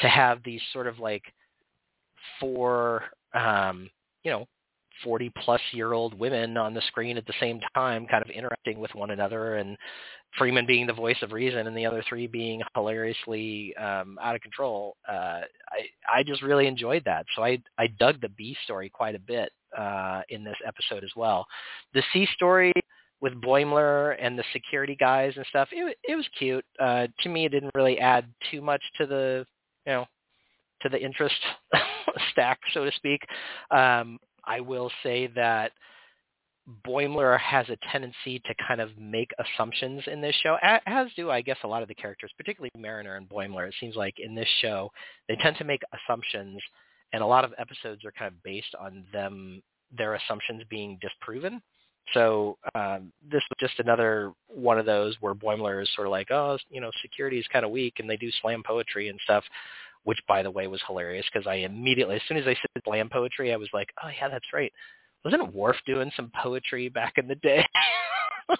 to 0.00 0.08
have 0.08 0.42
these 0.44 0.60
sort 0.72 0.86
of 0.86 0.98
like 0.98 1.22
four, 2.38 3.04
um, 3.32 3.88
you 4.22 4.30
know, 4.30 4.46
40 5.02 5.32
plus 5.44 5.60
year 5.72 5.92
old 5.92 6.18
women 6.18 6.56
on 6.56 6.74
the 6.74 6.82
screen 6.88 7.16
at 7.16 7.26
the 7.26 7.34
same 7.40 7.60
time 7.74 8.06
kind 8.06 8.22
of 8.22 8.30
interacting 8.30 8.78
with 8.78 8.94
one 8.94 9.10
another 9.10 9.56
and 9.56 9.76
Freeman 10.38 10.66
being 10.66 10.86
the 10.86 10.92
voice 10.92 11.16
of 11.22 11.32
reason 11.32 11.66
and 11.66 11.76
the 11.76 11.86
other 11.86 12.04
three 12.08 12.26
being 12.26 12.60
hilariously 12.74 13.74
um, 13.76 14.18
out 14.20 14.34
of 14.34 14.40
control. 14.40 14.96
Uh, 15.08 15.42
I 15.70 15.88
I 16.12 16.22
just 16.24 16.42
really 16.42 16.66
enjoyed 16.66 17.04
that. 17.04 17.26
So 17.36 17.42
I 17.44 17.62
I 17.78 17.86
dug 17.98 18.20
the 18.20 18.28
B 18.30 18.56
story 18.64 18.90
quite 18.90 19.14
a 19.14 19.20
bit 19.20 19.52
uh, 19.76 20.22
in 20.28 20.44
this 20.44 20.56
episode 20.66 21.04
as 21.04 21.12
well. 21.16 21.46
The 21.94 22.02
C 22.12 22.26
story 22.34 22.72
with 23.20 23.40
Boimler 23.40 24.16
and 24.20 24.38
the 24.38 24.44
security 24.52 24.96
guys 24.98 25.32
and 25.36 25.46
stuff, 25.46 25.68
it 25.72 25.96
it 26.02 26.16
was 26.16 26.26
cute. 26.38 26.64
Uh, 26.80 27.06
to 27.20 27.28
me, 27.28 27.46
it 27.46 27.50
didn't 27.50 27.74
really 27.74 27.98
add 27.98 28.26
too 28.50 28.60
much 28.60 28.82
to 28.98 29.06
the 29.06 29.46
you 29.86 29.92
know 29.92 30.06
to 30.82 30.88
the 30.88 31.00
interest 31.02 31.36
stack, 32.32 32.58
so 32.72 32.84
to 32.84 32.92
speak. 32.92 33.20
Um, 33.70 34.18
I 34.46 34.60
will 34.60 34.90
say 35.02 35.28
that 35.28 35.72
Boimler 36.86 37.38
has 37.40 37.68
a 37.68 37.76
tendency 37.92 38.40
to 38.46 38.54
kind 38.66 38.80
of 38.80 38.96
make 38.98 39.30
assumptions 39.38 40.02
in 40.06 40.20
this 40.20 40.34
show, 40.42 40.56
as 40.62 41.08
do 41.14 41.30
I 41.30 41.42
guess 41.42 41.58
a 41.62 41.68
lot 41.68 41.82
of 41.82 41.88
the 41.88 41.94
characters, 41.94 42.32
particularly 42.36 42.70
Mariner 42.76 43.16
and 43.16 43.28
Boimler. 43.28 43.68
It 43.68 43.74
seems 43.78 43.96
like 43.96 44.14
in 44.18 44.34
this 44.34 44.48
show 44.62 44.90
they 45.28 45.36
tend 45.36 45.56
to 45.58 45.64
make 45.64 45.82
assumptions, 45.92 46.60
and 47.12 47.22
a 47.22 47.26
lot 47.26 47.44
of 47.44 47.52
episodes 47.58 48.04
are 48.04 48.12
kind 48.12 48.32
of 48.32 48.42
based 48.42 48.74
on 48.80 49.04
them 49.12 49.62
their 49.96 50.14
assumptions 50.14 50.62
being 50.70 50.98
disproven. 51.02 51.60
So 52.12 52.58
um, 52.74 53.12
this 53.22 53.42
was 53.48 53.56
just 53.60 53.78
another 53.78 54.32
one 54.46 54.78
of 54.78 54.86
those 54.86 55.16
where 55.20 55.34
Boimler 55.34 55.82
is 55.82 55.88
sort 55.94 56.06
of 56.06 56.10
like, 56.10 56.30
oh, 56.30 56.58
you 56.70 56.80
know, 56.80 56.90
security 57.02 57.38
is 57.38 57.46
kind 57.52 57.64
of 57.64 57.70
weak, 57.70 57.94
and 57.98 58.08
they 58.08 58.16
do 58.16 58.30
slam 58.40 58.62
poetry 58.66 59.08
and 59.08 59.18
stuff 59.22 59.44
which 60.04 60.18
by 60.28 60.42
the 60.42 60.50
way 60.50 60.66
was 60.66 60.80
hilarious 60.86 61.26
because 61.32 61.46
I 61.46 61.56
immediately, 61.56 62.16
as 62.16 62.22
soon 62.28 62.36
as 62.36 62.46
I 62.46 62.54
said 62.54 62.82
slam 62.84 63.08
poetry, 63.10 63.52
I 63.52 63.56
was 63.56 63.68
like, 63.72 63.88
oh 64.02 64.08
yeah, 64.08 64.28
that's 64.28 64.52
right. 64.52 64.72
Wasn't 65.24 65.54
Worf 65.54 65.76
doing 65.86 66.12
some 66.16 66.30
poetry 66.40 66.88
back 66.88 67.14
in 67.16 67.26
the 67.26 67.34
day? 67.36 67.64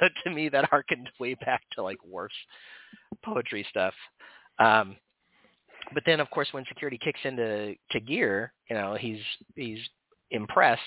so 0.00 0.08
to 0.24 0.30
me, 0.30 0.48
that 0.50 0.66
harkened 0.66 1.08
way 1.18 1.34
back 1.34 1.62
to 1.72 1.82
like 1.82 1.98
Worf's 2.04 2.34
poetry 3.24 3.64
stuff. 3.70 3.94
Um, 4.58 4.96
but 5.94 6.02
then, 6.06 6.20
of 6.20 6.30
course, 6.30 6.48
when 6.52 6.64
security 6.68 6.98
kicks 7.02 7.20
into 7.24 7.74
to 7.90 8.00
gear, 8.00 8.52
you 8.68 8.76
know, 8.76 8.96
he's 8.98 9.20
he's 9.56 9.80
impressed. 10.30 10.80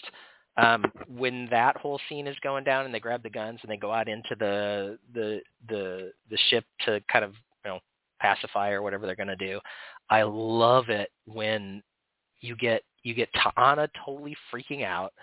Um, 0.58 0.86
when 1.10 1.50
that 1.52 1.76
whole 1.76 2.00
scene 2.08 2.28
is 2.28 2.38
going 2.42 2.64
down 2.64 2.86
and 2.86 2.94
they 2.94 3.00
grab 3.00 3.22
the 3.24 3.30
guns 3.30 3.60
and 3.62 3.70
they 3.70 3.76
go 3.76 3.92
out 3.92 4.08
into 4.08 4.36
the 4.40 4.98
the 5.14 5.42
the 5.68 6.12
the 6.30 6.38
ship 6.50 6.64
to 6.86 7.02
kind 7.12 7.26
of 7.26 7.32
you 7.66 7.72
know 7.72 7.80
pacify 8.20 8.72
or 8.72 8.82
whatever 8.82 9.06
they're 9.06 9.16
going 9.16 9.28
to 9.28 9.36
do. 9.36 9.60
I 10.10 10.24
love 10.24 10.90
it 10.90 11.10
when 11.26 11.82
you 12.42 12.56
get 12.56 12.84
you 13.04 13.14
get 13.14 13.30
T'Ana 13.34 13.88
totally 14.04 14.36
freaking 14.52 14.84
out, 14.84 15.14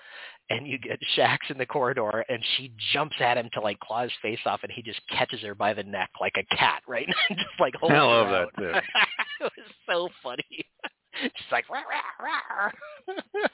and 0.51 0.67
you 0.67 0.79
get 0.79 0.99
Shax 1.17 1.39
in 1.51 1.59
the 1.59 1.67
corridor, 1.67 2.25
and 2.29 2.39
she 2.57 2.73
jumps 2.93 3.17
at 3.21 3.37
him 3.37 3.49
to 3.55 3.61
like 3.61 3.79
claw 3.81 4.03
his 4.05 4.13
face 4.23 4.39
off, 4.47 4.61
and 4.63 4.71
he 4.73 4.83
just 4.83 5.01
catches 5.09 5.41
her 5.41 5.55
by 5.55 5.75
the 5.75 5.83
neck 5.83 6.11
like 6.21 6.35
a 6.37 6.57
cat, 6.57 6.83
right? 6.89 7.07
just 7.31 7.61
like 7.61 7.75
holds 7.75 7.95
I 7.95 7.99
love 7.99 8.27
her 8.29 8.49
that 8.57 8.77
out. 8.77 8.83
it 9.41 9.53
was 9.57 9.73
so 9.89 10.09
funny. 10.23 10.45
She's 11.23 11.53
like, 11.53 11.69
rah, 11.69 11.83
rah, 12.21 12.71
rah. 13.07 13.49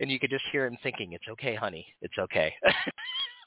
and 0.00 0.10
you 0.10 0.18
could 0.18 0.30
just 0.30 0.44
hear 0.50 0.64
him 0.64 0.78
thinking, 0.82 1.12
"It's 1.12 1.28
okay, 1.28 1.54
honey. 1.54 1.86
It's 2.00 2.16
okay." 2.18 2.54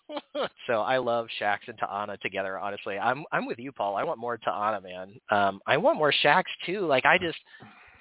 so 0.68 0.82
I 0.82 0.97
love 0.97 1.28
Shax 1.39 1.60
and 1.68 1.78
T'Ana 1.78 2.20
together. 2.20 2.57
Honestly, 2.60 2.97
I'm 2.97 3.26
I'm 3.32 3.45
with 3.45 3.60
you, 3.60 3.72
Paul. 3.72 3.95
I 3.95 4.03
want 4.03 4.20
more 4.20 4.38
T'Ana, 4.38 4.82
man. 4.82 5.20
Um, 5.30 5.60
I 5.68 5.78
want 5.78 5.97
more 5.97 6.14
Shax 6.24 6.43
too. 6.66 6.82
Like 6.82 7.05
I 7.05 7.18
just 7.18 7.38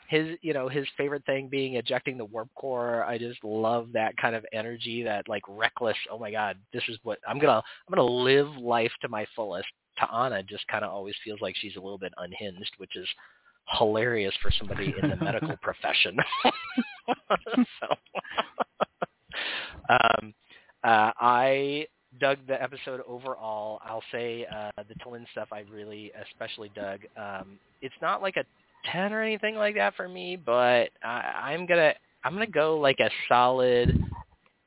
his 0.08 0.38
you 0.40 0.54
know 0.54 0.68
his 0.68 0.86
favorite 0.96 1.24
thing 1.26 1.48
being 1.48 1.74
ejecting 1.74 2.18
the 2.18 2.24
warp 2.24 2.48
core. 2.54 3.04
I 3.04 3.18
just 3.18 3.42
love 3.44 3.88
that 3.92 4.16
kind 4.16 4.34
of 4.34 4.44
energy, 4.52 5.02
that 5.02 5.28
like 5.28 5.42
reckless. 5.48 5.96
Oh 6.10 6.18
my 6.18 6.30
God, 6.30 6.56
this 6.72 6.82
is 6.88 6.98
what 7.02 7.18
I'm 7.28 7.38
gonna 7.38 7.62
I'm 7.62 7.94
gonna 7.94 8.04
live 8.04 8.48
life 8.56 8.92
to 9.02 9.08
my 9.08 9.26
fullest. 9.36 9.68
T'Ana 10.00 10.46
just 10.46 10.66
kind 10.68 10.84
of 10.84 10.92
always 10.92 11.14
feels 11.24 11.40
like 11.40 11.56
she's 11.56 11.76
a 11.76 11.80
little 11.80 11.98
bit 11.98 12.12
unhinged, 12.18 12.72
which 12.78 12.96
is 12.96 13.08
hilarious 13.78 14.34
for 14.40 14.50
somebody 14.50 14.94
in 15.02 15.10
the 15.10 15.16
medical 15.16 15.56
profession. 15.62 16.16
so, 17.80 17.86
um, 19.90 20.34
uh, 20.84 21.10
I 21.20 21.86
dug 22.20 22.38
the 22.46 22.60
episode 22.62 23.00
overall. 23.08 23.80
I'll 23.84 24.02
say 24.12 24.46
uh, 24.54 24.70
the 24.88 24.94
T'Lyn 25.04 25.24
stuff 25.32 25.48
I 25.52 25.64
really 25.72 26.12
especially 26.30 26.70
dug. 26.74 27.00
Um, 27.16 27.58
it's 27.82 27.94
not 28.02 28.22
like 28.22 28.36
a 28.36 28.44
ten 28.90 29.12
or 29.12 29.22
anything 29.22 29.54
like 29.56 29.74
that 29.76 29.94
for 29.94 30.08
me, 30.08 30.36
but 30.36 30.90
I, 31.02 31.52
I'm 31.52 31.66
gonna 31.66 31.92
I'm 32.24 32.32
gonna 32.34 32.46
go 32.46 32.78
like 32.78 32.98
a 33.00 33.10
solid 33.28 34.02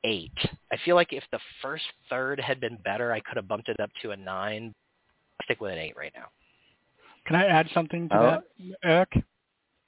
eight. 0.04 0.32
I 0.72 0.76
feel 0.84 0.96
like 0.96 1.12
if 1.12 1.24
the 1.32 1.38
first 1.60 1.84
third 2.10 2.40
had 2.40 2.60
been 2.60 2.78
better, 2.84 3.12
I 3.12 3.20
could 3.20 3.36
have 3.36 3.48
bumped 3.48 3.68
it 3.68 3.78
up 3.80 3.90
to 4.02 4.10
a 4.10 4.16
nine. 4.16 4.74
I'll 5.40 5.44
stick 5.44 5.60
with 5.60 5.72
an 5.72 5.78
eight 5.78 5.96
right 5.96 6.12
now. 6.16 6.26
Can 7.26 7.36
I 7.36 7.46
add 7.46 7.68
something 7.72 8.08
to 8.08 8.16
Oh. 8.18 8.22
that, 8.22 8.42
Eric? 8.82 9.12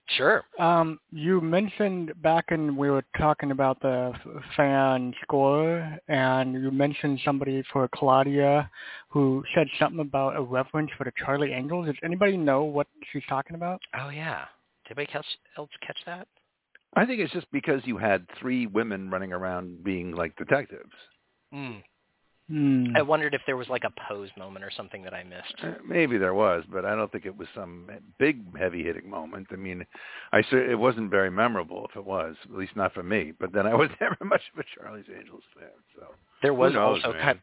Sure. 0.08 0.44
Um, 0.58 1.00
you 1.10 1.40
mentioned 1.40 2.12
back 2.22 2.46
in 2.50 2.76
we 2.76 2.90
were 2.90 3.04
talking 3.16 3.50
about 3.50 3.80
the 3.80 4.12
fan 4.56 5.14
score, 5.22 5.98
and 6.08 6.54
you 6.54 6.70
mentioned 6.70 7.20
somebody 7.24 7.62
for 7.72 7.88
Claudia 7.94 8.70
who 9.08 9.42
said 9.54 9.66
something 9.78 10.00
about 10.00 10.36
a 10.36 10.42
reference 10.42 10.90
for 10.98 11.04
the 11.04 11.12
Charlie 11.24 11.52
Angels. 11.52 11.86
Does 11.86 11.96
anybody 12.04 12.36
know 12.36 12.64
what 12.64 12.86
she's 13.12 13.22
talking 13.28 13.56
about? 13.56 13.80
Oh 13.98 14.10
yeah. 14.10 14.44
Did 14.86 14.98
anybody 14.98 15.14
else, 15.14 15.26
else 15.56 15.70
catch 15.86 15.98
that? 16.04 16.28
I 16.96 17.06
think 17.06 17.20
it's 17.20 17.32
just 17.32 17.50
because 17.50 17.80
you 17.84 17.96
had 17.96 18.26
three 18.38 18.66
women 18.66 19.10
running 19.10 19.32
around 19.32 19.82
being 19.82 20.14
like 20.14 20.36
detectives. 20.36 20.92
Mm. 21.52 21.82
Hmm. 22.50 22.88
I 22.94 23.00
wondered 23.00 23.32
if 23.32 23.40
there 23.46 23.56
was 23.56 23.68
like 23.70 23.84
a 23.84 23.92
pose 24.06 24.28
moment 24.36 24.64
or 24.64 24.70
something 24.76 25.02
that 25.04 25.14
I 25.14 25.24
missed. 25.24 25.54
Uh, 25.62 25.72
Maybe 25.86 26.18
there 26.18 26.34
was, 26.34 26.62
but 26.70 26.84
I 26.84 26.94
don't 26.94 27.10
think 27.10 27.24
it 27.24 27.36
was 27.36 27.48
some 27.54 27.88
big 28.18 28.44
heavy 28.56 28.82
hitting 28.82 29.08
moment. 29.08 29.46
I 29.50 29.56
mean, 29.56 29.84
I 30.30 30.42
it 30.52 30.78
wasn't 30.78 31.10
very 31.10 31.30
memorable 31.30 31.86
if 31.90 31.96
it 31.96 32.04
was, 32.04 32.36
at 32.44 32.54
least 32.54 32.76
not 32.76 32.92
for 32.92 33.02
me. 33.02 33.32
But 33.40 33.52
then 33.54 33.66
I 33.66 33.74
was 33.74 33.88
never 34.00 34.16
much 34.24 34.42
of 34.52 34.60
a 34.60 34.64
Charlie's 34.74 35.06
Angels 35.08 35.42
fan, 35.58 35.70
so 35.96 36.08
There 36.42 36.52
was 36.52 36.74
knows, 36.74 37.00
also 37.02 37.14
man? 37.14 37.22
kind 37.22 37.40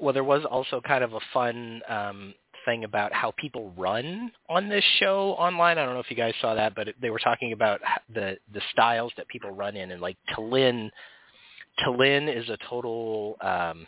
well, 0.00 0.14
there 0.14 0.24
was 0.24 0.44
also 0.50 0.80
kind 0.80 1.04
of 1.04 1.12
a 1.12 1.20
fun 1.32 1.82
um, 1.88 2.34
thing 2.64 2.84
about 2.84 3.12
how 3.12 3.32
people 3.38 3.72
run 3.76 4.32
on 4.48 4.68
this 4.68 4.84
show 4.98 5.32
online. 5.38 5.78
I 5.78 5.84
don't 5.84 5.94
know 5.94 6.00
if 6.00 6.10
you 6.10 6.16
guys 6.16 6.34
saw 6.40 6.54
that, 6.54 6.74
but 6.74 6.88
it, 6.88 6.96
they 7.00 7.10
were 7.10 7.18
talking 7.18 7.52
about 7.52 7.80
the 8.12 8.36
the 8.52 8.62
styles 8.72 9.12
that 9.16 9.28
people 9.28 9.50
run 9.50 9.76
in, 9.76 9.90
and 9.92 10.00
like 10.00 10.16
T'Lyn, 10.36 10.90
T'Lyn 11.84 12.34
is 12.34 12.48
a 12.48 12.56
total. 12.68 13.36
Um, 13.40 13.86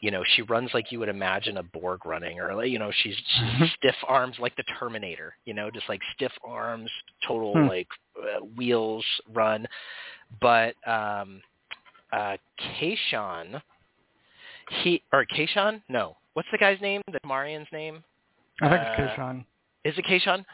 you 0.00 0.10
know, 0.10 0.22
she 0.34 0.42
runs 0.42 0.70
like 0.74 0.92
you 0.92 0.98
would 0.98 1.08
imagine 1.08 1.56
a 1.56 1.62
Borg 1.62 2.06
running, 2.06 2.40
or 2.40 2.54
like, 2.54 2.70
you 2.70 2.78
know, 2.78 2.90
she's, 3.02 3.14
she's 3.14 3.70
stiff 3.78 3.96
arms 4.06 4.36
like 4.38 4.54
the 4.56 4.64
Terminator. 4.78 5.34
You 5.44 5.54
know, 5.54 5.70
just 5.70 5.88
like 5.88 6.00
stiff 6.14 6.32
arms, 6.44 6.90
total 7.26 7.54
Hmm. 7.54 7.66
like 7.66 7.88
uh, 8.18 8.44
wheels 8.56 9.04
run. 9.32 9.66
But 10.40 10.74
um, 10.86 11.40
uh, 12.12 12.36
Kayshon, 12.80 13.60
he 14.82 15.02
or 15.12 15.24
Kayshon? 15.26 15.82
No, 15.88 16.16
what's 16.34 16.48
the 16.52 16.58
guy's 16.58 16.80
name? 16.80 17.02
Tamarian's 17.10 17.68
name? 17.72 18.02
I 18.60 18.68
think 18.68 18.80
uh, 18.80 18.84
it's 18.84 19.18
Kayshon. 19.18 19.44
Is 19.84 19.94
it 19.96 20.04
Kayshon? 20.04 20.44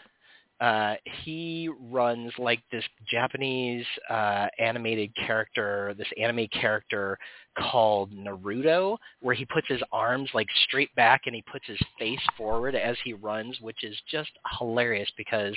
Uh, 0.61 0.95
he 1.25 1.69
runs 1.91 2.33
like 2.39 2.61
this 2.71 2.85
Japanese 3.11 3.85
uh, 4.09 4.47
animated 4.59 5.15
character, 5.17 5.95
this 5.99 6.07
anime 6.21 6.47
character 6.49 7.19
called 7.59 8.13
Naruto, 8.13 8.97
where 9.21 9.35
he 9.35 9.45
puts 9.45 9.67
his 9.69 9.83
arms 9.93 10.31
like 10.33 10.47
straight 10.65 10.95
back 10.95 11.23
and 11.27 11.35
he 11.35 11.43
puts 11.51 11.67
his 11.67 11.79
face 11.99 12.21
forward 12.37 12.75
as 12.75 12.97
he 13.05 13.15
runs, 13.15 13.61
which 13.61 13.83
is 13.83 13.97
just 14.11 14.31
hilarious 14.59 15.11
because 15.17 15.57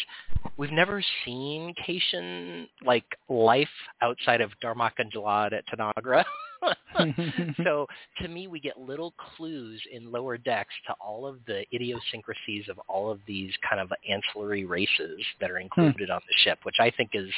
we've 0.58 0.72
never 0.72 1.04
seen 1.26 1.74
Kayshon 1.88 2.68
like 2.84 3.06
life 3.30 3.68
outside 4.02 4.42
of 4.42 4.52
Darmok 4.64 4.94
and 4.98 5.12
Jalad 5.12 5.54
at 5.54 5.64
Tanagra. 5.68 6.24
so 7.64 7.88
to 8.22 8.28
me, 8.28 8.48
we 8.48 8.60
get 8.60 8.80
little 8.80 9.14
clues 9.36 9.82
in 9.92 10.12
lower 10.12 10.38
decks 10.38 10.74
to 10.88 10.94
all 11.00 11.26
of 11.26 11.38
the 11.46 11.64
idiosyncrasies 11.74 12.70
of 12.70 12.80
all 12.88 13.12
of 13.12 13.20
these 13.28 13.52
kind 13.68 13.82
of 13.82 13.92
ancillary 14.10 14.66
races 14.66 15.22
that 15.40 15.52
are 15.52 15.58
hmm. 15.58 15.64
included 15.64 16.10
on 16.10 16.22
the 16.28 16.36
ship, 16.44 16.60
which 16.64 16.78
I 16.80 16.92
think 16.92 17.12
is 17.14 17.30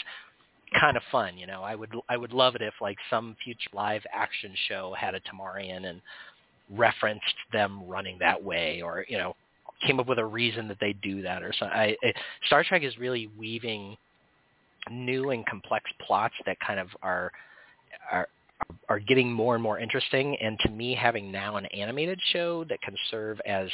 kind 0.80 0.98
of 0.98 1.04
fun. 1.12 1.38
You 1.38 1.48
know, 1.48 1.64
I 1.64 1.76
would 1.76 1.92
I 2.08 2.18
would 2.18 2.34
love 2.34 2.56
it 2.56 2.62
if 2.62 2.74
like 2.82 2.98
some 3.10 3.36
future 3.44 3.70
live 3.74 4.02
action 4.14 4.54
show 4.68 4.96
had 4.98 5.16
a 5.16 5.22
Tamarian 5.22 5.90
and 5.90 6.02
referenced 6.76 7.26
them 7.52 7.84
running 7.88 8.18
that 8.20 8.42
way 8.42 8.82
or 8.82 9.06
you 9.08 9.18
know 9.18 9.36
came 9.86 10.00
up 10.00 10.08
with 10.08 10.20
a 10.20 10.26
reason 10.26 10.68
that 10.68 10.78
they 10.80 10.94
do 11.02 11.22
that 11.22 11.42
or 11.42 11.54
so. 11.58 11.66
I, 11.66 11.96
it, 12.02 12.16
Star 12.48 12.64
Trek 12.64 12.84
is 12.84 12.98
really 12.98 13.30
weaving 13.38 13.96
new 14.92 15.30
and 15.30 15.46
complex 15.46 15.86
plots 16.06 16.34
that 16.46 16.58
kind 16.66 16.80
of 16.80 16.88
are 17.02 17.32
are 18.12 18.28
are 18.88 19.00
getting 19.00 19.32
more 19.32 19.56
and 19.56 19.64
more 19.64 19.80
interesting. 19.80 20.36
And 20.42 20.58
to 20.62 20.70
me, 20.70 20.96
having 20.96 21.32
now 21.32 21.58
an 21.58 21.66
animated 21.68 22.20
show 22.34 22.64
that 22.66 22.82
can 22.82 22.96
serve 23.10 23.40
as 23.46 23.70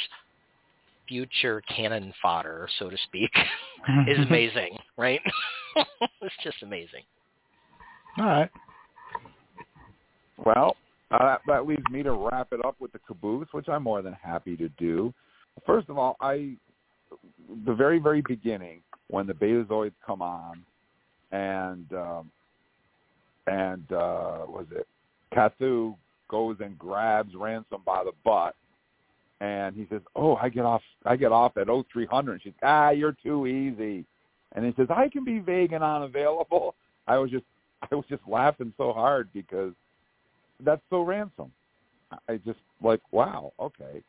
future 1.08 1.62
cannon 1.74 2.12
fodder, 2.20 2.68
so 2.78 2.90
to 2.90 2.96
speak, 3.04 3.30
is 4.08 4.18
amazing, 4.18 4.76
right? 4.96 5.20
it's 6.20 6.34
just 6.42 6.62
amazing. 6.62 7.02
All 8.18 8.26
right. 8.26 8.50
Well, 10.44 10.76
uh, 11.10 11.36
that 11.46 11.66
leaves 11.66 11.82
me 11.90 12.02
to 12.02 12.12
wrap 12.12 12.48
it 12.52 12.64
up 12.64 12.76
with 12.80 12.92
the 12.92 12.98
caboose, 13.06 13.48
which 13.52 13.68
I'm 13.68 13.82
more 13.82 14.02
than 14.02 14.14
happy 14.14 14.56
to 14.56 14.68
do. 14.70 15.14
First 15.64 15.88
of 15.88 15.98
all, 15.98 16.16
I 16.20 16.56
the 17.64 17.74
very 17.74 17.98
very 17.98 18.22
beginning 18.26 18.82
when 19.08 19.26
the 19.26 19.32
Betazoids 19.32 19.92
come 20.04 20.20
on, 20.20 20.62
and 21.32 21.86
um, 21.92 22.30
and 23.46 23.90
uh, 23.92 24.44
was 24.46 24.66
it 24.72 24.86
Kathu 25.34 25.94
goes 26.28 26.56
and 26.60 26.78
grabs 26.78 27.34
Ransom 27.34 27.82
by 27.84 28.04
the 28.04 28.12
butt, 28.24 28.54
and 29.40 29.74
he 29.74 29.86
says, 29.90 30.00
"Oh, 30.14 30.36
I 30.36 30.48
get 30.48 30.64
off 30.64 30.82
I 31.04 31.16
get 31.16 31.32
off 31.32 31.56
at 31.56 31.66
0300." 31.66 32.42
She's 32.42 32.52
ah, 32.62 32.90
you're 32.90 33.16
too 33.22 33.46
easy, 33.46 34.04
and 34.54 34.64
he 34.64 34.72
says, 34.76 34.88
"I 34.90 35.08
can 35.08 35.24
be 35.24 35.38
vague 35.38 35.72
and 35.72 35.84
unavailable." 35.84 36.74
I 37.06 37.18
was 37.18 37.30
just 37.30 37.44
I 37.90 37.94
was 37.94 38.04
just 38.08 38.22
laughing 38.26 38.72
so 38.76 38.92
hard 38.92 39.28
because 39.32 39.72
that's 40.64 40.82
so 40.90 41.02
ransom. 41.02 41.52
I 42.28 42.36
just 42.44 42.58
like 42.82 43.00
wow, 43.10 43.52
okay. 43.60 44.02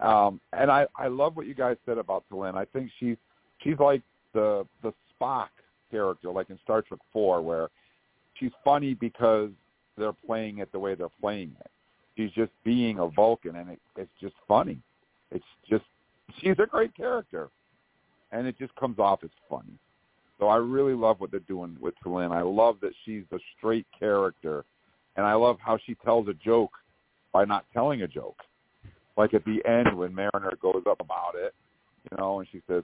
Um, 0.00 0.40
and 0.52 0.70
I 0.70 0.86
I 0.96 1.08
love 1.08 1.36
what 1.36 1.46
you 1.46 1.54
guys 1.54 1.76
said 1.84 1.98
about 1.98 2.24
T'Lyn. 2.30 2.54
I 2.54 2.64
think 2.64 2.90
she's 2.98 3.16
she's 3.58 3.78
like 3.78 4.02
the 4.32 4.66
the 4.82 4.92
Spock 5.20 5.48
character, 5.90 6.30
like 6.30 6.50
in 6.50 6.58
Star 6.62 6.82
Trek 6.82 7.00
Four, 7.12 7.42
where 7.42 7.68
she's 8.40 8.50
funny 8.64 8.94
because 8.94 9.50
they're 9.96 10.14
playing 10.26 10.58
it 10.58 10.72
the 10.72 10.78
way 10.78 10.94
they're 10.94 11.08
playing 11.20 11.54
it. 11.60 11.70
She's 12.16 12.30
just 12.32 12.50
being 12.64 12.98
a 12.98 13.06
Vulcan, 13.06 13.56
and 13.56 13.70
it, 13.70 13.78
it's 13.96 14.10
just 14.20 14.34
funny. 14.48 14.78
It's 15.30 15.44
just 15.68 15.84
she's 16.40 16.56
a 16.58 16.66
great 16.66 16.94
character, 16.96 17.50
and 18.32 18.46
it 18.46 18.58
just 18.58 18.74
comes 18.74 18.98
off 18.98 19.20
as 19.22 19.30
funny. 19.48 19.78
So 20.40 20.48
I 20.48 20.56
really 20.56 20.94
love 20.94 21.20
what 21.20 21.30
they're 21.30 21.40
doing 21.40 21.76
with 21.80 21.94
T'Lyn. 22.04 22.32
I 22.32 22.42
love 22.42 22.76
that 22.80 22.92
she's 23.04 23.24
a 23.32 23.38
straight 23.56 23.86
character, 23.96 24.64
and 25.16 25.26
I 25.26 25.34
love 25.34 25.58
how 25.60 25.78
she 25.86 25.94
tells 25.96 26.28
a 26.28 26.34
joke 26.34 26.72
by 27.32 27.44
not 27.44 27.66
telling 27.72 28.02
a 28.02 28.08
joke. 28.08 28.38
Like 29.16 29.34
at 29.34 29.44
the 29.44 29.60
end 29.68 29.96
when 29.96 30.14
Mariner 30.14 30.56
goes 30.60 30.82
up 30.88 31.00
about 31.00 31.34
it, 31.36 31.54
you 32.10 32.16
know, 32.16 32.40
and 32.40 32.48
she 32.50 32.62
says, 32.66 32.82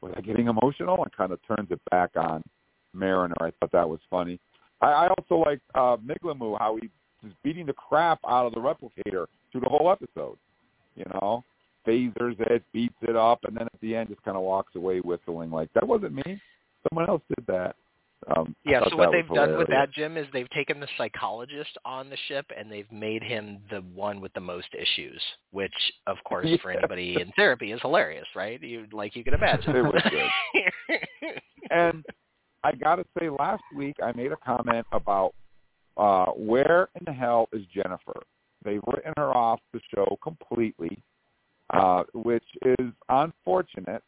"Was 0.00 0.12
I 0.16 0.20
getting 0.20 0.48
emotional?" 0.48 1.02
and 1.02 1.12
kind 1.16 1.32
of 1.32 1.38
turns 1.46 1.70
it 1.70 1.80
back 1.90 2.10
on 2.16 2.42
Mariner. 2.92 3.36
I 3.40 3.52
thought 3.60 3.72
that 3.72 3.88
was 3.88 4.00
funny. 4.10 4.40
I, 4.80 4.86
I 4.86 5.08
also 5.08 5.36
like 5.36 5.60
uh, 5.74 5.96
Migleemo 5.96 6.58
how 6.58 6.76
he 6.80 6.88
is 7.26 7.32
beating 7.42 7.66
the 7.66 7.72
crap 7.72 8.20
out 8.28 8.46
of 8.46 8.54
the 8.54 8.60
replicator 8.60 9.26
through 9.50 9.62
the 9.62 9.68
whole 9.68 9.90
episode. 9.90 10.38
You 10.94 11.04
know, 11.12 11.44
phasers 11.86 12.38
it, 12.40 12.62
beats 12.72 12.96
it 13.02 13.16
up, 13.16 13.40
and 13.44 13.56
then 13.56 13.64
at 13.64 13.80
the 13.80 13.94
end 13.94 14.08
just 14.08 14.22
kind 14.22 14.36
of 14.36 14.42
walks 14.42 14.74
away 14.76 15.00
whistling 15.00 15.50
like 15.50 15.72
that 15.74 15.86
wasn't 15.86 16.14
me. 16.14 16.40
Someone 16.88 17.08
else 17.08 17.22
did 17.28 17.46
that. 17.46 17.76
Um, 18.36 18.54
yeah, 18.64 18.80
so 18.90 18.96
what 18.96 19.12
they've 19.12 19.24
hilarious. 19.24 19.50
done 19.50 19.58
with 19.58 19.68
that, 19.68 19.92
Jim, 19.92 20.16
is 20.16 20.26
they've 20.32 20.50
taken 20.50 20.80
the 20.80 20.88
psychologist 20.98 21.70
on 21.84 22.10
the 22.10 22.16
ship 22.26 22.46
and 22.56 22.70
they've 22.70 22.90
made 22.90 23.22
him 23.22 23.58
the 23.70 23.80
one 23.94 24.20
with 24.20 24.32
the 24.34 24.40
most 24.40 24.66
issues, 24.74 25.22
which, 25.52 25.72
of 26.06 26.16
course, 26.24 26.46
yeah. 26.48 26.56
for 26.60 26.72
anybody 26.72 27.16
in 27.20 27.30
therapy 27.36 27.70
is 27.70 27.80
hilarious, 27.80 28.26
right? 28.34 28.60
You 28.60 28.86
like 28.92 29.14
you 29.14 29.22
can 29.22 29.34
imagine. 29.34 29.76
It 29.76 29.82
was 29.82 30.02
good. 30.10 31.40
and 31.70 32.04
I 32.64 32.72
got 32.72 32.96
to 32.96 33.04
say, 33.18 33.28
last 33.28 33.62
week 33.74 33.96
I 34.02 34.12
made 34.12 34.32
a 34.32 34.36
comment 34.36 34.86
about 34.92 35.34
uh, 35.96 36.26
where 36.32 36.88
in 36.98 37.04
the 37.06 37.12
hell 37.12 37.48
is 37.52 37.62
Jennifer? 37.74 38.20
They've 38.64 38.82
written 38.86 39.12
her 39.16 39.36
off 39.36 39.60
the 39.72 39.80
show 39.94 40.18
completely, 40.22 41.02
uh, 41.70 42.04
which 42.14 42.44
is 42.78 42.92
unfortunate. 43.08 44.02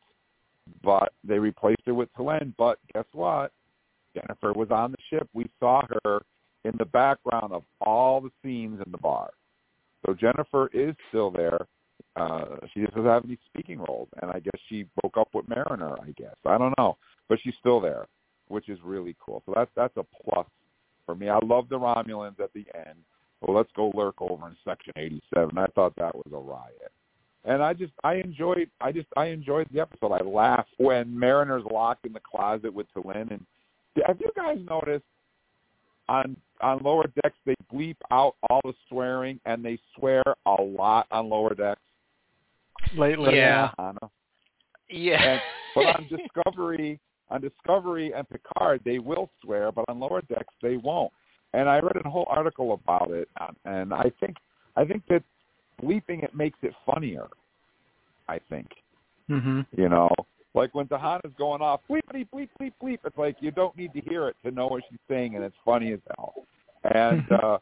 But 0.85 1.13
they 1.25 1.39
replaced 1.39 1.83
her 1.87 1.95
with 1.95 2.13
T'Lyn. 2.15 2.55
But 2.57 2.79
guess 2.95 3.07
what? 3.13 3.53
Jennifer 4.15 4.53
was 4.53 4.71
on 4.71 4.93
the 4.93 4.99
ship. 5.09 5.29
We 5.33 5.47
saw 5.59 5.83
her 6.05 6.23
in 6.65 6.73
the 6.79 6.85
background 6.85 7.53
of 7.53 7.65
all 7.81 8.21
the 8.21 8.31
scenes 8.43 8.81
in 8.85 8.93
the 8.93 8.99
bar. 8.99 9.31
So 10.05 10.15
Jennifer 10.15 10.71
is 10.73 10.95
still 11.09 11.31
there. 11.31 11.59
Uh, 12.17 12.57
she 12.73 12.81
just 12.81 12.95
doesn't 12.95 13.11
have 13.11 13.25
any 13.25 13.39
speaking 13.53 13.79
roles, 13.79 14.09
and 14.21 14.31
I 14.31 14.41
guess 14.41 14.61
she 14.69 14.87
broke 15.01 15.17
up 15.17 15.29
with 15.33 15.49
Mariner. 15.49 15.95
I 16.01 16.11
guess 16.17 16.35
I 16.45 16.59
don't 16.59 16.75
know, 16.79 16.97
but 17.29 17.39
she's 17.43 17.55
still 17.61 17.81
there, 17.81 18.07
which 18.51 18.69
is 18.69 18.79
really 18.85 19.17
cool. 19.25 19.43
So 19.47 19.53
that's 19.55 19.71
that's 19.77 19.97
a 19.97 20.05
plus 20.23 20.47
for 21.07 21.15
me. 21.15 21.29
I 21.29 21.39
love 21.45 21.69
the 21.69 21.79
Romulans 21.79 22.41
at 22.41 22.53
the 22.53 22.67
end. 22.75 22.99
Well, 23.41 23.57
let's 23.57 23.71
go 23.75 23.91
lurk 23.95 24.21
over 24.21 24.49
in 24.49 24.57
Section 24.65 24.93
87. 24.97 25.57
I 25.57 25.67
thought 25.75 25.95
that 25.97 26.15
was 26.15 26.27
a 26.33 26.39
riot, 26.39 26.93
and 27.45 27.63
I 27.63 27.73
just 27.73 27.93
I 28.05 28.15
enjoyed 28.15 28.69
I 28.81 28.93
just 28.93 29.09
I 29.17 29.27
enjoyed 29.27 29.69
the 29.73 29.81
episode. 29.81 30.13
I 30.13 30.23
laughed 30.23 30.71
when 30.79 31.19
Mariner's 31.19 31.65
locked 31.71 32.07
in 32.07 32.13
the 32.13 32.21
closet 32.21 32.73
with 32.73 32.87
T'Lyn 32.95 33.31
and 33.31 33.47
have 34.07 34.21
you 34.21 34.31
guys 34.37 34.59
noticed 34.69 35.05
on 36.09 36.37
on 36.61 36.79
lower 36.83 37.07
decks 37.23 37.37
they 37.47 37.55
bleep 37.73 37.97
out 38.11 38.37
all 38.49 38.61
the 38.65 38.75
swearing 38.89 39.41
and 39.47 39.65
they 39.65 39.79
swear 39.97 40.23
a 40.47 40.63
lot 40.63 41.07
on 41.11 41.29
lower 41.29 41.55
decks? 41.55 41.81
Lately, 42.97 43.37
Yeah. 43.37 43.71
Yeah. 44.89 45.23
And, 45.23 45.41
but 45.75 45.87
on 45.87 46.09
Discovery, 46.35 46.99
on 47.31 47.41
Discovery 47.41 48.13
and 48.15 48.29
Picard, 48.29 48.81
they 48.85 48.99
will 48.99 49.31
swear, 49.43 49.73
but 49.73 49.85
on 49.89 50.01
lower 50.01 50.23
decks 50.23 50.55
they 50.63 50.77
won't. 50.77 51.13
And 51.53 51.69
I 51.69 51.79
read 51.79 51.97
a 52.05 52.09
whole 52.09 52.27
article 52.29 52.73
about 52.75 53.11
it, 53.11 53.29
um, 53.41 53.57
and 53.65 53.93
I 53.93 54.11
think 54.21 54.37
I 54.77 54.85
think 54.85 55.03
that 55.09 55.23
bleeping 55.83 56.23
it 56.23 56.35
makes 56.35 56.59
it 56.63 56.73
funnier. 56.87 57.27
I 58.29 58.39
think 58.49 58.69
hmm 59.29 59.61
you 59.77 59.89
know, 59.89 60.09
like 60.55 60.75
when 60.75 60.87
T'Ana's 60.87 61.33
going 61.39 61.63
off, 61.63 61.81
bleep, 61.89 62.01
bleep, 62.13 62.29
bleep, 62.35 62.49
bleep, 62.61 62.73
bleep. 62.83 62.99
It's 63.05 63.17
like 63.17 63.37
you 63.41 63.51
don't 63.51 63.77
need 63.77 63.93
to 63.95 64.01
hear 64.01 64.29
it 64.29 64.37
to 64.45 64.51
know 64.51 64.67
what 64.67 64.83
she's 64.91 64.99
saying, 65.09 65.37
and 65.37 65.45
it's 65.45 65.57
funny 65.65 65.93
as 65.93 66.01
hell. 66.17 66.35
And 66.95 67.23
uh, 67.43 67.59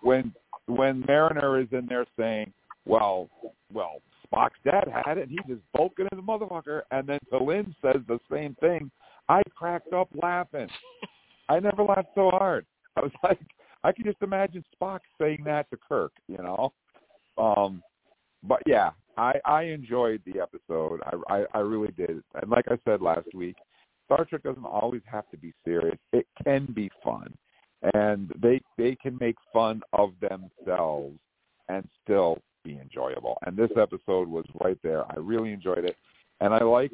when 0.00 0.32
when 0.66 1.04
Mariner 1.06 1.60
is 1.60 1.68
in 1.72 1.86
there 1.86 2.06
saying, 2.18 2.52
"Well, 2.86 3.28
well, 3.72 4.00
Spock's 4.32 4.58
dad 4.64 4.84
had 5.04 5.18
it. 5.18 5.28
He's 5.28 5.40
as 5.50 5.58
Vulcan 5.76 6.06
as 6.12 6.18
a 6.18 6.22
motherfucker," 6.22 6.82
and 6.90 7.08
then 7.08 7.18
T'Lyn 7.32 7.74
says 7.82 8.02
the 8.06 8.18
same 8.30 8.54
thing, 8.60 8.90
I 9.28 9.42
cracked 9.54 9.92
up 9.92 10.08
laughing. 10.20 10.68
I 11.48 11.60
never 11.60 11.84
laughed 11.84 12.08
so 12.14 12.30
hard. 12.30 12.66
I 12.96 13.00
was 13.00 13.12
like, 13.22 13.40
I 13.84 13.92
can 13.92 14.04
just 14.04 14.20
imagine 14.22 14.64
Spock 14.74 15.00
saying 15.20 15.44
that 15.44 15.70
to 15.70 15.76
Kirk, 15.76 16.12
you 16.26 16.38
know. 16.38 16.72
Um, 17.38 17.82
but 18.42 18.60
yeah, 18.66 18.90
I 19.16 19.34
I 19.44 19.62
enjoyed 19.62 20.22
the 20.26 20.40
episode. 20.40 21.00
I, 21.06 21.34
I 21.34 21.44
I 21.54 21.58
really 21.60 21.92
did. 21.92 22.22
And 22.34 22.50
like 22.50 22.66
I 22.68 22.78
said 22.84 23.00
last 23.00 23.28
week, 23.34 23.56
Star 24.06 24.24
Trek 24.24 24.42
doesn't 24.42 24.64
always 24.64 25.02
have 25.06 25.28
to 25.30 25.36
be 25.36 25.54
serious. 25.64 25.98
It 26.12 26.26
can 26.42 26.66
be 26.74 26.90
fun, 27.04 27.32
and 27.94 28.32
they 28.42 28.60
they 28.76 28.96
can 28.96 29.16
make 29.20 29.36
fun 29.52 29.82
of 29.92 30.10
themselves 30.20 31.18
and 31.68 31.88
still 32.02 32.38
be 32.64 32.78
enjoyable. 32.78 33.38
And 33.46 33.56
this 33.56 33.70
episode 33.76 34.28
was 34.28 34.44
right 34.60 34.78
there. 34.82 35.04
I 35.10 35.18
really 35.18 35.52
enjoyed 35.52 35.84
it, 35.84 35.96
and 36.40 36.54
I 36.54 36.62
like 36.62 36.92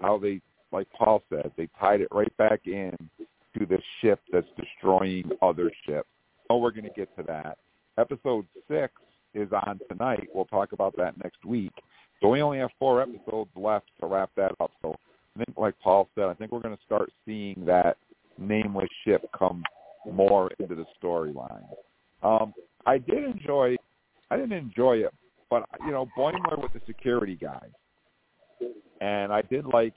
how 0.00 0.18
they, 0.18 0.40
like 0.72 0.88
Paul 0.96 1.22
said, 1.28 1.50
they 1.56 1.68
tied 1.78 2.00
it 2.00 2.08
right 2.10 2.34
back 2.36 2.60
in 2.66 2.96
to 3.58 3.66
the 3.66 3.78
ship 4.00 4.20
that's 4.32 4.46
destroying 4.56 5.30
other 5.42 5.70
ships. 5.86 6.08
Oh, 6.50 6.58
we're 6.58 6.70
going 6.70 6.84
to 6.84 6.90
get 6.90 7.14
to 7.16 7.22
that. 7.24 7.58
Episode 7.98 8.46
six 8.68 8.92
is 9.34 9.48
on 9.52 9.80
tonight. 9.90 10.28
We'll 10.34 10.44
talk 10.46 10.72
about 10.72 10.96
that 10.96 11.22
next 11.22 11.44
week. 11.44 11.72
So 12.20 12.28
we 12.28 12.42
only 12.42 12.58
have 12.58 12.70
four 12.78 13.02
episodes 13.02 13.50
left 13.56 13.86
to 14.00 14.06
wrap 14.06 14.30
that 14.36 14.52
up. 14.60 14.72
So 14.82 14.96
I 15.34 15.44
think, 15.44 15.56
like 15.58 15.74
Paul 15.82 16.08
said, 16.14 16.24
I 16.24 16.34
think 16.34 16.52
we're 16.52 16.60
going 16.60 16.76
to 16.76 16.82
start 16.84 17.12
seeing 17.24 17.64
that 17.66 17.96
nameless 18.38 18.88
ship 19.04 19.28
come 19.36 19.62
more 20.10 20.50
into 20.58 20.74
the 20.74 20.86
storyline. 21.02 21.64
Um, 22.22 22.54
I 22.86 22.98
did 22.98 23.24
enjoy. 23.24 23.76
I 24.30 24.36
didn't 24.36 24.52
enjoy 24.52 24.98
it, 24.98 25.14
but 25.50 25.64
you 25.84 25.90
know, 25.90 26.08
Boimler 26.16 26.60
with 26.60 26.72
the 26.72 26.80
security 26.86 27.34
guys, 27.34 27.70
and 29.00 29.32
I 29.32 29.42
did 29.42 29.64
like, 29.66 29.94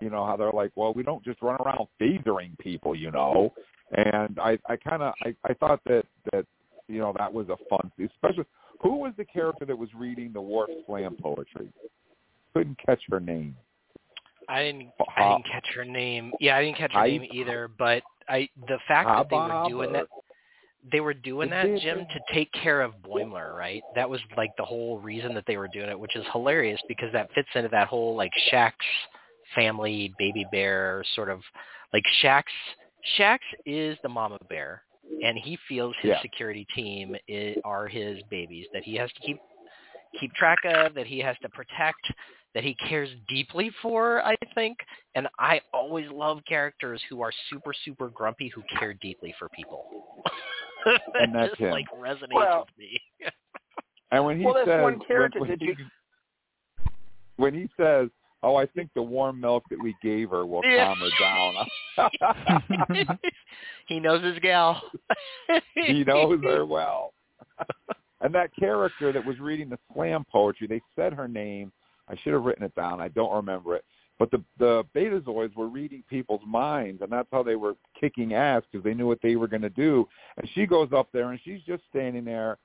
you 0.00 0.10
know, 0.10 0.24
how 0.24 0.36
they're 0.36 0.52
like, 0.52 0.72
well, 0.74 0.92
we 0.92 1.02
don't 1.02 1.24
just 1.24 1.42
run 1.42 1.56
around 1.60 1.86
phasering 2.00 2.58
people, 2.58 2.94
you 2.94 3.10
know. 3.10 3.52
And 3.92 4.38
I, 4.38 4.58
I 4.66 4.76
kind 4.76 5.02
of, 5.02 5.12
I, 5.24 5.34
I 5.44 5.54
thought 5.54 5.80
that 5.86 6.04
that, 6.32 6.46
you 6.88 6.98
know, 6.98 7.14
that 7.18 7.32
was 7.32 7.48
a 7.48 7.56
fun, 7.68 7.90
especially 8.02 8.44
who 8.80 8.96
was 8.96 9.12
the 9.16 9.24
character 9.24 9.64
that 9.64 9.76
was 9.76 9.88
reading 9.94 10.32
the 10.32 10.40
Worf 10.40 10.70
Slam 10.86 11.16
poetry? 11.20 11.72
Couldn't 12.54 12.78
catch 12.84 13.00
her 13.10 13.20
name. 13.20 13.56
I 14.48 14.64
didn't 14.64 14.90
I 15.16 15.32
didn't 15.32 15.46
catch 15.46 15.66
her 15.74 15.84
name. 15.84 16.32
Yeah, 16.40 16.56
I 16.56 16.64
didn't 16.64 16.78
catch 16.78 16.92
her 16.92 16.98
I- 16.98 17.08
name 17.08 17.26
either, 17.32 17.68
but 17.78 18.02
I 18.28 18.48
the 18.66 18.78
fact 18.88 19.08
that 19.08 19.28
they 19.30 19.36
were 19.36 19.64
doing 19.68 19.92
that 19.92 20.06
they 20.90 21.00
were 21.00 21.14
doing 21.14 21.50
that, 21.50 21.68
Jim, 21.80 22.06
to 22.12 22.34
take 22.34 22.50
care 22.52 22.80
of 22.80 22.94
Boimler, 23.06 23.56
right? 23.56 23.84
That 23.94 24.08
was 24.08 24.20
like 24.36 24.52
the 24.56 24.64
whole 24.64 24.98
reason 24.98 25.34
that 25.34 25.44
they 25.46 25.56
were 25.56 25.68
doing 25.68 25.88
it, 25.88 25.98
which 25.98 26.16
is 26.16 26.24
hilarious 26.32 26.80
because 26.88 27.12
that 27.12 27.30
fits 27.34 27.48
into 27.54 27.68
that 27.68 27.88
whole 27.88 28.16
like 28.16 28.32
Shax 28.50 28.72
family 29.54 30.14
baby 30.18 30.44
bear 30.44 31.04
sort 31.14 31.28
of 31.28 31.40
like 31.92 32.04
Shax 32.22 32.44
Shax 33.18 33.38
is 33.66 33.98
the 34.02 34.08
mama 34.08 34.38
bear, 34.48 34.82
and 35.22 35.36
he 35.36 35.56
feels 35.68 35.94
his 36.00 36.10
Yeah. 36.10 36.22
security 36.22 36.66
team 36.74 37.16
i 37.28 37.56
are 37.64 37.86
his 37.86 38.22
babies 38.24 38.66
that 38.72 38.82
he 38.82 38.94
has 38.96 39.12
to 39.12 39.20
keep 39.20 39.40
keep 40.20 40.32
track 40.34 40.58
of, 40.64 40.94
that 40.94 41.06
he 41.06 41.18
has 41.20 41.36
to 41.42 41.48
protect, 41.48 42.12
that 42.54 42.64
he 42.64 42.74
cares 42.74 43.08
deeply 43.28 43.70
for, 43.80 44.22
I 44.24 44.36
think. 44.54 44.78
And 45.14 45.26
I 45.38 45.60
always 45.72 46.10
love 46.10 46.40
characters 46.46 47.00
who 47.08 47.22
are 47.22 47.32
super, 47.50 47.72
super 47.84 48.08
grumpy 48.10 48.48
who 48.48 48.62
care 48.78 48.94
deeply 48.94 49.34
for 49.38 49.48
people. 49.50 49.86
And 51.14 51.34
that's 51.34 51.50
just 51.50 51.60
him. 51.60 51.70
like 51.72 51.86
resonates 51.98 52.32
Well- 52.34 52.66
with 52.66 52.78
me. 52.78 53.00
And 54.10 54.24
when 54.26 54.38
he 54.38 54.44
Well, 54.44 54.62
says 54.66 54.82
one 54.82 55.00
character 55.00 55.40
when, 55.40 55.48
when, 55.48 55.58
that 55.58 55.64
you- 55.64 55.74
he, 55.74 55.84
when 57.36 57.54
he 57.54 57.66
says, 57.78 58.10
"Oh, 58.42 58.56
I 58.56 58.66
think 58.66 58.90
the 58.94 59.00
warm 59.00 59.40
milk 59.40 59.64
that 59.70 59.82
we 59.82 59.94
gave 60.02 60.28
her 60.30 60.44
will 60.44 60.60
calm 60.60 60.98
her 60.98 61.08
down," 61.18 61.54
he 63.88 63.98
knows 64.00 64.22
his 64.22 64.38
gal. 64.40 64.82
he 65.74 66.04
knows 66.04 66.42
her 66.42 66.66
well. 66.66 67.14
and 68.20 68.34
that 68.34 68.54
character 68.54 69.12
that 69.12 69.24
was 69.24 69.38
reading 69.40 69.70
the 69.70 69.78
slam 69.94 70.26
poetry, 70.30 70.66
they 70.66 70.82
said 70.94 71.14
her 71.14 71.26
name. 71.26 71.72
I 72.08 72.14
should 72.22 72.34
have 72.34 72.42
written 72.44 72.64
it 72.64 72.74
down. 72.74 73.00
I 73.00 73.08
don't 73.08 73.32
remember 73.34 73.76
it. 73.76 73.84
But 74.22 74.30
the 74.30 74.44
the 74.56 74.84
Betazoids 74.94 75.56
were 75.56 75.66
reading 75.66 76.04
people's 76.08 76.42
minds, 76.46 77.02
and 77.02 77.10
that's 77.10 77.26
how 77.32 77.42
they 77.42 77.56
were 77.56 77.74
kicking 78.00 78.34
ass 78.34 78.62
because 78.70 78.84
they 78.84 78.94
knew 78.94 79.08
what 79.08 79.18
they 79.20 79.34
were 79.34 79.48
going 79.48 79.62
to 79.62 79.68
do. 79.68 80.06
And 80.36 80.48
she 80.54 80.64
goes 80.64 80.90
up 80.96 81.08
there, 81.12 81.32
and 81.32 81.40
she's 81.42 81.60
just 81.66 81.82
standing 81.90 82.24
there, 82.24 82.56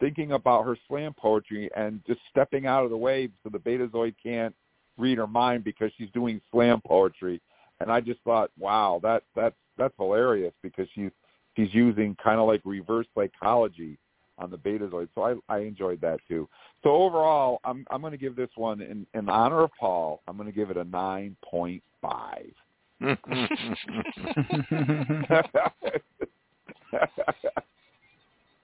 thinking 0.00 0.32
about 0.32 0.64
her 0.64 0.76
slam 0.88 1.14
poetry 1.16 1.70
and 1.76 2.00
just 2.04 2.18
stepping 2.30 2.66
out 2.66 2.82
of 2.82 2.90
the 2.90 2.96
way 2.96 3.28
so 3.44 3.48
the 3.48 3.60
Betazoid 3.60 4.16
can't 4.20 4.52
read 4.96 5.18
her 5.18 5.28
mind 5.28 5.62
because 5.62 5.92
she's 5.96 6.10
doing 6.10 6.40
slam 6.50 6.80
poetry. 6.84 7.40
And 7.78 7.92
I 7.92 8.00
just 8.00 8.18
thought, 8.22 8.50
wow, 8.58 8.98
that 9.04 9.22
that's 9.36 9.54
that's 9.76 9.94
hilarious 9.98 10.52
because 10.64 10.88
she's 10.96 11.12
she's 11.54 11.72
using 11.72 12.16
kind 12.16 12.40
of 12.40 12.48
like 12.48 12.62
reverse 12.64 13.06
psychology 13.14 14.00
on 14.38 14.50
the 14.50 14.58
Betazoid. 14.58 15.08
So 15.14 15.22
I 15.22 15.34
I 15.54 15.58
enjoyed 15.60 16.00
that 16.00 16.20
too. 16.28 16.48
So 16.82 16.90
overall, 16.90 17.60
I'm 17.64 17.84
I'm 17.90 18.00
going 18.00 18.12
to 18.12 18.18
give 18.18 18.36
this 18.36 18.50
one 18.56 18.80
in 18.80 19.06
in 19.14 19.28
honor 19.28 19.62
of 19.62 19.70
Paul. 19.78 20.22
I'm 20.28 20.36
going 20.36 20.48
to 20.48 20.54
give 20.54 20.70
it 20.70 20.76
a 20.76 20.84
nine 20.84 21.36
point 21.42 21.82
five. 22.00 22.52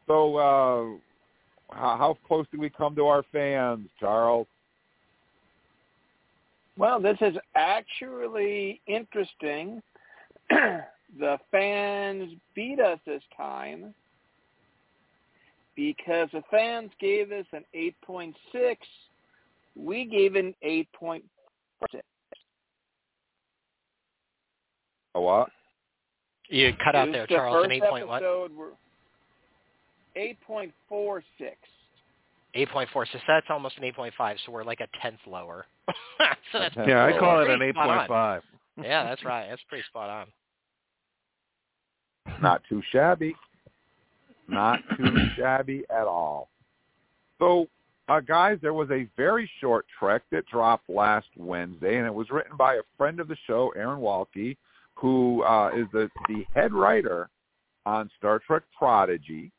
so 0.07 0.37
uh, 0.37 0.85
how, 1.71 1.97
how 1.97 2.19
close 2.27 2.47
do 2.51 2.59
we 2.59 2.69
come 2.69 2.97
to 2.97 3.07
our 3.07 3.23
fans, 3.33 3.89
Charles? 4.01 4.49
Well, 6.77 7.01
this 7.01 7.17
is 7.21 7.37
actually 7.55 8.81
interesting. 8.89 9.81
the 10.51 11.39
fans 11.53 12.33
beat 12.57 12.81
us 12.81 12.99
this 13.07 13.23
time 13.37 13.95
because 15.77 16.29
the 16.33 16.43
fans 16.51 16.91
gave 17.01 17.33
us 17.33 17.47
an 17.53 17.65
8.6. 17.75 18.35
We 19.77 20.05
gave 20.05 20.37
it 20.37 20.45
an 20.45 20.55
8.46. 20.65 21.23
A 25.17 25.21
what? 25.21 25.49
you 26.49 26.73
cut 26.85 26.95
out 26.95 27.07
there, 27.07 27.13
there, 27.13 27.23
is 27.23 27.29
the 27.29 27.35
Charles. 27.35 27.65
An 27.65 27.73
eight 27.73 27.83
point 27.83 28.09
what? 28.09 28.17
episode 28.23 28.51
we're- 28.57 28.73
8.46. 30.49 31.23
Eight 32.57 32.69
point 32.71 32.89
four. 32.93 33.05
So 33.07 33.19
that's 33.27 33.47
almost 33.51 33.77
an 33.79 33.85
eight 33.85 33.97
point 33.97 34.15
five. 34.17 34.37
So 34.47 34.53
we're 34.53 34.63
like 34.63 34.79
a 34.79 34.87
tenth 35.03 35.19
lower. 35.27 35.67
so 36.53 36.61
that's 36.61 36.75
tenth 36.77 36.87
yeah, 36.89 37.05
I 37.05 37.11
lower. 37.11 37.19
call 37.19 37.41
it 37.41 37.51
an 37.51 37.59
Pretty 37.59 37.71
eight 37.71 37.75
spot 37.75 37.89
on. 37.89 37.97
point 37.99 38.09
five. 38.09 38.43
yeah, 38.81 39.03
that's 39.03 39.25
right. 39.25 39.49
That's 39.49 39.63
pretty 39.69 39.83
spot 39.89 40.09
on. 40.09 40.27
Not 42.41 42.63
too 42.69 42.81
shabby. 42.93 43.35
Not 44.49 44.81
too 44.97 45.17
shabby 45.37 45.85
at 45.91 46.07
all. 46.07 46.49
So, 47.39 47.67
uh, 48.09 48.21
guys, 48.21 48.59
there 48.61 48.75
was 48.75 48.91
a 48.91 49.09
very 49.17 49.51
short 49.61 49.87
trek 49.99 50.23
that 50.31 50.47
dropped 50.47 50.89
last 50.91 51.29
Wednesday, 51.37 51.97
and 51.97 52.07
it 52.07 52.15
was 52.15 52.31
written 52.31 52.57
by 52.57 52.75
a 52.75 52.83
friend 52.99 53.21
of 53.21 53.29
the 53.29 53.37
show, 53.47 53.73
Aaron 53.77 54.01
Waltke, 54.01 54.57
who 54.95 55.43
uh, 55.43 55.71
is 55.75 55.87
the, 55.93 56.11
the 56.29 56.45
head 56.55 56.73
writer 56.73 57.29
on 57.87 58.11
Star 58.19 58.41
Trek 58.47 58.63
Prodigy. 58.77 59.51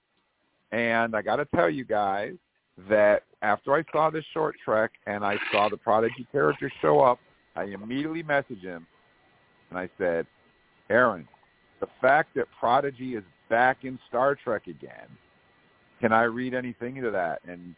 And 0.72 1.16
I 1.16 1.22
got 1.22 1.38
to 1.38 1.46
tell 1.56 1.70
you 1.70 1.86
guys 1.86 2.34
that 2.90 3.24
after 3.42 3.74
I 3.74 3.84
saw 3.92 4.10
this 4.10 4.26
short 4.34 4.56
trek 4.64 4.92
and 5.08 5.26
I 5.26 5.38
saw 5.52 5.70
the 5.70 5.78
Prodigy 5.78 6.28
character 6.32 6.72
show 6.82 7.00
up, 7.00 7.20
I 7.56 7.66
immediately 7.66 8.24
messaged 8.24 8.64
him 8.64 8.86
and 9.70 9.80
I 9.80 9.90
said, 9.98 10.26
Aaron, 10.90 11.28
the 11.80 11.88
fact 12.02 12.36
that 12.36 12.46
Prodigy 12.60 13.16
is 13.16 13.24
back 13.50 13.84
in 13.84 14.00
Star 14.10 14.36
Trek 14.36 14.68
again, 14.68 15.08
can 16.02 16.12
I 16.12 16.24
read 16.24 16.54
anything 16.54 16.98
into 16.98 17.12
that? 17.12 17.40
And 17.48 17.76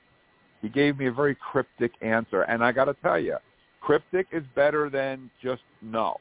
he 0.61 0.70
gave 0.70 0.97
me 0.97 1.07
a 1.07 1.11
very 1.11 1.36
cryptic 1.36 1.91
answer. 2.01 2.41
And 2.43 2.63
I 2.63 2.72
got 2.72 2.86
to 2.86 2.95
tell 2.95 3.20
you, 3.20 3.38
cryptic 3.82 4.28
is 4.32 4.43
better 4.55 4.89
than 4.89 5.30
just 5.41 5.61
no. 5.82 6.18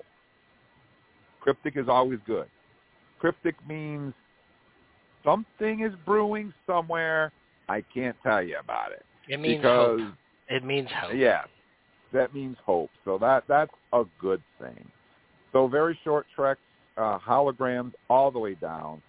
Cryptic 1.41 1.77
is 1.77 1.89
always 1.89 2.19
good. 2.27 2.47
Cryptic 3.19 3.55
means 3.69 4.13
something 5.25 5.81
is 5.81 5.93
brewing 6.05 6.53
somewhere. 6.67 7.33
I 7.69 7.83
can't 7.95 8.17
tell 8.23 8.43
you 8.43 8.59
about 8.59 8.93
it 8.93 9.05
It 9.29 9.41
means 9.41 9.63
because 9.63 10.01
hope. 10.01 10.15
It 10.49 10.65
means 10.65 10.89
hope. 10.95 11.13
Yeah, 11.15 11.43
that 12.13 12.35
means 12.35 12.57
hope. 12.65 12.91
So 13.05 13.19
that 13.19 13.45
that's 13.49 13.73
a 13.93 14.05
good 14.21 14.43
thing. 14.61 14.87
So 15.53 15.67
very 15.67 15.99
short 16.05 16.27
treks, 16.35 16.61
uh, 16.97 17.19
holograms 17.19 17.93
all 18.09 18.31
the 18.31 18.39
way 18.39 18.55
down, 18.55 19.03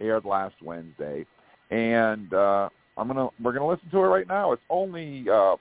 aired 0.00 0.24
last 0.24 0.56
Wednesday, 0.62 1.26
and 1.70 2.32
uh, 2.32 2.68
I'm 2.96 3.08
gonna 3.08 3.28
we're 3.42 3.52
gonna 3.52 3.68
listen 3.68 3.90
to 3.90 3.98
it 3.98 4.08
right 4.08 4.28
now. 4.28 4.52
It's 4.52 4.62
only 4.70 5.26
uh, 5.30 5.56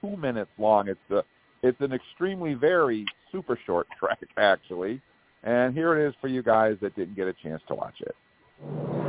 two 0.00 0.16
minutes 0.16 0.50
long. 0.58 0.88
It's 0.88 1.10
a 1.10 1.22
it's 1.62 1.80
an 1.80 1.92
extremely 1.92 2.54
very 2.54 3.04
super 3.32 3.58
short 3.66 3.86
track 3.98 4.18
actually, 4.36 5.00
and 5.42 5.74
here 5.74 5.98
it 5.98 6.08
is 6.08 6.14
for 6.20 6.28
you 6.28 6.42
guys 6.42 6.76
that 6.82 6.94
didn't 6.96 7.16
get 7.16 7.28
a 7.28 7.34
chance 7.34 7.62
to 7.68 7.74
watch 7.74 8.00
it. 8.00 8.99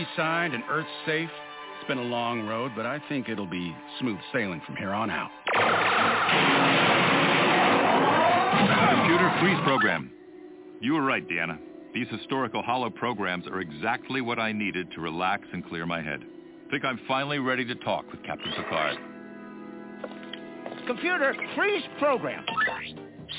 The 0.00 0.06
signed 0.16 0.54
and 0.54 0.64
Earth 0.70 0.86
safe. 1.04 1.28
It's 1.78 1.86
been 1.86 1.98
a 1.98 2.02
long 2.02 2.46
road, 2.46 2.72
but 2.74 2.86
I 2.86 3.02
think 3.10 3.28
it'll 3.28 3.44
be 3.44 3.76
smooth 3.98 4.16
sailing 4.32 4.62
from 4.64 4.76
here 4.76 4.94
on 4.94 5.10
out. 5.10 5.28
Computer 8.96 9.30
freeze 9.40 9.58
program. 9.62 10.10
You 10.80 10.94
were 10.94 11.02
right, 11.02 11.28
Deanna. 11.28 11.58
These 11.92 12.08
historical 12.08 12.62
holo 12.62 12.88
programs 12.88 13.46
are 13.46 13.60
exactly 13.60 14.22
what 14.22 14.38
I 14.38 14.52
needed 14.52 14.90
to 14.92 15.02
relax 15.02 15.42
and 15.52 15.62
clear 15.68 15.84
my 15.84 16.00
head. 16.00 16.24
Think 16.70 16.82
I'm 16.82 17.00
finally 17.06 17.38
ready 17.38 17.66
to 17.66 17.74
talk 17.74 18.10
with 18.10 18.22
Captain 18.22 18.52
Picard. 18.56 18.96
Computer, 20.86 21.34
freeze 21.54 21.84
program. 21.98 22.46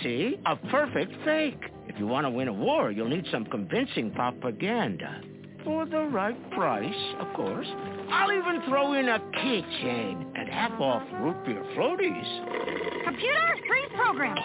See? 0.03 0.39
A 0.45 0.55
perfect 0.67 1.11
fake. 1.25 1.59
If 1.87 1.97
you 1.97 2.05
want 2.05 2.25
to 2.25 2.29
win 2.29 2.49
a 2.49 2.53
war, 2.53 2.91
you'll 2.91 3.09
need 3.09 3.25
some 3.31 3.45
convincing 3.45 4.11
propaganda. 4.11 5.21
For 5.63 5.85
the 5.85 6.05
right 6.11 6.51
price, 6.51 7.15
of 7.19 7.33
course. 7.35 7.67
I'll 8.09 8.31
even 8.31 8.61
throw 8.67 8.93
in 8.93 9.09
a 9.09 9.19
keychain 9.19 10.31
and 10.35 10.49
half-off 10.49 11.03
root 11.21 11.45
beer 11.45 11.63
floaties. 11.77 13.03
Computer, 13.05 13.55
freeze 13.67 13.91
program. 13.95 14.37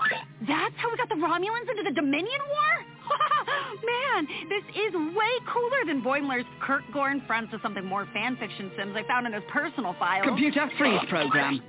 That's 0.47 0.75
how 0.77 0.91
we 0.91 0.97
got 0.99 1.09
the 1.09 1.15
Romulans 1.15 1.71
into 1.71 1.83
the 1.85 1.95
Dominion 1.95 2.41
War? 2.49 2.87
Man, 3.87 4.27
this 4.49 4.63
is 4.77 4.95
way 5.17 5.33
cooler 5.53 5.85
than 5.87 6.03
Boimler's 6.03 6.45
Kurt 6.61 6.83
Gorn 6.93 7.23
Friends 7.27 7.49
with 7.53 7.63
something 7.63 7.85
more 7.85 8.07
fan 8.13 8.37
fiction 8.37 8.71
sims 8.77 8.95
I 8.97 9.07
found 9.07 9.27
in 9.27 9.33
his 9.33 9.43
personal 9.51 9.95
files. 9.99 10.27
Computer 10.27 10.69
freeze 10.79 11.01
program. 11.09 11.63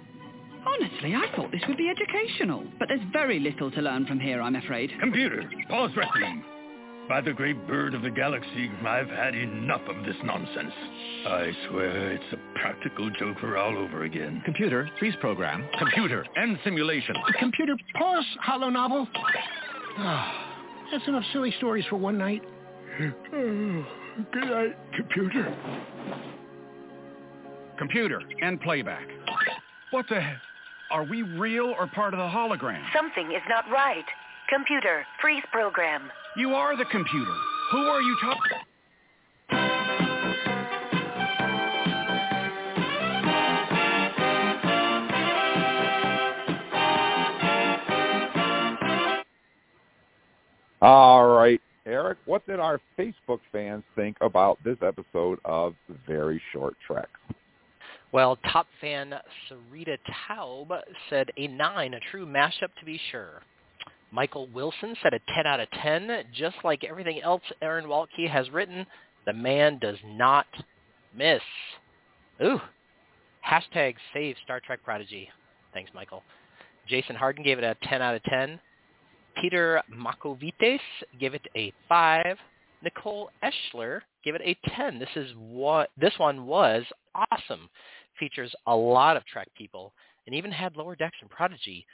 Honestly, 0.66 1.16
I 1.16 1.34
thought 1.36 1.52
this 1.52 1.62
would 1.68 1.78
be 1.78 1.90
educational, 1.90 2.66
but 2.80 2.90
there's 2.90 3.02
very 3.14 3.40
little 3.40 3.72
to 3.72 3.82
learn 3.82 4.06
from 4.06 4.20
here, 4.20 4.42
I'm 4.42 4.56
afraid. 4.56 4.92
Computer, 5.00 5.50
pause 5.70 5.92
reckoning. 5.96 6.44
By 7.08 7.22
the 7.22 7.32
great 7.32 7.66
bird 7.68 7.94
of 7.94 8.02
the 8.02 8.10
galaxy, 8.10 8.70
I've 8.86 9.08
had 9.08 9.34
enough 9.34 9.82
of 9.88 10.04
this 10.06 10.16
nonsense. 10.26 10.74
I 11.26 11.52
swear 11.70 12.12
it's 12.12 12.34
a 12.34 12.60
practical 12.60 13.10
joker 13.12 13.58
all 13.58 13.78
over 13.78 14.04
again. 14.04 14.42
Computer, 14.44 14.90
freeze 15.00 15.16
program. 15.22 15.66
Computer, 15.80 16.26
end 16.36 16.60
simulation. 16.66 17.16
Computer, 17.40 17.76
pause, 17.98 18.26
holonovel. 18.46 19.08
Oh, 20.00 20.32
that's 20.92 21.08
enough 21.08 21.24
silly 21.32 21.54
stories 21.58 21.86
for 21.90 21.96
one 21.96 22.18
night. 22.18 22.42
Good 23.00 24.50
night, 24.50 24.76
computer. 24.98 25.56
Computer, 27.78 28.22
end 28.42 28.60
playback. 28.60 29.08
What 29.92 30.08
the 30.10 30.20
heck? 30.20 30.42
Are 30.92 31.04
we 31.06 31.22
real 31.22 31.74
or 31.78 31.88
part 31.88 32.14
of 32.14 32.18
the 32.18 32.26
hologram? 32.26 32.82
Something 32.94 33.32
is 33.32 33.42
not 33.48 33.64
right. 33.72 34.06
Computer, 34.50 35.06
freeze 35.22 35.44
program. 35.52 36.10
You 36.38 36.54
are 36.54 36.78
the 36.78 36.86
computer. 36.86 37.34
Who 37.72 37.80
are 37.80 38.00
you 38.00 38.16
talking? 38.22 38.52
to? 38.52 38.68
All 50.80 51.28
right, 51.30 51.60
Eric, 51.88 52.20
what 52.26 52.46
did 52.46 52.60
our 52.60 52.80
Facebook 53.00 53.40
fans 53.52 53.84
think 53.96 54.16
about 54.22 54.60
this 54.64 54.78
episode 54.84 55.40
of 55.44 55.74
Very 56.06 56.40
Short 56.54 56.76
Trek? 56.86 57.10
Well, 58.12 58.38
top 58.52 58.68
fan 58.80 59.12
Sarita 59.50 59.98
Taub 60.30 60.82
said 61.10 61.32
a 61.36 61.48
9, 61.48 61.94
a 61.96 62.00
true 62.12 62.28
mashup 62.28 62.70
to 62.80 62.86
be 62.86 63.02
sure. 63.10 63.42
Michael 64.12 64.48
Wilson 64.54 64.96
said 65.04 65.14
a 65.14 65.20
10 65.34 65.46
out 65.46 65.60
of 65.60 65.70
10. 65.72 66.26
Just 66.34 66.56
like 66.64 66.84
everything 66.84 67.22
else 67.22 67.42
Aaron 67.62 67.86
Waltke 67.86 68.30
has 68.30 68.50
written, 68.50 68.86
the 69.26 69.34
man 69.34 69.80
does 69.80 69.98
not 70.06 70.48
miss. 71.16 71.42
Ooh. 72.42 72.60
Hashtag 73.46 73.96
save 74.14 74.36
Star 74.44 74.60
Trek 74.60 74.80
Prodigy. 74.84 75.30
Thanks, 75.74 75.92
Michael. 75.94 76.24
Jason 76.88 77.16
Harden 77.16 77.44
gave 77.44 77.58
it 77.58 77.64
a 77.64 77.76
10 77.88 78.02
out 78.02 78.16
of 78.16 78.24
10. 78.24 78.60
Peter 79.42 79.82
Makovites 79.94 80.80
gave 81.20 81.34
it 81.34 81.46
a 81.56 81.72
5. 81.88 82.38
Nicole 82.84 83.30
Eschler 83.44 84.02
gave 84.24 84.36
it 84.36 84.42
a 84.44 84.58
10. 84.76 85.00
This 85.00 85.10
is 85.16 85.32
what 85.38 85.90
this 85.98 86.14
one 86.18 86.46
was 86.46 86.84
awesome. 87.14 87.70
Features 88.20 88.54
a 88.66 88.76
lot 88.76 89.18
of 89.18 89.26
Trek 89.26 89.48
people 89.58 89.94
and 90.26 90.36
even 90.36 90.52
had 90.52 90.76
Lower 90.76 90.96
Decks 90.96 91.18
and 91.22 91.30
Prodigy. 91.30 91.86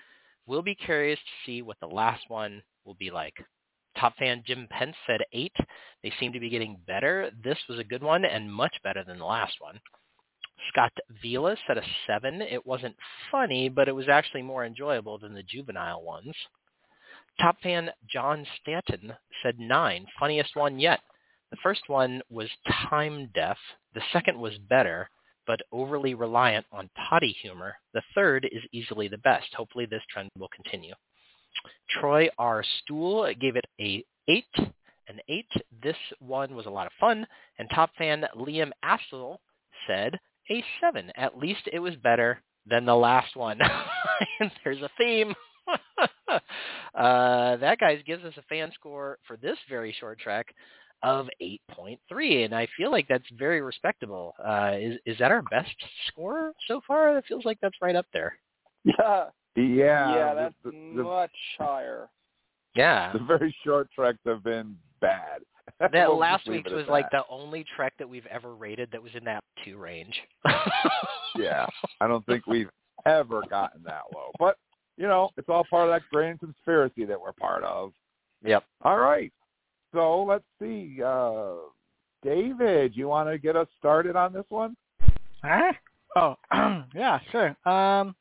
We'll 0.45 0.61
be 0.61 0.75
curious 0.75 1.19
to 1.19 1.45
see 1.45 1.61
what 1.61 1.77
the 1.79 1.87
last 1.87 2.23
one 2.29 2.63
will 2.85 2.95
be 2.95 3.11
like. 3.11 3.35
Top 3.97 4.15
fan 4.17 4.43
Jim 4.45 4.67
Pence 4.69 4.95
said 5.07 5.21
8. 5.31 5.51
They 6.01 6.11
seem 6.19 6.33
to 6.33 6.39
be 6.39 6.49
getting 6.49 6.81
better. 6.87 7.31
This 7.43 7.57
was 7.69 7.79
a 7.79 7.83
good 7.83 8.03
one 8.03 8.25
and 8.25 8.51
much 8.51 8.75
better 8.83 9.03
than 9.03 9.19
the 9.19 9.25
last 9.25 9.55
one. 9.59 9.79
Scott 10.69 10.91
Vila 11.21 11.55
said 11.67 11.77
a 11.77 11.83
7. 12.07 12.41
It 12.41 12.65
wasn't 12.65 12.95
funny, 13.31 13.69
but 13.69 13.87
it 13.87 13.95
was 13.95 14.07
actually 14.09 14.41
more 14.41 14.65
enjoyable 14.65 15.17
than 15.17 15.33
the 15.33 15.43
juvenile 15.43 16.01
ones. 16.01 16.33
Top 17.39 17.59
fan 17.61 17.89
John 18.07 18.45
Stanton 18.61 19.13
said 19.41 19.59
9. 19.59 20.05
Funniest 20.19 20.55
one 20.55 20.79
yet. 20.79 20.99
The 21.51 21.57
first 21.63 21.87
one 21.87 22.21
was 22.29 22.49
time 22.89 23.29
deaf. 23.33 23.57
The 23.93 24.01
second 24.11 24.39
was 24.39 24.57
better, 24.57 25.09
but 25.47 25.61
overly 25.71 26.13
reliant 26.13 26.65
on 26.71 26.89
potty 27.09 27.35
humor. 27.41 27.75
The 27.93 28.01
third 28.15 28.47
is 28.51 28.61
easily 28.71 29.07
the 29.07 29.17
best. 29.19 29.53
Hopefully 29.55 29.85
this 29.85 30.03
trend 30.11 30.29
will 30.37 30.49
continue. 30.53 30.93
Troy 31.89 32.29
R. 32.37 32.63
Stool 32.79 33.31
gave 33.39 33.55
it 33.55 33.65
a 33.79 34.03
8. 34.27 34.45
An 35.07 35.19
8. 35.27 35.45
This 35.81 35.95
one 36.19 36.55
was 36.55 36.65
a 36.65 36.71
lot 36.71 36.87
of 36.87 36.93
fun. 36.99 37.27
And 37.59 37.69
top 37.69 37.91
fan 37.97 38.25
Liam 38.35 38.71
Assel 38.83 39.37
said 39.87 40.17
a 40.49 40.63
7. 40.81 41.11
At 41.15 41.37
least 41.37 41.61
it 41.71 41.79
was 41.79 41.95
better 41.97 42.41
than 42.65 42.85
the 42.85 42.95
last 42.95 43.35
one. 43.35 43.59
There's 44.63 44.81
a 44.81 44.89
theme. 44.97 45.33
uh, 46.29 47.57
that 47.57 47.77
guy 47.79 47.95
gives 48.05 48.23
us 48.23 48.33
a 48.37 48.41
fan 48.43 48.71
score 48.73 49.17
for 49.27 49.37
this 49.37 49.57
very 49.69 49.95
short 49.99 50.19
trek 50.19 50.53
of 51.03 51.27
8.3, 51.41 52.45
and 52.45 52.55
I 52.55 52.67
feel 52.77 52.91
like 52.91 53.07
that's 53.07 53.23
very 53.37 53.61
respectable. 53.61 54.33
Uh, 54.43 54.71
is 54.79 54.97
is 55.05 55.17
that 55.19 55.31
our 55.31 55.41
best 55.43 55.75
score 56.07 56.53
so 56.67 56.81
far? 56.87 57.17
It 57.17 57.25
feels 57.27 57.45
like 57.45 57.59
that's 57.61 57.75
right 57.81 57.95
up 57.95 58.07
there. 58.13 58.37
Yeah. 58.85 59.25
Yeah. 59.55 60.15
Yeah, 60.15 60.33
that's 60.33 60.55
the, 60.63 60.71
the, 60.71 61.03
much 61.03 61.31
higher. 61.59 62.09
Yeah. 62.75 63.13
the 63.13 63.19
very 63.19 63.55
short 63.63 63.87
treks 63.93 64.19
have 64.25 64.43
been 64.43 64.75
bad. 64.99 65.41
That 65.79 65.91
We'll 66.07 66.17
last 66.17 66.39
just 66.39 66.47
leave 66.47 66.57
week's 66.57 66.71
it 66.71 66.73
at 66.73 66.77
was 66.77 66.87
like 66.87 67.05
that. 67.11 67.25
the 67.29 67.33
only 67.33 67.65
trek 67.75 67.93
that 67.99 68.09
we've 68.09 68.25
ever 68.27 68.55
rated 68.55 68.89
that 68.91 69.01
was 69.01 69.11
in 69.15 69.23
that 69.25 69.43
two 69.63 69.77
range. 69.77 70.15
yeah. 71.37 71.65
I 72.01 72.07
don't 72.07 72.25
think 72.25 72.47
we've 72.47 72.69
ever 73.05 73.41
gotten 73.49 73.83
that 73.83 74.01
low. 74.13 74.31
But, 74.39 74.57
you 74.97 75.07
know, 75.07 75.29
it's 75.37 75.49
all 75.49 75.65
part 75.69 75.87
of 75.87 75.93
that 75.93 76.01
grand 76.11 76.39
conspiracy 76.39 77.05
that 77.05 77.19
we're 77.19 77.33
part 77.33 77.63
of. 77.63 77.93
Yep. 78.43 78.63
All 78.81 78.97
right. 78.97 79.31
So 79.93 80.23
let's 80.23 80.43
see. 80.59 80.99
Uh, 81.03 81.53
David, 82.23 82.95
you 82.95 83.07
want 83.07 83.29
to 83.29 83.37
get 83.37 83.55
us 83.55 83.67
started 83.77 84.15
on 84.15 84.33
this 84.33 84.45
one? 84.49 84.75
Huh? 85.43 85.73
Oh, 86.15 86.35
yeah, 86.95 87.19
sure. 87.31 87.55
Um, 87.65 88.15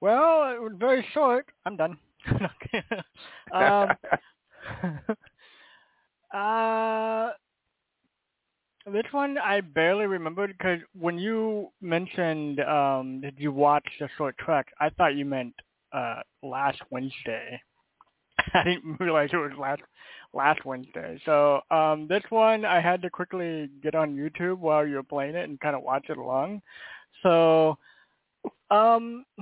well, 0.00 0.52
it 0.52 0.60
was 0.60 0.72
very 0.78 1.04
short. 1.14 1.46
I'm 1.64 1.76
done. 1.76 1.96
um, 3.52 3.88
uh, 6.34 7.30
this 8.92 9.04
one 9.12 9.38
I 9.38 9.60
barely 9.60 10.06
remembered 10.06 10.54
because 10.58 10.80
when 10.98 11.18
you 11.18 11.68
mentioned 11.80 12.60
um, 12.60 13.20
did 13.20 13.34
you 13.38 13.52
watch 13.52 13.86
the 14.00 14.08
short 14.18 14.36
trek, 14.38 14.66
I 14.80 14.90
thought 14.90 15.14
you 15.14 15.24
meant 15.24 15.54
uh, 15.92 16.20
last 16.42 16.80
Wednesday. 16.90 17.60
I 18.54 18.64
didn't 18.64 19.00
realize 19.00 19.30
it 19.32 19.36
was 19.36 19.52
last 19.58 19.82
last 20.34 20.64
Wednesday. 20.64 21.20
So 21.24 21.60
um, 21.70 22.06
this 22.08 22.22
one 22.30 22.64
I 22.64 22.80
had 22.80 23.02
to 23.02 23.10
quickly 23.10 23.68
get 23.82 23.94
on 23.94 24.16
YouTube 24.16 24.58
while 24.58 24.86
you 24.86 24.96
were 24.96 25.02
playing 25.02 25.34
it 25.34 25.48
and 25.48 25.60
kind 25.60 25.76
of 25.76 25.82
watch 25.82 26.06
it 26.08 26.16
along. 26.16 26.62
So 27.22 27.78
um, 28.70 29.24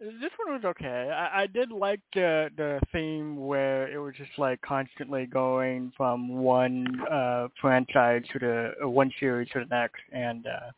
this 0.00 0.32
one 0.44 0.54
was 0.54 0.64
okay. 0.64 1.10
I, 1.10 1.42
I 1.42 1.46
did 1.46 1.70
like 1.70 2.00
the 2.14 2.50
the 2.56 2.80
theme 2.92 3.46
where 3.46 3.88
it 3.88 3.98
was 3.98 4.14
just 4.16 4.38
like 4.38 4.60
constantly 4.62 5.26
going 5.26 5.92
from 5.96 6.28
one 6.36 7.00
uh, 7.10 7.48
franchise 7.60 8.22
to 8.32 8.38
the 8.38 8.88
one 8.88 9.10
series 9.18 9.48
to 9.50 9.60
the 9.60 9.66
next, 9.66 10.02
and 10.12 10.46
uh, 10.46 10.70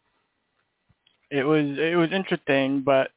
it 1.31 1.45
was 1.45 1.65
it 1.79 1.97
was 1.97 2.11
interesting, 2.13 2.83
but 2.83 3.11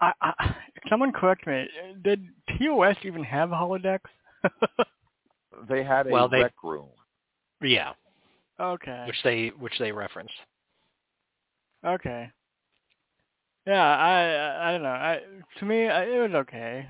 I, 0.00 0.12
I 0.20 0.54
someone 0.88 1.12
correct 1.12 1.46
me. 1.46 1.66
Did 2.02 2.26
TOS 2.58 2.96
even 3.04 3.24
have 3.24 3.50
holodecks? 3.50 4.00
They 5.68 5.82
had 5.84 6.06
a 6.06 6.10
Well, 6.10 6.28
they- 6.28 6.42
rec 6.42 6.54
room. 6.62 6.88
yeah, 7.60 7.92
okay. 8.58 9.04
which 9.06 9.22
they 9.24 9.48
which 9.58 9.74
they 9.78 9.92
referenced. 9.92 10.32
Okay. 11.84 12.30
Yeah, 13.66 13.82
I 13.82 14.10
I, 14.10 14.68
I 14.68 14.72
don't 14.72 14.82
know. 14.82 14.88
I 14.88 15.20
to 15.58 15.64
me 15.66 15.88
I, 15.88 16.04
it 16.04 16.18
was 16.18 16.34
okay. 16.34 16.86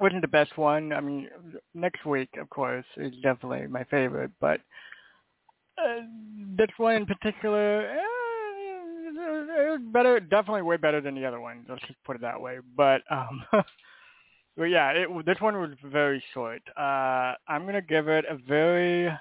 wasn't 0.00 0.22
the 0.22 0.28
best 0.28 0.56
one. 0.56 0.92
I 0.92 1.00
mean, 1.00 1.28
next 1.74 2.06
week 2.06 2.30
of 2.40 2.48
course 2.48 2.86
is 2.96 3.12
definitely 3.22 3.66
my 3.66 3.84
favorite, 3.84 4.30
but 4.40 4.60
uh, 5.76 6.00
this 6.56 6.70
one 6.78 6.94
in 6.96 7.06
particular, 7.06 7.88
eh, 7.90 8.19
it 9.66 9.70
was 9.70 9.80
better. 9.92 10.20
Definitely 10.20 10.62
way 10.62 10.76
better 10.76 11.00
than 11.00 11.14
the 11.14 11.24
other 11.24 11.40
one. 11.40 11.64
Let's 11.68 11.82
just 11.86 12.02
put 12.04 12.16
it 12.16 12.22
that 12.22 12.40
way. 12.40 12.58
But 12.76 13.02
um, 13.10 13.44
but 14.56 14.64
yeah, 14.64 14.90
it 14.90 15.08
this 15.26 15.40
one 15.40 15.56
was 15.56 15.70
very 15.84 16.22
short. 16.34 16.62
Uh, 16.76 17.34
I'm 17.48 17.66
gonna 17.66 17.82
give 17.82 18.08
it 18.08 18.24
a 18.28 18.36
very 18.36 19.12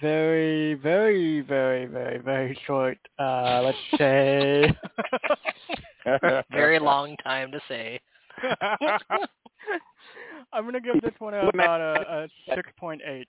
very, 0.00 0.74
very, 0.74 1.40
very, 1.40 1.86
very, 1.86 2.18
very 2.18 2.58
short. 2.66 2.98
Uh, 3.18 3.62
let's 3.64 3.78
say. 3.98 4.72
Very 6.50 6.80
long 6.80 7.16
time 7.18 7.52
to 7.52 7.60
say. 7.68 8.00
I'm 10.52 10.64
gonna 10.64 10.80
give 10.80 11.00
this 11.00 11.14
one 11.20 11.34
about 11.34 11.80
a, 11.80 12.24
a 12.24 12.28
six 12.54 12.68
point 12.76 13.00
eight. 13.06 13.28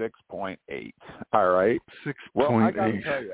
Six 0.00 0.18
point 0.28 0.58
eight. 0.68 0.94
All 1.32 1.50
right. 1.50 1.80
Six 2.04 2.18
Well, 2.34 2.48
I 2.48 2.50
point 2.50 2.76
gotta 2.76 3.02
tell 3.02 3.22
you, 3.22 3.32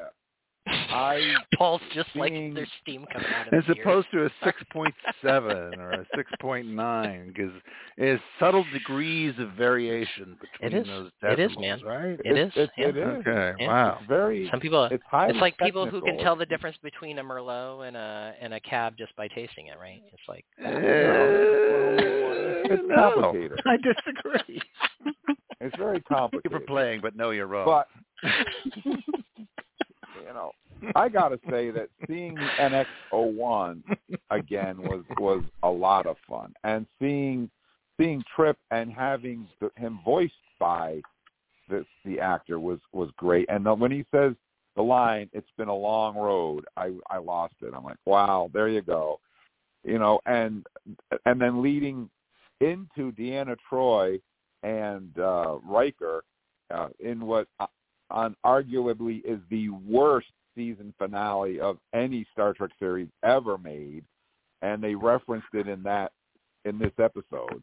I 0.64 1.34
Paul's 1.58 1.80
just 1.92 2.08
like 2.14 2.32
there's 2.32 2.68
steam 2.82 3.04
coming 3.12 3.26
out 3.34 3.48
of 3.48 3.52
it. 3.52 3.56
As 3.56 3.64
his 3.66 3.76
ears. 3.76 3.84
opposed 3.84 4.06
to 4.12 4.26
a 4.26 4.30
six 4.44 4.62
point 4.72 4.94
seven 5.20 5.80
or 5.80 5.90
a 5.90 6.06
six 6.14 6.30
point 6.40 6.68
nine, 6.68 7.32
because 7.34 7.50
it's 7.96 8.22
subtle 8.38 8.64
degrees 8.72 9.34
of 9.40 9.50
variation 9.54 10.36
between 10.40 10.72
It 10.80 10.82
is. 10.82 10.86
those 10.86 11.10
It 11.24 11.40
is, 11.40 11.48
decimals, 11.50 11.82
man. 11.82 11.90
right? 11.90 12.20
It 12.24 12.36
It- 12.36 12.38
is. 12.38 12.52
it- 12.54 12.70
yeah. 12.78 12.86
it 12.86 12.96
is. 12.96 13.26
Okay. 13.26 13.54
Yeah. 13.58 13.66
Wow. 13.68 13.96
it's 13.98 14.08
very 14.08 14.48
Some 14.52 14.60
people. 14.60 14.84
it's 14.84 15.02
highly 15.10 15.32
It's 15.32 15.40
like 15.40 15.58
people 15.58 15.84
who 15.90 16.00
can 16.00 16.16
tell 16.18 16.36
the 16.36 16.46
difference 16.46 16.76
between 16.80 17.18
a 17.18 17.24
Merlot 17.24 17.88
and 17.88 17.96
a 17.96 18.34
and 18.40 18.54
a 18.54 18.60
cab 18.60 18.96
just 18.96 19.16
by 19.16 19.26
tasting 19.26 19.66
it, 19.66 19.78
right? 19.80 20.00
It's 20.12 20.28
like 20.28 20.44
Uh, 20.64 20.68
It's 22.72 22.82
no, 22.86 22.94
complicated. 23.14 23.60
I 23.66 23.76
disagree. 23.78 24.60
It's 25.62 25.76
very 25.76 26.00
complicated. 26.00 26.42
Thank 26.50 26.60
you 26.60 26.66
for 26.66 26.66
playing, 26.66 27.00
but 27.00 27.16
no, 27.16 27.30
you're 27.30 27.46
wrong. 27.46 27.64
But 27.64 27.88
you 28.84 30.34
know, 30.34 30.52
I 30.96 31.08
gotta 31.08 31.38
say 31.48 31.70
that 31.70 31.88
seeing 32.06 32.36
NX01 32.60 33.82
again 34.30 34.82
was 34.82 35.04
was 35.18 35.44
a 35.62 35.70
lot 35.70 36.06
of 36.06 36.16
fun, 36.28 36.52
and 36.64 36.86
seeing 37.00 37.48
seeing 38.00 38.22
Trip 38.34 38.58
and 38.70 38.92
having 38.92 39.46
the, 39.60 39.70
him 39.76 40.00
voiced 40.04 40.34
by 40.58 41.00
the 41.68 41.84
the 42.04 42.18
actor 42.18 42.58
was 42.58 42.80
was 42.92 43.10
great. 43.16 43.48
And 43.48 43.64
the, 43.64 43.74
when 43.74 43.92
he 43.92 44.04
says 44.12 44.32
the 44.74 44.82
line, 44.82 45.30
"It's 45.32 45.50
been 45.56 45.68
a 45.68 45.76
long 45.76 46.16
road," 46.16 46.64
I 46.76 46.92
I 47.08 47.18
lost 47.18 47.54
it. 47.62 47.72
I'm 47.74 47.84
like, 47.84 47.98
wow, 48.04 48.50
there 48.52 48.68
you 48.68 48.82
go, 48.82 49.20
you 49.84 49.98
know, 49.98 50.20
and 50.26 50.66
and 51.24 51.40
then 51.40 51.62
leading 51.62 52.10
into 52.60 53.12
Deanna 53.12 53.56
Troi 53.70 54.20
and 54.62 55.18
uh, 55.18 55.58
Riker 55.64 56.22
uh, 56.72 56.88
in 57.00 57.26
what 57.26 57.48
uh, 57.60 57.66
on 58.10 58.36
arguably 58.44 59.22
is 59.24 59.40
the 59.50 59.70
worst 59.70 60.28
season 60.54 60.92
finale 60.98 61.60
of 61.60 61.78
any 61.94 62.26
Star 62.32 62.52
Trek 62.52 62.70
series 62.78 63.08
ever 63.22 63.58
made, 63.58 64.04
and 64.60 64.82
they 64.82 64.94
referenced 64.94 65.48
it 65.54 65.68
in 65.68 65.82
that 65.82 66.12
in 66.64 66.78
this 66.78 66.92
episode. 66.98 67.62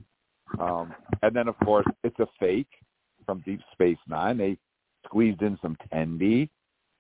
Um, 0.60 0.94
and 1.22 1.36
then, 1.36 1.48
of 1.48 1.56
course, 1.60 1.86
it's 2.04 2.20
a 2.20 2.28
fake 2.40 2.68
from 3.26 3.44
Deep 3.46 3.62
Space 3.72 4.00
Nine. 4.08 4.38
They 4.38 4.58
squeezed 5.06 5.42
in 5.42 5.58
some 5.62 5.78
Tendi. 5.94 6.50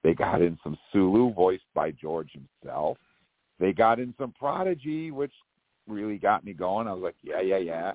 They 0.03 0.13
got 0.13 0.41
in 0.41 0.57
some 0.63 0.77
Sulu, 0.93 1.33
voiced 1.33 1.63
by 1.73 1.91
George 1.91 2.31
himself. 2.31 2.97
They 3.59 3.73
got 3.73 3.99
in 3.99 4.13
some 4.17 4.33
Prodigy, 4.37 5.11
which 5.11 5.33
really 5.87 6.17
got 6.17 6.45
me 6.45 6.53
going. 6.53 6.87
I 6.87 6.93
was 6.93 7.03
like, 7.03 7.15
yeah, 7.23 7.41
yeah, 7.41 7.57
yeah. 7.57 7.91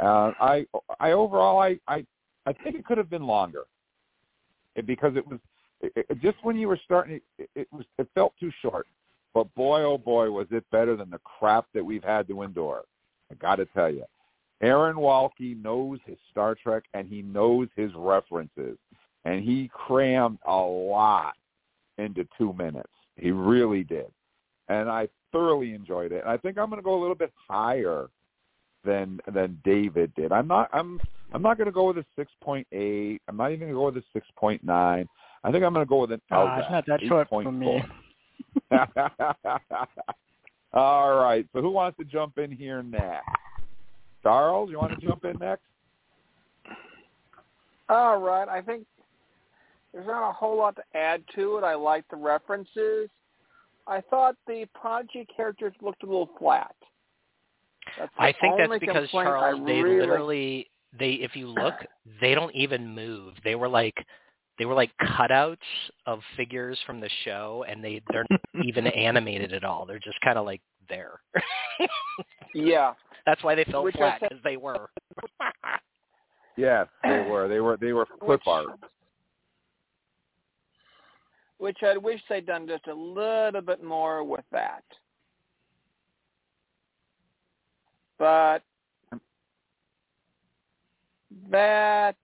Uh, 0.00 0.32
I, 0.40 0.66
I 1.00 1.12
overall, 1.12 1.60
I, 1.60 1.78
I, 1.88 2.04
I 2.46 2.52
think 2.52 2.76
it 2.76 2.84
could 2.84 2.98
have 2.98 3.10
been 3.10 3.26
longer, 3.26 3.64
because 4.86 5.16
it 5.16 5.26
was 5.26 5.38
it, 5.80 5.92
it, 5.96 6.22
just 6.22 6.36
when 6.42 6.56
you 6.56 6.68
were 6.68 6.80
starting, 6.84 7.20
it, 7.38 7.50
it 7.54 7.68
was 7.72 7.84
it 7.98 8.08
felt 8.14 8.32
too 8.40 8.50
short. 8.62 8.86
But 9.34 9.52
boy, 9.54 9.82
oh 9.82 9.98
boy, 9.98 10.30
was 10.30 10.46
it 10.50 10.64
better 10.70 10.96
than 10.96 11.10
the 11.10 11.18
crap 11.18 11.66
that 11.74 11.84
we've 11.84 12.04
had 12.04 12.28
to 12.28 12.42
endure. 12.42 12.82
I 13.30 13.34
got 13.34 13.56
to 13.56 13.66
tell 13.66 13.90
you, 13.90 14.04
Aaron 14.62 14.96
Waltke 14.96 15.62
knows 15.62 15.98
his 16.06 16.18
Star 16.30 16.54
Trek 16.54 16.84
and 16.94 17.08
he 17.08 17.22
knows 17.22 17.68
his 17.76 17.90
references, 17.96 18.78
and 19.24 19.42
he 19.42 19.70
crammed 19.72 20.38
a 20.46 20.56
lot 20.56 21.34
into 21.98 22.26
two 22.38 22.52
minutes. 22.52 22.88
He 23.16 23.30
really 23.30 23.84
did, 23.84 24.10
and 24.68 24.88
I 24.88 25.08
thoroughly 25.32 25.74
enjoyed 25.74 26.12
it. 26.12 26.22
And 26.22 26.30
I 26.30 26.36
think 26.36 26.58
I'm 26.58 26.68
going 26.70 26.80
to 26.80 26.84
go 26.84 26.98
a 26.98 27.00
little 27.00 27.14
bit 27.14 27.32
higher 27.48 28.08
than 28.84 29.20
than 29.32 29.58
David 29.64 30.14
did. 30.14 30.32
I'm 30.32 30.48
not 30.48 30.70
I'm 30.72 31.00
I'm 31.32 31.42
not 31.42 31.56
going 31.56 31.66
to 31.66 31.72
go 31.72 31.92
with 31.92 31.98
a 31.98 32.20
6.8. 32.20 33.20
I'm 33.26 33.36
not 33.36 33.52
even 33.52 33.60
going 33.60 33.70
to 33.70 33.74
go 33.74 33.84
with 33.86 33.96
a 33.96 34.18
6.9. 34.18 35.08
I 35.44 35.50
think 35.50 35.64
I'm 35.64 35.72
going 35.72 35.86
to 35.86 35.88
go 35.88 36.00
with 36.02 36.12
an 36.12 36.20
uh, 36.30 36.36
LDAC, 36.36 36.58
it's 36.58 36.70
not 36.70 36.86
that 36.86 37.00
short 37.08 37.28
for 37.28 37.50
me. 37.50 37.82
All 40.74 41.16
right. 41.16 41.46
So 41.52 41.60
who 41.60 41.70
wants 41.70 41.98
to 41.98 42.04
jump 42.04 42.38
in 42.38 42.50
here 42.50 42.82
next? 42.82 43.26
Charles, 44.22 44.70
you 44.70 44.78
want 44.78 44.98
to 44.98 45.06
jump 45.06 45.24
in 45.24 45.36
next? 45.38 45.62
All 47.88 48.18
right. 48.20 48.48
I 48.48 48.60
think 48.60 48.86
there's 49.92 50.06
not 50.06 50.28
a 50.28 50.32
whole 50.32 50.56
lot 50.56 50.76
to 50.76 50.82
add 50.94 51.22
to 51.34 51.58
it. 51.58 51.64
I 51.64 51.74
like 51.74 52.04
the 52.08 52.16
references. 52.16 53.08
I 53.86 54.00
thought 54.00 54.36
the 54.46 54.66
Prodigy 54.80 55.26
characters 55.34 55.74
looked 55.80 56.02
a 56.04 56.06
little 56.06 56.30
flat. 56.38 56.74
That's 57.98 58.12
the 58.16 58.22
I 58.22 58.34
think 58.40 58.58
that's 58.58 58.80
because 58.80 59.10
Charles, 59.10 59.60
I 59.60 59.64
they 59.66 59.82
really- 59.82 60.00
literally 60.00 60.70
they 60.98 61.12
if 61.14 61.34
you 61.36 61.48
look, 61.48 61.74
they 62.20 62.34
don't 62.34 62.54
even 62.54 62.94
move. 62.94 63.34
They 63.44 63.54
were 63.54 63.68
like 63.68 63.94
they 64.58 64.64
were 64.66 64.74
like 64.74 64.90
cutouts 65.00 65.56
of 66.06 66.20
figures 66.36 66.78
from 66.86 67.00
the 67.00 67.08
show 67.24 67.64
and 67.68 67.82
they 67.82 68.00
they're 68.10 68.26
not 68.30 68.40
even 68.64 68.86
animated 68.86 69.52
at 69.52 69.64
all. 69.64 69.86
They're 69.86 69.98
just 69.98 70.20
kind 70.22 70.38
of 70.38 70.44
like 70.46 70.60
there. 70.88 71.20
Yeah. 72.54 72.92
That's 73.26 73.42
why 73.44 73.54
they 73.54 73.64
felt 73.64 73.84
Which 73.84 73.94
flat 73.94 74.18
said- 74.20 74.28
because 74.30 74.42
they 74.44 74.56
were. 74.56 74.88
Yes, 76.58 76.86
they 77.02 77.22
were. 77.22 77.48
They 77.48 77.60
were. 77.60 77.78
They 77.80 77.94
were 77.94 78.04
clip 78.04 78.28
Which- 78.28 78.42
art. 78.46 78.78
which 81.58 81.78
I 81.82 81.96
wish 81.96 82.20
they'd 82.28 82.44
done 82.46 82.66
just 82.66 82.86
a 82.88 82.94
little 82.94 83.62
bit 83.62 83.82
more 83.82 84.22
with 84.24 84.44
that. 84.52 84.82
But 88.22 88.62
that 91.50 92.14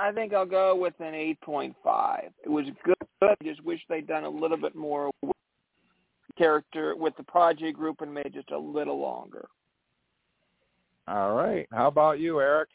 I 0.00 0.10
think 0.10 0.32
I'll 0.32 0.46
go 0.46 0.74
with 0.74 0.94
an 1.00 1.12
8.5. 1.46 1.74
It 2.42 2.48
was 2.48 2.64
good. 2.82 2.94
I 3.20 3.34
just 3.44 3.62
wish 3.62 3.78
they'd 3.90 4.06
done 4.06 4.24
a 4.24 4.30
little 4.30 4.56
bit 4.56 4.74
more 4.74 5.10
with 5.20 5.36
character 6.38 6.96
with 6.96 7.14
the 7.18 7.24
project 7.24 7.76
group 7.76 8.00
and 8.00 8.14
made 8.14 8.32
just 8.32 8.52
a 8.52 8.58
little 8.58 8.98
longer. 8.98 9.48
All 11.06 11.34
right. 11.34 11.68
How 11.70 11.88
about 11.88 12.18
you, 12.18 12.40
Eric? 12.40 12.70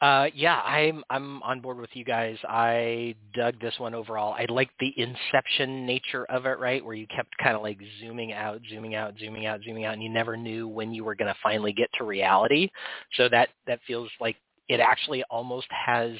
Uh, 0.00 0.26
yeah, 0.32 0.60
I'm 0.64 1.02
I'm 1.10 1.42
on 1.42 1.60
board 1.60 1.78
with 1.80 1.90
you 1.94 2.04
guys. 2.04 2.36
I 2.48 3.16
dug 3.34 3.60
this 3.60 3.74
one 3.78 3.94
overall. 3.94 4.32
I 4.32 4.46
liked 4.48 4.74
the 4.78 4.94
inception 4.96 5.86
nature 5.86 6.24
of 6.26 6.46
it, 6.46 6.60
right, 6.60 6.84
where 6.84 6.94
you 6.94 7.06
kept 7.08 7.36
kind 7.42 7.56
of 7.56 7.62
like 7.62 7.78
zooming 8.00 8.32
out, 8.32 8.60
zooming 8.70 8.94
out, 8.94 9.14
zooming 9.18 9.46
out, 9.46 9.60
zooming 9.64 9.86
out, 9.86 9.94
and 9.94 10.02
you 10.02 10.08
never 10.08 10.36
knew 10.36 10.68
when 10.68 10.94
you 10.94 11.02
were 11.02 11.16
going 11.16 11.32
to 11.32 11.40
finally 11.42 11.72
get 11.72 11.90
to 11.98 12.04
reality. 12.04 12.70
So 13.16 13.28
that 13.30 13.48
that 13.66 13.80
feels 13.88 14.08
like 14.20 14.36
it 14.68 14.78
actually 14.78 15.24
almost 15.30 15.66
has 15.70 16.12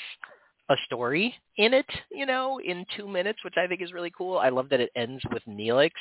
a 0.70 0.74
story 0.86 1.32
in 1.56 1.72
it, 1.72 1.86
you 2.10 2.26
know, 2.26 2.58
in 2.58 2.84
two 2.96 3.06
minutes, 3.06 3.38
which 3.44 3.54
I 3.56 3.68
think 3.68 3.80
is 3.80 3.92
really 3.92 4.12
cool. 4.16 4.38
I 4.38 4.48
love 4.48 4.68
that 4.70 4.80
it 4.80 4.90
ends 4.96 5.22
with 5.32 5.42
Neelix 5.48 5.92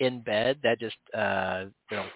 in 0.00 0.20
bed. 0.20 0.58
That 0.62 0.78
just 0.78 0.96
uh, 1.14 1.64
you 1.90 1.96
know 1.96 2.06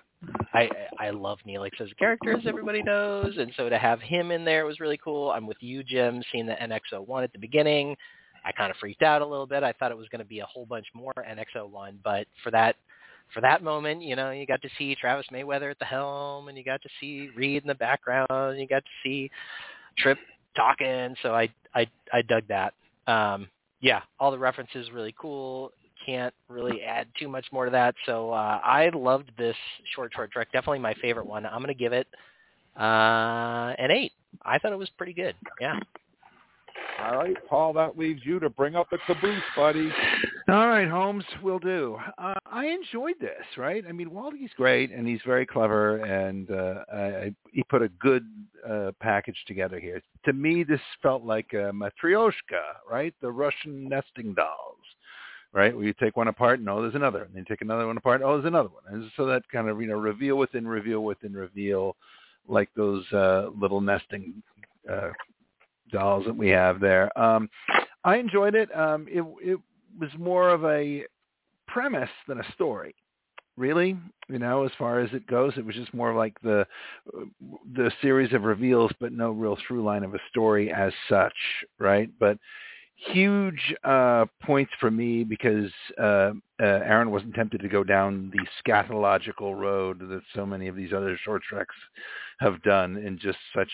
I 0.53 0.69
I 0.99 1.11
love 1.11 1.39
Neelix 1.47 1.81
as 1.81 1.91
a 1.91 1.95
character, 1.95 2.37
as 2.37 2.47
everybody 2.47 2.83
knows, 2.83 3.37
and 3.39 3.53
so 3.57 3.69
to 3.69 3.79
have 3.79 4.01
him 4.01 4.31
in 4.31 4.45
there 4.45 4.67
was 4.67 4.81
really 4.81 4.99
cool. 4.99 5.31
I'm 5.31 5.47
with 5.47 5.57
you, 5.61 5.83
Jim. 5.83 6.23
Seeing 6.31 6.47
the 6.47 6.55
NX01 6.55 7.25
at 7.25 7.33
the 7.33 7.39
beginning, 7.39 7.97
I 8.45 8.53
kind 8.53 8.71
of 8.71 8.77
freaked 8.77 9.03
out 9.03 9.23
a 9.23 9.27
little 9.27 9.47
bit. 9.47 9.63
I 9.63 9.73
thought 9.73 9.91
it 9.91 9.97
was 9.97 10.09
going 10.09 10.21
to 10.21 10.29
be 10.29 10.41
a 10.41 10.47
whole 10.47 10.67
bunch 10.67 10.87
more 10.95 11.13
NX01, 11.17 11.95
but 12.05 12.27
for 12.43 12.51
that 12.51 12.77
for 13.33 13.41
that 13.41 13.63
moment, 13.63 14.03
you 14.03 14.17
know, 14.17 14.31
you 14.31 14.47
got 14.47 14.61
to 14.63 14.69
see 14.77 14.95
Travis 14.95 15.27
Mayweather 15.33 15.71
at 15.71 15.79
the 15.79 15.85
helm, 15.85 16.49
and 16.49 16.59
you 16.59 16.65
got 16.65 16.83
to 16.83 16.89
see 17.01 17.31
Reed 17.35 17.63
in 17.63 17.69
the 17.69 17.75
background, 17.75 18.29
and 18.31 18.61
you 18.61 18.67
got 18.67 18.85
to 18.85 18.91
see 19.03 19.31
Trip 19.99 20.19
talking. 20.57 21.15
So 21.23 21.35
I 21.35 21.49
I 21.75 21.87
I 22.13 22.23
dug 22.23 22.45
that. 22.49 22.75
Um, 23.07 23.49
yeah, 23.81 24.03
all 24.19 24.31
the 24.31 24.39
references 24.39 24.91
really 24.93 25.15
cool 25.19 25.73
can't 26.05 26.35
really 26.49 26.83
add 26.83 27.07
too 27.19 27.29
much 27.29 27.47
more 27.53 27.65
to 27.65 27.71
that. 27.71 27.95
So 28.07 28.31
uh, 28.31 28.61
I 28.65 28.91
loved 28.95 29.31
this 29.37 29.57
short, 29.95 30.13
short 30.15 30.31
trek. 30.33 30.49
Definitely 30.53 30.81
my 30.81 30.95
favorite 30.95 31.27
one. 31.27 31.47
I'm 31.47 31.63
going 31.63 31.69
to 31.69 31.75
give 31.75 31.93
it 31.93 32.07
uh, 32.79 33.75
an 33.79 33.91
eight. 33.91 34.13
I 34.43 34.59
thought 34.59 34.73
it 34.73 34.79
was 34.79 34.91
pretty 34.97 35.13
good. 35.13 35.35
Yeah. 35.61 35.79
All 37.03 37.17
right, 37.17 37.37
Paul. 37.49 37.73
That 37.73 37.99
leaves 37.99 38.21
you 38.25 38.39
to 38.41 38.51
bring 38.51 38.77
up 38.77 38.89
the 38.91 38.99
caboose, 39.07 39.43
buddy. 39.57 39.91
All 40.49 40.67
right, 40.69 40.89
Holmes, 40.89 41.25
will 41.43 41.59
do. 41.59 41.97
Uh, 42.19 42.35
I 42.45 42.67
enjoyed 42.67 43.15
this, 43.21 43.45
right? 43.57 43.85
I 43.89 43.93
mean, 43.93 44.11
Waldy's 44.11 44.51
great, 44.57 44.91
and 44.91 45.07
he's 45.07 45.21
very 45.25 45.47
clever, 45.47 45.99
and 45.99 46.51
uh, 46.51 46.85
I, 46.93 47.35
he 47.53 47.63
put 47.65 47.83
a 47.83 47.89
good 48.01 48.27
uh, 48.69 48.91
package 49.01 49.37
together 49.47 49.79
here. 49.79 50.03
To 50.25 50.33
me, 50.33 50.65
this 50.65 50.81
felt 51.03 51.23
like 51.23 51.53
a 51.53 51.73
matryoshka, 51.73 52.33
right? 52.91 53.15
The 53.21 53.31
Russian 53.31 53.89
nesting 53.89 54.35
dolls, 54.35 54.77
right? 55.53 55.75
Where 55.75 55.85
you 55.85 55.95
take 55.95 56.17
one 56.17 56.29
apart, 56.29 56.61
no, 56.61 56.81
there's 56.81 56.95
another, 56.95 57.25
and 57.25 57.35
then 57.35 57.45
take 57.45 57.63
another 57.63 57.87
one 57.87 57.97
apart, 57.97 58.23
oh, 58.25 58.35
there's 58.35 58.47
another 58.47 58.69
one, 58.69 58.83
and 58.93 59.11
so 59.17 59.27
that 59.27 59.43
kind 59.53 59.69
of 59.69 59.81
you 59.81 59.89
know 59.89 59.99
reveal 59.99 60.37
within 60.37 60.67
reveal 60.67 61.05
within 61.05 61.33
reveal, 61.33 61.97
like 62.49 62.69
those 62.77 63.05
uh, 63.13 63.49
little 63.59 63.81
nesting 63.81 64.43
uh, 64.91 65.11
dolls 65.91 66.25
that 66.27 66.37
we 66.37 66.49
have 66.49 66.81
there. 66.81 67.17
Um, 67.19 67.49
I 68.05 68.17
enjoyed 68.17 68.55
it. 68.55 68.75
Um, 68.77 69.07
it. 69.11 69.23
It 69.43 69.59
was 69.99 70.11
more 70.19 70.51
of 70.51 70.65
a 70.65 71.05
premise 71.67 72.11
than 72.27 72.41
a 72.41 72.53
story 72.53 72.95
really 73.61 73.97
you 74.29 74.39
know 74.39 74.65
as 74.65 74.71
far 74.79 75.01
as 75.01 75.13
it 75.13 75.27
goes 75.27 75.53
it 75.57 75.65
was 75.65 75.75
just 75.75 75.93
more 75.93 76.15
like 76.15 76.35
the 76.43 76.67
the 77.75 77.93
series 78.01 78.33
of 78.33 78.43
reveals 78.43 78.91
but 79.01 79.13
no 79.13 79.31
real 79.31 79.57
through 79.67 79.85
line 79.85 80.03
of 80.03 80.15
a 80.15 80.21
story 80.31 80.73
as 80.73 80.93
such 81.09 81.35
right 81.79 82.09
but 82.19 82.39
huge 83.13 83.75
uh 83.85 84.27
points 84.43 84.71
for 84.79 84.91
me 84.91 85.25
because 85.25 85.71
uh, 85.99 86.03
uh 86.03 86.33
Aaron 86.61 87.11
wasn't 87.11 87.35
tempted 87.35 87.61
to 87.63 87.69
go 87.69 87.83
down 87.83 88.31
the 88.31 88.47
scatological 88.63 89.59
road 89.59 90.01
that 90.01 90.21
so 90.35 90.45
many 90.45 90.69
of 90.69 90.77
these 90.77 90.93
other 90.93 91.19
short 91.25 91.43
treks 91.43 91.75
have 92.41 92.63
done 92.63 92.97
in 92.97 93.19
just 93.19 93.39
such 93.55 93.71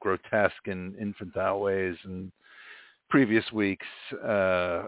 grotesque 0.00 0.66
and 0.66 0.96
infantile 0.96 1.60
ways 1.60 1.96
and 2.04 2.30
previous 3.08 3.50
weeks, 3.52 3.86
uh, 4.24 4.84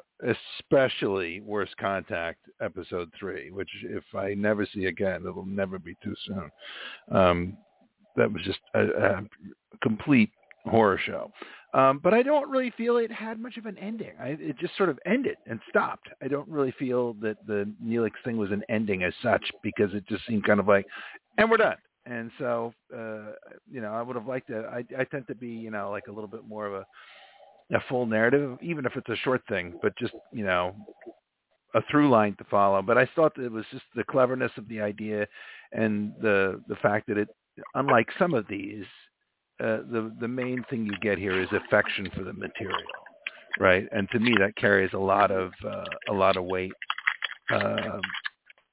especially 0.61 1.41
Worst 1.41 1.77
Contact 1.79 2.39
episode 2.61 3.11
three, 3.19 3.51
which 3.51 3.71
if 3.85 4.05
I 4.15 4.35
never 4.35 4.67
see 4.67 4.87
again, 4.87 5.23
it'll 5.27 5.47
never 5.47 5.79
be 5.79 5.97
too 6.03 6.15
soon. 6.27 6.51
Um, 7.11 7.57
that 8.17 8.31
was 8.31 8.43
just 8.43 8.59
a, 8.75 8.83
a 8.83 9.23
complete 9.83 10.31
horror 10.65 11.01
show. 11.05 11.31
Um, 11.73 12.01
but 12.03 12.13
I 12.13 12.23
don't 12.23 12.51
really 12.51 12.73
feel 12.77 12.97
it 12.97 13.13
had 13.13 13.39
much 13.39 13.57
of 13.57 13.67
an 13.67 13.79
ending. 13.79 14.13
I, 14.21 14.37
it 14.41 14.59
just 14.59 14.77
sort 14.77 14.89
of 14.89 14.99
ended 15.07 15.37
and 15.47 15.61
stopped. 15.69 16.09
I 16.21 16.27
don't 16.27 16.49
really 16.49 16.75
feel 16.79 17.15
that 17.15 17.37
the 17.47 17.73
Neelix 17.85 18.13
thing 18.25 18.37
was 18.37 18.51
an 18.51 18.65
ending 18.69 19.05
as 19.05 19.13
such 19.23 19.45
because 19.63 19.95
it 19.95 20.07
just 20.09 20.27
seemed 20.27 20.45
kind 20.45 20.59
of 20.59 20.67
like, 20.67 20.85
and 21.39 21.49
we're 21.49 21.59
done. 21.59 21.77
And 22.07 22.31
so, 22.39 22.73
uh, 22.93 23.33
you 23.71 23.81
know, 23.81 23.93
I 23.93 24.03
would 24.03 24.17
have 24.17 24.27
liked 24.27 24.49
to. 24.49 24.65
I, 24.67 24.85
I 24.99 25.05
tend 25.05 25.29
to 25.29 25.35
be, 25.35 25.49
you 25.49 25.71
know, 25.71 25.91
like 25.91 26.09
a 26.09 26.13
little 26.13 26.29
bit 26.29 26.47
more 26.49 26.67
of 26.67 26.75
a 26.75 26.87
a 27.73 27.81
full 27.89 28.05
narrative, 28.05 28.59
even 28.63 28.85
if 28.85 28.97
it's 28.97 29.09
a 29.09 29.17
short 29.23 29.43
thing, 29.49 29.79
but 29.81 29.97
just 29.97 30.15
you 30.33 30.45
know, 30.45 30.75
a 31.75 31.81
through 31.91 32.11
line 32.11 32.35
to 32.39 32.45
follow. 32.51 32.83
But 32.83 32.99
I 32.99 33.09
thought 33.15 33.39
it 33.39 33.53
was 33.53 33.65
just 33.71 33.85
the 33.95 34.05
cleverness 34.05 34.51
of 34.57 34.67
the 34.69 34.81
idea 34.81 35.27
and 35.73 36.13
the 36.21 36.61
the 36.69 36.77
fact 36.77 37.07
that 37.09 37.19
it, 37.19 37.29
unlike 37.75 38.09
some 38.19 38.35
of 38.35 38.47
these, 38.49 38.85
uh, 39.61 39.79
the 39.91 40.13
the 40.21 40.29
main 40.29 40.65
thing 40.71 40.87
you 40.87 40.97
get 41.01 41.19
here 41.19 41.41
is 41.41 41.49
affection 41.53 42.09
for 42.15 42.25
the 42.25 42.33
material, 42.33 42.79
right? 43.59 43.87
And 43.93 44.09
to 44.11 44.19
me, 44.19 44.35
that 44.39 44.57
carries 44.57 44.93
a 44.95 44.99
lot 44.99 45.31
of 45.31 45.53
uh, 45.65 45.85
a 46.09 46.13
lot 46.13 46.37
of 46.37 46.45
weight. 46.45 46.73
Uh, 47.53 47.99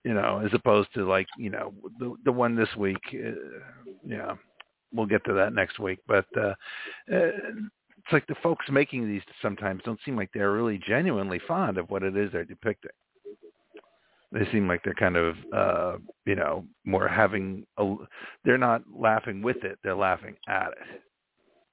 you 0.03 0.13
know, 0.13 0.41
as 0.45 0.51
opposed 0.53 0.89
to 0.93 1.07
like 1.07 1.27
you 1.37 1.49
know 1.49 1.73
the 1.99 2.15
the 2.25 2.31
one 2.31 2.55
this 2.55 2.69
week. 2.77 3.01
Uh, 3.13 3.31
yeah, 4.05 4.35
we'll 4.93 5.05
get 5.05 5.23
to 5.25 5.33
that 5.33 5.53
next 5.53 5.79
week. 5.79 5.99
But 6.07 6.25
uh, 6.37 6.53
uh, 7.11 7.31
it's 8.07 8.13
like 8.13 8.27
the 8.27 8.35
folks 8.41 8.65
making 8.71 9.07
these 9.07 9.21
sometimes 9.41 9.81
don't 9.83 9.99
seem 10.05 10.15
like 10.15 10.29
they're 10.33 10.53
really 10.53 10.79
genuinely 10.87 11.41
fond 11.47 11.77
of 11.77 11.89
what 11.89 12.03
it 12.03 12.15
is 12.15 12.31
they're 12.31 12.45
depicting. 12.45 12.91
They 14.31 14.45
seem 14.51 14.67
like 14.67 14.83
they're 14.83 14.93
kind 14.93 15.15
of, 15.15 15.35
uh, 15.55 15.97
you 16.25 16.35
know, 16.35 16.65
more 16.85 17.07
having 17.07 17.65
a. 17.77 17.95
They're 18.43 18.57
not 18.57 18.81
laughing 18.93 19.41
with 19.41 19.63
it; 19.63 19.79
they're 19.83 19.95
laughing 19.95 20.35
at 20.47 20.69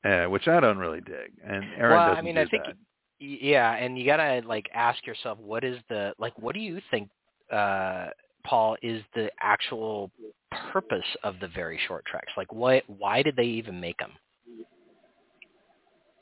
it, 0.04 0.26
uh, 0.26 0.30
which 0.30 0.46
I 0.46 0.60
don't 0.60 0.78
really 0.78 1.00
dig. 1.00 1.32
And 1.44 1.64
Aaron 1.76 1.96
well, 1.96 2.08
doesn't 2.08 2.18
I 2.18 2.22
mean, 2.22 2.36
do 2.36 2.42
I 2.42 2.46
think 2.46 2.64
that. 2.64 2.76
yeah, 3.18 3.72
and 3.72 3.98
you 3.98 4.06
gotta 4.06 4.42
like 4.46 4.68
ask 4.72 5.04
yourself, 5.06 5.38
what 5.38 5.64
is 5.64 5.78
the 5.88 6.12
like? 6.18 6.38
What 6.38 6.54
do 6.54 6.60
you 6.60 6.80
think, 6.92 7.08
uh, 7.52 8.08
Paul, 8.46 8.76
is 8.82 9.02
the 9.14 9.30
actual 9.40 10.12
purpose 10.72 11.02
of 11.24 11.40
the 11.40 11.48
very 11.48 11.80
short 11.88 12.04
tracks? 12.06 12.32
Like, 12.36 12.52
what? 12.52 12.84
Why 12.86 13.22
did 13.22 13.34
they 13.34 13.44
even 13.44 13.80
make 13.80 13.98
them? 13.98 14.12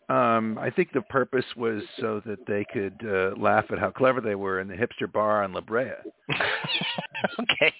Um, 0.09 0.59
I 0.61 0.71
think 0.71 0.93
the 0.93 1.03
purpose 1.03 1.45
was 1.57 1.83
so 2.01 2.21
that 2.27 2.47
they 2.47 2.67
could 2.73 3.01
uh, 3.05 3.41
laugh 3.41 3.65
at 3.71 3.79
how 3.79 3.91
clever 3.91 4.21
they 4.21 4.35
were 4.35 4.61
in 4.61 4.69
the 4.69 4.75
hipster 4.75 5.11
bar 5.11 5.43
on 5.43 5.53
La 5.53 5.61
Brea. 5.61 5.93
okay. 7.41 7.73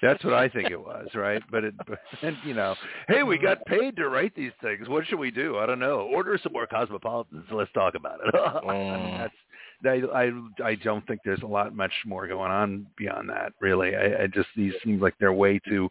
That's 0.00 0.24
what 0.24 0.34
I 0.34 0.48
think 0.48 0.70
it 0.70 0.80
was, 0.80 1.06
right? 1.14 1.42
But 1.50 1.62
it, 1.64 1.74
but, 1.86 2.00
and 2.22 2.36
you 2.44 2.54
know, 2.54 2.74
hey, 3.06 3.22
we 3.22 3.38
got 3.38 3.64
paid 3.66 3.94
to 3.96 4.08
write 4.08 4.34
these 4.34 4.50
things. 4.60 4.88
What 4.88 5.06
should 5.06 5.20
we 5.20 5.30
do? 5.30 5.58
I 5.58 5.66
don't 5.66 5.78
know. 5.78 6.10
Order 6.12 6.38
some 6.42 6.52
more 6.52 6.66
cosmopolitans. 6.66 7.44
Let's 7.52 7.70
talk 7.72 7.94
about 7.94 8.18
it. 8.26 8.34
I 8.68 8.72
mean, 8.72 9.18
that's 9.18 9.34
I, 9.84 10.02
I 10.12 10.68
I 10.70 10.74
don't 10.76 11.06
think 11.06 11.20
there's 11.24 11.42
a 11.42 11.46
lot 11.46 11.74
much 11.74 11.92
more 12.04 12.26
going 12.26 12.50
on 12.50 12.86
beyond 12.96 13.28
that. 13.30 13.52
Really, 13.60 13.94
I, 13.94 14.24
I 14.24 14.26
just 14.26 14.48
these 14.56 14.72
seem 14.84 15.00
like 15.00 15.14
they're 15.20 15.32
way 15.32 15.60
too, 15.60 15.88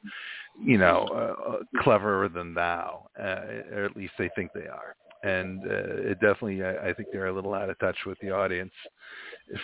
you 0.61 0.77
know, 0.77 1.07
uh, 1.11 1.51
uh, 1.51 1.81
cleverer 1.81 2.27
than 2.27 2.53
thou, 2.53 3.07
uh, 3.17 3.75
or 3.75 3.85
at 3.85 3.95
least 3.95 4.13
they 4.17 4.29
think 4.35 4.51
they 4.53 4.67
are 4.67 4.95
and 5.23 5.63
uh, 5.65 6.09
it 6.09 6.19
definitely 6.19 6.63
I, 6.63 6.89
I 6.89 6.93
think 6.93 7.09
they're 7.11 7.27
a 7.27 7.33
little 7.33 7.53
out 7.53 7.69
of 7.69 7.77
touch 7.79 7.97
with 8.05 8.17
the 8.19 8.31
audience 8.31 8.71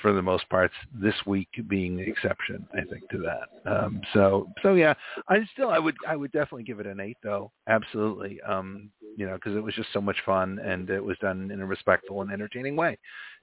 for 0.01 0.13
the 0.13 0.21
most 0.21 0.47
parts 0.49 0.73
this 0.93 1.15
week 1.25 1.47
being 1.67 1.95
the 1.97 2.03
exception 2.03 2.67
i 2.73 2.81
think 2.91 3.07
to 3.09 3.17
that. 3.19 3.71
Um 3.71 4.01
so 4.13 4.47
so 4.61 4.73
yeah 4.75 4.93
i 5.29 5.39
still 5.53 5.69
i 5.69 5.79
would 5.79 5.95
i 6.07 6.15
would 6.15 6.31
definitely 6.31 6.63
give 6.63 6.79
it 6.79 6.87
an 6.87 6.99
eight 6.99 7.17
though. 7.23 7.51
Absolutely. 7.67 8.39
Um 8.41 8.89
you 9.15 9.25
know 9.25 9.35
because 9.35 9.55
it 9.55 9.63
was 9.63 9.73
just 9.73 9.91
so 9.93 10.01
much 10.01 10.17
fun 10.25 10.59
and 10.59 10.89
it 10.89 11.03
was 11.03 11.17
done 11.19 11.49
in 11.51 11.61
a 11.61 11.65
respectful 11.65 12.21
and 12.21 12.31
entertaining 12.31 12.75
way. 12.75 12.97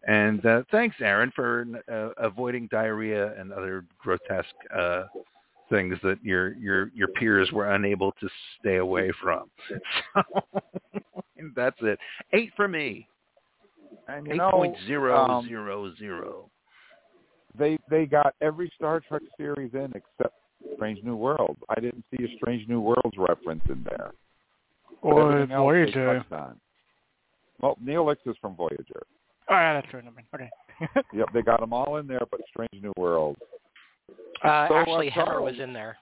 And 0.06 0.44
uh, 0.46 0.62
thanks 0.70 0.96
aaron 1.00 1.32
for 1.34 1.66
uh, 1.90 2.10
avoiding 2.22 2.68
diarrhea 2.70 3.34
and 3.40 3.52
other 3.52 3.84
grotesque 3.98 4.54
uh 4.76 5.04
things 5.70 5.96
that 6.02 6.22
your 6.22 6.54
your 6.54 6.90
your 6.94 7.08
peers 7.08 7.50
were 7.52 7.72
unable 7.72 8.12
to 8.20 8.28
stay 8.60 8.76
away 8.76 9.10
from. 9.22 9.50
So 10.14 10.22
that's 11.56 11.76
it 11.82 11.98
eight 12.32 12.50
for 12.56 12.68
me 12.68 13.08
And 14.08 14.26
you 14.26 14.32
eight 14.34 14.36
know, 14.38 14.50
point 14.50 14.76
zero 14.86 15.16
um, 15.16 15.46
zero 15.48 15.92
zero 15.98 16.50
they 17.58 17.78
they 17.88 18.06
got 18.06 18.34
every 18.40 18.70
Star 18.76 19.00
Trek 19.00 19.22
series 19.36 19.72
in 19.74 19.92
except 19.94 20.34
Strange 20.76 20.98
New 21.04 21.14
Worlds. 21.14 21.60
I 21.68 21.78
didn't 21.78 22.04
see 22.10 22.24
a 22.24 22.28
Strange 22.36 22.66
New 22.68 22.80
Worlds 22.80 23.16
reference 23.18 23.62
in 23.68 23.84
there. 23.88 24.10
Or 25.02 25.32
Everything 25.32 25.52
else 25.52 25.60
they 25.60 25.92
Voyager. 25.92 26.18
touched 26.18 26.32
on. 26.32 26.56
Well, 27.60 27.76
Neelix 27.84 28.16
is 28.26 28.34
from 28.40 28.56
Voyager. 28.56 29.02
Oh, 29.50 29.54
yeah, 29.54 29.74
that's 29.80 29.92
right. 29.94 30.04
Okay. 30.34 30.50
Yep, 31.14 31.28
they 31.34 31.42
got 31.42 31.60
them 31.60 31.72
all 31.74 31.98
in 31.98 32.06
there, 32.06 32.22
but 32.30 32.40
Strange 32.48 32.82
New 32.82 32.92
Worlds. 32.96 33.38
Uh, 34.42 34.66
So, 34.68 34.74
uh, 34.74 34.78
actually, 34.80 35.10
Hemmer 35.10 35.24
Charles- 35.26 35.52
was 35.52 35.60
in 35.60 35.72
there. 35.74 35.96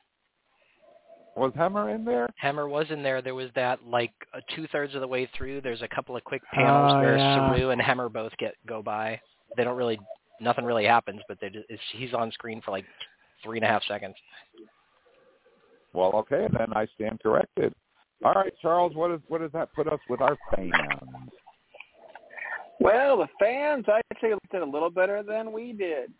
Was 1.36 1.52
Hemmer 1.56 1.94
in 1.94 2.04
there? 2.04 2.28
Hemmer 2.42 2.68
was 2.68 2.86
in 2.90 3.02
there. 3.02 3.22
There 3.22 3.34
was 3.34 3.48
that 3.54 3.84
like 3.86 4.12
two 4.54 4.66
thirds 4.68 4.94
of 4.94 5.00
the 5.00 5.06
way 5.08 5.28
through. 5.36 5.60
There's 5.62 5.82
a 5.82 5.88
couple 5.88 6.16
of 6.16 6.24
quick 6.24 6.42
panels 6.52 6.92
Oh, 6.94 7.00
where 7.00 7.16
yeah. 7.16 7.54
Saru 7.54 7.70
and 7.70 7.80
Hemmer 7.80 8.12
both 8.12 8.32
get 8.38 8.54
go 8.66 8.82
by. 8.82 9.18
They 9.56 9.64
don't 9.64 9.76
really, 9.76 9.98
nothing 10.40 10.64
really 10.64 10.84
happens, 10.84 11.20
but 11.28 11.38
they 11.40 11.48
just, 11.48 11.64
it's, 11.70 11.82
he's 11.96 12.12
on 12.12 12.30
screen 12.32 12.60
for 12.62 12.70
like 12.70 12.84
three 13.42 13.58
and 13.58 13.64
a 13.64 13.68
half 13.68 13.82
seconds. 13.88 14.14
Well, 15.94 16.12
okay, 16.14 16.48
then 16.56 16.72
I 16.74 16.86
stand 16.94 17.20
corrected. 17.22 17.72
All 18.24 18.34
right, 18.34 18.52
Charles, 18.60 18.94
what 18.94 19.10
is 19.10 19.20
what 19.28 19.40
does 19.40 19.52
that 19.52 19.72
put 19.74 19.88
us 19.88 19.98
with 20.08 20.20
our 20.20 20.36
fans? 20.54 20.72
Well, 22.78 23.16
the 23.18 23.28
fans 23.40 23.84
I 23.88 24.00
actually 24.12 24.34
did 24.50 24.62
a 24.62 24.66
little 24.66 24.90
better 24.90 25.22
than 25.22 25.52
we 25.52 25.72
did. 25.72 26.12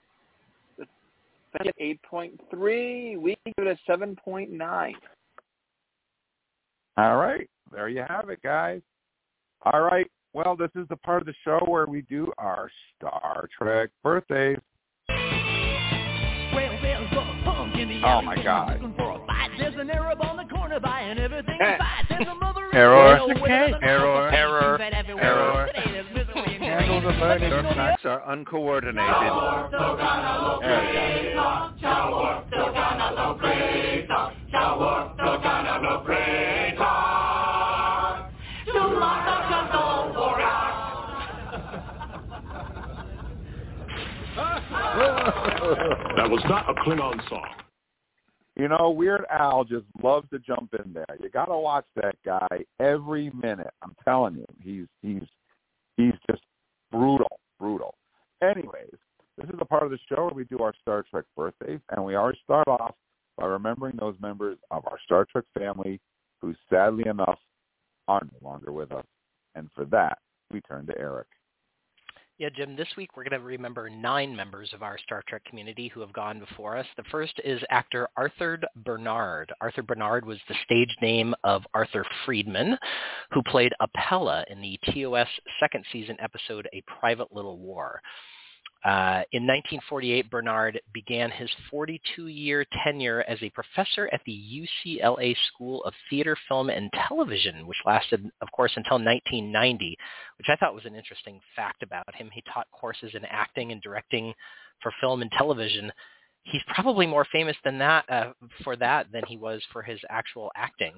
The 1.53 1.59
fans 1.59 1.74
eight 1.79 2.03
point 2.03 2.41
three. 2.51 3.16
We 3.16 3.37
give 3.45 3.66
it 3.66 3.66
a 3.66 3.79
seven 3.87 4.16
point 4.16 4.51
nine. 4.51 4.95
All 6.97 7.16
right, 7.16 7.49
there 7.70 7.89
you 7.89 8.05
have 8.07 8.29
it, 8.29 8.43
guys. 8.43 8.83
All 9.62 9.81
right, 9.81 10.11
well, 10.33 10.57
this 10.57 10.70
is 10.74 10.87
the 10.89 10.97
part 10.97 11.23
of 11.23 11.27
the 11.27 11.35
show 11.45 11.61
where 11.66 11.87
we 11.87 12.03
do 12.03 12.33
our 12.39 12.70
Star 12.97 13.49
Trek 13.57 13.91
birthdays. 14.03 14.59
Oh 18.05 18.23
my 18.23 18.37
God! 18.43 18.81
There's 19.59 19.74
an 19.77 19.91
Arab 19.91 20.20
on 20.23 20.37
the 20.37 20.45
corner 20.55 20.81
buying 20.81 21.19
everything 21.19 21.57
he 21.59 21.65
eh. 21.65 21.79
finds. 21.79 22.09
There's 22.09 22.27
a 22.27 22.35
Error. 22.74 23.20
Okay. 23.20 23.73
Error. 23.83 24.31
Error. 24.33 24.81
Error. 24.81 25.69
Today 26.93 27.01
there's 27.01 27.01
misery 27.01 27.01
and 27.01 27.01
Handles 27.01 27.02
grief. 27.05 27.14
of 27.14 27.20
learning. 27.23 27.51
Your 27.51 27.62
facts 27.74 28.05
are 28.05 28.32
uncoordinated. 28.32 29.09
That 46.16 46.31
was 46.31 46.43
not 46.48 46.69
a 46.69 46.74
Klingon 46.74 47.28
song. 47.28 47.47
You 48.56 48.69
know, 48.69 48.90
Weird 48.90 49.24
Al 49.31 49.64
just 49.64 49.86
loves 50.02 50.28
to 50.31 50.39
jump 50.39 50.74
in 50.85 50.93
there. 50.93 51.06
You 51.23 51.31
got 51.31 51.47
to 51.47 51.56
watch 51.56 51.86
that 51.97 52.16
guy 52.24 52.47
every 52.81 53.31
minute. 53.31 53.73
I'm 53.82 53.97
telling 54.05 54.36
you, 54.36 54.47
he's 54.60 54.86
he's 55.01 55.27
he's 55.97 56.12
just 56.31 56.43
brutal, 56.93 57.40
brutal. 57.59 57.94
Anyways, 58.43 58.94
this 59.39 59.48
is 59.48 59.59
a 59.60 59.64
part 59.64 59.82
of 59.82 59.90
the 59.90 59.98
show 60.09 60.27
where 60.27 60.35
we 60.35 60.44
do 60.44 60.59
our 60.59 60.74
Star 60.81 61.05
Trek 61.10 61.24
birthdays, 61.36 61.81
and 61.90 62.05
we 62.05 62.14
always 62.14 62.36
start 62.44 62.69
off 62.69 62.94
by 63.36 63.47
remembering 63.47 63.97
those 63.98 64.14
members 64.20 64.59
of 64.70 64.86
our 64.86 64.98
Star 65.05 65.24
Trek 65.24 65.44
family 65.59 66.01
who, 66.40 66.55
sadly 66.70 67.06
enough, 67.09 67.39
are 68.09 68.20
no 68.23 68.48
longer 68.48 68.73
with 68.73 68.93
us. 68.93 69.06
And 69.55 69.69
for 69.74 69.85
that, 69.86 70.19
we 70.51 70.60
turn 70.60 70.86
to 70.86 70.98
Eric. 70.98 71.28
Yeah, 72.43 72.48
Jim, 72.48 72.74
this 72.74 72.89
week 72.97 73.16
we're 73.16 73.23
going 73.23 73.40
to 73.40 73.47
remember 73.47 73.89
nine 73.89 74.35
members 74.35 74.69
of 74.74 74.82
our 74.82 74.98
Star 74.98 75.23
Trek 75.28 75.44
community 75.44 75.86
who 75.86 76.01
have 76.01 76.12
gone 76.12 76.40
before 76.40 76.77
us. 76.77 76.86
The 76.97 77.05
first 77.05 77.35
is 77.44 77.62
actor 77.70 78.09
Arthur 78.16 78.59
Bernard. 78.85 79.52
Arthur 79.60 79.82
Bernard 79.82 80.27
was 80.27 80.40
the 80.48 80.56
stage 80.64 80.93
name 81.01 81.36
of 81.44 81.62
Arthur 81.73 82.05
Friedman, 82.27 82.77
who 83.31 83.44
played 83.44 83.70
Apella 83.81 84.43
in 84.51 84.60
the 84.60 84.77
TOS 84.86 85.28
second 85.60 85.85
season 85.93 86.16
episode 86.19 86.69
A 86.73 86.82
Private 86.98 87.32
Little 87.32 87.60
War. 87.60 88.02
Uh, 88.85 89.23
in 89.31 89.47
1948, 89.47 90.29
Bernard 90.29 90.81
began 90.93 91.31
his 91.31 91.49
42-year 91.73 92.67
tenure 92.83 93.25
as 93.29 93.39
a 93.41 93.51
professor 93.51 94.09
at 94.13 94.21
the 94.27 94.67
UCLA 94.87 95.37
School 95.49 95.85
of 95.85 95.95
Theater, 96.11 96.37
Film, 96.49 96.69
and 96.69 96.91
Television, 97.07 97.67
which 97.69 97.79
lasted, 97.87 98.29
of 98.41 98.51
course, 98.51 98.73
until 98.75 98.97
1990, 98.97 99.97
which 100.39 100.49
I 100.49 100.57
thought 100.57 100.75
was 100.75 100.85
an 100.85 100.97
interesting 100.97 101.41
fact 101.55 101.85
about 101.85 102.13
him. 102.13 102.29
He 102.33 102.43
taught 102.53 102.67
courses 102.73 103.13
in 103.15 103.25
acting 103.27 103.71
and 103.71 103.81
directing 103.81 104.35
for 104.83 104.93
film 105.01 105.23
and 105.23 105.31
television. 105.31 105.93
He's 106.43 106.63
probably 106.75 107.07
more 107.07 107.27
famous 107.31 107.57
than 107.65 107.79
that 107.79 108.05
uh, 108.11 108.33
for 108.65 108.75
that 108.77 109.13
than 109.13 109.23
he 109.29 109.37
was 109.37 109.63
for 109.73 109.83
his 109.83 110.01
actual 110.11 110.51
acting. 110.57 110.95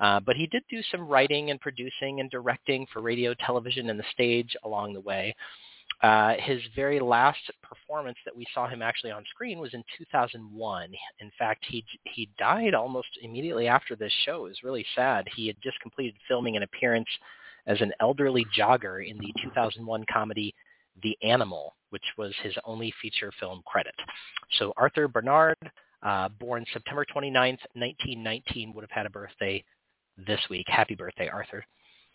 Uh, 0.00 0.20
but 0.20 0.36
he 0.36 0.46
did 0.46 0.62
do 0.70 0.80
some 0.90 1.06
writing 1.06 1.50
and 1.50 1.60
producing 1.60 2.20
and 2.20 2.30
directing 2.30 2.86
for 2.92 3.02
radio, 3.02 3.34
television, 3.34 3.90
and 3.90 3.98
the 3.98 4.04
stage 4.12 4.56
along 4.64 4.94
the 4.94 5.00
way. 5.00 5.34
Uh, 6.02 6.34
his 6.40 6.60
very 6.74 7.00
last 7.00 7.38
performance 7.62 8.18
that 8.24 8.36
we 8.36 8.46
saw 8.52 8.68
him 8.68 8.82
actually 8.82 9.10
on 9.10 9.24
screen 9.30 9.58
was 9.58 9.72
in 9.72 9.82
2001. 9.96 10.90
In 11.20 11.30
fact, 11.38 11.64
he 11.66 11.82
he 12.04 12.28
died 12.38 12.74
almost 12.74 13.08
immediately 13.22 13.66
after 13.66 13.96
this 13.96 14.12
show. 14.24 14.44
It 14.44 14.50
was 14.50 14.62
really 14.62 14.84
sad. 14.94 15.26
He 15.34 15.46
had 15.46 15.56
just 15.62 15.80
completed 15.80 16.14
filming 16.28 16.56
an 16.56 16.64
appearance 16.64 17.08
as 17.66 17.80
an 17.80 17.92
elderly 18.00 18.44
jogger 18.56 19.08
in 19.08 19.16
the 19.18 19.32
2001 19.42 20.04
comedy 20.12 20.54
The 21.02 21.16
Animal, 21.22 21.74
which 21.90 22.04
was 22.18 22.34
his 22.42 22.54
only 22.64 22.92
feature 23.00 23.32
film 23.40 23.62
credit. 23.66 23.94
So 24.58 24.74
Arthur 24.76 25.08
Bernard, 25.08 25.56
uh, 26.02 26.28
born 26.28 26.64
September 26.72 27.04
29th, 27.04 27.58
1919, 27.74 28.72
would 28.74 28.82
have 28.82 28.90
had 28.90 29.06
a 29.06 29.10
birthday 29.10 29.64
this 30.26 30.40
week. 30.50 30.66
Happy 30.68 30.94
birthday, 30.94 31.28
Arthur. 31.28 31.64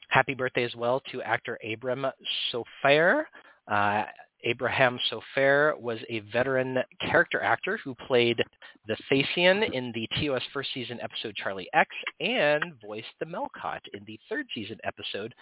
Happy 0.10 0.34
birthday 0.34 0.64
as 0.64 0.76
well 0.76 1.02
to 1.12 1.22
actor 1.24 1.58
Abraham 1.64 2.06
Sofaer. 2.54 3.24
Uh, 3.68 4.04
Abraham 4.44 5.00
Sofaer 5.12 5.80
was 5.80 6.00
a 6.10 6.20
veteran 6.32 6.80
character 7.00 7.42
actor 7.42 7.78
who 7.84 7.96
played 8.08 8.42
the 8.88 8.98
Thasian 9.12 9.72
in 9.72 9.92
the 9.94 10.08
TOS 10.20 10.42
first 10.54 10.70
season 10.74 11.00
episode 11.02 11.36
Charlie 11.36 11.70
X 11.74 11.90
and 12.20 12.74
voiced 12.84 13.08
the 13.20 13.26
Melkot 13.26 13.82
in 13.94 14.04
the 14.06 14.20
third 14.30 14.48
season 14.54 14.78
episode 14.84 15.34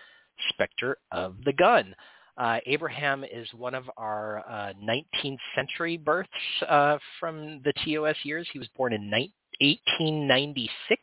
Spectre 0.50 0.98
of 1.12 1.36
the 1.46 1.54
Gun. 1.54 1.96
Uh, 2.38 2.60
Abraham 2.68 3.24
is 3.26 3.48
one 3.54 3.74
of 3.76 3.90
our 3.98 4.44
uh, 4.50 4.74
19th 4.82 5.40
century 5.56 5.98
births 5.98 6.30
uh, 6.68 6.98
from 7.20 7.62
the 7.64 7.74
TOS 7.84 8.16
years. 8.24 8.48
He 8.54 8.60
was 8.60 8.70
born 8.78 8.94
in 8.94 9.10
1896, 9.12 11.02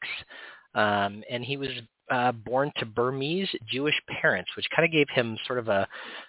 um, 0.75 1.23
and 1.31 1.45
he 1.45 1.59
was 1.59 1.69
uh, 2.11 2.33
born 2.33 2.71
to 2.79 2.87
Burmese 2.87 3.49
Jewish 3.69 4.01
parents, 4.21 4.51
which 4.57 4.67
kind 4.75 4.85
of 4.87 4.93
gave 4.93 5.09
him 5.09 5.37
sort 5.47 5.59
of 5.59 5.69
a, 5.69 5.87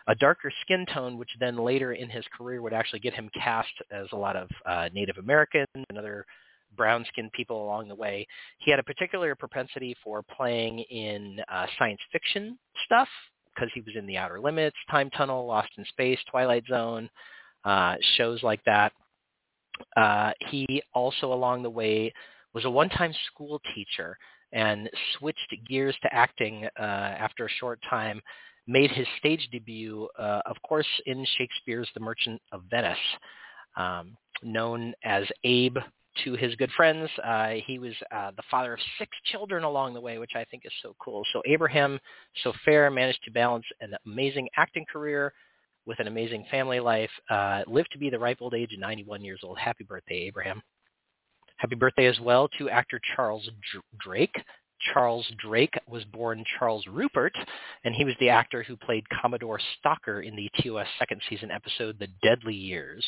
a 0.07 0.15
darker 0.15 0.51
skin 0.61 0.85
tone, 0.93 1.17
which 1.17 1.29
then 1.39 1.57
later 1.57 1.93
in 1.93 2.09
his 2.09 2.25
career 2.35 2.61
would 2.61 2.73
actually 2.73 2.99
get 2.99 3.13
him 3.13 3.29
cast 3.33 3.69
as 3.91 4.07
a 4.11 4.15
lot 4.15 4.35
of 4.35 4.49
uh, 4.65 4.89
Native 4.93 5.17
Americans 5.17 5.67
and 5.73 5.97
other 5.97 6.25
brown-skinned 6.75 7.31
people 7.31 7.63
along 7.63 7.87
the 7.87 7.95
way. 7.95 8.27
He 8.59 8.71
had 8.71 8.79
a 8.79 8.83
particular 8.83 9.35
propensity 9.35 9.95
for 10.03 10.23
playing 10.23 10.79
in 10.79 11.39
uh, 11.51 11.65
science 11.77 12.01
fiction 12.11 12.57
stuff 12.85 13.07
because 13.53 13.69
he 13.73 13.81
was 13.81 13.95
in 13.95 14.05
The 14.05 14.17
Outer 14.17 14.39
Limits, 14.39 14.77
Time 14.89 15.09
Tunnel, 15.11 15.45
Lost 15.45 15.69
in 15.77 15.85
Space, 15.85 16.19
Twilight 16.29 16.63
Zone, 16.69 17.09
uh, 17.63 17.95
shows 18.17 18.43
like 18.43 18.63
that. 18.65 18.91
Uh, 19.95 20.31
he 20.49 20.81
also 20.93 21.33
along 21.33 21.63
the 21.63 21.69
way 21.69 22.13
was 22.53 22.65
a 22.65 22.69
one-time 22.69 23.13
school 23.31 23.61
teacher 23.75 24.17
and 24.53 24.90
switched 25.18 25.53
gears 25.68 25.95
to 26.02 26.14
acting 26.14 26.68
uh, 26.80 26.82
after 26.84 27.45
a 27.45 27.49
short 27.60 27.80
time, 27.90 28.22
made 28.68 28.91
his 28.91 29.07
stage 29.19 29.48
debut, 29.52 30.07
uh, 30.19 30.41
of 30.45 30.57
course, 30.68 30.88
in 31.06 31.26
Shakespeare's 31.38 31.90
The 31.94 31.99
Merchant 31.99 32.41
of 32.52 32.64
Venice. 32.69 32.98
Um, 33.76 34.18
known 34.44 34.94
as 35.03 35.24
Abe 35.44 35.78
to 36.24 36.34
his 36.34 36.56
good 36.56 36.72
friends, 36.72 37.10
uh, 37.24 37.53
he 37.65 37.80
was 37.80 37.94
uh, 38.11 38.32
the 38.36 38.44
father 38.49 38.74
of 38.74 38.80
six 38.98 39.11
children 39.26 39.64
along 39.64 39.94
the 39.94 40.02
way, 40.02 40.18
which 40.18 40.32
I 40.36 40.45
think 40.45 40.64
is 40.65 40.72
so 40.82 40.95
cool. 40.99 41.24
So 41.32 41.41
Abraham 41.45 41.99
so 42.44 42.53
fair 42.65 42.90
managed 42.90 43.24
to 43.26 43.32
balance 43.32 43.65
an 43.82 43.94
amazing 44.06 44.49
acting 44.57 44.86
career 44.91 45.34
with 45.86 45.99
an 45.99 46.07
amazing 46.07 46.45
family 46.52 46.80
life, 46.80 47.10
uh, 47.30 47.61
lived 47.68 47.90
to 47.94 47.98
be 47.98 48.10
the 48.10 48.19
ripe 48.19 48.40
old 48.41 48.53
age 48.53 48.74
of 48.74 48.80
91 48.80 49.24
years 49.24 49.40
old. 49.44 49.57
Happy 49.57 49.84
birthday, 49.84 50.26
Abraham. 50.28 50.61
Happy 51.57 51.75
birthday 51.75 52.05
as 52.05 52.19
well 52.19 52.47
to 52.57 52.69
actor 52.69 52.99
Charles 53.15 53.49
Drake. 53.99 54.35
Charles 54.93 55.25
Drake 55.39 55.73
was 55.88 56.03
born 56.05 56.43
Charles 56.59 56.85
Rupert, 56.85 57.35
and 57.84 57.95
he 57.95 58.05
was 58.05 58.13
the 58.19 58.29
actor 58.29 58.61
who 58.61 58.77
played 58.77 59.09
Commodore 59.09 59.59
Stocker 59.59 60.23
in 60.23 60.35
the 60.35 60.49
TOS 60.61 60.85
second 60.99 61.19
season 61.27 61.49
episode 61.49 61.97
The 61.97 62.09
Deadly 62.21 62.53
Years. 62.53 63.03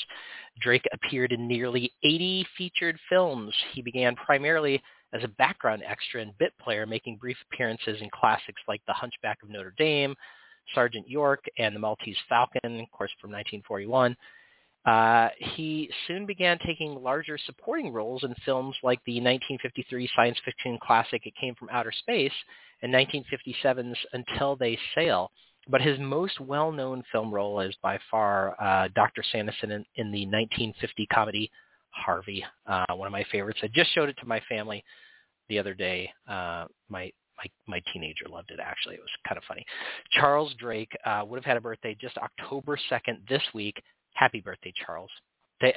Drake 0.61 0.87
appeared 0.91 1.31
in 1.31 1.47
nearly 1.47 1.91
80 2.03 2.47
featured 2.57 2.97
films. 3.07 3.53
He 3.73 3.83
began 3.83 4.15
primarily 4.15 4.81
as 5.13 5.23
a 5.23 5.27
background 5.27 5.83
extra 5.85 6.21
and 6.21 6.37
bit 6.39 6.53
player, 6.59 6.85
making 6.87 7.17
brief 7.17 7.37
appearances 7.51 8.01
in 8.01 8.09
classics 8.09 8.61
like 8.67 8.81
The 8.87 8.93
Hunchback 8.93 9.43
of 9.43 9.49
Notre 9.49 9.73
Dame, 9.77 10.15
Sergeant 10.73 11.07
York, 11.07 11.43
and 11.59 11.75
The 11.75 11.79
Maltese 11.79 12.17
Falcon, 12.27 12.79
of 12.79 12.91
course, 12.91 13.11
from 13.21 13.31
1941. 13.31 14.15
Uh, 14.89 15.29
he 15.37 15.87
soon 16.07 16.25
began 16.25 16.57
taking 16.65 16.95
larger 16.95 17.37
supporting 17.45 17.93
roles 17.93 18.23
in 18.23 18.33
films 18.43 18.75
like 18.81 18.99
the 19.05 19.17
1953 19.17 20.09
science 20.15 20.37
fiction 20.43 20.79
classic 20.81 21.27
It 21.27 21.33
Came 21.39 21.53
from 21.53 21.69
Outer 21.71 21.91
Space 21.91 22.33
and 22.81 22.91
1957's 22.91 23.99
Until 24.13 24.55
They 24.55 24.79
Sail. 24.95 25.29
But 25.67 25.81
his 25.81 25.99
most 25.99 26.39
well-known 26.39 27.03
film 27.11 27.31
role 27.31 27.59
is 27.59 27.75
by 27.83 27.99
far 28.09 28.55
uh, 28.59 28.87
Dr. 28.95 29.23
Sanderson 29.31 29.69
in, 29.69 29.85
in, 29.95 30.11
the 30.11 30.25
1950 30.25 31.05
comedy 31.13 31.51
Harvey, 31.91 32.43
uh, 32.65 32.85
one 32.95 33.05
of 33.05 33.11
my 33.11 33.25
favorites. 33.31 33.59
I 33.61 33.67
just 33.67 33.93
showed 33.93 34.09
it 34.09 34.17
to 34.21 34.25
my 34.25 34.41
family 34.49 34.83
the 35.49 35.59
other 35.59 35.75
day. 35.75 36.09
Uh, 36.27 36.65
my 36.87 37.11
my 37.37 37.45
my 37.67 37.81
teenager 37.93 38.25
loved 38.27 38.51
it 38.51 38.59
actually. 38.59 38.95
It 38.95 39.01
was 39.01 39.09
kind 39.27 39.37
of 39.37 39.43
funny. 39.47 39.65
Charles 40.11 40.53
Drake 40.57 40.91
uh, 41.05 41.23
would 41.27 41.37
have 41.37 41.45
had 41.45 41.57
a 41.57 41.61
birthday 41.61 41.95
just 41.99 42.17
October 42.17 42.77
2nd 42.91 43.27
this 43.27 43.43
week. 43.53 43.81
Happy 44.19 44.41
birthday, 44.41 44.73
Charles. 44.85 45.09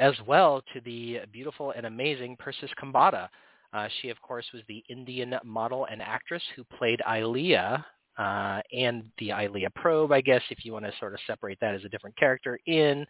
As 0.01 0.15
well 0.27 0.65
to 0.75 0.81
the 0.81 1.21
beautiful 1.33 1.71
and 1.77 1.87
amazing 1.87 2.37
Persis 2.41 2.71
Khambatta. 2.83 3.29
Uh, 3.73 3.87
she, 4.01 4.09
of 4.09 4.21
course, 4.21 4.45
was 4.53 4.63
the 4.67 4.83
Indian 4.89 5.37
model 5.45 5.87
and 5.89 6.03
actress 6.03 6.43
who 6.57 6.65
played 6.77 7.01
Ilia 7.09 7.87
uh, 8.19 8.61
and 8.77 9.05
the 9.21 9.31
Ilia 9.31 9.71
probe, 9.77 10.11
I 10.11 10.21
guess, 10.21 10.43
if 10.51 10.65
you 10.65 10.73
want 10.73 10.85
to 10.87 10.93
sort 10.99 11.15
of 11.15 11.21
separate 11.25 11.57
that 11.61 11.77
as 11.77 11.85
a 11.85 11.89
different 11.89 12.17
character 12.17 12.59
in 12.67 13.07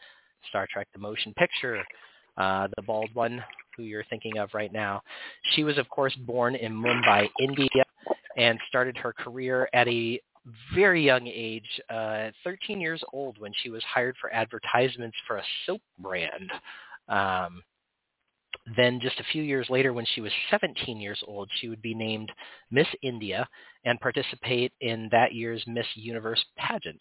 Star 0.50 0.68
Trek 0.70 0.88
The 0.92 0.98
Motion 0.98 1.32
Picture, 1.32 1.82
uh, 2.36 2.68
the 2.76 2.82
bald 2.82 3.09
one 3.14 3.42
who 3.74 3.84
you're 3.84 4.04
thinking 4.10 4.36
of 4.36 4.50
right 4.52 4.70
now. 4.70 5.00
She 5.54 5.64
was, 5.64 5.78
of 5.78 5.88
course, 5.88 6.14
born 6.26 6.56
in 6.56 6.74
Mumbai, 6.74 7.30
India, 7.40 7.84
and 8.36 8.59
started 8.68 8.98
her 8.98 9.14
career 9.14 9.66
at 9.72 9.88
a 9.88 10.20
very 10.74 11.05
young 11.05 11.27
age, 11.27 11.81
uh, 11.90 12.31
13 12.44 12.81
years 12.81 13.02
old, 13.12 13.39
when 13.39 13.52
she 13.62 13.70
was 13.70 13.82
hired 13.85 14.16
for 14.20 14.32
advertisements 14.32 15.16
for 15.27 15.36
a 15.36 15.44
soap 15.66 15.82
brand. 15.98 16.51
Um, 17.09 17.62
then 18.77 19.01
just 19.01 19.19
a 19.19 19.24
few 19.32 19.43
years 19.43 19.69
later, 19.70 19.93
when 19.93 20.06
she 20.14 20.20
was 20.20 20.32
17 20.51 21.01
years 21.01 21.23
old, 21.27 21.51
she 21.60 21.69
would 21.69 21.82
be 21.82 21.94
named 21.94 22.31
Miss 22.70 22.86
India 23.02 23.48
and 23.85 24.01
participate 24.01 24.73
in 24.81 25.09
that 25.10 25.35
year's 25.35 25.64
Miss 25.66 25.86
Universe 25.94 26.44
pageant. 26.56 27.01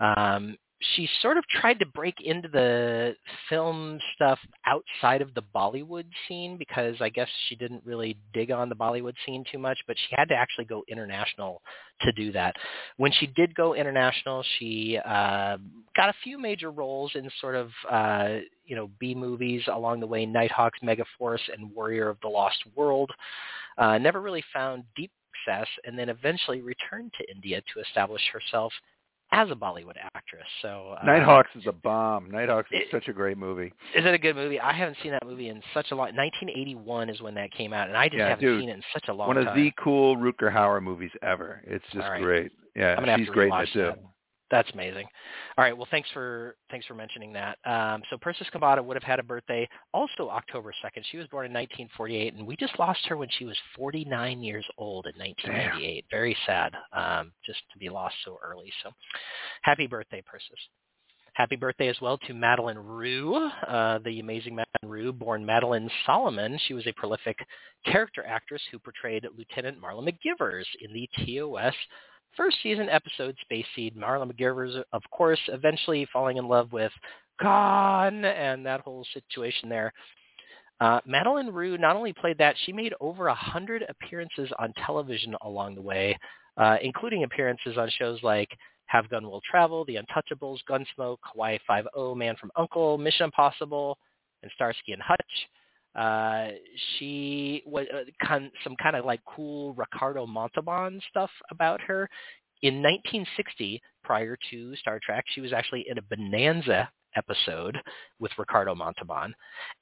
Um, 0.00 0.56
she 0.94 1.08
sort 1.22 1.36
of 1.36 1.44
tried 1.48 1.78
to 1.78 1.86
break 1.86 2.20
into 2.20 2.48
the 2.48 3.14
film 3.48 3.98
stuff 4.14 4.38
outside 4.66 5.22
of 5.22 5.34
the 5.34 5.42
Bollywood 5.54 6.04
scene 6.26 6.56
because 6.56 6.96
I 7.00 7.08
guess 7.08 7.28
she 7.48 7.56
didn't 7.56 7.82
really 7.84 8.16
dig 8.32 8.50
on 8.50 8.68
the 8.68 8.74
Bollywood 8.74 9.14
scene 9.24 9.44
too 9.50 9.58
much, 9.58 9.78
but 9.86 9.96
she 9.98 10.14
had 10.16 10.28
to 10.28 10.34
actually 10.34 10.66
go 10.66 10.84
international 10.88 11.62
to 12.02 12.12
do 12.12 12.32
that. 12.32 12.54
When 12.96 13.12
she 13.12 13.26
did 13.28 13.54
go 13.54 13.74
international, 13.74 14.44
she 14.58 14.98
uh, 15.04 15.58
got 15.96 16.08
a 16.08 16.14
few 16.22 16.38
major 16.38 16.70
roles 16.70 17.12
in 17.14 17.30
sort 17.40 17.54
of 17.54 17.70
uh, 17.90 18.38
you 18.64 18.76
know 18.76 18.90
B 18.98 19.14
movies 19.14 19.62
along 19.72 20.00
the 20.00 20.06
way, 20.06 20.26
Nighthawks, 20.26 20.78
Megaforce, 20.82 21.40
and 21.52 21.74
Warrior 21.74 22.08
of 22.08 22.18
the 22.22 22.28
Lost 22.28 22.62
World. 22.74 23.10
Uh, 23.78 23.98
never 23.98 24.20
really 24.20 24.44
found 24.52 24.84
deep 24.96 25.10
success, 25.44 25.66
and 25.84 25.98
then 25.98 26.08
eventually 26.08 26.60
returned 26.60 27.12
to 27.18 27.30
India 27.32 27.60
to 27.72 27.80
establish 27.80 28.22
herself 28.32 28.72
as 29.34 29.50
a 29.50 29.54
Bollywood 29.54 29.96
actress. 30.14 30.46
So 30.62 30.94
uh, 31.00 31.04
Nighthawks 31.04 31.50
is 31.56 31.64
a 31.66 31.72
bomb. 31.72 32.30
Nighthawks 32.30 32.68
is 32.72 32.82
such 32.90 33.08
a 33.08 33.12
great 33.12 33.36
movie. 33.36 33.72
Is 33.94 34.04
it 34.04 34.14
a 34.14 34.18
good 34.18 34.36
movie? 34.36 34.60
I 34.60 34.72
haven't 34.72 34.96
seen 35.02 35.12
that 35.12 35.26
movie 35.26 35.48
in 35.48 35.60
such 35.72 35.90
a 35.90 35.94
long. 35.94 36.06
1981 36.14 37.10
is 37.10 37.20
when 37.20 37.34
that 37.34 37.52
came 37.52 37.72
out, 37.72 37.88
and 37.88 37.96
I 37.96 38.06
just 38.06 38.18
yeah, 38.18 38.28
haven't 38.28 38.44
dude, 38.44 38.60
seen 38.60 38.68
it 38.68 38.76
in 38.76 38.82
such 38.92 39.08
a 39.08 39.12
long 39.12 39.26
one 39.26 39.36
time. 39.36 39.46
One 39.46 39.58
of 39.58 39.62
the 39.62 39.72
cool 39.82 40.16
Rutger 40.16 40.52
Hauer 40.52 40.80
movies 40.80 41.10
ever. 41.22 41.62
It's 41.66 41.84
just 41.92 42.06
right. 42.06 42.22
great. 42.22 42.52
Yeah, 42.76 43.16
she's 43.16 43.28
great 43.28 43.52
in 43.52 43.60
it 43.60 43.68
too. 43.72 43.82
That. 43.82 43.98
That's 44.50 44.70
amazing. 44.72 45.06
All 45.56 45.64
right. 45.64 45.76
Well, 45.76 45.88
thanks 45.90 46.08
for 46.12 46.56
thanks 46.70 46.86
for 46.86 46.94
mentioning 46.94 47.32
that. 47.32 47.58
Um, 47.64 48.02
so 48.10 48.18
Persis 48.18 48.46
Khambatta 48.54 48.84
would 48.84 48.94
have 48.94 49.02
had 49.02 49.18
a 49.18 49.22
birthday 49.22 49.68
also 49.92 50.28
October 50.28 50.72
2nd. 50.84 51.02
She 51.10 51.16
was 51.16 51.26
born 51.28 51.46
in 51.46 51.52
1948, 51.52 52.34
and 52.34 52.46
we 52.46 52.56
just 52.56 52.78
lost 52.78 53.00
her 53.06 53.16
when 53.16 53.28
she 53.38 53.46
was 53.46 53.56
49 53.76 54.42
years 54.42 54.66
old 54.76 55.06
in 55.06 55.18
1998. 55.18 56.04
Damn. 56.10 56.16
Very 56.18 56.36
sad, 56.46 56.74
um, 56.92 57.32
just 57.44 57.60
to 57.72 57.78
be 57.78 57.88
lost 57.88 58.14
so 58.24 58.38
early. 58.44 58.70
So, 58.82 58.90
happy 59.62 59.86
birthday, 59.86 60.22
Persis. 60.24 60.60
Happy 61.34 61.56
birthday 61.56 61.88
as 61.88 62.00
well 62.00 62.16
to 62.18 62.32
Madlyn 62.32 62.76
Rhue, 62.78 63.34
uh, 63.34 63.98
the 64.04 64.20
amazing 64.20 64.54
Madlyn 64.54 64.88
Rhue, 64.88 65.12
born 65.12 65.44
Madeline 65.44 65.90
Solomon. 66.06 66.56
She 66.68 66.74
was 66.74 66.86
a 66.86 66.92
prolific 66.92 67.36
character 67.84 68.24
actress 68.24 68.62
who 68.70 68.78
portrayed 68.78 69.26
Lieutenant 69.36 69.82
Marla 69.82 70.08
McGivers 70.08 70.66
in 70.80 70.92
the 70.92 71.08
TOS 71.26 71.74
first 72.36 72.56
season 72.62 72.88
episode 72.88 73.36
Space 73.42 73.66
Seed. 73.74 73.96
Marla 73.96 74.30
McGivers, 74.30 74.82
of 74.92 75.02
course, 75.10 75.40
eventually 75.48 76.06
falling 76.12 76.36
in 76.36 76.48
love 76.48 76.72
with 76.72 76.92
Khan 77.40 78.24
and 78.24 78.64
that 78.66 78.80
whole 78.80 79.06
situation 79.12 79.68
there. 79.68 79.92
Uh, 80.80 81.00
Madlyn 81.08 81.52
Rhue 81.52 81.78
not 81.78 81.96
only 81.96 82.12
played 82.12 82.38
that, 82.38 82.56
she 82.64 82.72
made 82.72 82.94
over 83.00 83.28
a 83.28 83.34
hundred 83.34 83.84
appearances 83.88 84.50
on 84.58 84.72
television 84.84 85.34
along 85.42 85.74
the 85.74 85.82
way, 85.82 86.18
uh, 86.56 86.76
including 86.82 87.24
appearances 87.24 87.78
on 87.78 87.90
shows 87.98 88.18
like 88.22 88.48
Have 88.86 89.08
Gun 89.08 89.24
Will 89.24 89.40
Travel, 89.48 89.84
The 89.84 89.96
Untouchables, 89.96 90.58
Gunsmoke, 90.68 91.18
Hawaii 91.32 91.58
Five-O, 91.66 92.14
Man 92.14 92.36
from 92.40 92.50
Uncle, 92.56 92.98
Mission 92.98 93.24
Impossible, 93.24 93.96
and 94.42 94.50
Starsky 94.54 94.92
and 94.92 95.02
Hutch. 95.02 95.20
Uh, 95.94 96.48
she 96.98 97.62
was 97.66 97.86
uh, 97.94 98.04
con- 98.26 98.50
some 98.62 98.76
kind 98.82 98.96
of 98.96 99.04
like 99.04 99.20
cool 99.24 99.74
Ricardo 99.74 100.26
Montalban 100.26 101.00
stuff 101.10 101.30
about 101.50 101.80
her. 101.82 102.08
In 102.62 102.76
1960, 102.76 103.80
prior 104.02 104.36
to 104.50 104.76
Star 104.76 104.98
Trek, 105.04 105.24
she 105.34 105.40
was 105.40 105.52
actually 105.52 105.86
in 105.88 105.98
a 105.98 106.02
Bonanza 106.02 106.88
episode 107.16 107.76
with 108.18 108.32
Ricardo 108.38 108.74
Montalban. 108.74 109.34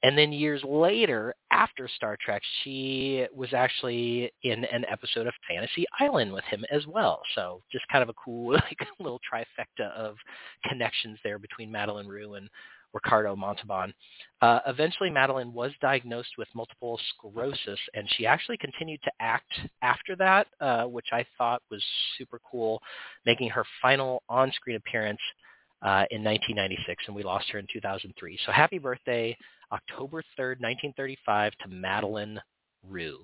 And 0.03 0.17
then 0.17 0.31
years 0.31 0.61
later, 0.63 1.33
after 1.51 1.87
Star 1.95 2.17
Trek, 2.23 2.41
she 2.63 3.25
was 3.33 3.53
actually 3.53 4.31
in 4.43 4.65
an 4.65 4.85
episode 4.91 5.27
of 5.27 5.33
Fantasy 5.47 5.85
Island 5.99 6.31
with 6.31 6.43
him 6.45 6.63
as 6.71 6.85
well. 6.87 7.21
So 7.35 7.61
just 7.71 7.87
kind 7.91 8.03
of 8.03 8.09
a 8.09 8.13
cool 8.13 8.51
like 8.53 8.77
little 8.99 9.19
trifecta 9.31 9.91
of 9.93 10.15
connections 10.67 11.17
there 11.23 11.39
between 11.39 11.71
Madlyn 11.71 12.07
Rhue 12.07 12.35
and 12.35 12.49
Ricardo 12.93 13.35
Montalban. 13.35 13.93
Uh, 14.41 14.59
eventually, 14.67 15.09
Madlyn 15.09 15.51
was 15.51 15.71
diagnosed 15.81 16.31
with 16.37 16.47
multiple 16.53 16.99
sclerosis, 17.09 17.79
and 17.93 18.07
she 18.15 18.25
actually 18.25 18.57
continued 18.57 19.01
to 19.03 19.11
act 19.19 19.51
after 19.81 20.15
that, 20.17 20.47
uh, 20.61 20.83
which 20.83 21.07
I 21.11 21.25
thought 21.37 21.61
was 21.71 21.83
super 22.17 22.39
cool, 22.49 22.81
making 23.25 23.49
her 23.49 23.63
final 23.81 24.23
on-screen 24.29 24.75
appearance 24.75 25.19
uh, 25.81 26.05
in 26.11 26.23
1996, 26.23 27.03
and 27.07 27.15
we 27.15 27.23
lost 27.23 27.49
her 27.49 27.59
in 27.59 27.67
2003. 27.71 28.39
So 28.45 28.51
happy 28.51 28.77
birthday, 28.77 29.35
October 29.71 30.23
3rd, 30.39 30.61
1935, 30.61 31.53
to 31.63 31.67
Madlyn 31.69 32.37
Rhue. 32.87 33.19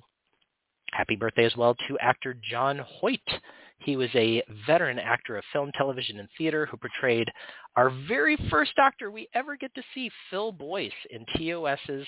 Happy 0.91 1.15
birthday 1.15 1.45
as 1.45 1.55
well 1.55 1.75
to 1.87 1.97
actor 1.99 2.35
John 2.49 2.79
Hoyt. 2.79 3.19
He 3.79 3.95
was 3.95 4.09
a 4.13 4.43
veteran 4.67 4.99
actor 4.99 5.37
of 5.37 5.43
film, 5.51 5.71
television, 5.77 6.19
and 6.19 6.29
theater 6.37 6.65
who 6.65 6.77
portrayed 6.77 7.27
our 7.75 7.89
very 8.07 8.37
first 8.49 8.75
doctor 8.75 9.09
we 9.11 9.27
ever 9.33 9.55
get 9.55 9.73
to 9.75 9.83
see, 9.93 10.11
Phil 10.29 10.51
Boyce, 10.51 10.91
in 11.11 11.25
TOS's 11.37 12.07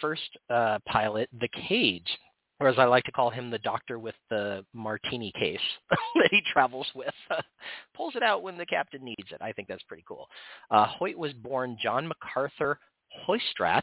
first 0.00 0.38
uh, 0.50 0.78
pilot, 0.86 1.28
The 1.40 1.48
Cage 1.68 2.08
or 2.62 2.68
as 2.68 2.78
I 2.78 2.84
like 2.84 3.02
to 3.04 3.12
call 3.12 3.28
him, 3.28 3.50
the 3.50 3.58
doctor 3.58 3.98
with 3.98 4.14
the 4.30 4.64
martini 4.72 5.32
case 5.32 5.58
that 5.90 6.28
he 6.30 6.40
travels 6.52 6.86
with. 6.94 7.12
Pulls 7.96 8.14
it 8.14 8.22
out 8.22 8.44
when 8.44 8.56
the 8.56 8.66
captain 8.66 9.04
needs 9.04 9.32
it. 9.32 9.42
I 9.42 9.50
think 9.50 9.66
that's 9.66 9.82
pretty 9.82 10.04
cool. 10.06 10.28
Uh, 10.70 10.86
Hoyt 10.86 11.18
was 11.18 11.32
born 11.32 11.76
John 11.82 12.06
MacArthur 12.06 12.78
Hoysradt 13.26 13.82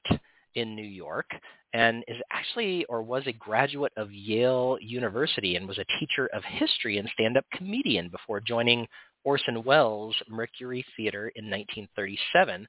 in 0.55 0.75
New 0.75 0.81
York 0.81 1.29
and 1.73 2.03
is 2.07 2.17
actually 2.31 2.85
or 2.85 3.01
was 3.01 3.23
a 3.27 3.33
graduate 3.33 3.93
of 3.97 4.11
Yale 4.11 4.77
University 4.81 5.55
and 5.55 5.67
was 5.67 5.77
a 5.77 5.99
teacher 5.99 6.27
of 6.33 6.43
history 6.43 6.97
and 6.97 7.09
stand-up 7.13 7.45
comedian 7.53 8.09
before 8.09 8.39
joining 8.39 8.87
Orson 9.23 9.63
Welles 9.63 10.15
Mercury 10.29 10.85
Theater 10.95 11.31
in 11.35 11.45
1937 11.45 12.67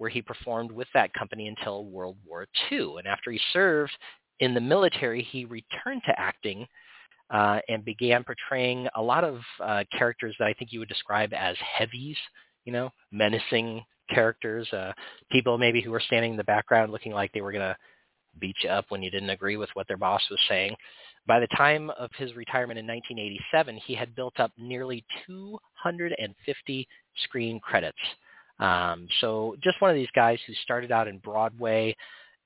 where 0.00 0.10
he 0.10 0.22
performed 0.22 0.72
with 0.72 0.88
that 0.94 1.12
company 1.12 1.46
until 1.46 1.84
World 1.84 2.16
War 2.26 2.46
II. 2.72 2.94
And 2.96 3.06
after 3.06 3.30
he 3.30 3.40
served 3.52 3.92
in 4.40 4.54
the 4.54 4.60
military, 4.60 5.22
he 5.22 5.44
returned 5.44 6.00
to 6.06 6.18
acting 6.18 6.66
uh, 7.28 7.58
and 7.68 7.84
began 7.84 8.24
portraying 8.24 8.88
a 8.96 9.02
lot 9.02 9.24
of 9.24 9.40
uh, 9.62 9.84
characters 9.96 10.34
that 10.38 10.46
I 10.46 10.54
think 10.54 10.72
you 10.72 10.78
would 10.78 10.88
describe 10.88 11.34
as 11.34 11.54
heavies, 11.78 12.16
you 12.64 12.72
know, 12.72 12.90
menacing 13.12 13.84
characters, 14.10 14.70
uh, 14.72 14.92
people 15.30 15.58
maybe 15.58 15.80
who 15.80 15.90
were 15.90 16.02
standing 16.06 16.32
in 16.32 16.36
the 16.36 16.44
background 16.44 16.92
looking 16.92 17.12
like 17.12 17.32
they 17.32 17.40
were 17.40 17.52
going 17.52 17.68
to 17.68 17.76
beat 18.38 18.56
you 18.62 18.70
up 18.70 18.86
when 18.88 19.02
you 19.02 19.10
didn't 19.10 19.30
agree 19.30 19.56
with 19.56 19.70
what 19.74 19.88
their 19.88 19.96
boss 19.96 20.22
was 20.30 20.40
saying. 20.48 20.74
By 21.26 21.40
the 21.40 21.48
time 21.48 21.90
of 21.90 22.10
his 22.16 22.34
retirement 22.34 22.78
in 22.78 22.86
1987, 22.86 23.80
he 23.86 23.94
had 23.94 24.14
built 24.14 24.38
up 24.40 24.52
nearly 24.58 25.04
250 25.26 26.88
screen 27.24 27.60
credits. 27.60 27.98
Um, 28.58 29.06
so 29.20 29.56
just 29.62 29.80
one 29.80 29.90
of 29.90 29.96
these 29.96 30.08
guys 30.14 30.38
who 30.46 30.54
started 30.54 30.92
out 30.92 31.08
in 31.08 31.18
Broadway 31.18 31.96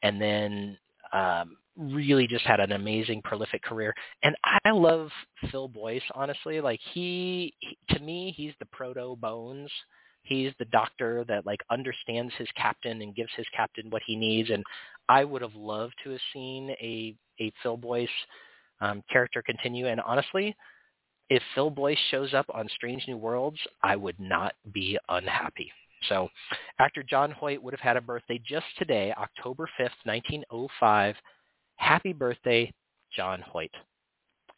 and 0.03 0.21
then 0.21 0.79
um, 1.13 1.57
really 1.77 2.27
just 2.27 2.45
had 2.45 2.61
an 2.61 2.73
amazing 2.73 3.21
prolific 3.23 3.63
career 3.63 3.93
and 4.23 4.37
i 4.65 4.71
love 4.71 5.09
phil 5.51 5.67
boyce 5.67 6.03
honestly 6.15 6.61
like 6.61 6.79
he, 6.93 7.53
he 7.59 7.77
to 7.91 8.01
me 8.01 8.33
he's 8.37 8.53
the 8.61 8.67
proto 8.67 9.17
bones 9.17 9.69
he's 10.25 10.53
the 10.59 10.65
doctor 10.67 11.25
that 11.29 11.47
like 11.47 11.61
understands 11.71 12.33
his 12.37 12.49
captain 12.57 13.03
and 13.03 13.15
gives 13.15 13.31
his 13.37 13.47
captain 13.57 13.91
what 13.91 14.03
he 14.07 14.17
needs 14.17 14.51
and 14.51 14.63
i 15.09 15.25
would 15.25 15.43
have 15.43 15.55
loved 15.55 15.95
to 16.03 16.11
have 16.11 16.21
seen 16.33 16.71
a 16.81 17.15
a 17.41 17.53
phil 17.63 17.77
boyce 17.77 18.09
um, 18.81 19.03
character 19.11 19.43
continue. 19.43 19.87
And 19.87 20.01
honestly 20.01 20.55
if 21.31 21.43
phil 21.55 21.71
boyce 21.71 21.99
shows 22.11 22.35
up 22.35 22.47
on 22.53 22.69
strange 22.75 23.05
new 23.07 23.17
worlds 23.17 23.59
i 23.83 23.97
would 23.97 24.19
not 24.19 24.55
be 24.73 24.99
unhappy. 25.09 25.71
So 26.09 26.29
actor 26.79 27.03
john 27.03 27.31
hoyt 27.31 27.63
would 27.63 27.75
have 27.75 27.81
had 27.81 27.97
a 27.97 28.01
birthday 28.01 28.41
just 28.47 28.67
today 28.79 29.13
october 29.17 29.69
5th 29.79 30.05
1905 30.05 31.15
Happy 31.77 32.13
birthday, 32.13 32.73
John 33.15 33.43
Hoyt. 33.43 33.71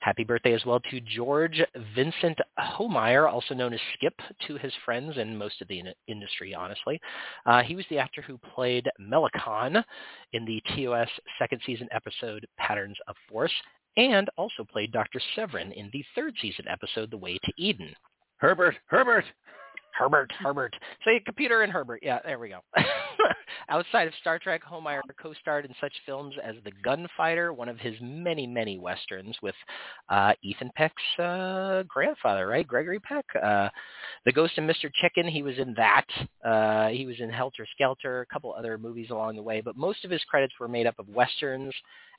Happy 0.07 0.23
birthday 0.23 0.53
as 0.53 0.65
well 0.65 0.79
to 0.89 1.01
George 1.01 1.61
Vincent 1.97 2.39
Homeier, 2.61 3.29
also 3.29 3.57
known 3.57 3.75
as 3.75 3.81
Skip 3.95 4.15
to 4.47 4.55
his 4.55 4.73
friends 4.85 5.17
and 5.17 5.37
most 5.37 5.61
of 5.61 5.67
the 5.67 5.81
in- 5.81 5.93
industry, 6.07 6.55
honestly. 6.55 7.01
Uh, 7.45 7.61
he 7.65 7.75
was 7.75 7.85
the 7.91 7.99
actor 7.99 8.23
who 8.23 8.39
played 8.55 8.89
Melakon 9.01 9.83
in 10.33 10.45
the 10.45 10.63
TOS 10.69 11.09
second 11.41 11.61
season 11.67 11.89
episode 11.91 12.47
Patterns 12.57 12.97
of 13.09 13.17
Force 13.29 13.51
and 13.97 14.31
also 14.39 14.63
played 14.71 14.93
Dr. 14.93 15.21
Severin 15.35 15.73
in 15.73 15.91
the 15.93 16.05
third 16.15 16.35
season 16.41 16.67
episode 16.71 17.11
The 17.11 17.17
Way 17.17 17.37
to 17.43 17.53
Eden. 17.59 17.93
Herbert, 18.37 18.77
Herbert, 18.87 19.25
Herbert, 19.93 20.31
Herbert. 20.39 20.77
Say 21.05 21.19
computer 21.19 21.63
and 21.63 21.73
Herbert. 21.73 21.99
Yeah, 22.05 22.21
there 22.25 22.39
we 22.39 22.51
go. 22.51 22.61
Outside 23.69 24.09
of 24.09 24.15
Star 24.21 24.39
Trek, 24.39 24.63
Homeier 24.65 25.01
co-starred 25.21 25.65
in 25.65 25.75
such 25.81 25.93
films 26.05 26.35
as 26.43 26.57
The 26.65 26.73
Gunfighter, 26.85 27.53
one 27.53 27.69
of 27.69 27.79
his 27.79 27.95
many, 28.01 28.47
many 28.47 28.79
westerns 28.79 29.37
with 29.43 29.55
uh, 30.09 30.33
Ethan 30.43 30.71
Peck's 30.77 31.19
uh, 31.19 31.83
grandfather, 31.89 32.47
right, 32.47 32.67
Gregory 32.67 33.01
Peck. 33.01 33.25
Uh, 33.43 33.69
the 34.25 34.33
Ghost 34.33 34.55
and 34.57 34.69
Mr. 34.69 34.91
Chicken, 35.01 35.27
he 35.27 35.43
was 35.43 35.59
in 35.59 35.75
that. 35.75 36.07
Uh, 36.45 36.89
he 36.89 37.07
was 37.07 37.17
in 37.21 37.31
Helter 37.31 37.67
Skelter, 37.73 38.21
a 38.21 38.27
couple 38.27 38.55
other 38.55 38.79
movies 38.79 39.11
along 39.11 39.37
the 39.37 39.43
way, 39.43 39.61
but 39.61 39.77
most 39.77 40.05
of 40.05 40.11
his 40.11 40.23
credits 40.25 40.55
were 40.61 40.69
made 40.69 40.87
up 40.87 40.99
of 40.99 41.09
westerns 41.09 41.75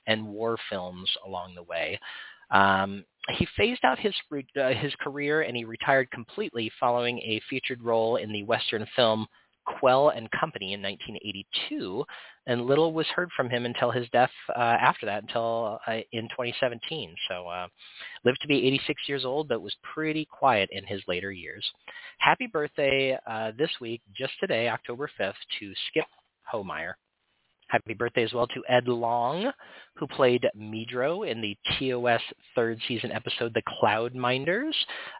and 0.08 0.26
war 0.26 0.58
films 0.70 1.10
along 1.26 1.56
the 1.56 1.64
way. 1.64 2.00
Um, 2.52 3.04
he 3.38 3.48
phased 3.58 3.84
out 3.84 4.00
his 4.00 4.16
uh, 4.32 4.70
his 4.70 4.94
career 5.02 5.42
and 5.42 5.56
he 5.56 5.66
retired 5.66 6.10
completely 6.12 6.72
following 6.80 7.20
a 7.20 7.42
featured 7.50 7.84
role 7.84 8.16
in 8.16 8.32
the 8.32 8.44
western 8.44 8.86
film 8.96 9.28
Quell 9.68 10.10
and 10.10 10.30
Company 10.32 10.74
in 10.74 10.82
1982, 10.82 12.04
and 12.48 12.66
little 12.66 12.94
was 12.94 13.06
heard 13.08 13.30
from 13.36 13.50
him 13.50 13.66
until 13.66 13.92
his 13.92 14.08
death 14.10 14.32
uh, 14.56 14.60
after 14.60 15.06
that, 15.06 15.24
until 15.24 15.80
uh, 15.88 15.98
in 16.14 16.24
2017. 16.30 17.14
So 17.30 17.48
uh, 17.48 17.68
lived 18.24 18.40
to 18.42 18.48
be 18.48 18.66
86 18.68 19.02
years 19.08 19.26
old, 19.26 19.48
but 19.48 19.62
was 19.62 19.76
pretty 19.94 20.26
quiet 20.26 20.70
in 20.72 20.86
his 20.86 21.02
later 21.08 21.32
years. 21.32 21.66
Happy 22.20 22.48
birthday 22.48 23.18
uh, 23.28 23.52
this 23.58 23.72
week, 23.82 24.02
just 24.16 24.34
today, 24.40 24.70
October 24.70 25.10
5th, 25.20 25.34
to 25.60 25.74
Skip 25.90 26.08
Homeier. 26.52 26.94
Happy 27.70 27.94
birthday 27.94 28.24
as 28.24 28.32
well 28.32 28.48
to 28.48 28.64
Ed 28.70 28.88
Long, 28.88 29.52
who 29.96 30.08
played 30.08 30.48
Midro 30.58 31.30
in 31.30 31.42
the 31.42 31.58
TOS 31.78 32.22
third 32.56 32.80
season 32.88 33.12
episode 33.12 33.54
The 33.54 33.62
Cloud 33.68 34.16
Minders. 34.16 34.76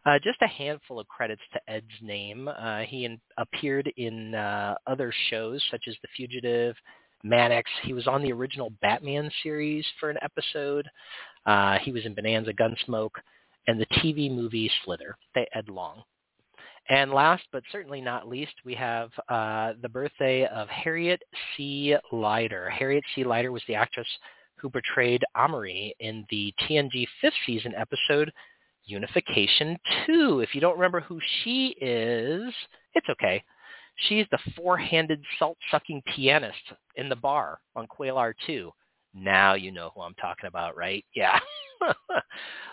Uh, 0.06 0.18
just 0.24 0.42
a 0.42 0.48
handful 0.48 0.98
of 0.98 1.08
credits 1.10 1.42
to 1.52 1.60
Ed's 1.70 1.86
name. 2.02 2.48
Uh, 2.48 2.82
he 2.82 3.04
in, 3.04 3.20
appeared 3.38 3.92
in 3.98 4.34
uh, 4.34 4.76
other 4.88 5.14
shows 5.30 5.62
such 5.70 5.84
as 5.90 5.96
The 6.02 6.08
Fugitive, 6.16 6.76
Mannix. 7.22 7.70
He 7.84 7.94
was 7.94 8.08
on 8.08 8.24
the 8.24 8.32
original 8.32 8.72
Batman 8.82 9.30
series 9.44 9.86
for 10.00 10.10
an 10.10 10.18
episode. 10.22 10.88
Uh, 11.46 11.80
he 11.80 11.92
was 11.92 12.06
in 12.06 12.14
Bonanza 12.14 12.54
Gunsmoke 12.54 13.20
and 13.68 13.80
the 13.80 13.86
TV 13.98 14.34
movie 14.34 14.72
Slither. 14.86 15.18
Ed 15.36 15.68
Long. 15.68 16.04
And 16.90 17.12
last 17.12 17.44
but 17.52 17.64
certainly 17.72 18.00
not 18.00 18.30
least, 18.30 18.54
we 18.64 18.74
have 18.76 19.10
uh, 19.28 19.74
the 19.82 19.90
birthday 19.90 20.46
of 20.48 20.70
Harriet 20.70 21.22
C. 21.56 21.96
Leider. 22.12 22.70
Harriet 22.70 23.04
C. 23.14 23.24
Leider 23.26 23.52
was 23.52 23.64
the 23.68 23.76
actress 23.76 24.08
who 24.56 24.70
portrayed 24.70 25.24
Amarie 25.36 25.92
in 26.00 26.26
the 26.30 26.54
TNG 26.62 27.06
fifth 27.22 27.34
season 27.46 27.74
episode 27.76 28.32
Unification 28.86 29.78
2. 30.06 30.40
If 30.40 30.56
you 30.56 30.62
don't 30.62 30.78
remember 30.78 31.02
who 31.02 31.20
she 31.44 31.76
is, 31.82 32.54
it's 32.94 33.10
okay. 33.10 33.44
She's 34.08 34.26
the 34.32 34.40
four-handed 34.56 35.22
salt-sucking 35.40 36.04
pianist 36.16 36.74
in 36.96 37.10
the 37.10 37.16
bar 37.16 37.60
on 37.76 37.88
Qualor 37.88 38.34
2. 38.46 38.72
Now 39.18 39.56
you 39.56 39.72
know 39.72 39.92
who 39.96 40.02
I'm 40.02 40.14
talking 40.16 40.48
about, 40.48 40.78
right? 40.78 41.04
Yeah. 41.16 41.40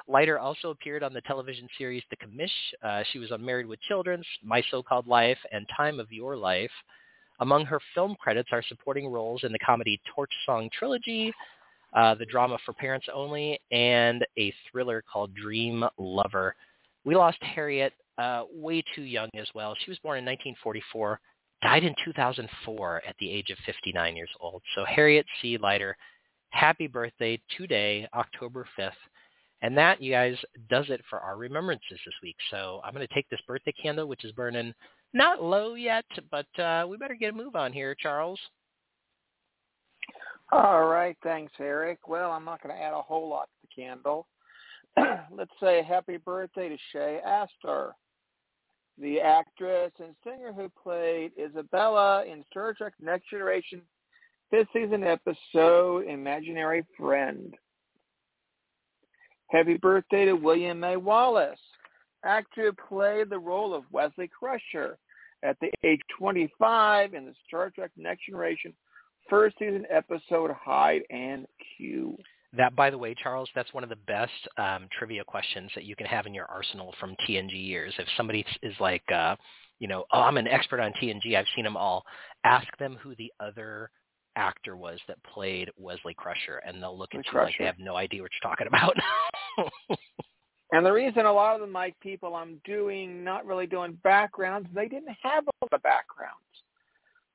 Leider 0.09 0.39
also 0.39 0.71
appeared 0.71 1.03
on 1.03 1.13
the 1.13 1.21
television 1.23 1.69
series 1.79 2.03
The 2.11 2.17
Commish. 2.17 2.49
Uh, 2.83 3.03
she 3.13 3.19
was 3.19 3.33
on 3.33 3.45
Married 3.45 3.67
with 3.67 3.81
Children, 3.83 4.23
My 4.43 4.63
So-Called 4.71 5.07
Life, 5.07 5.39
and 5.53 5.67
Time 5.77 5.99
of 5.99 6.13
Your 6.13 6.37
Life. 6.37 6.71
Among 7.41 7.65
her 7.65 7.81
film 7.95 8.15
credits 8.21 8.51
are 8.53 8.63
supporting 8.69 9.09
roles 9.09 9.45
in 9.45 9.53
the 9.53 9.59
comedy 9.59 10.01
Torch 10.15 10.31
Song 10.47 10.69
Trilogy, 10.79 11.33
uh, 11.95 12.15
the 12.15 12.27
drama 12.27 12.59
For 12.65 12.75
Parents 12.75 13.07
Only, 13.13 13.59
and 13.73 14.25
a 14.39 14.53
thriller 14.71 15.03
called 15.11 15.35
Dream 15.35 15.85
Lover. 15.99 16.55
We 17.05 17.17
lost 17.17 17.39
Harriet 17.43 17.93
uh, 18.19 18.45
way 18.53 18.83
too 18.95 19.03
young 19.03 19.31
as 19.39 19.49
well. 19.55 19.75
She 19.85 19.91
was 19.91 19.99
born 19.99 20.19
in 20.19 20.25
1944, 20.25 21.21
died 21.63 21.85
in 21.85 21.95
2004 22.05 23.03
at 23.09 23.17
the 23.19 23.31
age 23.31 23.51
of 23.51 23.59
59 23.67 24.17
years 24.17 24.31
old. 24.41 24.63
So 24.75 24.85
Harriet 24.85 25.27
C. 25.41 25.59
Leider, 25.59 25.97
happy 26.55 26.87
birthday 26.87 27.41
today, 27.57 28.09
October 28.15 28.67
5th. 28.79 28.93
And 29.63 29.77
that, 29.77 30.01
you 30.01 30.13
guys, 30.13 30.37
does 30.69 30.87
it 30.89 31.01
for 31.09 31.21
our 31.21 31.37
remembrances 31.37 31.99
this 32.05 32.15
week. 32.23 32.37
So 32.51 32.81
I'm 32.85 32.95
going 32.95 33.07
to 33.07 33.15
take 33.15 33.29
this 33.31 33.41
birthday 33.47 33.73
candle, 33.73 34.07
which 34.07 34.25
is 34.25 34.33
burning 34.33 34.73
not 35.13 35.43
low 35.43 35.75
yet, 35.75 36.05
but 36.31 36.47
uh, 36.61 36.87
we 36.89 36.97
better 36.97 37.15
get 37.15 37.33
a 37.33 37.37
move 37.37 37.57
on 37.57 37.73
here, 37.73 37.97
Charles. 37.99 38.39
All 40.53 40.85
right, 40.85 41.17
thanks, 41.23 41.53
Eric. 41.59 42.07
Well, 42.07 42.31
I'm 42.31 42.45
not 42.45 42.63
going 42.63 42.75
to 42.75 42.81
add 42.81 42.93
a 42.93 43.01
whole 43.01 43.29
lot 43.29 43.49
to 43.49 43.67
the 43.67 43.83
candle. 43.83 44.27
Let's 45.35 45.51
say 45.61 45.83
happy 45.83 46.19
birthday 46.19 46.69
to 46.69 46.77
Shay 46.93 47.21
Astar, 47.27 47.93
the 48.99 49.21
actress 49.21 49.93
and 49.99 50.15
singer 50.23 50.53
who 50.53 50.71
played 50.81 51.33
Isabella 51.41 52.25
in 52.27 52.45
Star 52.51 52.75
Trek 52.75 52.93
Next 53.01 53.31
Generation 53.31 53.81
fifth 54.55 54.69
season 54.73 55.03
episode 55.03 56.07
Imaginary 56.07 56.85
Friend. 56.97 57.53
Happy 59.49 59.77
birthday 59.79 60.27
to 60.27 60.35
William 60.35 60.85
A. 60.85 60.97
Wallace, 60.97 61.59
actor 62.25 62.73
played 62.89 63.31
the 63.31 63.39
role 63.39 63.75
of 63.75 63.83
Wesley 63.91 64.29
Crusher 64.29 64.97
at 65.43 65.57
the 65.61 65.73
age 65.83 65.99
25 66.17 67.15
in 67.15 67.27
the 67.27 67.35
Star 67.49 67.71
Trek 67.71 67.91
Next 67.97 68.27
Generation 68.27 68.73
first 69.29 69.57
season 69.59 69.87
episode 69.91 70.53
Hide 70.53 71.03
and 71.11 71.49
Q. 71.77 72.17
That, 72.57 72.77
by 72.77 72.91
the 72.91 72.99
way, 72.99 73.17
Charles, 73.21 73.49
that's 73.57 73.75
one 73.75 73.83
of 73.83 73.91
the 73.91 73.97
best 74.07 74.31
um, 74.57 74.87
trivia 74.97 75.25
questions 75.25 75.73
that 75.75 75.83
you 75.83 75.97
can 75.97 76.07
have 76.07 76.27
in 76.27 76.35
your 76.35 76.47
arsenal 76.47 76.95
from 77.01 77.17
TNG 77.29 77.55
years. 77.55 77.93
If 77.99 78.07
somebody 78.17 78.45
is 78.63 78.75
like, 78.79 79.03
uh, 79.13 79.35
you 79.81 79.89
know, 79.89 80.05
oh, 80.13 80.21
I'm 80.21 80.37
an 80.37 80.47
expert 80.47 80.79
on 80.79 80.93
TNG, 81.03 81.35
I've 81.37 81.45
seen 81.57 81.65
them 81.65 81.77
all, 81.77 82.05
ask 82.45 82.69
them 82.79 82.97
who 83.03 83.17
the 83.17 83.33
other 83.41 83.91
actor 84.37 84.77
was 84.77 84.99
that 85.09 85.23
played 85.23 85.71
Wesley 85.77 86.15
Crusher, 86.15 86.63
and 86.67 86.83
they'll 86.83 86.97
look 86.97 87.15
at 87.15 87.25
you 87.33 87.39
like 87.39 87.55
they 87.59 87.65
have 87.65 87.79
no 87.79 87.97
idea 87.97 88.23
what 88.23 88.31
you're 88.33 88.51
talking 88.51 88.67
about. 88.67 88.97
and 90.73 90.85
the 90.85 90.93
reason 90.93 91.27
a 91.27 91.33
lot 91.33 91.55
of 91.55 91.61
the 91.61 91.67
mic 91.67 91.99
people 92.01 92.35
I'm 92.35 92.61
doing, 92.65 93.25
not 93.25 93.47
really 93.47 93.67
doing 93.67 93.99
backgrounds, 94.03 94.69
they 94.75 94.89
didn't 94.89 95.17
have 95.23 95.45
all 95.61 95.69
the 95.71 95.79
backgrounds. 95.79 96.35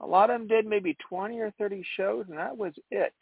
A 0.01 0.07
lot 0.07 0.29
of 0.29 0.39
them 0.39 0.47
did 0.47 0.65
maybe 0.65 0.95
20 1.07 1.39
or 1.39 1.51
30 1.57 1.83
shows, 1.97 2.25
and 2.29 2.37
that 2.37 2.57
was 2.57 2.73
it. 2.91 3.13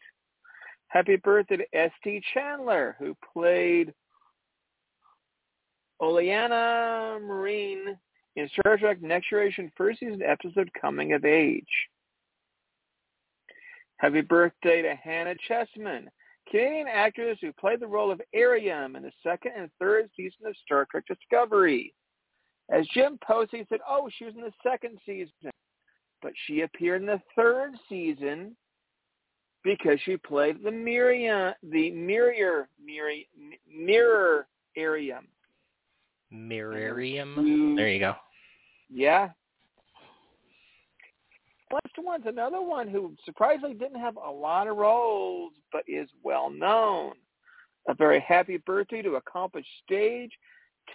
Happy 0.90 1.16
birthday 1.18 1.58
to 1.58 1.76
Estee 1.76 2.22
Chandler, 2.34 2.96
who 3.00 3.16
played 3.34 3.94
Oliana 6.02 7.20
Mirren 7.20 7.98
in 8.36 8.50
Star 8.50 8.78
Trek 8.78 9.02
Next 9.02 9.30
Generation 9.30 9.72
first 9.76 10.00
season 10.00 10.22
episode 10.22 10.70
Coming 10.80 11.14
of 11.14 11.26
Age. 11.26 11.66
Happy 13.98 14.22
birthday 14.22 14.82
to 14.82 14.96
Hannah 14.96 15.36
Cheesman, 15.48 16.10
Canadian 16.50 16.88
actress 16.88 17.38
who 17.42 17.52
played 17.54 17.80
the 17.80 17.88
role 17.88 18.12
of 18.12 18.22
Airiam 18.34 18.96
in 18.96 19.04
the 19.04 19.12
second 19.24 19.54
and 19.58 19.70
third 19.80 20.10
season 20.16 20.46
of 20.46 20.56
Star 20.64 20.88
Trek 20.90 21.04
Discovery. 21.08 21.94
As 22.72 22.86
Jim 22.94 23.18
Posey 23.26 23.66
said, 23.70 23.80
oh, 23.88 24.10
she 24.18 24.26
was 24.26 24.36
in 24.36 24.42
the 24.42 24.54
second 24.64 24.98
season 25.06 25.52
but 26.22 26.32
she 26.46 26.62
appeared 26.62 27.02
in 27.02 27.08
the 27.08 27.22
third 27.36 27.74
season 27.88 28.56
because 29.64 30.00
she 30.04 30.18
played 30.18 30.64
the 30.64 30.72
Miriam, 30.72 31.54
the 31.64 31.92
mirror, 31.92 32.68
mirror, 32.84 33.14
mirror 33.70 34.48
Airiam. 34.78 35.28
Mirarium. 36.34 37.76
There 37.76 37.90
you 37.90 38.00
go. 38.00 38.16
Yeah. 38.90 39.30
Last 41.72 41.96
one's 41.98 42.26
another 42.26 42.62
one 42.62 42.88
who 42.88 43.14
surprisingly 43.26 43.74
didn't 43.74 44.00
have 44.00 44.16
a 44.16 44.32
lot 44.32 44.68
of 44.68 44.78
roles, 44.78 45.54
but 45.72 45.84
is 45.88 46.10
well 46.24 46.50
known. 46.50 47.14
A 47.90 47.94
very 47.94 48.20
happy 48.20 48.58
birthday 48.58 49.02
to 49.02 49.16
accomplished 49.16 49.70
stage, 49.84 50.32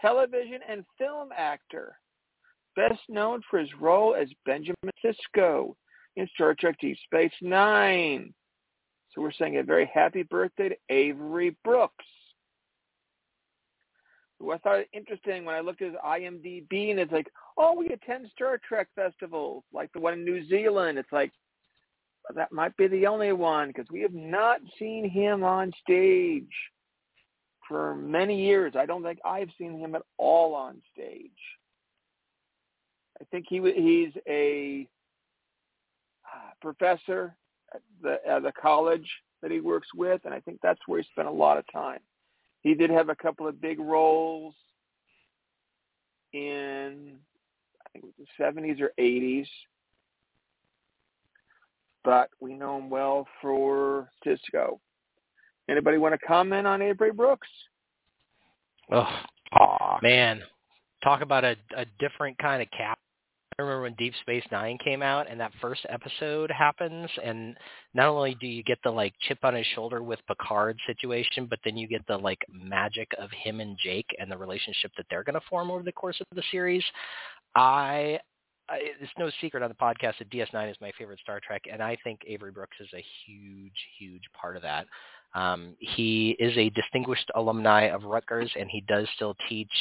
television, 0.01 0.61
and 0.69 0.85
film 0.99 1.31
actor 1.36 1.97
best 2.77 3.01
known 3.09 3.43
for 3.51 3.59
his 3.59 3.69
role 3.81 4.15
as 4.15 4.28
Benjamin 4.47 4.77
Sisko 5.05 5.74
in 6.16 6.28
Star 6.35 6.55
Trek 6.55 6.77
Deep 6.81 6.97
Space 7.05 7.32
Nine. 7.40 8.32
So 9.15 9.20
we're 9.20 9.32
saying 9.32 9.59
a 9.59 9.62
very 9.62 9.90
happy 9.93 10.23
birthday 10.23 10.70
to 10.70 10.77
Avery 10.89 11.57
Brooks. 11.65 12.05
Who 14.43 14.51
I 14.51 14.59
thought 14.59 14.85
interesting 14.93 15.44
when 15.44 15.55
I 15.55 15.60
looked 15.60 15.82
at 15.82 15.93
his 15.93 15.97
IMDb 16.05 16.90
and 16.90 16.98
it's 16.98 17.12
like, 17.12 17.28
oh, 17.56 17.74
we 17.78 17.86
attend 17.90 18.27
Star 18.32 18.59
Trek 18.59 18.89
festivals, 18.97 19.62
like 19.73 19.93
the 19.93 20.01
one 20.01 20.14
in 20.14 20.24
New 20.24 20.44
Zealand. 20.48 20.98
It's 20.98 21.12
like, 21.12 21.31
that 22.35 22.51
might 22.51 22.77
be 22.77 22.89
the 22.89 23.06
only 23.06 23.32
one 23.32 23.69
because 23.69 23.86
we 23.93 24.01
have 24.01 24.14
not 24.14 24.59
seen 24.81 25.09
him 25.09 25.44
on 25.44 25.73
stage 25.81 26.51
for 27.69 27.94
many 27.94 28.44
years. 28.44 28.74
I 28.77 28.85
don't 28.85 29.05
think 29.05 29.20
I've 29.24 29.51
seen 29.56 29.78
him 29.78 29.94
at 29.94 30.02
all 30.19 30.56
on 30.56 30.82
stage. 30.93 31.31
I 33.20 33.24
think 33.31 33.47
he 33.48 33.60
he's 33.77 34.12
a 34.28 34.89
uh, 36.27 36.51
professor 36.60 37.36
at 37.73 37.81
the, 38.02 38.19
at 38.28 38.43
the 38.43 38.52
college 38.60 39.09
that 39.40 39.52
he 39.52 39.60
works 39.60 39.89
with, 39.94 40.23
and 40.24 40.35
I 40.35 40.40
think 40.40 40.59
that's 40.62 40.81
where 40.86 41.01
he 41.01 41.09
spent 41.12 41.28
a 41.28 41.32
lot 41.32 41.59
of 41.59 41.64
time. 41.73 42.01
He 42.62 42.74
did 42.74 42.90
have 42.90 43.09
a 43.09 43.14
couple 43.14 43.47
of 43.47 43.60
big 43.60 43.78
roles 43.78 44.55
in 46.32 47.18
I 47.84 47.90
think 47.93 48.05
it 48.05 48.14
was 48.18 48.26
the 48.39 48.44
70s 48.44 48.80
or 48.80 48.93
80s, 48.98 49.47
but 52.05 52.30
we 52.40 52.55
know 52.55 52.78
him 52.78 52.89
well 52.89 53.26
for 53.43 54.09
Sisko. 54.24 54.78
Anybody 55.68 55.98
want 55.98 56.18
to 56.18 56.26
comment 56.26 56.66
on 56.66 56.80
Avery 56.80 57.12
Brooks? 57.12 57.48
Oh, 58.90 59.98
man, 60.02 60.40
talk 61.05 61.20
about 61.20 61.44
a, 61.44 61.56
a 61.76 61.84
different 61.98 62.39
kind 62.39 62.62
of 62.62 62.70
cap 62.70 62.98
Remember 63.62 63.82
when 63.82 63.94
Deep 63.94 64.14
Space 64.20 64.44
Nine 64.51 64.78
came 64.84 65.02
out 65.02 65.30
and 65.30 65.40
that 65.40 65.52
first 65.60 65.86
episode 65.89 66.51
happens 66.51 67.09
and 67.22 67.56
not 67.94 68.09
only 68.09 68.36
do 68.40 68.47
you 68.47 68.62
get 68.62 68.78
the 68.84 68.90
like 68.90 69.14
chip 69.22 69.39
on 69.43 69.55
his 69.55 69.66
shoulder 69.74 70.02
with 70.02 70.18
Picard 70.26 70.78
situation, 70.86 71.47
but 71.48 71.59
then 71.64 71.76
you 71.76 71.86
get 71.89 72.06
the 72.06 72.16
like 72.16 72.40
magic 72.51 73.09
of 73.18 73.30
him 73.30 73.60
and 73.60 73.76
Jake 73.82 74.09
and 74.18 74.30
the 74.30 74.36
relationship 74.36 74.90
that 74.97 75.06
they're 75.10 75.24
going 75.24 75.34
to 75.34 75.47
form 75.48 75.70
over 75.70 75.82
the 75.82 75.93
course 75.93 76.20
of 76.20 76.26
the 76.34 76.43
series. 76.51 76.84
I, 77.55 78.18
I 78.68 78.78
it's 79.01 79.12
no 79.18 79.30
secret 79.40 79.62
on 79.62 79.70
the 79.70 79.76
podcast 79.76 80.18
that 80.18 80.30
DS9 80.30 80.70
is 80.70 80.76
my 80.80 80.93
favorite 80.98 81.20
Star 81.20 81.40
Trek 81.47 81.62
and 81.70 81.82
I 81.82 81.97
think 82.02 82.20
Avery 82.26 82.51
Brooks 82.51 82.76
is 82.80 82.89
a 82.94 83.05
huge 83.26 83.72
huge 83.98 84.24
part 84.39 84.56
of 84.56 84.62
that. 84.62 84.86
Um, 85.34 85.76
he 85.78 86.36
is 86.39 86.56
a 86.56 86.70
distinguished 86.70 87.30
alumni 87.34 87.84
of 87.84 88.05
Rutgers 88.05 88.51
and 88.59 88.68
he 88.70 88.82
does 88.89 89.06
still 89.14 89.34
teach 89.48 89.72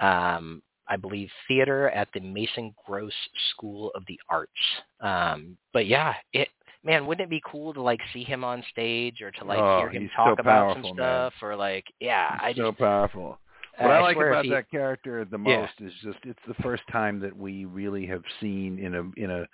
um, 0.00 0.62
I 0.88 0.96
believe, 0.96 1.28
theater 1.46 1.90
at 1.90 2.08
the 2.14 2.20
Mason 2.20 2.74
Gross 2.86 3.12
School 3.50 3.90
of 3.94 4.02
the 4.06 4.18
Arts. 4.28 4.52
Um, 5.00 5.56
but 5.72 5.86
yeah, 5.86 6.14
it 6.32 6.48
man, 6.84 7.06
wouldn't 7.06 7.26
it 7.26 7.30
be 7.30 7.42
cool 7.44 7.74
to 7.74 7.82
like 7.82 8.00
see 8.12 8.24
him 8.24 8.44
on 8.44 8.62
stage 8.70 9.20
or 9.20 9.30
to 9.32 9.44
like 9.44 9.60
oh, 9.60 9.80
hear 9.80 9.90
him 9.90 10.10
talk 10.16 10.28
so 10.28 10.32
about 10.40 10.44
powerful, 10.44 10.82
some 10.90 10.94
stuff 10.96 11.32
man. 11.42 11.50
or 11.50 11.56
like 11.56 11.84
yeah, 12.00 12.32
he's 12.32 12.40
I 12.42 12.52
just, 12.52 12.60
so 12.60 12.72
powerful. 12.72 13.38
uh, 13.78 13.84
What 13.84 13.92
I, 13.92 13.96
I 13.96 14.00
like 14.00 14.16
about 14.16 14.44
he- 14.44 14.50
that 14.50 14.70
character 14.70 15.24
the 15.24 15.38
Yeah. 15.38 15.60
most 15.60 15.72
is 15.80 15.92
just 16.02 16.18
it's 16.24 16.38
the 16.46 16.62
first 16.62 16.82
time 16.90 17.20
that 17.20 17.36
we 17.36 17.64
really 17.64 18.06
have 18.06 18.22
seen 18.40 18.78
in 18.78 18.94
a 18.94 19.22
in 19.22 19.30
a 19.30 19.46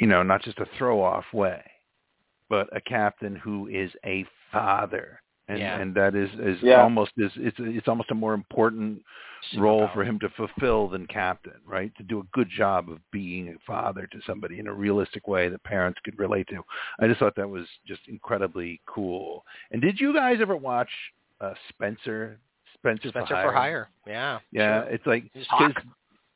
you 0.00 0.06
know 0.06 0.22
not 0.22 0.42
just 0.42 0.58
a 0.58 0.66
throw 0.78 1.02
off 1.02 1.24
way, 1.32 1.62
but 2.48 2.68
a 2.76 2.80
captain 2.80 3.36
who 3.36 3.68
is 3.68 3.90
a 4.04 4.24
father. 4.52 5.20
And 5.48 5.58
Yeah. 5.60 5.78
and 5.80 5.94
that 5.94 6.14
is 6.14 6.30
is 6.34 6.60
Yeah. 6.62 6.82
almost 6.82 7.12
is 7.16 7.30
it's 7.36 7.56
it's 7.60 7.86
almost 7.88 8.10
a 8.10 8.14
more 8.14 8.34
important 8.34 9.02
role 9.56 9.86
for 9.94 10.02
him 10.02 10.18
to 10.18 10.28
fulfill 10.30 10.88
than 10.88 11.06
captain, 11.06 11.60
right? 11.64 11.94
To 11.98 12.02
do 12.02 12.18
a 12.18 12.24
good 12.32 12.48
job 12.50 12.90
of 12.90 12.98
being 13.12 13.48
a 13.50 13.58
father 13.64 14.08
to 14.08 14.20
somebody 14.22 14.58
in 14.58 14.66
a 14.66 14.72
realistic 14.72 15.28
way 15.28 15.48
that 15.48 15.62
parents 15.62 16.00
could 16.04 16.18
relate 16.18 16.48
to. 16.48 16.64
I 16.98 17.06
just 17.06 17.20
thought 17.20 17.36
that 17.36 17.48
was 17.48 17.66
just 17.86 18.00
incredibly 18.08 18.80
cool. 18.86 19.44
And 19.70 19.80
did 19.80 20.00
you 20.00 20.12
guys 20.12 20.38
ever 20.40 20.56
watch 20.56 20.90
uh, 21.40 21.54
Spenser 21.68 22.38
Spenser, 22.78 23.10
Spenser 23.12 23.12
for 23.12 23.26
for 23.26 23.52
Hire? 23.52 23.52
hire. 23.52 23.88
Yeah. 24.06 24.38
Yeah, 24.50 24.82
sure. 24.82 24.90
it's 24.94 25.06
like 25.06 25.24
He's 25.32 25.46
'cause- 25.46 25.72
Hawk. 25.74 25.82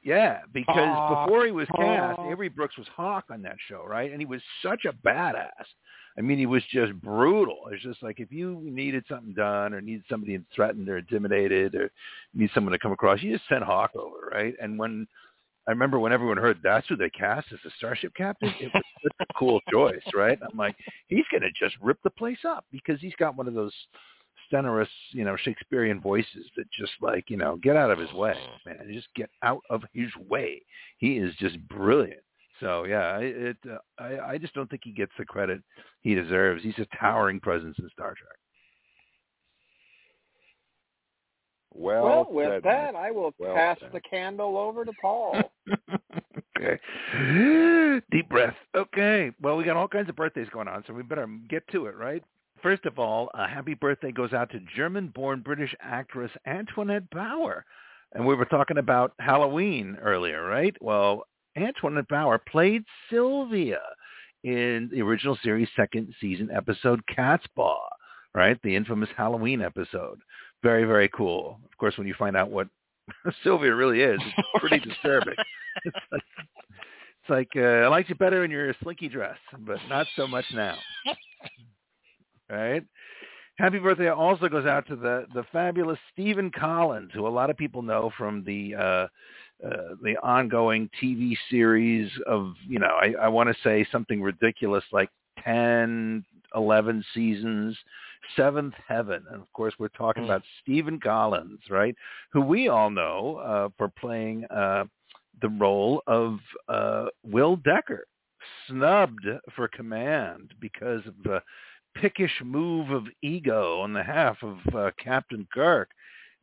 yeah, 0.03 0.43
because 0.53 0.75
Hawk. 0.77 1.27
before 1.27 1.45
he 1.47 1.51
was 1.53 1.67
cast, 1.75 2.17
Hawk. 2.17 2.31
Avery 2.31 2.49
Brooks 2.49 2.77
was 2.79 2.87
Hawk 2.89 3.25
on 3.31 3.43
that 3.43 3.57
show, 3.69 3.85
right? 3.85 4.11
And 4.13 4.21
he 4.21 4.27
was 4.27 4.43
such 4.63 4.85
a 4.85 4.93
badass. 4.93 5.67
I 6.19 6.23
mean, 6.23 6.39
he 6.39 6.47
was 6.47 6.63
just 6.71 6.93
brutal. 6.95 7.69
It's 7.71 7.83
just 7.83 8.03
like 8.03 8.21
if 8.21 8.33
you 8.33 8.61
needed 8.63 9.05
something 9.09 9.33
done 9.33 9.75
or 9.75 9.81
needed 9.81 10.05
somebody 10.09 10.39
threatened 10.55 10.89
or 10.89 10.99
intimidated 10.99 11.75
or 11.75 11.91
need 12.35 12.51
someone 12.55 12.73
to 12.73 12.79
come 12.79 12.93
across, 12.93 13.23
you 13.23 13.33
just 13.33 13.49
sent 13.49 13.63
Hawk 13.63 13.93
over, 13.95 14.31
right? 14.33 14.55
And 14.61 14.79
when 14.79 15.07
I 15.69 15.73
remember 15.73 15.99
when 15.99 16.13
everyone 16.13 16.37
heard 16.37 16.59
that's 16.63 16.89
who 16.89 16.97
they 16.97 17.11
cast 17.11 17.47
as 17.53 17.59
the 17.63 17.71
Starship 17.79 18.13
Captain. 18.17 18.53
It 18.61 18.73
was 18.75 18.83
such 19.03 19.29
a 19.29 19.39
cool 19.39 19.61
choice, 19.73 20.03
right? 20.15 20.39
I'm 20.43 20.59
like, 20.59 20.75
he's 21.07 21.25
going 21.31 21.43
to 21.43 21.51
just 21.51 21.77
rip 21.81 21.99
the 22.03 22.11
place 22.11 22.45
up 22.47 22.65
because 22.73 23.01
he's 23.01 23.15
got 23.19 23.37
one 23.37 23.47
of 23.47 23.55
those 23.55 23.75
sonorous, 24.51 24.89
you 25.13 25.25
know, 25.25 25.37
Shakespearean 25.37 26.01
voices 26.01 26.47
that 26.57 26.65
just 26.73 26.93
like, 27.01 27.31
you 27.31 27.37
know, 27.37 27.57
get 27.57 27.77
out 27.77 27.91
of 27.91 27.99
his 27.99 28.13
way, 28.13 28.35
mm. 28.35 28.79
man. 28.79 28.93
Just 28.93 29.09
get 29.15 29.31
out 29.43 29.63
of 29.71 29.83
his 29.93 30.11
way. 30.29 30.63
He 30.99 31.19
is 31.19 31.35
just 31.37 31.57
brilliant. 31.69 32.23
So 32.61 32.85
yeah, 32.85 33.19
it, 33.19 33.57
uh, 33.69 33.79
I 33.99 34.33
I 34.33 34.39
just 34.39 34.55
don't 34.55 34.69
think 34.69 34.83
he 34.85 34.93
gets 34.93 35.13
the 35.19 35.25
credit 35.25 35.63
he 36.03 36.15
deserves. 36.15 36.63
He's 36.63 36.79
a 36.79 36.87
towering 36.99 37.41
presence 37.41 37.77
in 37.79 37.89
Star 37.91 38.15
Trek. 38.15 38.37
Well, 41.73 42.05
well 42.05 42.27
with 42.31 42.49
said, 42.49 42.63
that, 42.65 42.95
I 42.95 43.11
will 43.11 43.33
Well 43.39 43.55
pass 43.55 43.79
said. 43.81 43.91
the 43.93 44.01
candle 44.01 44.59
over 44.59 44.85
to 44.85 44.93
Paul. 45.01 45.41
okay. 46.59 46.79
Deep 48.11 48.29
breath. 48.29 48.57
Okay. 48.75 49.31
Well, 49.41 49.57
we 49.57 49.65
got 49.65 49.77
all 49.77 49.89
kinds 49.89 50.09
of 50.09 50.17
birthdays 50.17 50.49
going 50.53 50.69
on, 50.69 50.85
so 50.87 50.93
we 50.93 51.03
better 51.03 51.29
get 51.49 51.67
to 51.69 51.87
it, 51.87 51.97
right? 51.97 52.23
First 52.63 52.85
of 52.85 52.99
all, 52.99 53.31
a 53.35 53.49
happy 53.49 53.75
birthday 53.75 54.13
goes 54.13 54.33
out 54.33 54.51
to 54.51 54.61
German-born 54.77 55.41
British 55.41 55.75
actress 55.81 56.31
Antoinette 56.47 57.09
Bower. 57.11 57.65
And 58.13 58.27
we 58.27 58.35
were 58.35 58.45
talking 58.45 58.79
about 58.79 59.13
Halloween 59.21 59.97
earlier, 60.03 60.45
right? 60.45 60.75
Well, 60.81 61.23
Antoinette 61.57 62.09
Bower 62.09 62.39
played 62.39 62.85
Sylvia 63.11 63.81
in 64.45 64.89
the 64.93 65.03
original 65.03 65.37
series 65.43 65.69
second 65.77 66.15
season 66.21 66.51
episode 66.55 67.01
Cat's 67.15 67.47
Paw, 67.55 67.79
right? 68.35 68.59
The 68.63 68.75
infamous 68.75 69.11
Halloween 69.17 69.61
episode. 69.61 70.21
Very, 70.63 70.85
very 70.85 71.09
cool. 71.09 71.59
Of 71.71 71.77
course, 71.79 71.97
when 71.99 72.07
you 72.07 72.15
find 72.19 72.37
out 72.37 72.51
what 72.51 72.69
Sylvia 73.45 73.75
really 73.75 74.01
is, 74.01 74.21
it's 74.37 74.49
pretty 74.57 74.79
disturbing. 74.79 75.35
It's 75.85 75.97
like, 76.11 76.23
it's 77.23 77.31
like 77.31 77.49
uh, 77.55 77.85
I 77.85 77.87
liked 77.87 78.09
you 78.09 78.17
better 78.17 78.45
in 78.45 78.51
your 78.51 78.75
slinky 78.83 79.09
dress, 79.09 79.39
but 79.61 79.79
not 79.89 80.09
so 80.17 80.27
much 80.27 80.45
now. 80.53 80.77
Right? 82.51 82.83
Happy 83.61 83.79
birthday 83.79 84.09
also 84.09 84.49
goes 84.49 84.65
out 84.65 84.87
to 84.87 84.97
the 84.97 85.27
the 85.35 85.45
fabulous 85.53 85.99
Stephen 86.15 86.51
Collins, 86.51 87.11
who 87.13 87.27
a 87.27 87.29
lot 87.29 87.51
of 87.51 87.59
people 87.59 87.83
know 87.83 88.11
from 88.17 88.43
the 88.43 88.75
uh, 88.75 88.81
uh, 88.81 89.97
the 90.03 90.17
ongoing 90.23 90.89
TV 91.01 91.37
series 91.51 92.11
of 92.27 92.55
you 92.67 92.79
know 92.79 92.99
I, 92.99 93.13
I 93.21 93.29
want 93.29 93.51
to 93.51 93.63
say 93.63 93.87
something 93.93 94.23
ridiculous 94.23 94.83
like 94.93 95.11
10, 95.45 96.25
11 96.55 97.05
seasons, 97.13 97.77
Seventh 98.35 98.73
Heaven, 98.89 99.25
and 99.31 99.43
of 99.43 99.53
course 99.53 99.75
we're 99.79 99.89
talking 99.89 100.25
about 100.25 100.43
Stephen 100.63 100.99
Collins, 100.99 101.61
right? 101.69 101.95
Who 102.33 102.41
we 102.41 102.69
all 102.69 102.89
know 102.89 103.37
uh, 103.45 103.69
for 103.77 103.89
playing 103.89 104.47
uh, 104.47 104.85
the 105.43 105.51
role 105.51 106.03
of 106.07 106.39
uh, 106.71 107.09
Will 107.25 107.57
Decker, 107.57 108.07
snubbed 108.67 109.27
for 109.55 109.69
command 109.69 110.55
because 110.61 111.03
of 111.07 111.31
a 111.31 111.43
pickish 111.97 112.43
move 112.45 112.91
of 112.91 113.05
ego 113.23 113.81
on 113.81 113.93
the 113.93 114.03
half 114.03 114.43
of 114.43 114.59
uh, 114.75 114.91
Captain 115.03 115.47
Kirk. 115.53 115.91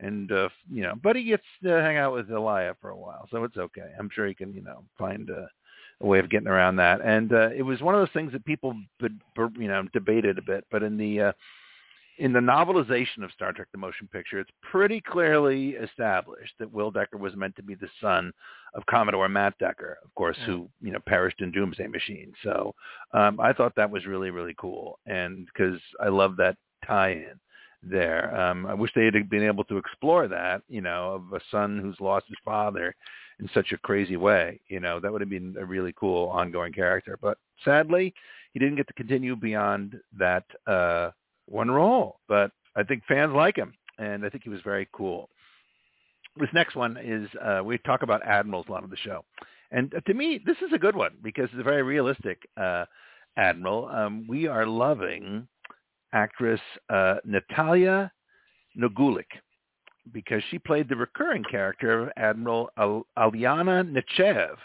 And 0.00 0.30
uh, 0.30 0.48
you 0.70 0.82
know, 0.82 0.94
but 1.02 1.16
he 1.16 1.24
gets 1.24 1.42
to 1.64 1.70
hang 1.70 1.96
out 1.96 2.14
with 2.14 2.30
Ilia 2.30 2.76
for 2.80 2.90
a 2.90 2.96
while, 2.96 3.26
so 3.30 3.42
it's 3.42 3.56
okay. 3.56 3.90
I'm 3.98 4.08
sure 4.12 4.28
he 4.28 4.34
can, 4.34 4.54
you 4.54 4.62
know, 4.62 4.84
find 4.96 5.28
a, 5.28 5.48
a 6.00 6.06
way 6.06 6.20
of 6.20 6.30
getting 6.30 6.46
around 6.46 6.76
that. 6.76 7.00
And 7.00 7.32
uh, 7.32 7.50
it 7.50 7.62
was 7.62 7.80
one 7.80 7.96
of 7.96 8.00
those 8.00 8.12
things 8.12 8.30
that 8.32 8.44
people, 8.44 8.76
you 9.00 9.66
know, 9.66 9.82
debated 9.92 10.38
a 10.38 10.42
bit. 10.42 10.64
But 10.70 10.84
in 10.84 10.96
the 10.96 11.20
uh, 11.20 11.32
in 12.18 12.32
the 12.32 12.40
novelization 12.40 13.22
of 13.24 13.32
Star 13.32 13.52
Trek: 13.52 13.68
The 13.72 13.78
Motion 13.78 14.08
Picture, 14.12 14.40
it's 14.40 14.50
pretty 14.62 15.00
clearly 15.00 15.70
established 15.70 16.52
that 16.58 16.72
Will 16.72 16.90
Decker 16.90 17.16
was 17.16 17.36
meant 17.36 17.56
to 17.56 17.62
be 17.62 17.74
the 17.74 17.88
son 18.00 18.32
of 18.74 18.84
Commodore 18.86 19.28
Matt 19.28 19.54
Decker, 19.58 19.98
of 20.04 20.14
course, 20.14 20.36
who 20.44 20.68
you 20.80 20.92
know 20.92 21.00
perished 21.06 21.40
in 21.40 21.50
Doomsday 21.50 21.86
Machine. 21.86 22.32
So 22.42 22.74
um, 23.12 23.40
I 23.40 23.52
thought 23.52 23.74
that 23.76 23.90
was 23.90 24.06
really 24.06 24.30
really 24.30 24.54
cool, 24.58 24.98
and 25.06 25.46
because 25.46 25.80
I 26.00 26.08
love 26.08 26.36
that 26.36 26.56
tie-in 26.86 27.38
there. 27.82 28.38
Um, 28.38 28.66
I 28.66 28.74
wish 28.74 28.90
they 28.94 29.04
had 29.04 29.30
been 29.30 29.44
able 29.44 29.64
to 29.64 29.78
explore 29.78 30.28
that, 30.28 30.62
you 30.68 30.80
know, 30.80 31.12
of 31.12 31.32
a 31.32 31.40
son 31.50 31.78
who's 31.78 32.00
lost 32.00 32.26
his 32.28 32.38
father 32.44 32.94
in 33.40 33.48
such 33.54 33.72
a 33.72 33.78
crazy 33.78 34.16
way. 34.16 34.60
You 34.68 34.80
know, 34.80 35.00
that 35.00 35.12
would 35.12 35.20
have 35.20 35.30
been 35.30 35.54
a 35.58 35.64
really 35.64 35.94
cool 35.96 36.28
ongoing 36.28 36.72
character. 36.72 37.18
But 37.20 37.38
sadly, 37.64 38.14
he 38.52 38.58
didn't 38.58 38.76
get 38.76 38.88
to 38.88 38.94
continue 38.94 39.36
beyond 39.36 39.96
that 40.18 40.44
uh, 40.66 41.10
one 41.48 41.70
role. 41.70 42.20
But 42.28 42.50
I 42.76 42.82
think 42.82 43.02
fans 43.06 43.32
like 43.34 43.56
him, 43.56 43.72
and 43.98 44.24
I 44.24 44.28
think 44.28 44.44
he 44.44 44.50
was 44.50 44.60
very 44.64 44.88
cool. 44.92 45.28
This 46.36 46.48
next 46.54 46.76
one 46.76 46.96
is 46.96 47.28
uh, 47.42 47.62
we 47.64 47.78
talk 47.78 48.02
about 48.02 48.24
admirals 48.24 48.66
a 48.68 48.72
lot 48.72 48.84
of 48.84 48.90
the 48.90 48.96
show, 48.96 49.24
and 49.72 49.92
to 50.06 50.14
me, 50.14 50.40
this 50.44 50.56
is 50.58 50.72
a 50.72 50.78
good 50.78 50.94
one 50.94 51.12
because 51.22 51.48
it's 51.52 51.60
a 51.60 51.64
very 51.64 51.82
realistic 51.82 52.38
uh, 52.56 52.84
admiral. 53.36 53.88
Um, 53.88 54.26
we 54.28 54.46
are 54.46 54.66
loving 54.66 55.48
actress 56.12 56.60
uh, 56.90 57.16
Natalija 57.26 58.10
Nogulich 58.78 59.24
because 60.12 60.42
she 60.50 60.58
played 60.58 60.88
the 60.88 60.96
recurring 60.96 61.44
character 61.44 62.02
of 62.02 62.08
Admiral 62.16 62.70
Al- 62.78 63.06
Alynna 63.18 63.84
Nechayev 63.84 64.56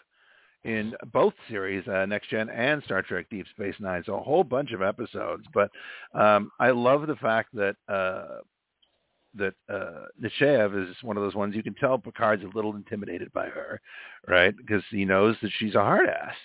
in 0.64 0.94
both 1.11 1.34
series, 1.49 1.88
uh, 1.88 2.06
Next 2.06 2.30
Gen 2.30 2.49
and 2.49 2.81
Star 2.84 3.02
Trek 3.02 3.27
Deep 3.30 3.45
Space 3.52 3.76
Nine. 3.80 4.03
So 4.06 4.15
a 4.15 4.23
whole 4.23 4.44
bunch 4.44 4.72
of 4.72 4.81
episodes. 4.81 5.45
But 5.53 5.69
um, 6.14 6.52
I 6.60 6.72
love 6.72 7.07
the 7.07 7.15
fact 7.15 7.49
that 7.53 7.76
uh, 7.88 8.40
that 9.35 9.53
uh, 9.69 10.06
Nechayev 10.22 10.90
is 10.90 10.95
one 11.02 11.18
of 11.18 11.23
those 11.23 11.35
ones 11.35 11.56
you 11.56 11.64
can 11.64 11.73
tell 11.76 11.98
Picard's 11.98 12.44
a 12.44 12.56
little 12.56 12.76
intimidated 12.76 13.31
by 13.34 13.48
her, 13.48 13.81
right? 14.27 14.56
Because 14.56 14.84
he 14.91 15.06
knows 15.06 15.35
that 15.41 15.52
she's 15.57 15.76
a 15.76 15.80
hard 15.80 16.07
ass 16.07 16.35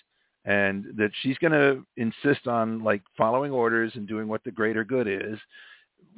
and 0.44 0.86
that 0.96 1.10
she's 1.20 1.38
going 1.38 1.52
to 1.52 1.84
insist 1.96 2.46
on 2.46 2.82
like 2.82 3.02
following 3.16 3.52
orders 3.52 3.92
and 3.94 4.08
doing 4.08 4.28
what 4.28 4.42
the 4.44 4.50
greater 4.50 4.84
good 4.84 5.06
is. 5.06 5.38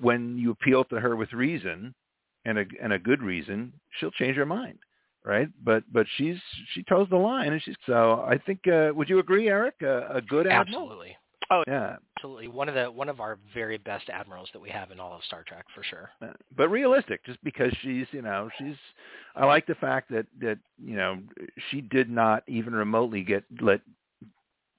When 0.01 0.39
you 0.39 0.53
appeal 0.53 0.85
to 0.85 1.01
her 1.01 1.17
with 1.17 1.33
reason 1.33 1.95
and 2.45 2.59
a 2.59 2.65
and 2.83 2.93
a 2.93 2.99
good 2.99 3.23
reason, 3.23 3.73
she'll 3.99 4.11
change 4.13 4.37
her 4.37 4.47
mind, 4.47 4.79
right? 5.25 5.49
But 5.63 5.85
but 5.93 6.07
she's 6.17 6.37
she 6.75 6.83
toes 6.83 7.09
the 7.11 7.17
line, 7.17 7.53
and 7.53 7.63
she's 7.63 7.77
so. 7.87 8.25
I 8.27 8.39
think. 8.39 8.67
Uh, 8.67 8.91
would 8.95 9.09
you 9.09 9.19
agree, 9.19 9.49
Eric? 9.49 9.75
Uh, 9.83 10.09
a 10.09 10.21
good 10.21 10.47
admiral. 10.47 10.83
Absolutely. 10.85 11.17
Oh, 11.53 11.65
Yeah, 11.67 11.97
absolutely. 12.17 12.47
One 12.47 12.69
of 12.69 12.77
the 12.77 12.91
one 12.91 13.09
of 13.09 13.19
our 13.19 13.39
very 13.53 13.77
best 13.77 14.09
admirals 14.09 14.49
that 14.53 14.61
we 14.61 14.71
have 14.71 14.93
in 14.93 15.01
all 15.01 15.15
of 15.15 15.25
Star 15.25 15.43
Trek 15.47 15.65
for 15.75 15.83
sure. 15.83 16.11
but 16.57 16.69
realistic, 16.69 17.25
just 17.25 17.43
because 17.43 17.73
she's 17.83 18.07
you 18.13 18.23
know 18.23 18.49
she's. 18.59 18.77
I 19.35 19.47
like 19.47 19.67
the 19.67 19.75
fact 19.75 20.11
that 20.11 20.27
that 20.41 20.59
you 20.79 20.97
know 20.97 21.19
she 21.71 21.81
did 21.81 22.09
not 22.09 22.45
even 22.47 22.73
remotely 22.75 23.23
get 23.23 23.45
let 23.61 23.81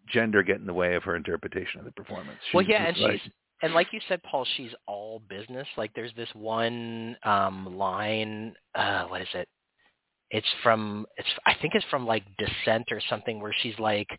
gender 0.07 0.43
get 0.43 0.57
in 0.57 0.65
the 0.65 0.73
way 0.73 0.95
of 0.95 1.03
her 1.03 1.15
interpretation 1.15 1.79
of 1.79 1.85
the 1.85 1.91
performance. 1.91 2.39
well, 2.53 2.63
yeah, 2.65 2.87
and 2.87 2.97
like- 2.97 3.19
she's 3.21 3.31
and 3.63 3.73
like 3.73 3.87
you 3.93 3.99
said, 4.07 4.21
Paul, 4.23 4.45
she's 4.57 4.71
all 4.87 5.21
business. 5.29 5.67
Like 5.77 5.93
there's 5.93 6.13
this 6.15 6.29
one 6.33 7.15
um 7.23 7.77
line. 7.77 8.55
Uh, 8.75 9.05
what 9.05 9.21
is 9.21 9.27
it? 9.33 9.47
It's 10.31 10.47
from 10.63 11.05
it's 11.17 11.27
I 11.45 11.53
think 11.61 11.75
it's 11.75 11.85
from 11.89 12.05
like 12.07 12.23
Descent 12.37 12.87
or 12.91 13.01
something 13.09 13.41
where 13.41 13.53
she's 13.61 13.77
like 13.79 14.09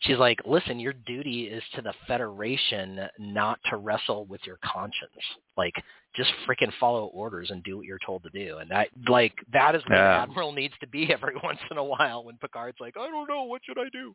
she's 0.00 0.16
like, 0.16 0.40
listen, 0.46 0.80
your 0.80 0.94
duty 1.06 1.44
is 1.44 1.62
to 1.74 1.82
the 1.82 1.92
Federation, 2.06 3.00
not 3.18 3.58
to 3.70 3.76
wrestle 3.76 4.24
with 4.26 4.40
your 4.46 4.58
conscience. 4.64 5.12
Like 5.56 5.74
just 6.16 6.30
freaking 6.48 6.72
follow 6.80 7.06
orders 7.06 7.50
and 7.50 7.62
do 7.62 7.76
what 7.76 7.86
you're 7.86 7.98
told 8.04 8.22
to 8.24 8.30
do. 8.30 8.58
And 8.58 8.70
that 8.70 8.88
like 9.08 9.34
that 9.52 9.74
is 9.74 9.82
where 9.86 9.98
Yeah. 9.98 10.16
the 10.16 10.22
admiral 10.22 10.52
needs 10.52 10.74
to 10.80 10.86
be 10.86 11.12
every 11.12 11.34
once 11.44 11.58
in 11.70 11.76
a 11.76 11.84
while 11.84 12.24
when 12.24 12.36
Picard's 12.38 12.80
like, 12.80 12.96
I 12.96 13.08
don't 13.10 13.28
know, 13.28 13.44
what 13.44 13.62
should 13.64 13.78
I 13.78 13.88
do? 13.92 14.14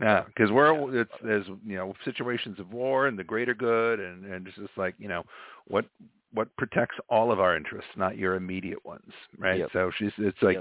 Yeah, 0.00 0.24
because 0.26 0.50
we're 0.50 1.00
it's 1.00 1.10
there's 1.24 1.46
you 1.64 1.76
know 1.76 1.94
situations 2.04 2.60
of 2.60 2.70
war 2.70 3.06
and 3.06 3.18
the 3.18 3.24
greater 3.24 3.54
good, 3.54 3.98
and 3.98 4.26
and 4.26 4.46
it's 4.46 4.56
just 4.56 4.76
like 4.76 4.94
you 4.98 5.08
know 5.08 5.24
what 5.68 5.86
what 6.32 6.54
protects 6.56 6.96
all 7.08 7.32
of 7.32 7.40
our 7.40 7.56
interests, 7.56 7.90
not 7.96 8.18
your 8.18 8.34
immediate 8.34 8.84
ones, 8.84 9.12
right? 9.38 9.60
Yep. 9.60 9.70
So 9.72 9.90
she's 9.98 10.12
it's 10.18 10.42
like 10.42 10.58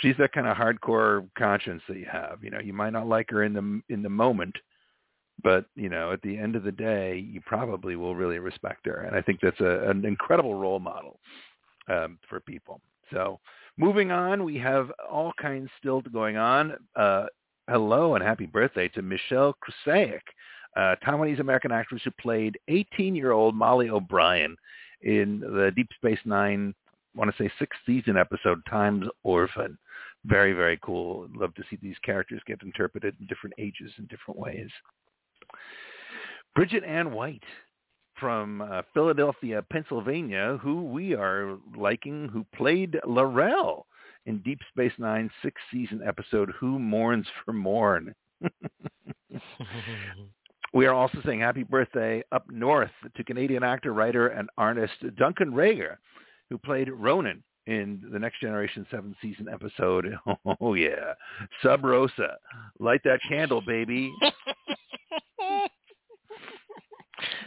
she's 0.00 0.16
that 0.18 0.32
kind 0.32 0.46
of 0.46 0.56
hardcore 0.56 1.28
conscience 1.36 1.82
that 1.88 1.98
you 1.98 2.06
have. 2.10 2.38
You 2.42 2.50
know, 2.50 2.60
you 2.60 2.72
might 2.72 2.92
not 2.92 3.06
like 3.06 3.30
her 3.30 3.44
in 3.44 3.52
the 3.52 3.80
in 3.92 4.02
the 4.02 4.08
moment, 4.08 4.54
but 5.42 5.66
you 5.74 5.88
know, 5.88 6.12
at 6.12 6.22
the 6.22 6.36
end 6.36 6.56
of 6.56 6.64
the 6.64 6.72
day, 6.72 7.18
you 7.18 7.40
probably 7.40 7.96
will 7.96 8.14
really 8.14 8.38
respect 8.38 8.86
her, 8.86 9.02
and 9.02 9.16
I 9.16 9.22
think 9.22 9.40
that's 9.40 9.60
a, 9.60 9.88
an 9.90 10.04
incredible 10.04 10.54
role 10.54 10.80
model 10.80 11.20
um, 11.88 12.18
for 12.28 12.40
people. 12.40 12.80
So 13.12 13.40
moving 13.76 14.10
on, 14.10 14.44
we 14.44 14.58
have 14.58 14.90
all 15.10 15.32
kinds 15.40 15.70
still 15.78 16.00
going 16.00 16.36
on. 16.36 16.74
Uh, 16.96 17.26
hello 17.68 18.14
and 18.14 18.24
happy 18.24 18.46
birthday 18.46 18.88
to 18.88 19.02
Michelle 19.02 19.54
Krusiec, 19.62 20.20
uh, 20.76 20.96
Taiwanese 21.04 21.40
American 21.40 21.72
actress 21.72 22.02
who 22.04 22.10
played 22.12 22.58
18-year-old 22.68 23.54
Molly 23.54 23.90
O'Brien 23.90 24.56
in 25.02 25.40
the 25.40 25.70
Deep 25.74 25.88
Space 25.96 26.18
Nine, 26.24 26.74
I 27.14 27.18
want 27.18 27.34
to 27.34 27.42
say 27.42 27.50
sixth 27.58 27.80
season 27.86 28.16
episode 28.16 28.60
Time's 28.68 29.06
Orphan. 29.22 29.78
Very, 30.24 30.52
very 30.52 30.78
cool. 30.82 31.28
Love 31.34 31.54
to 31.54 31.62
see 31.70 31.78
these 31.80 31.98
characters 32.04 32.42
get 32.46 32.62
interpreted 32.62 33.14
in 33.20 33.26
different 33.26 33.54
ages 33.58 33.92
in 33.98 34.06
different 34.06 34.38
ways. 34.38 34.68
Bridget 36.54 36.84
Ann 36.84 37.12
White 37.12 37.44
from 38.18 38.62
uh, 38.62 38.82
Philadelphia, 38.92 39.64
Pennsylvania, 39.70 40.58
who 40.60 40.84
we 40.84 41.14
are 41.14 41.56
liking, 41.76 42.28
who 42.28 42.44
played 42.54 42.98
Larell 43.04 43.82
in 44.26 44.38
Deep 44.38 44.58
Space 44.70 44.92
Nine's 44.98 45.30
sixth 45.42 45.64
season 45.72 46.00
episode 46.04 46.52
Who 46.58 46.78
Mourns 46.78 47.26
for 47.44 47.52
Morn. 47.52 48.14
we 50.74 50.86
are 50.86 50.94
also 50.94 51.18
saying 51.24 51.40
happy 51.40 51.62
birthday 51.62 52.22
up 52.32 52.44
north 52.50 52.90
to 53.16 53.24
Canadian 53.24 53.62
actor, 53.62 53.92
writer, 53.92 54.28
and 54.28 54.48
artist 54.58 54.92
Duncan 55.16 55.52
Regehr, 55.52 55.96
who 56.50 56.58
played 56.58 56.90
Ronan 56.90 57.42
in 57.66 58.02
the 58.12 58.18
Next 58.18 58.40
Generation 58.40 58.86
7 58.90 59.14
season 59.22 59.48
episode. 59.52 60.14
Oh, 60.60 60.74
yeah. 60.74 61.14
Sub 61.62 61.84
Rosa. 61.84 62.36
Light 62.78 63.00
that 63.04 63.20
candle, 63.28 63.60
baby. 63.60 64.12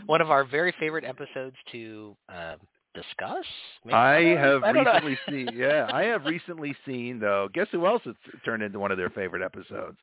One 0.05 0.21
of 0.21 0.29
our 0.31 0.43
very 0.43 0.73
favorite 0.79 1.03
episodes 1.03 1.55
to 1.71 2.15
uh, 2.29 2.55
discuss. 2.93 3.45
Maybe? 3.85 3.95
I 3.95 4.23
don't 4.35 4.37
have 4.37 4.63
I 4.63 4.71
recently 4.71 5.17
seen, 5.29 5.49
yeah, 5.55 5.89
I 5.91 6.03
have 6.03 6.25
recently 6.25 6.75
seen 6.85 7.19
though. 7.19 7.49
Guess 7.53 7.67
who 7.71 7.85
else 7.85 8.01
has 8.05 8.15
turned 8.45 8.63
into 8.63 8.79
one 8.79 8.91
of 8.91 8.97
their 8.97 9.09
favorite 9.09 9.43
episodes? 9.43 9.97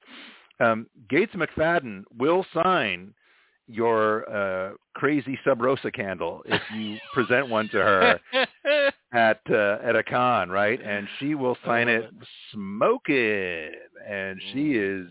Um, 0.61 0.87
Gates 1.09 1.35
McFadden 1.35 2.03
will 2.19 2.45
sign 2.53 3.15
your 3.69 4.29
uh, 4.31 4.73
crazy 4.95 5.39
Sub 5.45 5.61
Rosa 5.61 5.93
candle 5.93 6.43
if 6.47 6.61
you 6.75 6.97
present 7.13 7.49
one 7.49 7.69
to 7.69 7.79
her 7.79 8.21
at 9.13 9.41
uh, 9.51 9.79
at 9.85 9.95
a 9.95 10.03
con, 10.03 10.51
right? 10.51 10.81
And 10.83 11.07
she 11.19 11.35
will 11.35 11.57
sign 11.65 11.89
it 11.89 12.11
smoking, 12.53 13.71
and 14.09 14.41
she 14.53 14.73
is 14.73 15.07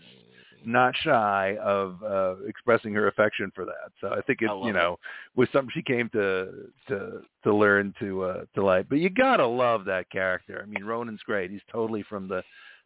not 0.66 0.94
shy 0.96 1.56
of 1.62 2.02
uh, 2.02 2.34
expressing 2.46 2.92
her 2.94 3.08
affection 3.08 3.50
for 3.54 3.64
that. 3.64 3.92
So 4.00 4.08
I 4.08 4.20
think 4.22 4.40
it's 4.42 4.50
I 4.52 4.66
you 4.66 4.72
know 4.72 4.98
was 5.36 5.48
something 5.52 5.70
she 5.72 5.82
came 5.82 6.08
to 6.10 6.48
to 6.88 7.22
to 7.44 7.54
learn 7.54 7.94
to 8.00 8.22
uh, 8.24 8.44
to 8.56 8.64
like. 8.64 8.88
But 8.88 8.98
you 8.98 9.08
gotta 9.08 9.46
love 9.46 9.84
that 9.84 10.10
character. 10.10 10.60
I 10.62 10.66
mean, 10.66 10.84
Ronan's 10.84 11.22
great. 11.24 11.50
He's 11.50 11.60
totally 11.70 12.02
from 12.02 12.28
the 12.28 12.42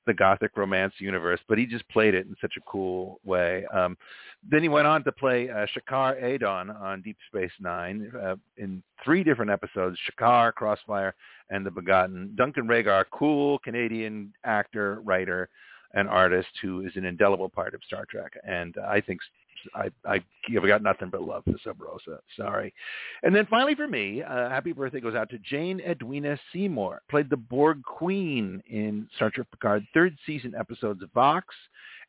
the 0.06 0.14
gothic 0.14 0.56
romance 0.56 0.94
universe, 0.98 1.40
but 1.48 1.58
he 1.58 1.66
just 1.66 1.88
played 1.88 2.14
it 2.14 2.26
in 2.26 2.34
such 2.40 2.54
a 2.56 2.60
cool 2.62 3.20
way. 3.24 3.64
Um, 3.66 3.96
then 4.48 4.62
he 4.62 4.68
went 4.68 4.86
on 4.86 5.04
to 5.04 5.12
play 5.12 5.48
uh, 5.48 5.66
Shakaar 5.66 6.20
Edon 6.22 6.80
on 6.80 7.02
Deep 7.02 7.16
Space 7.28 7.52
Nine 7.60 8.10
uh, 8.20 8.36
in 8.56 8.82
three 9.04 9.22
different 9.22 9.50
episodes: 9.50 9.98
Shakaar, 10.10 10.52
Crossfire, 10.52 11.14
and 11.50 11.64
The 11.64 11.70
Begotten. 11.70 12.34
Duncan 12.36 12.66
Regehr, 12.66 13.04
cool 13.12 13.58
Canadian 13.60 14.32
actor, 14.44 15.00
writer, 15.04 15.48
and 15.94 16.08
artist 16.08 16.48
who 16.60 16.84
is 16.86 16.92
an 16.96 17.04
indelible 17.04 17.48
part 17.48 17.74
of 17.74 17.80
Star 17.86 18.04
Trek, 18.10 18.32
and 18.44 18.74
I 18.86 19.00
think 19.00 19.20
I 19.74 19.90
I 20.04 20.20
have 20.52 20.66
got 20.66 20.82
nothing 20.82 21.10
but 21.10 21.22
love 21.22 21.44
for 21.44 21.54
Sub 21.64 21.80
Rosa. 21.80 22.20
Sorry. 22.36 22.72
And 23.22 23.34
then 23.34 23.46
finally 23.46 23.74
for 23.74 23.88
me, 23.88 24.22
uh, 24.22 24.48
happy 24.48 24.72
birthday 24.72 25.00
goes 25.00 25.14
out 25.14 25.30
to 25.30 25.38
Jane 25.38 25.80
Edwina 25.80 26.38
Seymour. 26.52 27.02
Played 27.10 27.30
the 27.30 27.36
Borg 27.36 27.82
Queen 27.82 28.62
in 28.66 29.08
Star 29.16 29.30
Trek 29.30 29.46
Picard 29.50 29.84
third 29.94 30.16
season 30.26 30.54
episodes 30.58 31.02
of 31.02 31.10
Vox 31.12 31.54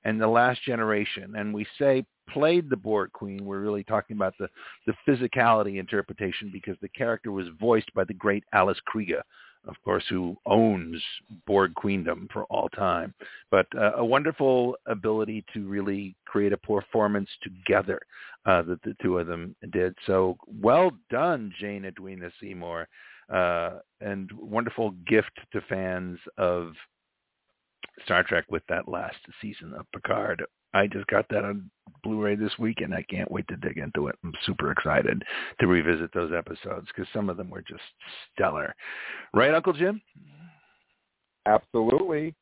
and 0.06 0.20
The 0.20 0.28
Last 0.28 0.64
Generation. 0.64 1.36
And 1.38 1.54
we 1.54 1.66
say 1.80 2.06
played 2.30 2.70
the 2.70 2.78
Borg 2.78 3.12
Queen. 3.12 3.44
We're 3.44 3.60
really 3.60 3.84
talking 3.84 4.16
about 4.16 4.34
the 4.40 4.50
the 4.88 4.94
physicality 5.08 5.80
interpretation 5.80 6.50
because 6.52 6.78
the 6.82 6.90
character 6.90 7.32
was 7.32 7.48
voiced 7.60 7.94
by 7.94 8.04
the 8.04 8.14
great 8.14 8.44
Alice 8.54 8.80
Krige 8.94 9.22
of 9.68 9.76
course, 9.84 10.04
who 10.10 10.36
owns 10.46 11.02
Borg 11.46 11.74
Queendom 11.76 12.28
for 12.32 12.44
all 12.46 12.70
time. 12.70 13.14
But 13.52 13.68
uh, 13.78 13.94
a 13.96 14.06
wonderful 14.06 14.76
ability 14.86 15.46
to 15.54 15.68
really 15.68 16.16
create 16.26 16.54
a 16.54 16.58
performance 16.58 17.30
together 17.42 18.00
uh, 18.46 18.62
that 18.64 18.82
the 18.84 18.96
two 19.02 19.18
of 19.20 19.28
them 19.28 19.56
did. 19.72 19.96
So 20.06 20.38
well 20.62 20.92
done, 21.10 21.54
Jane 21.60 21.86
Edwina 21.86 22.30
Seymour, 22.42 22.88
uh, 23.34 23.80
and 24.02 24.30
wonderful 24.34 24.92
gift 25.08 25.32
to 25.54 25.62
fans 25.62 26.20
of 26.38 26.74
Star 28.06 28.24
Trek 28.24 28.46
with 28.50 28.64
that 28.70 28.88
last 28.88 29.18
season 29.42 29.74
of 29.74 29.86
Picard. 29.94 30.44
I 30.74 30.88
just 30.88 31.08
got 31.08 31.28
that 31.30 31.46
on 31.46 31.70
Blu-ray 32.04 32.36
this 32.36 32.52
weekend. 32.60 32.94
I 32.94 33.04
can't 33.04 33.32
wait 33.32 33.48
to 33.48 33.56
dig 33.58 33.78
into 33.78 34.08
it. 34.08 34.16
I'm 34.24 34.34
super 34.46 34.72
excited 34.72 35.24
to 35.60 35.68
revisit 35.68 36.14
those 36.14 36.32
episodes 36.36 36.88
because 36.88 37.08
some 37.14 37.30
of 37.30 37.38
them 37.38 37.50
were 37.50 37.62
just 37.62 37.82
stellar. 38.34 38.76
Right, 39.34 39.54
Uncle 39.54 39.74
Jim? 39.74 40.02
Absolutely. 41.46 42.34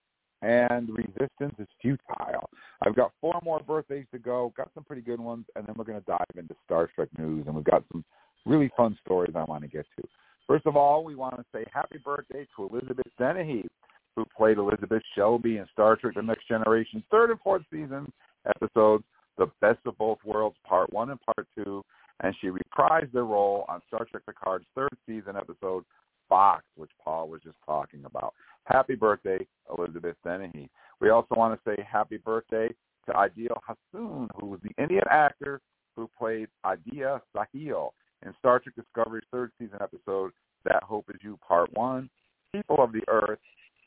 And 0.41 0.90
resistance 0.90 1.53
is 1.60 1.68
futile. 1.82 2.49
I've 2.82 2.95
got 2.95 3.12
four 3.22 3.40
more 3.44 3.60
birthdays 3.60 4.08
to 4.12 4.20
go. 4.20 4.52
Got 4.58 4.72
some 4.74 4.84
pretty 4.84 5.03
good 5.03 5.20
ones, 5.20 5.45
and 5.56 5.68
then 5.68 5.76
we're 5.78 5.84
going 5.84 5.99
to 5.99 6.06
dive 6.06 6.26
into 6.36 6.56
Star 6.66 6.90
Trek 6.95 7.10
news, 7.20 7.45
and 7.45 7.56
we've 7.56 7.64
got 7.64 7.84
some 7.91 8.03
really 8.45 8.72
fun 8.76 8.98
stories 9.06 9.34
I 9.36 9.44
want 9.44 9.62
to 9.64 9.70
get 9.70 9.86
to. 9.98 10.08
First 10.48 10.66
of 10.66 10.76
all, 10.76 11.03
we 11.03 11.14
want 11.14 11.36
to 11.38 11.45
say 11.53 11.64
happy 11.72 11.99
birthday 12.03 12.48
to 12.56 12.70
Elizabeth 12.70 13.06
Dennehy, 13.20 13.68
who 14.15 14.25
played 14.35 14.57
Elizabeth 14.57 15.03
Shelby 15.15 15.57
in 15.57 15.65
Star 15.71 15.95
Trek 15.95 16.15
The 16.15 16.21
Next 16.21 16.47
Generation 16.47 17.03
third 17.11 17.29
and 17.31 17.39
fourth 17.39 17.63
season 17.71 18.11
episodes, 18.47 19.03
The 19.38 19.47
Best 19.61 19.79
of 19.85 19.97
Both 19.97 20.19
Worlds, 20.25 20.57
Part 20.67 20.91
1 20.91 21.11
and 21.11 21.19
Part 21.21 21.47
2, 21.55 21.83
and 22.23 22.35
she 22.39 22.47
reprised 22.47 23.11
their 23.11 23.25
role 23.25 23.65
on 23.69 23.81
Star 23.88 24.05
Trek 24.05 24.23
Picard's 24.25 24.65
third 24.75 24.95
season 25.05 25.35
episode, 25.35 25.83
Vox, 26.29 26.63
which 26.75 26.91
Paul 27.03 27.29
was 27.29 27.41
just 27.43 27.57
talking 27.65 28.03
about. 28.05 28.33
Happy 28.65 28.95
birthday, 28.95 29.45
Elizabeth 29.77 30.15
Dennehy. 30.23 30.69
We 30.99 31.09
also 31.09 31.35
want 31.35 31.53
to 31.53 31.69
say 31.69 31.83
happy 31.89 32.17
birthday 32.17 32.69
to 33.07 33.11
Adil 33.13 33.57
Hussain, 33.65 34.29
who 34.39 34.47
was 34.47 34.59
the 34.63 34.81
Indian 34.81 35.03
actor 35.09 35.59
who 35.95 36.09
played 36.17 36.47
Adia 36.63 37.21
Sahil 37.35 37.89
in 38.25 38.33
Star 38.39 38.59
Trek 38.59 38.75
Discovery's 38.75 39.25
third 39.31 39.51
season 39.59 39.79
episode, 39.81 40.31
That 40.63 40.83
Hope 40.83 41.05
Is 41.09 41.19
You, 41.21 41.38
Part 41.45 41.73
1, 41.73 42.09
People 42.53 42.77
of 42.79 42.91
the 42.91 43.03
Earth, 43.07 43.39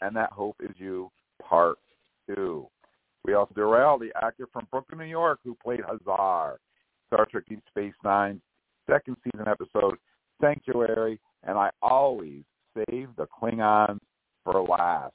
and 0.05 0.15
That 0.17 0.33
Hope 0.33 0.57
Is 0.61 0.75
You, 0.77 1.11
Part 1.43 1.79
2. 2.35 2.67
We 3.25 3.35
also 3.35 3.55
Darrell, 3.55 3.99
the 3.99 4.13
actor 4.23 4.47
from 4.53 4.69
Brooklyn, 4.71 4.99
New 4.99 5.07
York, 5.07 5.41
who 5.43 5.57
played 5.63 5.81
Hazar, 5.81 6.59
Star 7.07 7.27
Trek 7.31 7.45
Deep 7.49 7.63
Space 7.71 7.95
Nine's 8.05 8.41
second 8.89 9.17
season 9.25 9.49
episode, 9.49 9.97
Sanctuary, 10.43 11.19
and 11.45 11.57
I 11.57 11.71
always 11.81 12.43
save 12.75 13.09
the 13.17 13.27
Klingons 13.27 14.01
for 14.45 14.63
last. 14.63 15.15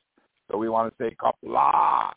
So 0.50 0.58
we 0.58 0.70
want 0.70 0.92
to 0.92 1.04
say 1.04 1.16
Kapla, 1.22 2.12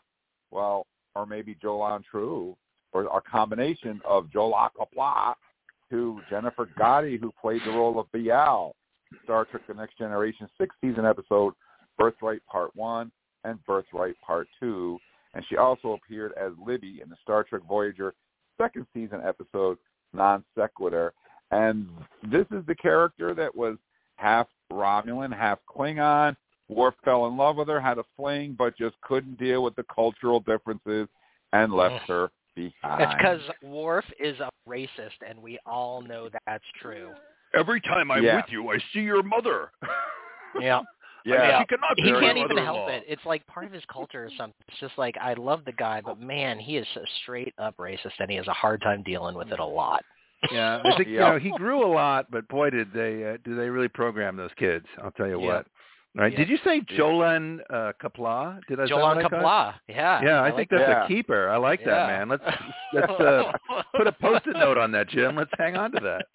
well, 0.49 0.87
or 1.13 1.27
maybe 1.27 1.55
Jolan 1.63 2.01
Tru, 2.09 2.55
or 2.91 3.03
a 3.03 3.21
combination 3.21 4.01
of 4.03 4.25
Jola 4.33 4.69
Kapla 4.79 5.35
to 5.91 6.19
Jennifer 6.27 6.67
Gatti, 6.75 7.17
who 7.17 7.31
played 7.39 7.61
the 7.67 7.71
role 7.71 7.99
of 7.99 8.07
Ba'el, 8.11 8.71
Star 9.23 9.45
Trek 9.45 9.61
The 9.67 9.75
Next 9.75 9.99
Generation 9.99 10.47
sixth 10.59 10.77
season 10.81 11.05
episode, 11.05 11.53
Birthright 11.97 12.45
Part 12.47 12.75
1 12.75 13.11
and 13.43 13.63
Birthright 13.65 14.15
Part 14.25 14.47
2. 14.59 14.97
And 15.33 15.43
she 15.49 15.57
also 15.57 15.93
appeared 15.93 16.33
as 16.39 16.51
Libby 16.63 16.99
in 17.03 17.09
the 17.09 17.15
Star 17.23 17.43
Trek 17.43 17.63
Voyager 17.67 18.13
second 18.59 18.85
season 18.93 19.21
episode, 19.25 19.77
Non 20.13 20.43
Sequitur. 20.57 21.13
And 21.51 21.87
this 22.31 22.45
is 22.51 22.65
the 22.67 22.75
character 22.75 23.33
that 23.33 23.53
was 23.55 23.77
half 24.17 24.47
Romulan, 24.71 25.35
half 25.35 25.59
Klingon. 25.69 26.35
Worf 26.69 26.95
fell 27.03 27.27
in 27.27 27.35
love 27.37 27.57
with 27.57 27.67
her, 27.67 27.79
had 27.81 27.97
a 27.97 28.03
fling, 28.15 28.55
but 28.57 28.77
just 28.77 28.95
couldn't 29.01 29.37
deal 29.37 29.63
with 29.63 29.75
the 29.75 29.85
cultural 29.93 30.39
differences 30.39 31.07
and 31.51 31.73
left 31.73 32.07
her 32.07 32.31
behind. 32.55 33.01
It's 33.01 33.13
because 33.15 33.41
Worf 33.61 34.05
is 34.19 34.39
a 34.39 34.49
racist, 34.67 35.19
and 35.27 35.41
we 35.41 35.59
all 35.65 36.01
know 36.01 36.29
that's 36.45 36.63
true. 36.81 37.09
Every 37.55 37.81
time 37.81 38.09
I'm 38.09 38.23
Yeah. 38.23 38.37
with 38.37 38.45
you, 38.49 38.69
I 38.69 38.77
see 38.93 39.01
your 39.01 39.23
mother. 39.23 39.71
Yeah. 40.61 40.81
Yeah. 41.25 41.35
I 41.35 41.47
mean, 41.47 41.61
She 41.61 41.75
cannot 41.75 41.93
he 41.95 42.25
can't 42.25 42.37
even 42.37 42.57
help 42.63 42.89
it. 42.89 43.03
It's 43.07 43.25
like 43.25 43.45
part 43.47 43.65
of 43.65 43.71
his 43.71 43.83
culture 43.91 44.25
or 44.25 44.29
something. 44.37 44.55
It's 44.67 44.79
just 44.79 44.97
like 44.97 45.15
I 45.21 45.33
love 45.33 45.61
the 45.65 45.71
guy, 45.71 46.01
but 46.01 46.19
man, 46.19 46.59
he 46.59 46.77
is 46.77 46.87
a 46.95 47.01
straight 47.21 47.53
up 47.57 47.77
racist, 47.77 48.13
and 48.19 48.29
he 48.29 48.37
has 48.37 48.47
a 48.47 48.53
hard 48.53 48.81
time 48.81 49.03
dealing 49.03 49.35
with 49.35 49.51
it 49.51 49.59
a 49.59 49.65
lot. 49.65 50.03
Yeah, 50.51 50.81
I 50.83 50.97
think 50.97 51.09
you 51.09 51.19
know 51.19 51.39
he 51.41 51.51
grew 51.51 51.85
a 51.85 51.91
lot, 51.91 52.29
but 52.29 52.47
boy, 52.47 52.69
did 52.69 52.91
they 52.93 53.23
uh, 53.33 53.37
do 53.45 53.55
they 53.55 53.69
really 53.69 53.87
program 53.87 54.35
those 54.35 54.51
kids? 54.57 54.85
I'll 55.01 55.11
tell 55.11 55.27
you 55.27 55.39
Yeah. 55.39 55.47
what. 55.47 55.67
Right? 56.15 56.31
Yeah. 56.31 56.37
Did 56.37 56.49
you 56.49 56.57
say 56.63 56.81
Jolan 56.95 57.59
uh, 57.71 57.91
Kapla? 58.01 58.59
Did 58.67 58.79
I? 58.79 58.85
Jolan 58.85 59.15
what 59.15 59.31
caught? 59.31 59.31
Kapla. 59.31 59.73
Yeah. 59.89 60.21
Yeah, 60.23 60.29
I, 60.41 60.49
like 60.49 60.55
think 60.55 60.69
that's 60.69 60.83
that. 60.83 61.05
a 61.05 61.07
keeper. 61.07 61.49
I 61.49 61.57
like 61.57 61.83
that, 61.85 62.07
man. 62.07 62.29
Let's 62.29 62.43
let's 62.93 63.11
uh, 63.19 63.51
put 63.97 64.05
a 64.05 64.11
post-it 64.11 64.55
note 64.55 64.77
on 64.77 64.91
that, 64.91 65.09
Jim. 65.09 65.35
Let's 65.35 65.49
hang 65.57 65.75
on 65.75 65.91
to 65.93 65.99
that. 66.01 66.25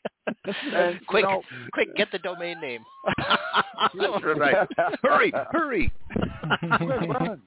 And, 0.75 1.07
quick, 1.07 1.23
you 1.25 1.31
know, 1.31 1.43
quick, 1.73 1.95
get 1.97 2.11
the 2.13 2.19
domain 2.19 2.61
name. 2.61 2.85
Right. 3.95 4.67
Hurry, 5.03 5.33
hurry. 5.53 5.93
Run. 6.63 7.41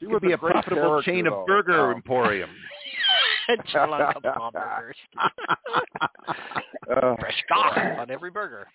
She 0.00 0.06
It 0.06 0.08
was 0.08 0.20
could 0.20 0.26
be 0.28 0.32
a 0.32 0.34
a 0.36 0.38
profitable 0.38 1.02
chain 1.02 1.24
though. 1.24 1.40
of 1.40 1.46
burger 1.46 1.90
Um, 1.90 1.96
emporium. 1.96 2.50
Jolan 3.72 4.12
Kapla 4.14 4.52
burgers. 4.52 4.96
uh, 6.00 7.16
Fresh 7.18 7.42
goss 7.48 7.78
on 7.98 8.10
every 8.10 8.30
burger. 8.30 8.66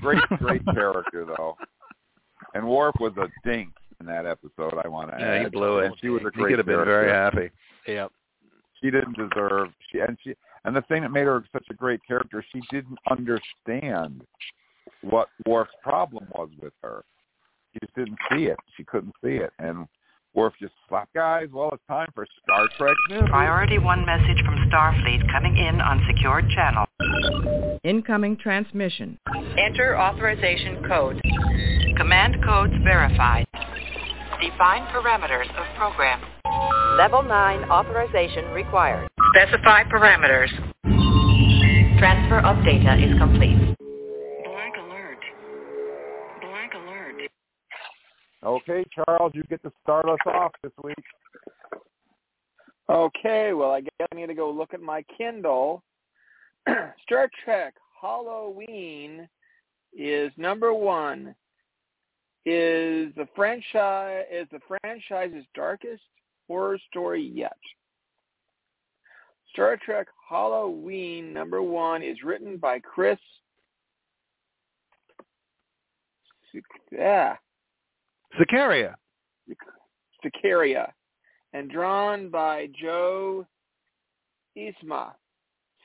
great, 0.00 0.22
great 0.38 0.64
character 0.66 1.24
though. 1.24 1.56
And 2.54 2.66
Worf 2.66 2.94
was 3.00 3.12
a 3.16 3.28
dink 3.48 3.70
in 4.00 4.06
that 4.06 4.26
episode. 4.26 4.74
I 4.84 4.88
want 4.88 5.10
to 5.10 5.16
Yeah, 5.18 5.26
add. 5.32 5.42
he 5.42 5.48
blew 5.50 5.78
it. 5.80 5.86
And 5.86 5.94
she 6.00 6.08
was 6.08 6.22
a 6.22 6.30
He 6.34 6.40
great 6.42 6.50
could 6.50 6.58
have 6.58 6.66
been 6.66 6.84
very 6.84 7.06
character. 7.10 7.40
happy. 7.42 7.50
Yep. 7.92 8.12
She 8.82 8.90
didn't 8.90 9.16
deserve. 9.16 9.68
She 9.90 9.98
and 10.00 10.16
she 10.22 10.34
and 10.64 10.74
the 10.74 10.82
thing 10.82 11.02
that 11.02 11.10
made 11.10 11.26
her 11.26 11.44
such 11.52 11.66
a 11.70 11.74
great 11.74 12.00
character, 12.06 12.44
she 12.52 12.60
didn't 12.70 12.98
understand 13.10 14.22
what 15.02 15.28
Worf's 15.46 15.72
problem 15.82 16.26
was 16.34 16.48
with 16.60 16.72
her. 16.82 17.04
she 17.72 17.80
just 17.80 17.94
didn't 17.94 18.18
see 18.32 18.44
it. 18.46 18.56
She 18.76 18.84
couldn't 18.84 19.14
see 19.22 19.36
it, 19.36 19.52
and 19.58 19.86
Worf 20.34 20.54
just 20.60 20.72
slapped 20.88 21.12
guys. 21.14 21.48
Well, 21.52 21.70
it's 21.72 21.82
time 21.88 22.08
for 22.14 22.26
Star 22.42 22.66
Trek 22.78 22.96
news. 23.10 23.28
Priority 23.28 23.78
one 23.78 24.04
message 24.06 24.42
from 24.44 24.56
Starfleet 24.70 25.30
coming 25.30 25.56
in 25.56 25.80
on 25.80 26.02
secured 26.06 26.48
channel. 26.50 26.86
Incoming 27.84 28.36
transmission. 28.38 29.18
Enter 29.58 29.98
authorization 29.98 30.82
code. 30.88 31.20
Command 31.96 32.42
codes 32.44 32.72
verified. 32.82 33.46
Define 34.40 34.82
parameters 34.92 35.48
of 35.50 35.76
program. 35.76 36.20
Level 36.98 37.22
9 37.22 37.70
authorization 37.70 38.46
required. 38.46 39.08
Specify 39.32 39.84
parameters. 39.84 40.48
Transfer 41.98 42.40
of 42.40 42.64
data 42.64 42.96
is 43.00 43.16
complete. 43.18 43.56
Blank 44.44 44.74
alert. 44.76 45.18
Blank 46.40 46.72
alert. 46.74 47.30
Okay, 48.42 48.84
Charles, 48.92 49.30
you 49.32 49.44
get 49.44 49.62
to 49.62 49.72
start 49.82 50.08
us 50.08 50.18
off 50.26 50.50
this 50.64 50.72
week. 50.82 50.96
Okay, 52.90 53.52
well, 53.52 53.70
I 53.70 53.82
guess 53.82 54.08
I 54.12 54.14
need 54.16 54.26
to 54.26 54.34
go 54.34 54.50
look 54.50 54.74
at 54.74 54.82
my 54.82 55.04
Kindle. 55.16 55.84
Star 57.04 57.30
Trek 57.44 57.74
Halloween 58.00 59.28
is 59.96 60.32
number 60.36 60.74
one. 60.74 61.36
Is 62.46 63.14
the 63.16 63.26
franchise 63.34 64.24
is 64.30 64.46
the 64.52 64.60
franchise's 64.68 65.46
darkest 65.54 66.02
horror 66.46 66.78
story 66.90 67.22
yet? 67.22 67.56
Star 69.52 69.78
Trek 69.82 70.08
Halloween 70.28 71.32
number 71.32 71.62
one 71.62 72.02
is 72.02 72.22
written 72.22 72.58
by 72.58 72.80
Chris. 72.80 73.18
Yeah, 76.92 77.36
Sicaria. 78.38 78.94
Sicaria, 80.24 80.90
and 81.52 81.70
drawn 81.70 82.28
by 82.28 82.68
Joe 82.80 83.46
Isma. 84.56 85.12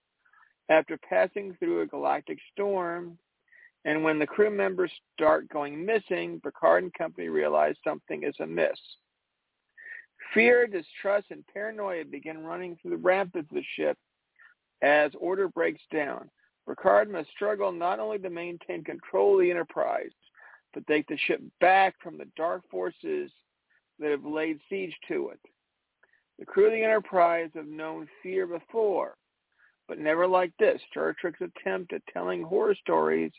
after 0.69 0.99
passing 0.99 1.57
through 1.59 1.81
a 1.81 1.87
galactic 1.87 2.39
storm. 2.53 3.19
And 3.85 4.05
when 4.05 4.19
the 4.19 4.27
crew 4.27 4.51
members 4.51 4.91
start 5.15 5.49
going 5.49 5.85
missing, 5.85 6.41
Picard 6.43 6.83
and 6.83 6.93
company 6.95 7.29
realize 7.29 7.75
something 7.85 8.23
is 8.23 8.35
amiss. 8.41 8.79
Fear, 10.35 10.67
distrust, 10.67 11.29
and 11.31 11.45
paranoia 11.53 12.05
begin 12.05 12.45
running 12.45 12.77
through 12.77 12.91
the 12.91 12.97
ramparts 12.97 13.49
of 13.51 13.55
the 13.55 13.65
ship 13.77 13.97
as 14.83 15.13
order 15.19 15.49
breaks 15.49 15.83
down. 15.93 16.29
Picard 16.69 17.11
must 17.11 17.31
struggle 17.31 17.73
not 17.73 18.01
only 18.01 18.19
to 18.19 18.29
maintain 18.29 18.85
control 18.85 19.35
of 19.35 19.41
the 19.41 19.51
Enterprise, 19.51 20.11
but 20.75 20.87
take 20.87 21.07
the 21.07 21.17
ship 21.17 21.41
back 21.61 21.95
from 22.03 22.19
the 22.19 22.29
dark 22.37 22.63
forces 22.71 23.31
that 23.99 24.11
have 24.11 24.25
laid 24.25 24.59
siege 24.69 24.95
to 25.09 25.31
it. 25.31 25.41
The 26.39 26.47
crew 26.47 26.67
of 26.67 26.73
the 26.73 26.83
Enterprise 26.83 27.51
have 27.55 27.67
known 27.67 28.09
fear 28.23 28.47
before, 28.47 29.17
but 29.89 29.99
never 29.99 30.27
like 30.27 30.53
this. 30.59 30.81
Star 30.91 31.15
Trek's 31.19 31.41
attempt 31.41 31.93
at 31.93 32.03
telling 32.13 32.43
horror 32.43 32.75
stories 32.75 33.33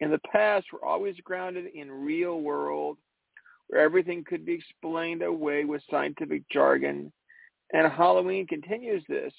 in 0.00 0.10
the 0.10 0.20
past 0.30 0.66
were 0.72 0.84
always 0.84 1.16
grounded 1.24 1.66
in 1.74 1.90
real 1.90 2.40
world, 2.40 2.98
where 3.66 3.80
everything 3.80 4.22
could 4.24 4.44
be 4.44 4.54
explained 4.54 5.22
away 5.22 5.64
with 5.64 5.82
scientific 5.90 6.48
jargon. 6.50 7.12
And 7.72 7.90
Halloween 7.90 8.46
continues 8.46 9.02
this, 9.08 9.32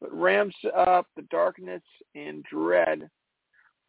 but 0.00 0.12
ramps 0.12 0.56
up 0.76 1.06
the 1.16 1.22
darkness 1.30 1.82
and 2.14 2.44
dread. 2.44 3.08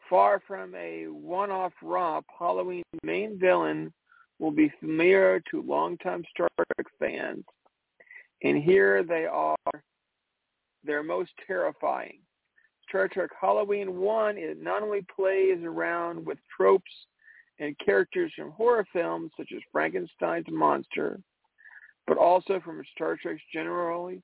Far 0.10 0.42
from 0.48 0.74
a 0.76 1.08
one-off 1.08 1.74
romp, 1.82 2.26
Halloween's 2.38 2.86
main 3.04 3.38
villain 3.38 3.94
will 4.40 4.52
be 4.52 4.72
familiar 4.80 5.42
to 5.52 5.62
longtime 5.62 6.24
Star 6.34 6.48
Trek 6.56 6.88
fans. 7.00 7.44
And 8.44 8.62
here 8.62 9.04
they 9.04 9.26
are, 9.26 9.56
they're 10.84 11.04
most 11.04 11.32
terrifying. 11.46 12.20
Star 12.88 13.08
Trek 13.08 13.30
Halloween 13.40 14.00
1 14.00 14.38
it 14.38 14.62
not 14.62 14.84
only 14.84 15.06
plays 15.16 15.60
around 15.64 16.26
with 16.26 16.40
tropes 16.56 16.92
and 17.60 17.78
characters 17.80 18.34
from 18.36 18.52
horror 18.52 18.86
films 18.92 19.32
such 19.38 19.50
as 19.56 19.62
Frankenstein's 19.72 20.48
monster, 20.50 21.20
but 22.08 22.18
also 22.18 22.60
from 22.60 22.84
Star 22.94 23.16
Trek's 23.16 23.42
generally, 23.54 24.22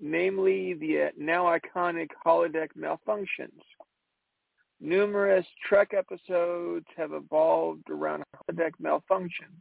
namely 0.00 0.74
the 0.74 1.10
now 1.18 1.44
iconic 1.44 2.08
holodeck 2.24 2.68
malfunctions. 2.78 3.60
Numerous 4.80 5.44
Trek 5.68 5.92
episodes 5.94 6.86
have 6.96 7.12
evolved 7.12 7.90
around 7.90 8.22
holodeck 8.34 8.72
malfunctions, 8.82 9.60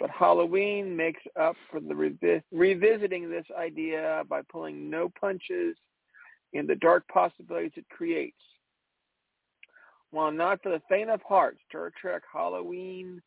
but 0.00 0.08
Halloween 0.10 0.96
makes 0.96 1.20
up 1.38 1.54
for 1.70 1.78
the 1.78 1.92
revi- 1.92 2.42
revisiting 2.50 3.28
this 3.28 3.44
idea 3.56 4.24
by 4.28 4.40
pulling 4.50 4.88
no 4.88 5.12
punches 5.20 5.76
in 6.54 6.66
the 6.66 6.74
dark 6.76 7.06
possibilities 7.08 7.72
it 7.76 7.88
creates. 7.90 8.40
While 10.10 10.32
not 10.32 10.62
for 10.62 10.70
the 10.70 10.82
faint 10.88 11.10
of 11.10 11.20
heart, 11.22 11.58
Star 11.68 11.92
Trek 12.00 12.22
Halloween 12.32 13.20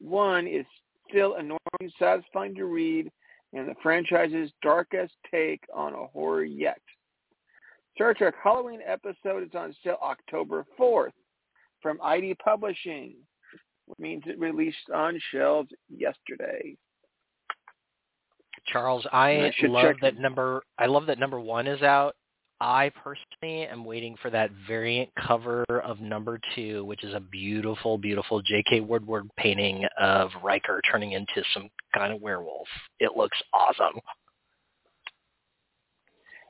1 0.00 0.46
is 0.46 0.64
still 1.08 1.34
enormously 1.34 1.92
satisfying 1.98 2.54
to 2.54 2.64
read 2.64 3.10
and 3.52 3.68
the 3.68 3.74
franchise's 3.82 4.52
darkest 4.62 5.12
take 5.30 5.64
on 5.74 5.92
a 5.92 6.06
horror 6.06 6.44
yet. 6.44 6.80
Star 7.96 8.14
Trek 8.14 8.34
Halloween 8.42 8.80
episode 8.86 9.42
is 9.42 9.54
on 9.54 9.74
sale 9.82 9.98
October 10.00 10.64
4th 10.78 11.12
from 11.82 11.98
ID 12.02 12.36
Publishing, 12.42 13.14
means 13.98 14.22
it 14.26 14.38
released 14.38 14.90
on 14.94 15.20
shelves 15.32 15.70
yesterday. 15.88 16.76
Charles, 18.66 19.06
I, 19.12 19.30
I 19.62 19.66
love 19.66 19.82
check- 19.82 20.00
that 20.02 20.18
number. 20.18 20.62
I 20.78 20.86
love 20.86 21.06
that 21.06 21.18
number 21.18 21.40
one 21.40 21.66
is 21.66 21.82
out. 21.82 22.14
I 22.62 22.90
personally 22.90 23.66
am 23.66 23.86
waiting 23.86 24.16
for 24.20 24.28
that 24.30 24.50
variant 24.68 25.08
cover 25.26 25.64
of 25.82 26.00
number 26.00 26.38
two, 26.54 26.84
which 26.84 27.02
is 27.04 27.14
a 27.14 27.20
beautiful, 27.20 27.96
beautiful 27.96 28.42
J.K. 28.42 28.80
Woodward 28.80 29.30
painting 29.38 29.86
of 29.98 30.30
Riker 30.42 30.82
turning 30.90 31.12
into 31.12 31.42
some 31.54 31.70
kind 31.94 32.12
of 32.12 32.20
werewolf. 32.20 32.68
It 32.98 33.16
looks 33.16 33.38
awesome. 33.54 33.98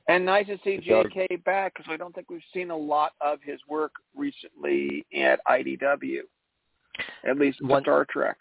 And 0.08 0.26
nice 0.26 0.46
to 0.46 0.58
see 0.64 0.78
J.K. 0.78 1.36
back 1.44 1.74
because 1.74 1.88
I 1.88 1.96
don't 1.96 2.12
think 2.12 2.28
we've 2.28 2.40
seen 2.52 2.72
a 2.72 2.76
lot 2.76 3.12
of 3.20 3.38
his 3.44 3.60
work 3.68 3.92
recently 4.16 5.06
at 5.16 5.38
IDW, 5.48 6.22
at 7.26 7.38
least 7.38 7.62
One- 7.62 7.82
Star 7.82 8.06
Trek. 8.10 8.36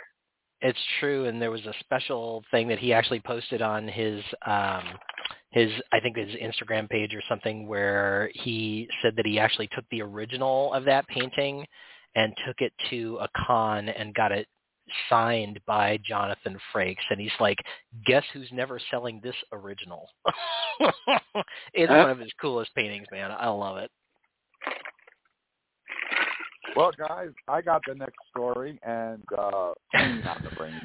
It's 0.62 0.80
true, 1.00 1.26
and 1.26 1.42
there 1.42 1.52
was 1.52 1.66
a 1.66 1.74
special 1.80 2.44
thing 2.52 2.68
that 2.68 2.80
he 2.80 2.92
actually 2.92 3.22
posted 3.22 3.62
on 3.62 3.88
his 3.88 4.22
um 4.46 4.84
his 5.52 5.72
I 5.92 6.00
think 6.00 6.18
his 6.18 6.36
Instagram 6.36 6.90
page 6.90 7.14
or 7.16 7.22
something 7.30 7.66
where 7.68 8.30
he 8.34 8.88
said 9.02 9.16
that 9.16 9.26
he 9.26 9.40
actually 9.40 9.68
took 9.74 9.86
the 9.90 10.02
original 10.02 10.74
of 10.74 10.84
that 10.86 11.08
painting 11.08 11.66
and 12.16 12.34
took 12.46 12.58
it 12.60 12.74
to 12.90 13.18
a 13.22 13.28
con 13.48 13.88
and 13.90 14.14
got 14.14 14.32
it 14.32 14.48
signed 15.10 15.60
by 15.66 15.98
Jonathan 16.04 16.58
Frakes 16.74 16.96
and 17.10 17.20
he's 17.22 17.32
like, 17.40 17.58
guess 18.06 18.24
who's 18.34 18.50
never 18.52 18.80
selling 18.92 19.22
this 19.24 19.36
original? 19.52 20.10
it's 21.74 21.90
Huh? 21.92 21.98
one 22.00 22.10
of 22.10 22.20
his 22.20 22.32
coolest 22.42 22.74
paintings, 22.76 23.06
man. 23.12 23.32
I 23.32 23.48
love 23.48 23.78
it. 23.78 23.92
Well, 26.80 26.92
guys, 26.98 27.32
I 27.50 27.62
got 27.62 27.82
the 27.86 27.94
next 27.94 28.20
story, 28.30 28.80
and 28.84 29.22
uh, 29.38 29.74
not 29.94 30.42
the 30.42 30.56
brain. 30.56 30.80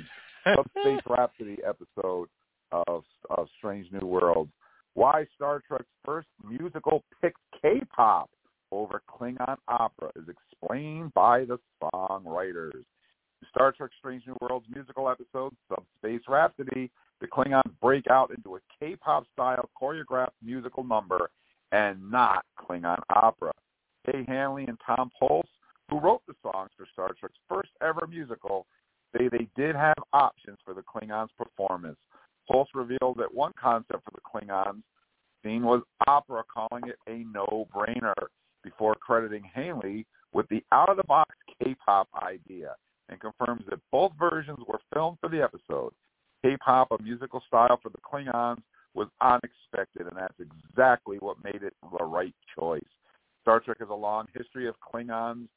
Subspace 0.44 1.00
Rhapsody 1.08 1.58
episode 1.64 2.28
of 2.72 3.04
of 3.30 3.46
Strange 3.58 3.86
New 3.92 4.04
World. 4.04 4.48
Why 4.94 5.24
Star 5.36 5.62
Trek's 5.68 5.84
first 6.04 6.26
musical 6.44 7.04
picked 7.22 7.38
K-pop 7.62 8.28
over 8.72 9.02
Klingon 9.08 9.56
opera 9.68 10.10
is 10.16 10.24
explained 10.28 11.14
by 11.14 11.44
the 11.44 11.60
songwriters. 11.80 12.82
Star 13.50 13.70
Trek 13.70 13.90
Strange 13.96 14.24
New 14.26 14.36
World's 14.40 14.66
musical 14.74 15.08
episode, 15.08 15.54
Subspace 15.68 16.22
Rhapsody, 16.28 16.90
the 17.20 17.28
Klingons 17.28 17.70
break 17.80 18.08
out 18.08 18.32
into 18.36 18.56
a 18.56 18.60
K-pop 18.80 19.26
style 19.32 19.70
choreographed 19.80 20.30
musical 20.42 20.82
number 20.82 21.30
and 21.70 22.10
not 22.10 22.44
Klingon 22.58 22.98
opera. 23.10 23.52
Kay 24.06 24.24
Hanley 24.26 24.64
and 24.66 24.76
Tom 24.84 25.10
Polce, 25.22 25.44
who 25.90 26.01
wrote 26.01 26.23
the 26.27 26.35
songs 26.43 26.70
for 26.77 26.86
Star 26.93 27.12
Trek's 27.19 27.39
first 27.48 27.70
ever 27.82 28.06
musical, 28.06 28.66
say 29.16 29.28
they 29.28 29.48
did 29.56 29.77
have 29.77 29.97
options 30.12 30.59
for 30.65 30.74
the 30.74 30.82
Klingons' 30.82 31.28
performance. 31.36 31.98
Polce 32.51 32.69
revealed 32.74 33.16
that 33.19 33.32
one 33.32 33.52
concept 33.61 34.02
for 34.05 34.12
the 34.12 34.20
Klingons 34.20 34.82
scene 35.43 35.62
was 35.62 35.82
opera, 36.06 36.43
calling 36.52 36.85
it 36.89 36.97
a 37.06 37.24
no-brainer, 37.32 38.15
before 38.62 38.94
crediting 38.94 39.44
Hanley 39.55 40.06
with 40.32 40.48
the 40.48 40.65
out-of-the-box 40.73 41.31
K-pop 41.62 42.09
idea, 42.23 42.74
and 43.09 43.20
confirms 43.20 43.62
that 43.69 43.78
both 43.93 44.12
versions 44.19 44.59
were 44.66 44.81
filmed 44.93 45.19
for 45.20 45.28
the 45.28 45.43
episode. 45.43 45.93
K-pop, 46.43 46.89
a 46.90 47.02
musical 47.02 47.43
style 47.47 47.78
for 47.82 47.90
the 47.90 47.98
Klingons, 47.98 48.62
was 48.94 49.09
unexpected, 49.20 50.06
and 50.06 50.16
that's 50.16 50.35
exactly 50.40 51.19
what 51.19 51.43
made 51.44 51.62
it 51.62 51.74
the 51.98 52.05
right 52.05 52.35
choice. 52.59 52.82
Star 53.43 53.61
Trek 53.61 53.78
has 53.81 53.90
a 53.90 53.94
long 53.94 54.27
history 54.35 54.66
of 54.66 54.74
Klingons 54.81 55.48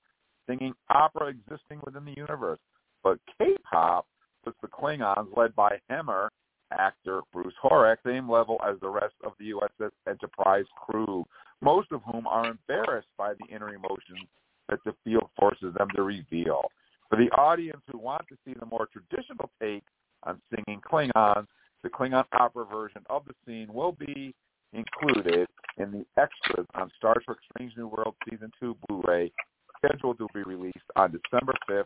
singing 0.47 0.73
opera 0.89 1.27
existing 1.27 1.81
within 1.85 2.05
the 2.05 2.15
universe, 2.15 2.59
but 3.03 3.19
K-pop 3.37 4.07
puts 4.43 4.57
the 4.61 4.67
Klingons, 4.67 5.35
led 5.35 5.55
by 5.55 5.77
Hemmer 5.89 6.29
actor 6.71 7.21
Bruce 7.31 7.53
Horak, 7.63 7.97
same 8.05 8.29
level 8.29 8.57
as 8.67 8.79
the 8.81 8.89
rest 8.89 9.15
of 9.23 9.33
the 9.39 9.51
USS 9.51 9.91
Enterprise 10.07 10.65
crew, 10.85 11.25
most 11.61 11.91
of 11.91 12.01
whom 12.03 12.27
are 12.27 12.49
embarrassed 12.49 13.07
by 13.17 13.33
the 13.33 13.55
inner 13.55 13.69
emotions 13.69 14.27
that 14.69 14.79
the 14.85 14.93
field 15.03 15.29
forces 15.39 15.73
them 15.77 15.87
to 15.95 16.03
reveal. 16.03 16.61
For 17.09 17.17
the 17.17 17.31
audience 17.31 17.81
who 17.91 17.97
want 17.97 18.27
to 18.27 18.35
see 18.45 18.53
the 18.59 18.65
more 18.65 18.87
traditional 18.91 19.49
take 19.61 19.83
on 20.23 20.41
singing 20.53 20.81
Klingons, 20.81 21.47
the 21.83 21.89
Klingon 21.89 22.25
opera 22.33 22.65
version 22.65 23.03
of 23.09 23.23
the 23.25 23.33
scene 23.45 23.73
will 23.73 23.93
be 23.93 24.33
included 24.73 25.47
in 25.77 25.91
the 25.91 26.05
extras 26.21 26.67
on 26.75 26.91
Star 26.97 27.15
Trek 27.23 27.37
Strange 27.51 27.73
New 27.77 27.87
World 27.87 28.15
Season 28.29 28.51
2 28.59 28.75
Blu-ray, 28.87 29.31
scheduled 29.77 30.17
to 30.17 30.27
be 30.33 30.43
released 30.43 30.77
on 30.95 31.11
December 31.11 31.53
5th, 31.69 31.85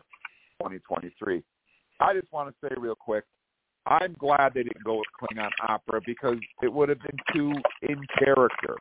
2023. 0.60 1.42
I 2.00 2.14
just 2.14 2.32
want 2.32 2.48
to 2.48 2.68
say 2.68 2.74
real 2.78 2.94
quick, 2.94 3.24
I'm 3.86 4.14
glad 4.18 4.54
they 4.54 4.62
didn't 4.62 4.84
go 4.84 4.96
with 4.96 5.06
Klingon 5.20 5.50
opera 5.68 6.00
because 6.06 6.38
it 6.62 6.72
would 6.72 6.88
have 6.88 7.00
been 7.00 7.18
too 7.34 7.52
in 7.82 8.00
character 8.18 8.76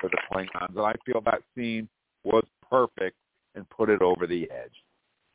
for 0.00 0.08
the 0.10 0.18
Klingons, 0.30 0.76
and 0.76 0.80
I 0.80 0.94
feel 1.04 1.20
that 1.24 1.42
scene 1.54 1.88
was 2.24 2.44
perfect 2.68 3.16
and 3.54 3.68
put 3.70 3.88
it 3.88 4.02
over 4.02 4.26
the 4.26 4.48
edge 4.50 4.74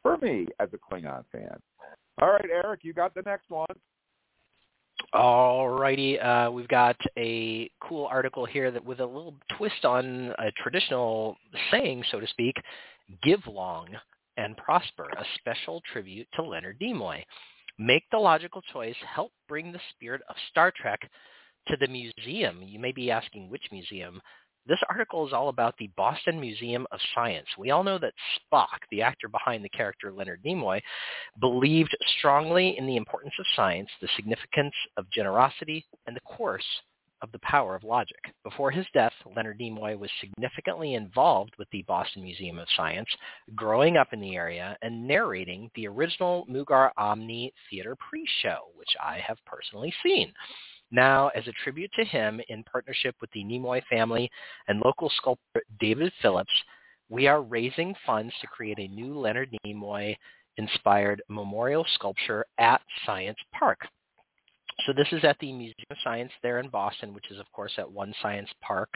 for 0.01 0.17
me 0.17 0.47
as 0.59 0.69
a 0.73 0.77
Klingon 0.77 1.23
fan. 1.31 1.57
All 2.21 2.29
right, 2.29 2.47
Eric, 2.49 2.81
you 2.83 2.93
got 2.93 3.13
the 3.13 3.23
next 3.23 3.49
one. 3.49 3.67
All 5.13 5.69
righty, 5.69 6.19
uh, 6.19 6.49
we've 6.51 6.67
got 6.67 6.95
a 7.17 7.69
cool 7.81 8.05
article 8.05 8.45
here 8.45 8.71
that 8.71 8.83
with 8.83 8.99
a 8.99 9.05
little 9.05 9.33
twist 9.57 9.83
on 9.83 10.33
a 10.37 10.51
traditional 10.63 11.35
saying, 11.69 12.03
so 12.11 12.19
to 12.19 12.27
speak, 12.27 12.55
"Give 13.21 13.45
long 13.47 13.99
and 14.37 14.57
prosper," 14.57 15.09
a 15.09 15.25
special 15.35 15.81
tribute 15.81 16.27
to 16.33 16.43
Leonard 16.43 16.79
Nimoy. 16.79 17.23
Make 17.77 18.09
the 18.09 18.19
logical 18.19 18.61
choice. 18.61 18.97
Help 18.97 19.33
bring 19.47 19.71
the 19.71 19.81
spirit 19.89 20.21
of 20.29 20.35
Star 20.49 20.71
Trek 20.71 21.09
to 21.67 21.77
the 21.77 21.87
museum. 21.87 22.61
You 22.61 22.79
may 22.79 22.91
be 22.91 23.11
asking 23.11 23.49
which 23.49 23.71
museum. 23.71 24.21
This 24.67 24.81
article 24.89 25.25
is 25.25 25.33
all 25.33 25.49
about 25.49 25.75
the 25.77 25.89
Boston 25.97 26.39
Museum 26.39 26.85
of 26.91 26.99
Science. 27.15 27.47
We 27.57 27.71
all 27.71 27.83
know 27.83 27.97
that 27.97 28.13
Spock, 28.35 28.77
the 28.91 29.01
actor 29.01 29.27
behind 29.27 29.65
the 29.65 29.69
character 29.69 30.11
Leonard 30.11 30.43
Nimoy, 30.43 30.81
believed 31.39 31.97
strongly 32.19 32.77
in 32.77 32.85
the 32.85 32.97
importance 32.97 33.33
of 33.39 33.45
science, 33.55 33.89
the 33.99 34.07
significance 34.15 34.75
of 34.97 35.09
generosity, 35.09 35.85
and 36.05 36.15
the 36.15 36.21
course 36.21 36.65
of 37.21 37.31
the 37.31 37.39
power 37.39 37.75
of 37.75 37.83
logic. 37.83 38.19
Before 38.43 38.71
his 38.71 38.85
death, 38.93 39.13
Leonard 39.35 39.59
Nimoy 39.59 39.97
was 39.97 40.09
significantly 40.19 40.95
involved 40.95 41.53
with 41.57 41.69
the 41.71 41.83
Boston 41.83 42.23
Museum 42.23 42.59
of 42.59 42.67
Science, 42.75 43.09
growing 43.55 43.97
up 43.97 44.13
in 44.13 44.19
the 44.19 44.35
area 44.35 44.77
and 44.81 45.07
narrating 45.07 45.69
the 45.75 45.87
original 45.87 46.45
Mugar 46.49 46.91
Omni 46.97 47.53
Theater 47.69 47.95
pre-show, 47.95 48.69
which 48.75 48.95
I 49.03 49.19
have 49.25 49.37
personally 49.45 49.93
seen. 50.03 50.33
Now, 50.91 51.29
as 51.29 51.47
a 51.47 51.53
tribute 51.63 51.91
to 51.93 52.03
him, 52.03 52.41
in 52.49 52.63
partnership 52.63 53.15
with 53.21 53.31
the 53.31 53.43
Nimoy 53.43 53.81
family 53.89 54.29
and 54.67 54.81
local 54.83 55.09
sculptor 55.17 55.63
David 55.79 56.11
Phillips, 56.21 56.51
we 57.09 57.27
are 57.27 57.41
raising 57.41 57.95
funds 58.05 58.33
to 58.41 58.47
create 58.47 58.79
a 58.79 58.87
new 58.87 59.17
Leonard 59.17 59.49
Nimoy 59.65 60.15
inspired 60.57 61.21
memorial 61.29 61.85
sculpture 61.95 62.45
at 62.57 62.81
Science 63.05 63.37
Park. 63.53 63.79
So 64.85 64.93
this 64.93 65.07
is 65.11 65.23
at 65.23 65.37
the 65.39 65.51
Museum 65.51 65.75
of 65.89 65.97
Science 66.03 66.31
there 66.41 66.59
in 66.59 66.69
Boston, 66.69 67.13
which 67.13 67.29
is 67.31 67.39
of 67.39 67.51
course 67.51 67.73
at 67.77 67.91
One 67.91 68.13
Science 68.21 68.49
Park. 68.61 68.89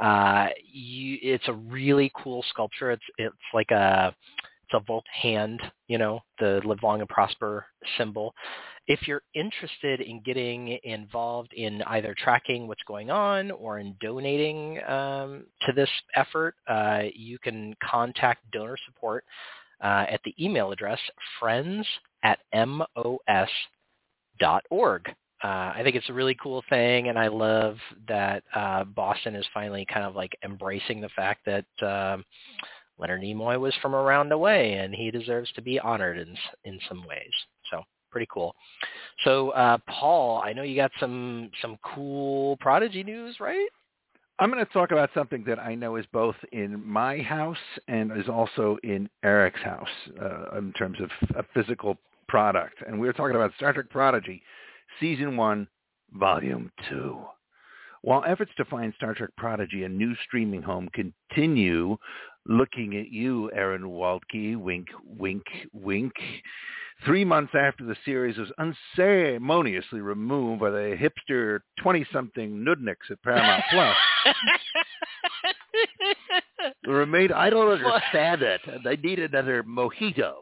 Uh, 0.00 0.48
you, 0.70 1.18
it's 1.22 1.48
a 1.48 1.52
really 1.52 2.10
cool 2.22 2.44
sculpture. 2.50 2.90
It's 2.90 3.04
it's 3.18 3.34
like 3.52 3.70
a 3.70 4.14
it's 4.64 4.74
a 4.74 4.80
Volt 4.86 5.04
hand, 5.10 5.60
you 5.88 5.98
know, 5.98 6.20
the 6.38 6.60
live 6.64 6.82
long 6.82 7.00
and 7.00 7.08
prosper 7.08 7.66
symbol. 7.98 8.34
If 8.86 9.08
you're 9.08 9.22
interested 9.34 10.00
in 10.02 10.20
getting 10.20 10.78
involved 10.84 11.52
in 11.54 11.82
either 11.86 12.14
tracking 12.18 12.68
what's 12.68 12.82
going 12.86 13.10
on 13.10 13.50
or 13.50 13.78
in 13.78 13.94
donating 14.00 14.82
um, 14.84 15.44
to 15.62 15.72
this 15.72 15.88
effort, 16.16 16.54
uh, 16.66 17.04
you 17.14 17.38
can 17.38 17.74
contact 17.82 18.50
donor 18.52 18.76
support 18.86 19.24
uh, 19.82 20.04
at 20.08 20.20
the 20.24 20.34
email 20.38 20.70
address 20.70 20.98
friends 21.40 21.86
at 22.22 22.38
mos 22.54 23.48
org. 24.70 25.08
Uh, 25.42 25.72
I 25.76 25.80
think 25.82 25.94
it's 25.94 26.08
a 26.08 26.12
really 26.12 26.36
cool 26.42 26.64
thing, 26.70 27.08
and 27.08 27.18
I 27.18 27.26
love 27.28 27.76
that 28.08 28.42
uh, 28.54 28.84
Boston 28.84 29.34
is 29.34 29.44
finally 29.52 29.86
kind 29.92 30.06
of 30.06 30.14
like 30.14 30.36
embracing 30.42 31.00
the 31.00 31.10
fact 31.10 31.44
that 31.44 31.66
um, 31.86 32.24
Leonard 32.98 33.20
Nimoy 33.20 33.60
was 33.60 33.74
from 33.82 33.94
around 33.94 34.30
the 34.30 34.38
way, 34.38 34.74
and 34.74 34.94
he 34.94 35.10
deserves 35.10 35.52
to 35.52 35.62
be 35.62 35.78
honored 35.78 36.18
in 36.18 36.34
in 36.64 36.78
some 36.88 37.06
ways. 37.06 37.30
So 37.70 37.82
pretty 38.10 38.28
cool. 38.32 38.54
So, 39.24 39.50
uh, 39.50 39.78
Paul, 39.88 40.40
I 40.42 40.52
know 40.52 40.62
you 40.62 40.76
got 40.76 40.92
some 40.98 41.50
some 41.60 41.76
cool 41.94 42.56
Prodigy 42.58 43.02
news, 43.02 43.36
right? 43.40 43.68
I'm 44.38 44.50
going 44.50 44.64
to 44.64 44.72
talk 44.72 44.90
about 44.90 45.10
something 45.14 45.44
that 45.46 45.60
I 45.60 45.74
know 45.76 45.96
is 45.96 46.06
both 46.12 46.34
in 46.52 46.84
my 46.84 47.18
house 47.18 47.56
and 47.86 48.10
is 48.16 48.28
also 48.28 48.78
in 48.82 49.08
Eric's 49.22 49.60
house 49.62 49.88
uh, 50.20 50.58
in 50.58 50.72
terms 50.72 50.98
of 51.00 51.10
a 51.36 51.44
physical 51.54 51.96
product. 52.28 52.82
And 52.86 52.98
we 53.00 53.08
are 53.08 53.12
talking 53.12 53.36
about 53.36 53.52
Star 53.56 53.72
Trek 53.72 53.90
Prodigy, 53.90 54.42
Season 55.00 55.36
1, 55.36 55.68
Volume 56.12 56.70
2. 56.88 57.18
While 58.02 58.24
efforts 58.26 58.52
to 58.58 58.64
find 58.66 58.92
Star 58.94 59.14
Trek 59.14 59.30
Prodigy 59.36 59.84
a 59.84 59.88
new 59.88 60.14
streaming 60.26 60.62
home 60.62 60.88
continue, 60.92 61.96
looking 62.46 62.96
at 62.96 63.10
you, 63.10 63.50
Aaron 63.52 63.82
Waltke, 63.82 64.56
wink, 64.56 64.88
wink, 65.04 65.44
wink, 65.72 66.12
three 67.04 67.24
months 67.24 67.52
after 67.54 67.84
the 67.84 67.96
series 68.04 68.36
was 68.36 68.52
unceremoniously 68.58 70.00
removed 70.00 70.60
by 70.60 70.70
the 70.70 70.96
hipster 70.96 71.60
20-something 71.80 72.64
nudniks 72.64 73.10
at 73.10 73.22
Paramount 73.22 73.64
Plus. 73.70 73.96
the 76.84 76.92
remainder, 76.92 77.34
I 77.34 77.50
don't 77.50 77.72
understand 77.72 78.42
it. 78.42 78.60
They 78.84 78.96
need 78.96 79.18
another 79.18 79.62
mojito. 79.62 80.34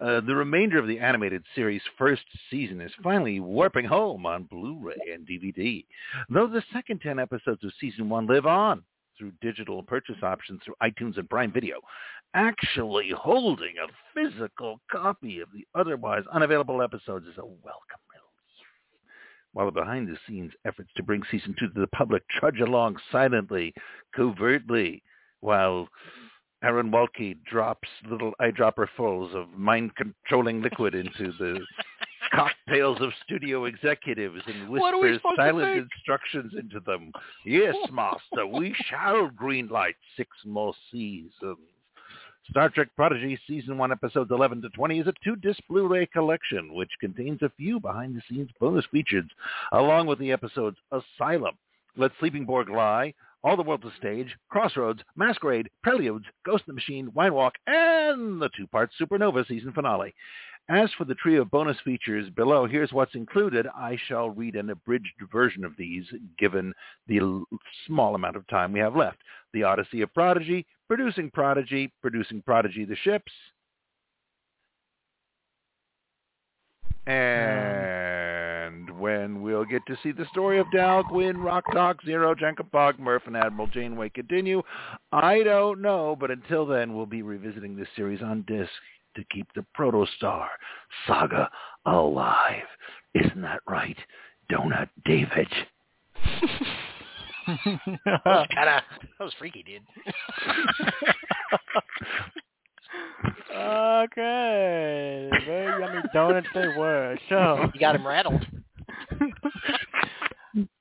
Uh, 0.00 0.20
the 0.20 0.34
remainder 0.34 0.78
of 0.78 0.86
the 0.86 1.00
animated 1.00 1.42
series' 1.54 1.82
first 1.96 2.22
season 2.50 2.80
is 2.80 2.92
finally 3.02 3.40
warping 3.40 3.84
home 3.84 4.26
on 4.26 4.44
Blu-ray 4.44 5.12
and 5.12 5.26
DVD, 5.26 5.84
though 6.28 6.46
the 6.46 6.62
second 6.72 7.00
10 7.00 7.18
episodes 7.18 7.64
of 7.64 7.72
season 7.80 8.08
one 8.08 8.26
live 8.26 8.46
on 8.46 8.82
through 9.18 9.32
digital 9.40 9.82
purchase 9.82 10.22
options 10.22 10.60
through 10.64 10.74
iTunes 10.82 11.18
and 11.18 11.28
Prime 11.28 11.52
Video. 11.52 11.80
Actually 12.34 13.10
holding 13.16 13.74
a 13.78 13.88
physical 14.14 14.80
copy 14.90 15.40
of 15.40 15.48
the 15.52 15.66
otherwise 15.74 16.24
unavailable 16.32 16.82
episodes 16.82 17.26
is 17.26 17.38
a 17.38 17.44
welcome. 17.44 17.98
While 19.54 19.66
the 19.66 19.80
behind-the-scenes 19.80 20.52
efforts 20.66 20.90
to 20.96 21.02
bring 21.02 21.22
season 21.30 21.54
two 21.58 21.68
to 21.68 21.80
the 21.80 21.86
public 21.88 22.22
trudge 22.28 22.60
along 22.60 22.96
silently, 23.10 23.74
covertly, 24.14 25.02
while 25.40 25.88
Aaron 26.62 26.90
Waltke 26.92 27.42
drops 27.44 27.88
little 28.08 28.34
eyedropperfuls 28.40 29.34
of 29.34 29.48
mind-controlling 29.56 30.60
liquid 30.60 30.94
into 30.94 31.32
the 31.38 31.60
cocktails 32.34 32.98
of 33.00 33.10
studio 33.24 33.64
executives 33.64 34.42
and 34.46 34.68
whispers 34.68 35.20
silent 35.36 35.88
instructions 35.92 36.52
into 36.58 36.80
them. 36.80 37.12
Yes, 37.44 37.74
master, 37.92 38.46
we 38.46 38.74
shall 38.88 39.30
greenlight 39.30 39.94
six 40.16 40.30
more 40.44 40.74
seasons. 40.90 41.58
Star 42.50 42.70
Trek 42.70 42.88
Prodigy 42.96 43.38
Season 43.46 43.76
1 43.76 43.92
Episodes 43.92 44.30
11 44.30 44.62
to 44.62 44.70
20 44.70 45.00
is 45.00 45.06
a 45.06 45.12
two-disc 45.22 45.60
Blu-ray 45.68 46.06
collection 46.06 46.72
which 46.72 46.90
contains 46.98 47.42
a 47.42 47.52
few 47.58 47.78
behind-the-scenes 47.78 48.48
bonus 48.58 48.86
features 48.90 49.26
along 49.72 50.06
with 50.06 50.18
the 50.18 50.32
episodes 50.32 50.78
Asylum, 50.90 51.56
Let 51.98 52.12
Sleeping 52.18 52.46
Borg 52.46 52.70
Lie, 52.70 53.12
All 53.44 53.54
the 53.54 53.62
World's 53.62 53.84
a 53.84 53.92
Stage, 53.98 54.34
Crossroads, 54.48 55.02
Masquerade, 55.14 55.68
Preludes, 55.82 56.24
Ghost 56.46 56.64
in 56.66 56.72
the 56.72 56.76
Machine, 56.76 57.10
Mindwalk, 57.14 57.52
and 57.66 58.40
the 58.40 58.48
two-part 58.56 58.90
Supernova 58.98 59.46
season 59.46 59.72
finale. 59.72 60.14
As 60.70 60.92
for 60.98 61.04
the 61.06 61.14
trio 61.14 61.42
of 61.42 61.50
bonus 61.50 61.78
features 61.82 62.28
below, 62.30 62.66
here's 62.66 62.92
what's 62.92 63.14
included. 63.14 63.66
I 63.74 63.96
shall 64.06 64.28
read 64.28 64.54
an 64.54 64.68
abridged 64.68 65.14
version 65.32 65.64
of 65.64 65.74
these 65.78 66.04
given 66.38 66.74
the 67.06 67.42
small 67.86 68.14
amount 68.14 68.36
of 68.36 68.46
time 68.48 68.72
we 68.72 68.80
have 68.80 68.94
left. 68.94 69.16
The 69.54 69.62
Odyssey 69.62 70.02
of 70.02 70.12
Prodigy, 70.12 70.66
Producing 70.86 71.30
Prodigy, 71.30 71.90
Producing 72.02 72.42
Prodigy 72.42 72.84
the 72.84 72.96
Ships, 72.96 73.32
and 77.06 78.90
when 79.00 79.40
we'll 79.40 79.64
get 79.64 79.80
to 79.86 79.96
see 80.02 80.12
the 80.12 80.26
story 80.30 80.58
of 80.58 80.70
Dal, 80.70 81.02
Gwyn, 81.04 81.38
Rok-Tahk, 81.38 82.04
Zero, 82.04 82.34
Jankom 82.34 82.70
Pog, 82.70 82.98
Murph, 82.98 83.22
and 83.26 83.34
Admiral 83.34 83.68
Janeway 83.68 84.10
continue, 84.10 84.62
I 85.10 85.42
don't 85.42 85.80
know, 85.80 86.14
but 86.14 86.30
until 86.30 86.66
then, 86.66 86.94
we'll 86.94 87.06
be 87.06 87.22
revisiting 87.22 87.74
this 87.74 87.88
series 87.96 88.20
on 88.20 88.44
disc 88.46 88.70
to 89.18 89.24
keep 89.34 89.46
the 89.54 89.64
Protostar 89.76 90.46
saga 91.06 91.50
alive. 91.86 92.62
Isn't 93.14 93.42
that 93.42 93.60
right, 93.68 93.96
Donut 94.50 94.88
David? 95.04 95.48
that 97.46 98.20
was 98.24 98.46
kind 98.54 98.68
of 98.68 98.82
that 99.18 99.24
was 99.24 99.32
freaky, 99.38 99.62
dude. 99.64 99.82
okay, 103.56 105.30
very 105.46 105.80
yummy 105.80 106.02
donuts 106.14 106.48
they 106.54 106.68
were. 106.76 107.18
So 107.28 107.70
you 107.74 107.80
got 107.80 107.96
him 107.96 108.06
rattled. 108.06 108.46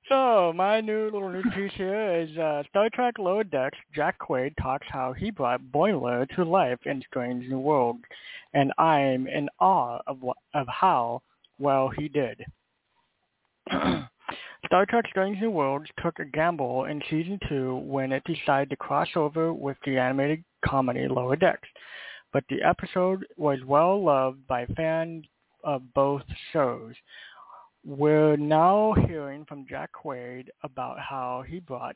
So 0.10 0.54
my 0.56 0.80
new 0.80 1.06
little 1.12 1.30
news 1.30 1.46
piece 1.54 1.72
here 1.76 2.22
is 2.22 2.38
uh, 2.38 2.64
Star 2.70 2.90
Trek 2.94 3.20
Lower 3.20 3.44
Decks. 3.44 3.78
Jack 3.94 4.18
Quaid 4.20 4.54
talks 4.62 4.88
how 4.90 5.12
he 5.12 5.32
brought 5.32 5.60
Boimler 5.74 6.30
to 6.36 6.46
life 6.46 6.80
in 6.86 7.04
Strange 7.10 7.46
New 7.50 7.60
World, 7.60 7.98
and 8.54 8.72
I'm 8.78 9.28
in 9.28 9.50
awe 9.60 10.00
of 10.08 10.20
of 10.54 10.68
how 10.70 11.22
well 11.60 11.90
he 11.90 12.08
did. 12.08 12.42
Star 14.66 14.86
Trek 14.86 15.06
Strange 15.10 15.42
New 15.42 15.52
Worlds 15.52 15.90
took 16.02 16.20
a 16.20 16.26
gamble 16.26 16.86
in 16.86 17.02
season 17.10 17.38
two 17.50 17.76
when 17.76 18.14
it 18.14 18.24
decided 18.24 18.70
to 18.70 18.78
cross 18.78 19.10
over 19.18 19.52
with 19.52 19.76
the 19.86 19.98
animated 19.98 20.42
comedy 20.64 21.10
Lower 21.10 21.36
Decks, 21.36 21.68
but 22.32 22.46
the 22.50 22.62
episode 22.64 23.26
was 23.36 23.60
well 23.66 24.02
loved 24.02 24.48
by 24.48 24.66
fans 24.68 25.26
of 25.66 25.82
both 25.94 26.24
shows. 26.54 26.94
We're 27.86 28.36
now 28.36 28.94
hearing 29.08 29.46
from 29.46 29.66
Jack 29.68 29.92
Quaid 29.94 30.50
about 30.64 31.00
how 31.00 31.44
he 31.48 31.60
brought 31.60 31.96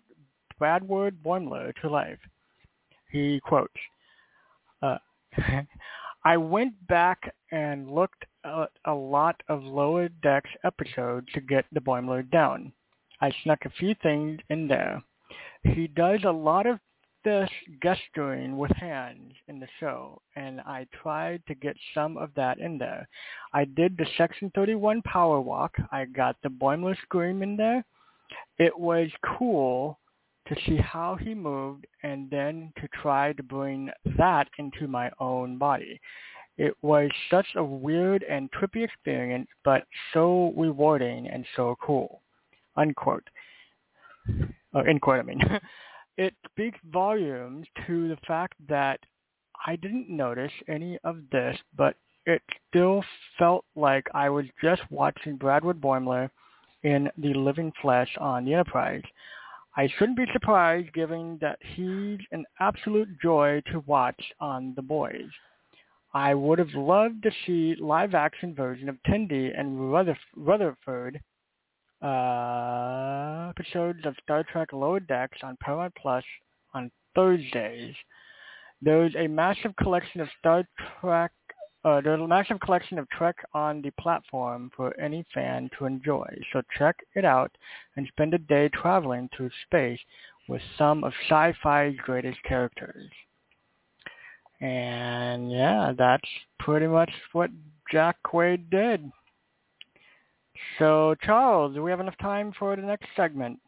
Bradward 0.58 1.22
Boimler 1.24 1.74
to 1.82 1.90
life. 1.90 2.20
He 3.12 3.41
quotes, 3.44 3.74
uh, 4.82 4.98
I 6.24 6.38
went 6.38 6.74
back 6.88 7.34
and 7.52 7.91
looked 7.91 8.26
at 8.45 8.70
a 8.86 8.94
lot 8.94 9.41
of 9.49 9.64
Lower 9.64 10.08
Decks 10.22 10.49
episodes 10.64 11.28
to 11.34 11.41
get 11.41 11.66
the 11.72 11.82
Boimler 11.82 12.30
down. 12.30 12.72
I 13.22 13.32
snuck 13.44 13.66
a 13.66 13.72
few 13.72 13.95
things 14.02 14.40
in 14.49 14.68
there. 14.68 15.02
He 15.64 15.88
does 15.88 16.22
a 16.26 16.32
lot 16.32 16.68
of 16.68 16.80
this 17.23 17.49
gesturing 17.81 18.57
with 18.57 18.72
hands 18.72 19.34
in 19.48 19.60
the 19.60 19.68
show, 19.80 20.22
and 20.35 20.61
I 20.61 20.88
tried 21.02 21.41
to 21.48 21.56
get 21.56 21.76
some 21.93 22.18
of 22.18 22.31
that 22.35 22.60
in 22.60 22.77
there. 22.77 23.07
I 23.53 23.65
did 23.65 23.98
the 23.98 24.06
Section 24.18 24.52
31 24.56 25.02
power 25.03 25.39
walk. 25.39 25.76
I 25.91 26.06
got 26.06 26.35
the 26.41 26.49
Boimler 26.49 26.95
scream 27.03 27.43
in 27.43 27.56
there. 27.56 27.84
It 28.57 28.77
was 28.77 29.10
cool 29.38 29.99
to 30.48 30.56
see 30.65 30.77
how 30.77 31.15
he 31.15 31.34
moved 31.34 31.85
and 32.03 32.30
then 32.30 32.73
to 32.77 32.88
try 33.02 33.34
to 33.34 33.43
bring 33.43 33.89
that 34.18 34.48
into 34.57 34.88
my 34.88 35.11
own 35.19 35.57
body. 35.57 35.99
It 36.57 36.76
was 36.81 37.10
such 37.30 37.48
a 37.56 37.64
weird 37.64 38.23
and 38.23 38.49
trippy 38.52 38.84
experience, 38.84 39.48
but 39.64 39.84
so 40.14 40.53
rewarding 40.57 41.27
and 41.27 41.45
so 41.56 41.76
cool. 41.81 42.22
Unquote. 42.76 43.27
Or 44.73 44.88
in 44.88 44.99
quote, 44.99 45.19
I 45.19 45.23
mean. 45.23 45.41
it 46.22 46.35
speaks 46.52 46.77
volumes 46.93 47.65
to 47.88 48.07
the 48.07 48.18
fact 48.27 48.53
that 48.69 48.99
I 49.65 49.76
didn't 49.76 50.07
notice 50.07 50.52
any 50.68 50.99
of 51.03 51.18
this, 51.31 51.57
but 51.76 51.95
it 52.27 52.43
still 52.69 53.03
felt 53.39 53.65
like 53.76 54.06
I 54.14 54.30
was 54.30 54.45
just 54.64 54.84
watching 54.91 55.35
Bradward 55.35 55.81
Boimler 55.81 56.30
in 56.84 57.10
the 57.18 57.34
living 57.34 57.73
flesh 57.81 58.10
on 58.19 58.45
the 58.45 58.53
Enterprise. 58.53 59.02
I 59.76 59.89
shouldn't 59.98 60.18
be 60.18 60.27
surprised 60.31 60.93
given 60.93 61.39
that 61.41 61.57
he's 61.76 62.19
an 62.31 62.45
absolute 62.60 63.19
joy 63.19 63.64
to 63.72 63.84
watch 63.88 64.22
on 64.39 64.73
The 64.76 64.84
Boys. 64.84 65.31
I 66.14 66.35
would 66.35 66.60
have 66.60 66.76
loved 66.76 67.23
to 67.23 67.31
see 67.48 67.73
live 67.81 68.14
action 68.14 68.53
version 68.53 68.89
of 68.89 69.02
Tendi 69.07 69.60
and 69.60 69.91
Rutherford 69.91 71.19
uh, 72.02 73.49
episodes 73.49 73.99
of 74.06 74.15
Star 74.23 74.44
Trek 74.44 74.73
Lower 74.73 74.99
Decks 74.99 75.38
on 75.44 75.57
Paramount 75.61 75.94
Plus 75.95 76.23
on 76.73 76.91
Thursdays. 77.15 77.95
There's 78.82 79.14
a 79.15 79.28
massive 79.28 79.76
collection 79.76 80.22
of 80.22 80.28
Star 80.40 80.68
Trek. 80.99 81.32
Uh, 81.84 82.02
there's 82.02 82.22
a 82.22 82.28
massive 82.28 82.60
collection 82.60 82.99
of 82.99 83.10
Trek 83.10 83.36
on 83.53 83.82
the 83.82 83.91
platform 83.99 84.72
for 84.76 84.99
any 84.99 85.26
fan 85.34 85.69
to 85.78 85.86
enjoy. 85.86 86.28
So 86.53 86.61
check 86.78 86.95
it 87.15 87.26
out 87.26 87.52
and 87.95 88.07
spend 88.07 88.34
a 88.34 88.40
day 88.40 88.69
traveling 88.69 89.30
through 89.36 89.49
space 89.65 89.99
with 90.48 90.61
some 90.78 91.03
of 91.03 91.14
sci-fi's 91.28 91.95
greatest 92.03 92.41
characters. 92.44 93.10
And 94.60 95.52
yeah, 95.52 95.91
that's 95.98 96.28
pretty 96.60 96.88
much 96.88 97.11
what 97.34 97.49
Jack 97.91 98.18
Quaid 98.23 98.69
did. 98.69 99.11
So, 100.80 101.15
Charles, 101.23 101.76
do 101.76 101.84
we 101.84 101.91
have 101.91 101.99
enough 101.99 102.18
time 102.22 102.52
for 102.57 102.76
the 102.76 102.82
next 102.82 103.07
segment? 103.15 103.60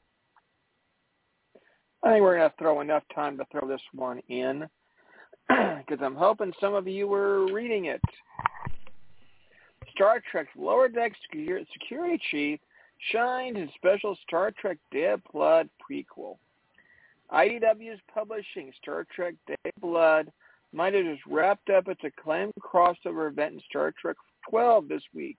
I 2.03 2.11
think 2.11 2.21
we're 2.23 2.37
going 2.37 2.49
to 2.49 2.55
throw 2.57 2.81
enough 2.81 3.03
time 3.15 3.37
to 3.37 3.45
throw 3.51 3.67
this 3.67 3.81
one 3.93 4.19
in 4.27 4.67
because 5.47 5.99
I'm 6.01 6.15
hoping 6.15 6.53
some 6.59 6.73
of 6.73 6.87
you 6.87 7.07
were 7.07 7.51
reading 7.53 7.85
it. 7.85 8.01
Star 9.91 10.21
Trek's 10.31 10.49
Lower 10.57 10.89
Deck 10.89 11.13
Security 11.31 12.19
Chief 12.31 12.59
shines 13.11 13.57
in 13.57 13.69
special 13.75 14.17
Star 14.27 14.51
Trek 14.51 14.77
Dead 14.91 15.21
Blood 15.31 15.69
prequel. 15.79 16.37
IDW 17.31 17.93
is 17.93 17.99
publishing 18.13 18.71
Star 18.81 19.05
Trek 19.15 19.35
Dead 19.47 19.73
Blood 19.79 20.31
might 20.73 20.93
have 20.93 21.05
just 21.05 21.21
wrapped 21.27 21.69
up 21.69 21.87
its 21.87 22.01
acclaimed 22.03 22.53
crossover 22.59 23.29
event 23.29 23.53
in 23.53 23.61
Star 23.69 23.93
Trek 23.99 24.17
12 24.49 24.87
this 24.87 25.03
week. 25.13 25.37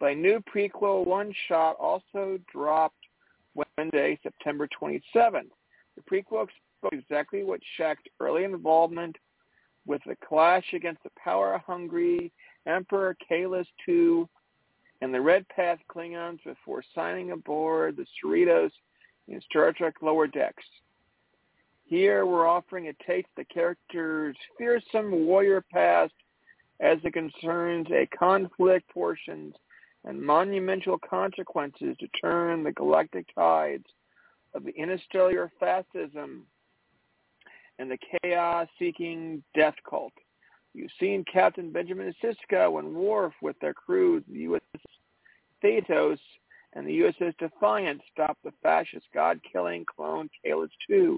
But 0.00 0.12
a 0.12 0.14
new 0.14 0.40
prequel 0.52 1.06
one-shot 1.06 1.76
also 1.78 2.38
dropped 2.50 2.96
Wednesday, 3.54 4.18
September 4.22 4.66
27th. 4.80 5.50
The 5.94 6.02
prequel 6.10 6.48
exposed 6.48 7.04
exactly 7.04 7.44
what 7.44 7.60
Shack's 7.76 8.02
early 8.18 8.44
involvement 8.44 9.16
with 9.86 10.00
the 10.06 10.16
clash 10.26 10.64
against 10.72 11.02
the 11.02 11.10
power-hungry 11.22 12.32
Emperor 12.66 13.14
Kahless 13.30 13.66
II 13.86 14.24
and 15.02 15.12
the 15.12 15.20
Red 15.20 15.46
Path 15.48 15.78
Klingons 15.94 16.42
before 16.44 16.82
signing 16.94 17.32
aboard 17.32 17.96
the 17.96 18.06
Cerritos 18.22 18.70
in 19.28 19.40
Star 19.42 19.72
Trek 19.72 19.94
Lower 20.00 20.26
Decks. 20.26 20.64
Here 21.84 22.24
we're 22.24 22.46
offering 22.46 22.88
a 22.88 23.04
taste 23.04 23.28
of 23.36 23.44
the 23.44 23.52
character's 23.54 24.36
fearsome 24.56 25.26
warrior 25.26 25.62
past 25.72 26.12
as 26.80 26.98
it 27.04 27.12
concerns 27.12 27.86
a 27.90 28.06
conflict 28.16 28.88
portions 28.88 29.54
and 30.04 30.20
monumental 30.20 30.98
consequences 30.98 31.96
to 31.98 32.08
turn 32.20 32.62
the 32.62 32.72
galactic 32.72 33.26
tides 33.34 33.84
of 34.54 34.64
the 34.64 34.74
interstellar 34.74 35.50
fascism 35.60 36.46
and 37.78 37.90
the 37.90 37.98
chaos-seeking 38.22 39.42
death 39.54 39.74
cult. 39.88 40.12
You've 40.74 40.90
seen 40.98 41.24
Captain 41.30 41.72
Benjamin 41.72 42.14
Sisko 42.22 42.78
and 42.78 42.94
Worf 42.94 43.32
with 43.42 43.58
their 43.60 43.74
crews, 43.74 44.22
the 44.30 44.46
USS 44.46 44.80
Thetos 45.62 46.18
and 46.72 46.86
the 46.86 47.00
USS 47.00 47.36
Defiant, 47.38 48.00
stop 48.12 48.38
the 48.44 48.52
fascist 48.62 49.06
god-killing 49.12 49.84
clone 49.84 50.28
Kahless 50.44 50.70
II 50.88 51.16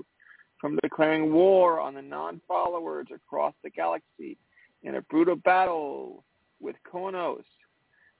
from 0.59 0.79
declaring 0.83 1.33
war 1.33 1.81
on 1.81 1.95
the 1.95 2.03
non-followers 2.03 3.09
across 3.15 3.55
the 3.63 3.71
galaxy 3.71 4.39
in 4.83 4.95
a 4.95 5.03
brutal 5.03 5.37
battle 5.37 6.25
with 6.61 6.77
Kronos 6.85 7.45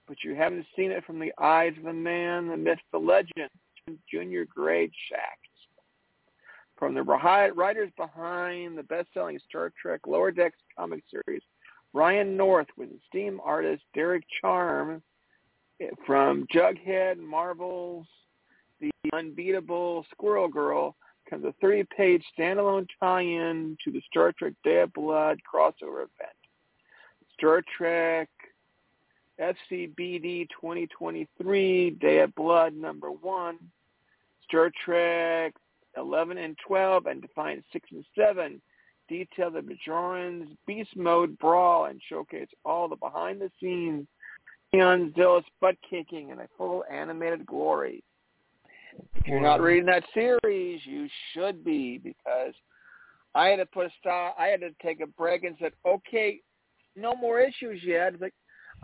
but 0.07 0.17
you 0.23 0.35
haven't 0.35 0.65
seen 0.75 0.91
it 0.91 1.05
from 1.05 1.19
the 1.19 1.33
eyes 1.39 1.73
of 1.77 1.83
the 1.83 1.93
man, 1.93 2.47
the 2.47 2.57
myth, 2.57 2.79
the 2.91 2.97
legend, 2.97 3.49
Junior 4.09 4.45
Grade 4.45 4.91
Shaxs. 5.11 5.67
From 6.77 6.93
the 6.93 7.03
writers 7.03 7.91
behind 7.95 8.77
the 8.77 8.83
best-selling 8.83 9.39
Star 9.47 9.71
Trek 9.81 10.01
Lower 10.07 10.31
Decks 10.31 10.57
comic 10.77 11.03
series, 11.09 11.41
Ryan 11.93 12.35
North 12.35 12.67
with 12.77 12.89
esteemed 13.05 13.39
artist 13.43 13.83
Derek 13.93 14.23
Charm 14.41 15.01
eh, 15.79 15.89
from 16.05 16.45
Jughead 16.53 17.19
Marvel's 17.19 18.07
The 18.81 18.91
Unbeatable 19.13 20.05
Squirrel 20.11 20.47
Girl 20.47 20.95
comes 21.29 21.45
a 21.45 21.65
30-page 21.65 22.23
standalone 22.37 22.87
tie-in 22.99 23.77
to 23.83 23.91
the 23.91 24.01
Star 24.09 24.33
Trek 24.37 24.53
Dead 24.63 24.91
Blood 24.93 25.39
crossover 25.51 26.03
event. 26.03 26.35
Star 27.37 27.61
Trek 27.77 28.29
FCBD 29.39 30.47
2023, 30.49 31.89
Day 31.91 32.19
of 32.19 32.35
Blood 32.35 32.73
number 32.73 33.11
one, 33.11 33.57
Star 34.43 34.71
Trek 34.85 35.53
11 35.97 36.37
and 36.37 36.57
12, 36.65 37.05
and 37.05 37.21
Defiant 37.21 37.63
6 37.71 37.89
and 37.91 38.05
7 38.17 38.61
detail 39.09 39.51
the 39.51 39.59
Bajorans 39.59 40.47
beast 40.65 40.95
mode 40.95 41.37
brawl 41.37 41.85
and 41.85 42.01
showcase 42.07 42.47
all 42.63 42.87
the 42.87 42.95
behind 42.95 43.41
the 43.41 43.51
scenes 43.59 44.07
Neon 44.73 45.13
zealous 45.15 45.45
butt 45.61 45.75
kicking 45.87 46.29
in 46.29 46.39
a 46.39 46.47
full 46.57 46.83
animated 46.91 47.45
glory. 47.45 48.03
If 49.15 49.27
you're 49.27 49.39
not 49.39 49.61
reading 49.61 49.85
that 49.85 50.03
series, 50.13 50.81
you 50.83 51.07
should 51.31 51.63
be 51.63 51.99
because 51.99 52.53
I 53.35 53.47
had 53.49 53.57
to 53.57 53.65
put 53.67 53.85
a 53.85 53.89
stop. 53.99 54.35
I 54.37 54.47
had 54.47 54.61
to 54.61 54.71
take 54.81 54.99
a 54.99 55.07
break 55.07 55.43
and 55.43 55.55
said, 55.59 55.73
"Okay, 55.85 56.41
no 56.95 57.15
more 57.15 57.39
issues 57.39 57.83
yet." 57.83 58.13
It's 58.13 58.21
like, 58.21 58.33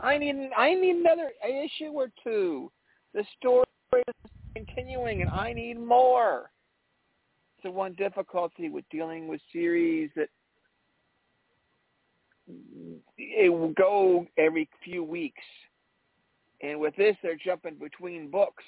I 0.02 0.18
need 0.18 0.50
I 0.58 0.74
need 0.74 0.98
another 0.98 1.32
issue 1.44 1.92
or 1.92 2.12
two. 2.24 2.72
The 3.14 3.24
story 3.38 3.66
is 3.96 4.32
continuing, 4.56 5.22
and 5.22 5.30
I 5.30 5.54
need 5.54 5.80
more. 5.80 6.52
So 7.64 7.72
one 7.72 7.94
difficulty 7.94 8.70
with 8.70 8.86
dealing 8.90 9.28
with 9.28 9.42
series 9.52 10.10
that 10.16 10.30
it 13.18 13.50
will 13.50 13.74
go 13.74 14.26
every 14.38 14.70
few 14.84 15.04
weeks. 15.04 15.44
And 16.62 16.80
with 16.80 16.96
this, 16.96 17.16
they're 17.22 17.38
jumping 17.38 17.76
between 17.76 18.30
books. 18.30 18.64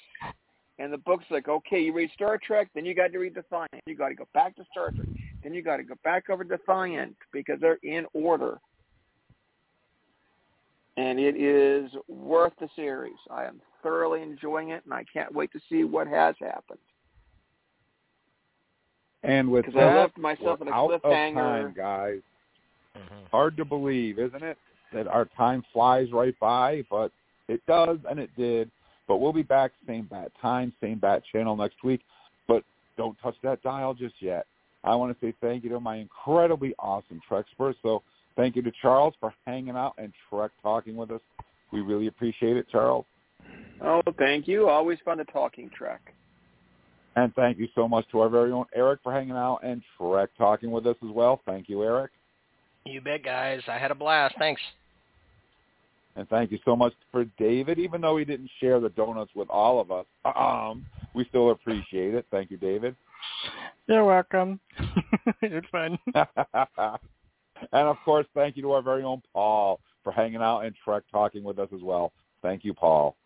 And 0.78 0.92
the 0.92 0.98
book's 0.98 1.24
like, 1.30 1.48
okay, 1.48 1.80
you 1.80 1.92
read 1.92 2.10
Star 2.14 2.38
Trek, 2.42 2.68
then 2.74 2.84
you 2.84 2.94
got 2.94 3.12
to 3.12 3.18
read 3.18 3.34
Defiant. 3.34 3.70
You 3.86 3.96
got 3.96 4.08
to 4.08 4.14
go 4.14 4.26
back 4.32 4.56
to 4.56 4.64
Star 4.70 4.90
Trek. 4.90 5.06
Then 5.42 5.54
you 5.54 5.62
got 5.62 5.76
to 5.76 5.84
go 5.84 5.94
back 6.02 6.30
over 6.30 6.44
Defiant 6.44 7.16
because 7.32 7.58
they're 7.60 7.78
in 7.82 8.06
order. 8.14 8.58
And 10.96 11.18
it 11.18 11.36
is 11.36 11.90
worth 12.08 12.52
the 12.60 12.68
series. 12.76 13.16
I 13.30 13.44
am 13.44 13.60
thoroughly 13.82 14.22
enjoying 14.22 14.70
it, 14.70 14.82
and 14.84 14.92
I 14.92 15.04
can't 15.12 15.34
wait 15.34 15.50
to 15.52 15.60
see 15.68 15.84
what 15.84 16.06
has 16.06 16.34
happened. 16.38 16.78
And 19.22 19.50
with 19.50 19.66
that, 19.74 19.76
I 19.76 20.00
left 20.00 20.18
myself 20.18 20.60
we're 20.60 20.66
in 20.66 20.72
a 20.72 20.76
out 20.76 20.92
of 20.92 21.02
cliffhanger. 21.02 21.34
time, 21.34 21.74
guys. 21.76 22.20
Mm-hmm. 22.96 23.24
Hard 23.30 23.56
to 23.56 23.64
believe, 23.64 24.18
isn't 24.18 24.42
it, 24.42 24.58
that 24.92 25.06
our 25.06 25.26
time 25.36 25.62
flies 25.72 26.08
right 26.12 26.38
by? 26.40 26.82
But 26.90 27.12
it 27.48 27.62
does, 27.66 27.98
and 28.10 28.18
it 28.18 28.30
did. 28.36 28.70
But 29.08 29.18
we'll 29.18 29.32
be 29.32 29.42
back 29.42 29.72
same 29.86 30.06
bat 30.10 30.32
time, 30.40 30.72
same 30.80 30.98
bat 30.98 31.22
channel 31.30 31.56
next 31.56 31.82
week. 31.84 32.00
But 32.48 32.64
don't 32.96 33.16
touch 33.22 33.36
that 33.42 33.62
dial 33.62 33.94
just 33.94 34.14
yet. 34.20 34.46
I 34.84 34.94
want 34.96 35.18
to 35.18 35.26
say 35.26 35.34
thank 35.40 35.64
you 35.64 35.70
to 35.70 35.80
my 35.80 35.96
incredibly 35.96 36.74
awesome 36.78 37.20
Trek 37.26 37.46
experts. 37.48 37.78
So 37.82 38.02
thank 38.36 38.56
you 38.56 38.62
to 38.62 38.72
Charles 38.80 39.14
for 39.20 39.32
hanging 39.46 39.76
out 39.76 39.94
and 39.98 40.12
Trek 40.28 40.50
talking 40.62 40.96
with 40.96 41.10
us. 41.10 41.20
We 41.72 41.80
really 41.80 42.06
appreciate 42.06 42.56
it, 42.56 42.66
Charles. 42.70 43.06
Oh, 43.82 44.02
thank 44.18 44.46
you. 44.46 44.68
Always 44.68 44.98
fun 45.04 45.18
to 45.18 45.24
talking 45.24 45.70
Trek. 45.76 46.00
And 47.16 47.34
thank 47.34 47.58
you 47.58 47.68
so 47.74 47.88
much 47.88 48.06
to 48.10 48.20
our 48.20 48.28
very 48.28 48.52
own 48.52 48.64
Eric 48.74 49.00
for 49.02 49.12
hanging 49.12 49.36
out 49.36 49.60
and 49.62 49.82
Trek 49.98 50.30
talking 50.38 50.70
with 50.70 50.86
us 50.86 50.96
as 51.02 51.10
well. 51.10 51.40
Thank 51.44 51.68
you, 51.68 51.82
Eric. 51.82 52.10
You 52.84 53.00
bet, 53.00 53.24
guys. 53.24 53.60
I 53.68 53.78
had 53.78 53.90
a 53.90 53.94
blast. 53.94 54.34
Thanks. 54.38 54.60
And 56.16 56.28
thank 56.28 56.50
you 56.50 56.58
so 56.64 56.76
much 56.76 56.92
for 57.10 57.24
David, 57.38 57.78
even 57.78 58.00
though 58.00 58.16
he 58.16 58.24
didn't 58.24 58.50
share 58.60 58.80
the 58.80 58.90
donuts 58.90 59.30
with 59.34 59.48
all 59.48 59.80
of 59.80 59.90
us. 59.90 60.06
Um, 60.36 60.84
we 61.14 61.24
still 61.26 61.50
appreciate 61.50 62.14
it. 62.14 62.26
Thank 62.30 62.50
you, 62.50 62.56
David. 62.56 62.96
You're 63.86 64.04
welcome. 64.04 64.60
it's 65.42 65.66
fun. 65.70 65.98
and 67.72 67.88
of 67.88 67.96
course, 68.04 68.26
thank 68.34 68.56
you 68.56 68.62
to 68.62 68.72
our 68.72 68.82
very 68.82 69.02
own 69.02 69.22
Paul 69.32 69.80
for 70.02 70.12
hanging 70.12 70.42
out 70.42 70.60
and 70.60 70.74
Trek 70.84 71.04
talking 71.10 71.44
with 71.44 71.58
us 71.58 71.68
as 71.74 71.82
well. 71.82 72.12
Thank 72.42 72.64
you, 72.64 72.74
Paul. 72.74 73.16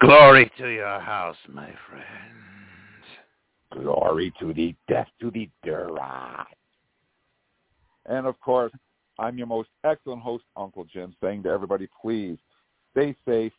Glory 0.00 0.50
to 0.58 0.68
your 0.68 1.00
house, 1.00 1.36
my 1.48 1.72
friend. 1.88 2.14
Glory 3.72 4.32
to 4.40 4.52
the 4.52 4.74
death 4.88 5.08
to 5.20 5.30
the 5.30 5.48
Duras. 5.64 6.46
And 8.06 8.26
of 8.26 8.40
course, 8.40 8.72
I'm 9.18 9.36
your 9.36 9.46
most 9.46 9.68
excellent 9.84 10.22
host, 10.22 10.44
Uncle 10.56 10.84
Jim, 10.84 11.14
saying 11.22 11.42
to 11.42 11.50
everybody, 11.50 11.88
please 12.00 12.38
stay 12.92 13.14
safe 13.26 13.52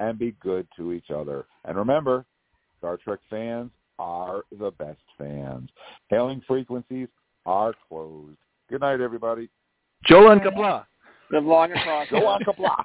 and 0.00 0.18
be 0.18 0.32
good 0.40 0.68
to 0.76 0.92
each 0.92 1.10
other. 1.10 1.46
And 1.64 1.76
remember, 1.76 2.24
Star 2.78 2.98
Trek 2.98 3.20
fans 3.30 3.70
are 3.98 4.44
the 4.58 4.70
best 4.72 5.00
fans. 5.16 5.70
Hailing 6.08 6.42
frequencies 6.46 7.08
are 7.46 7.72
closed. 7.88 8.36
Good 8.68 8.82
night, 8.82 9.00
everybody. 9.00 9.48
Joel 10.06 10.30
and 10.32 10.40
Kapla. 10.40 10.84
Live 11.32 11.44
long 11.44 11.72
and 11.72 11.80
prosper. 11.82 12.20
Go 12.20 12.26
on, 12.26 12.40
Kapla. 12.42 12.82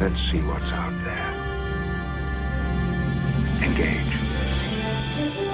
Let's 0.00 0.20
see 0.32 0.40
what's 0.40 0.72
out 0.72 0.92
there. 1.04 1.32
Engage. 3.62 5.53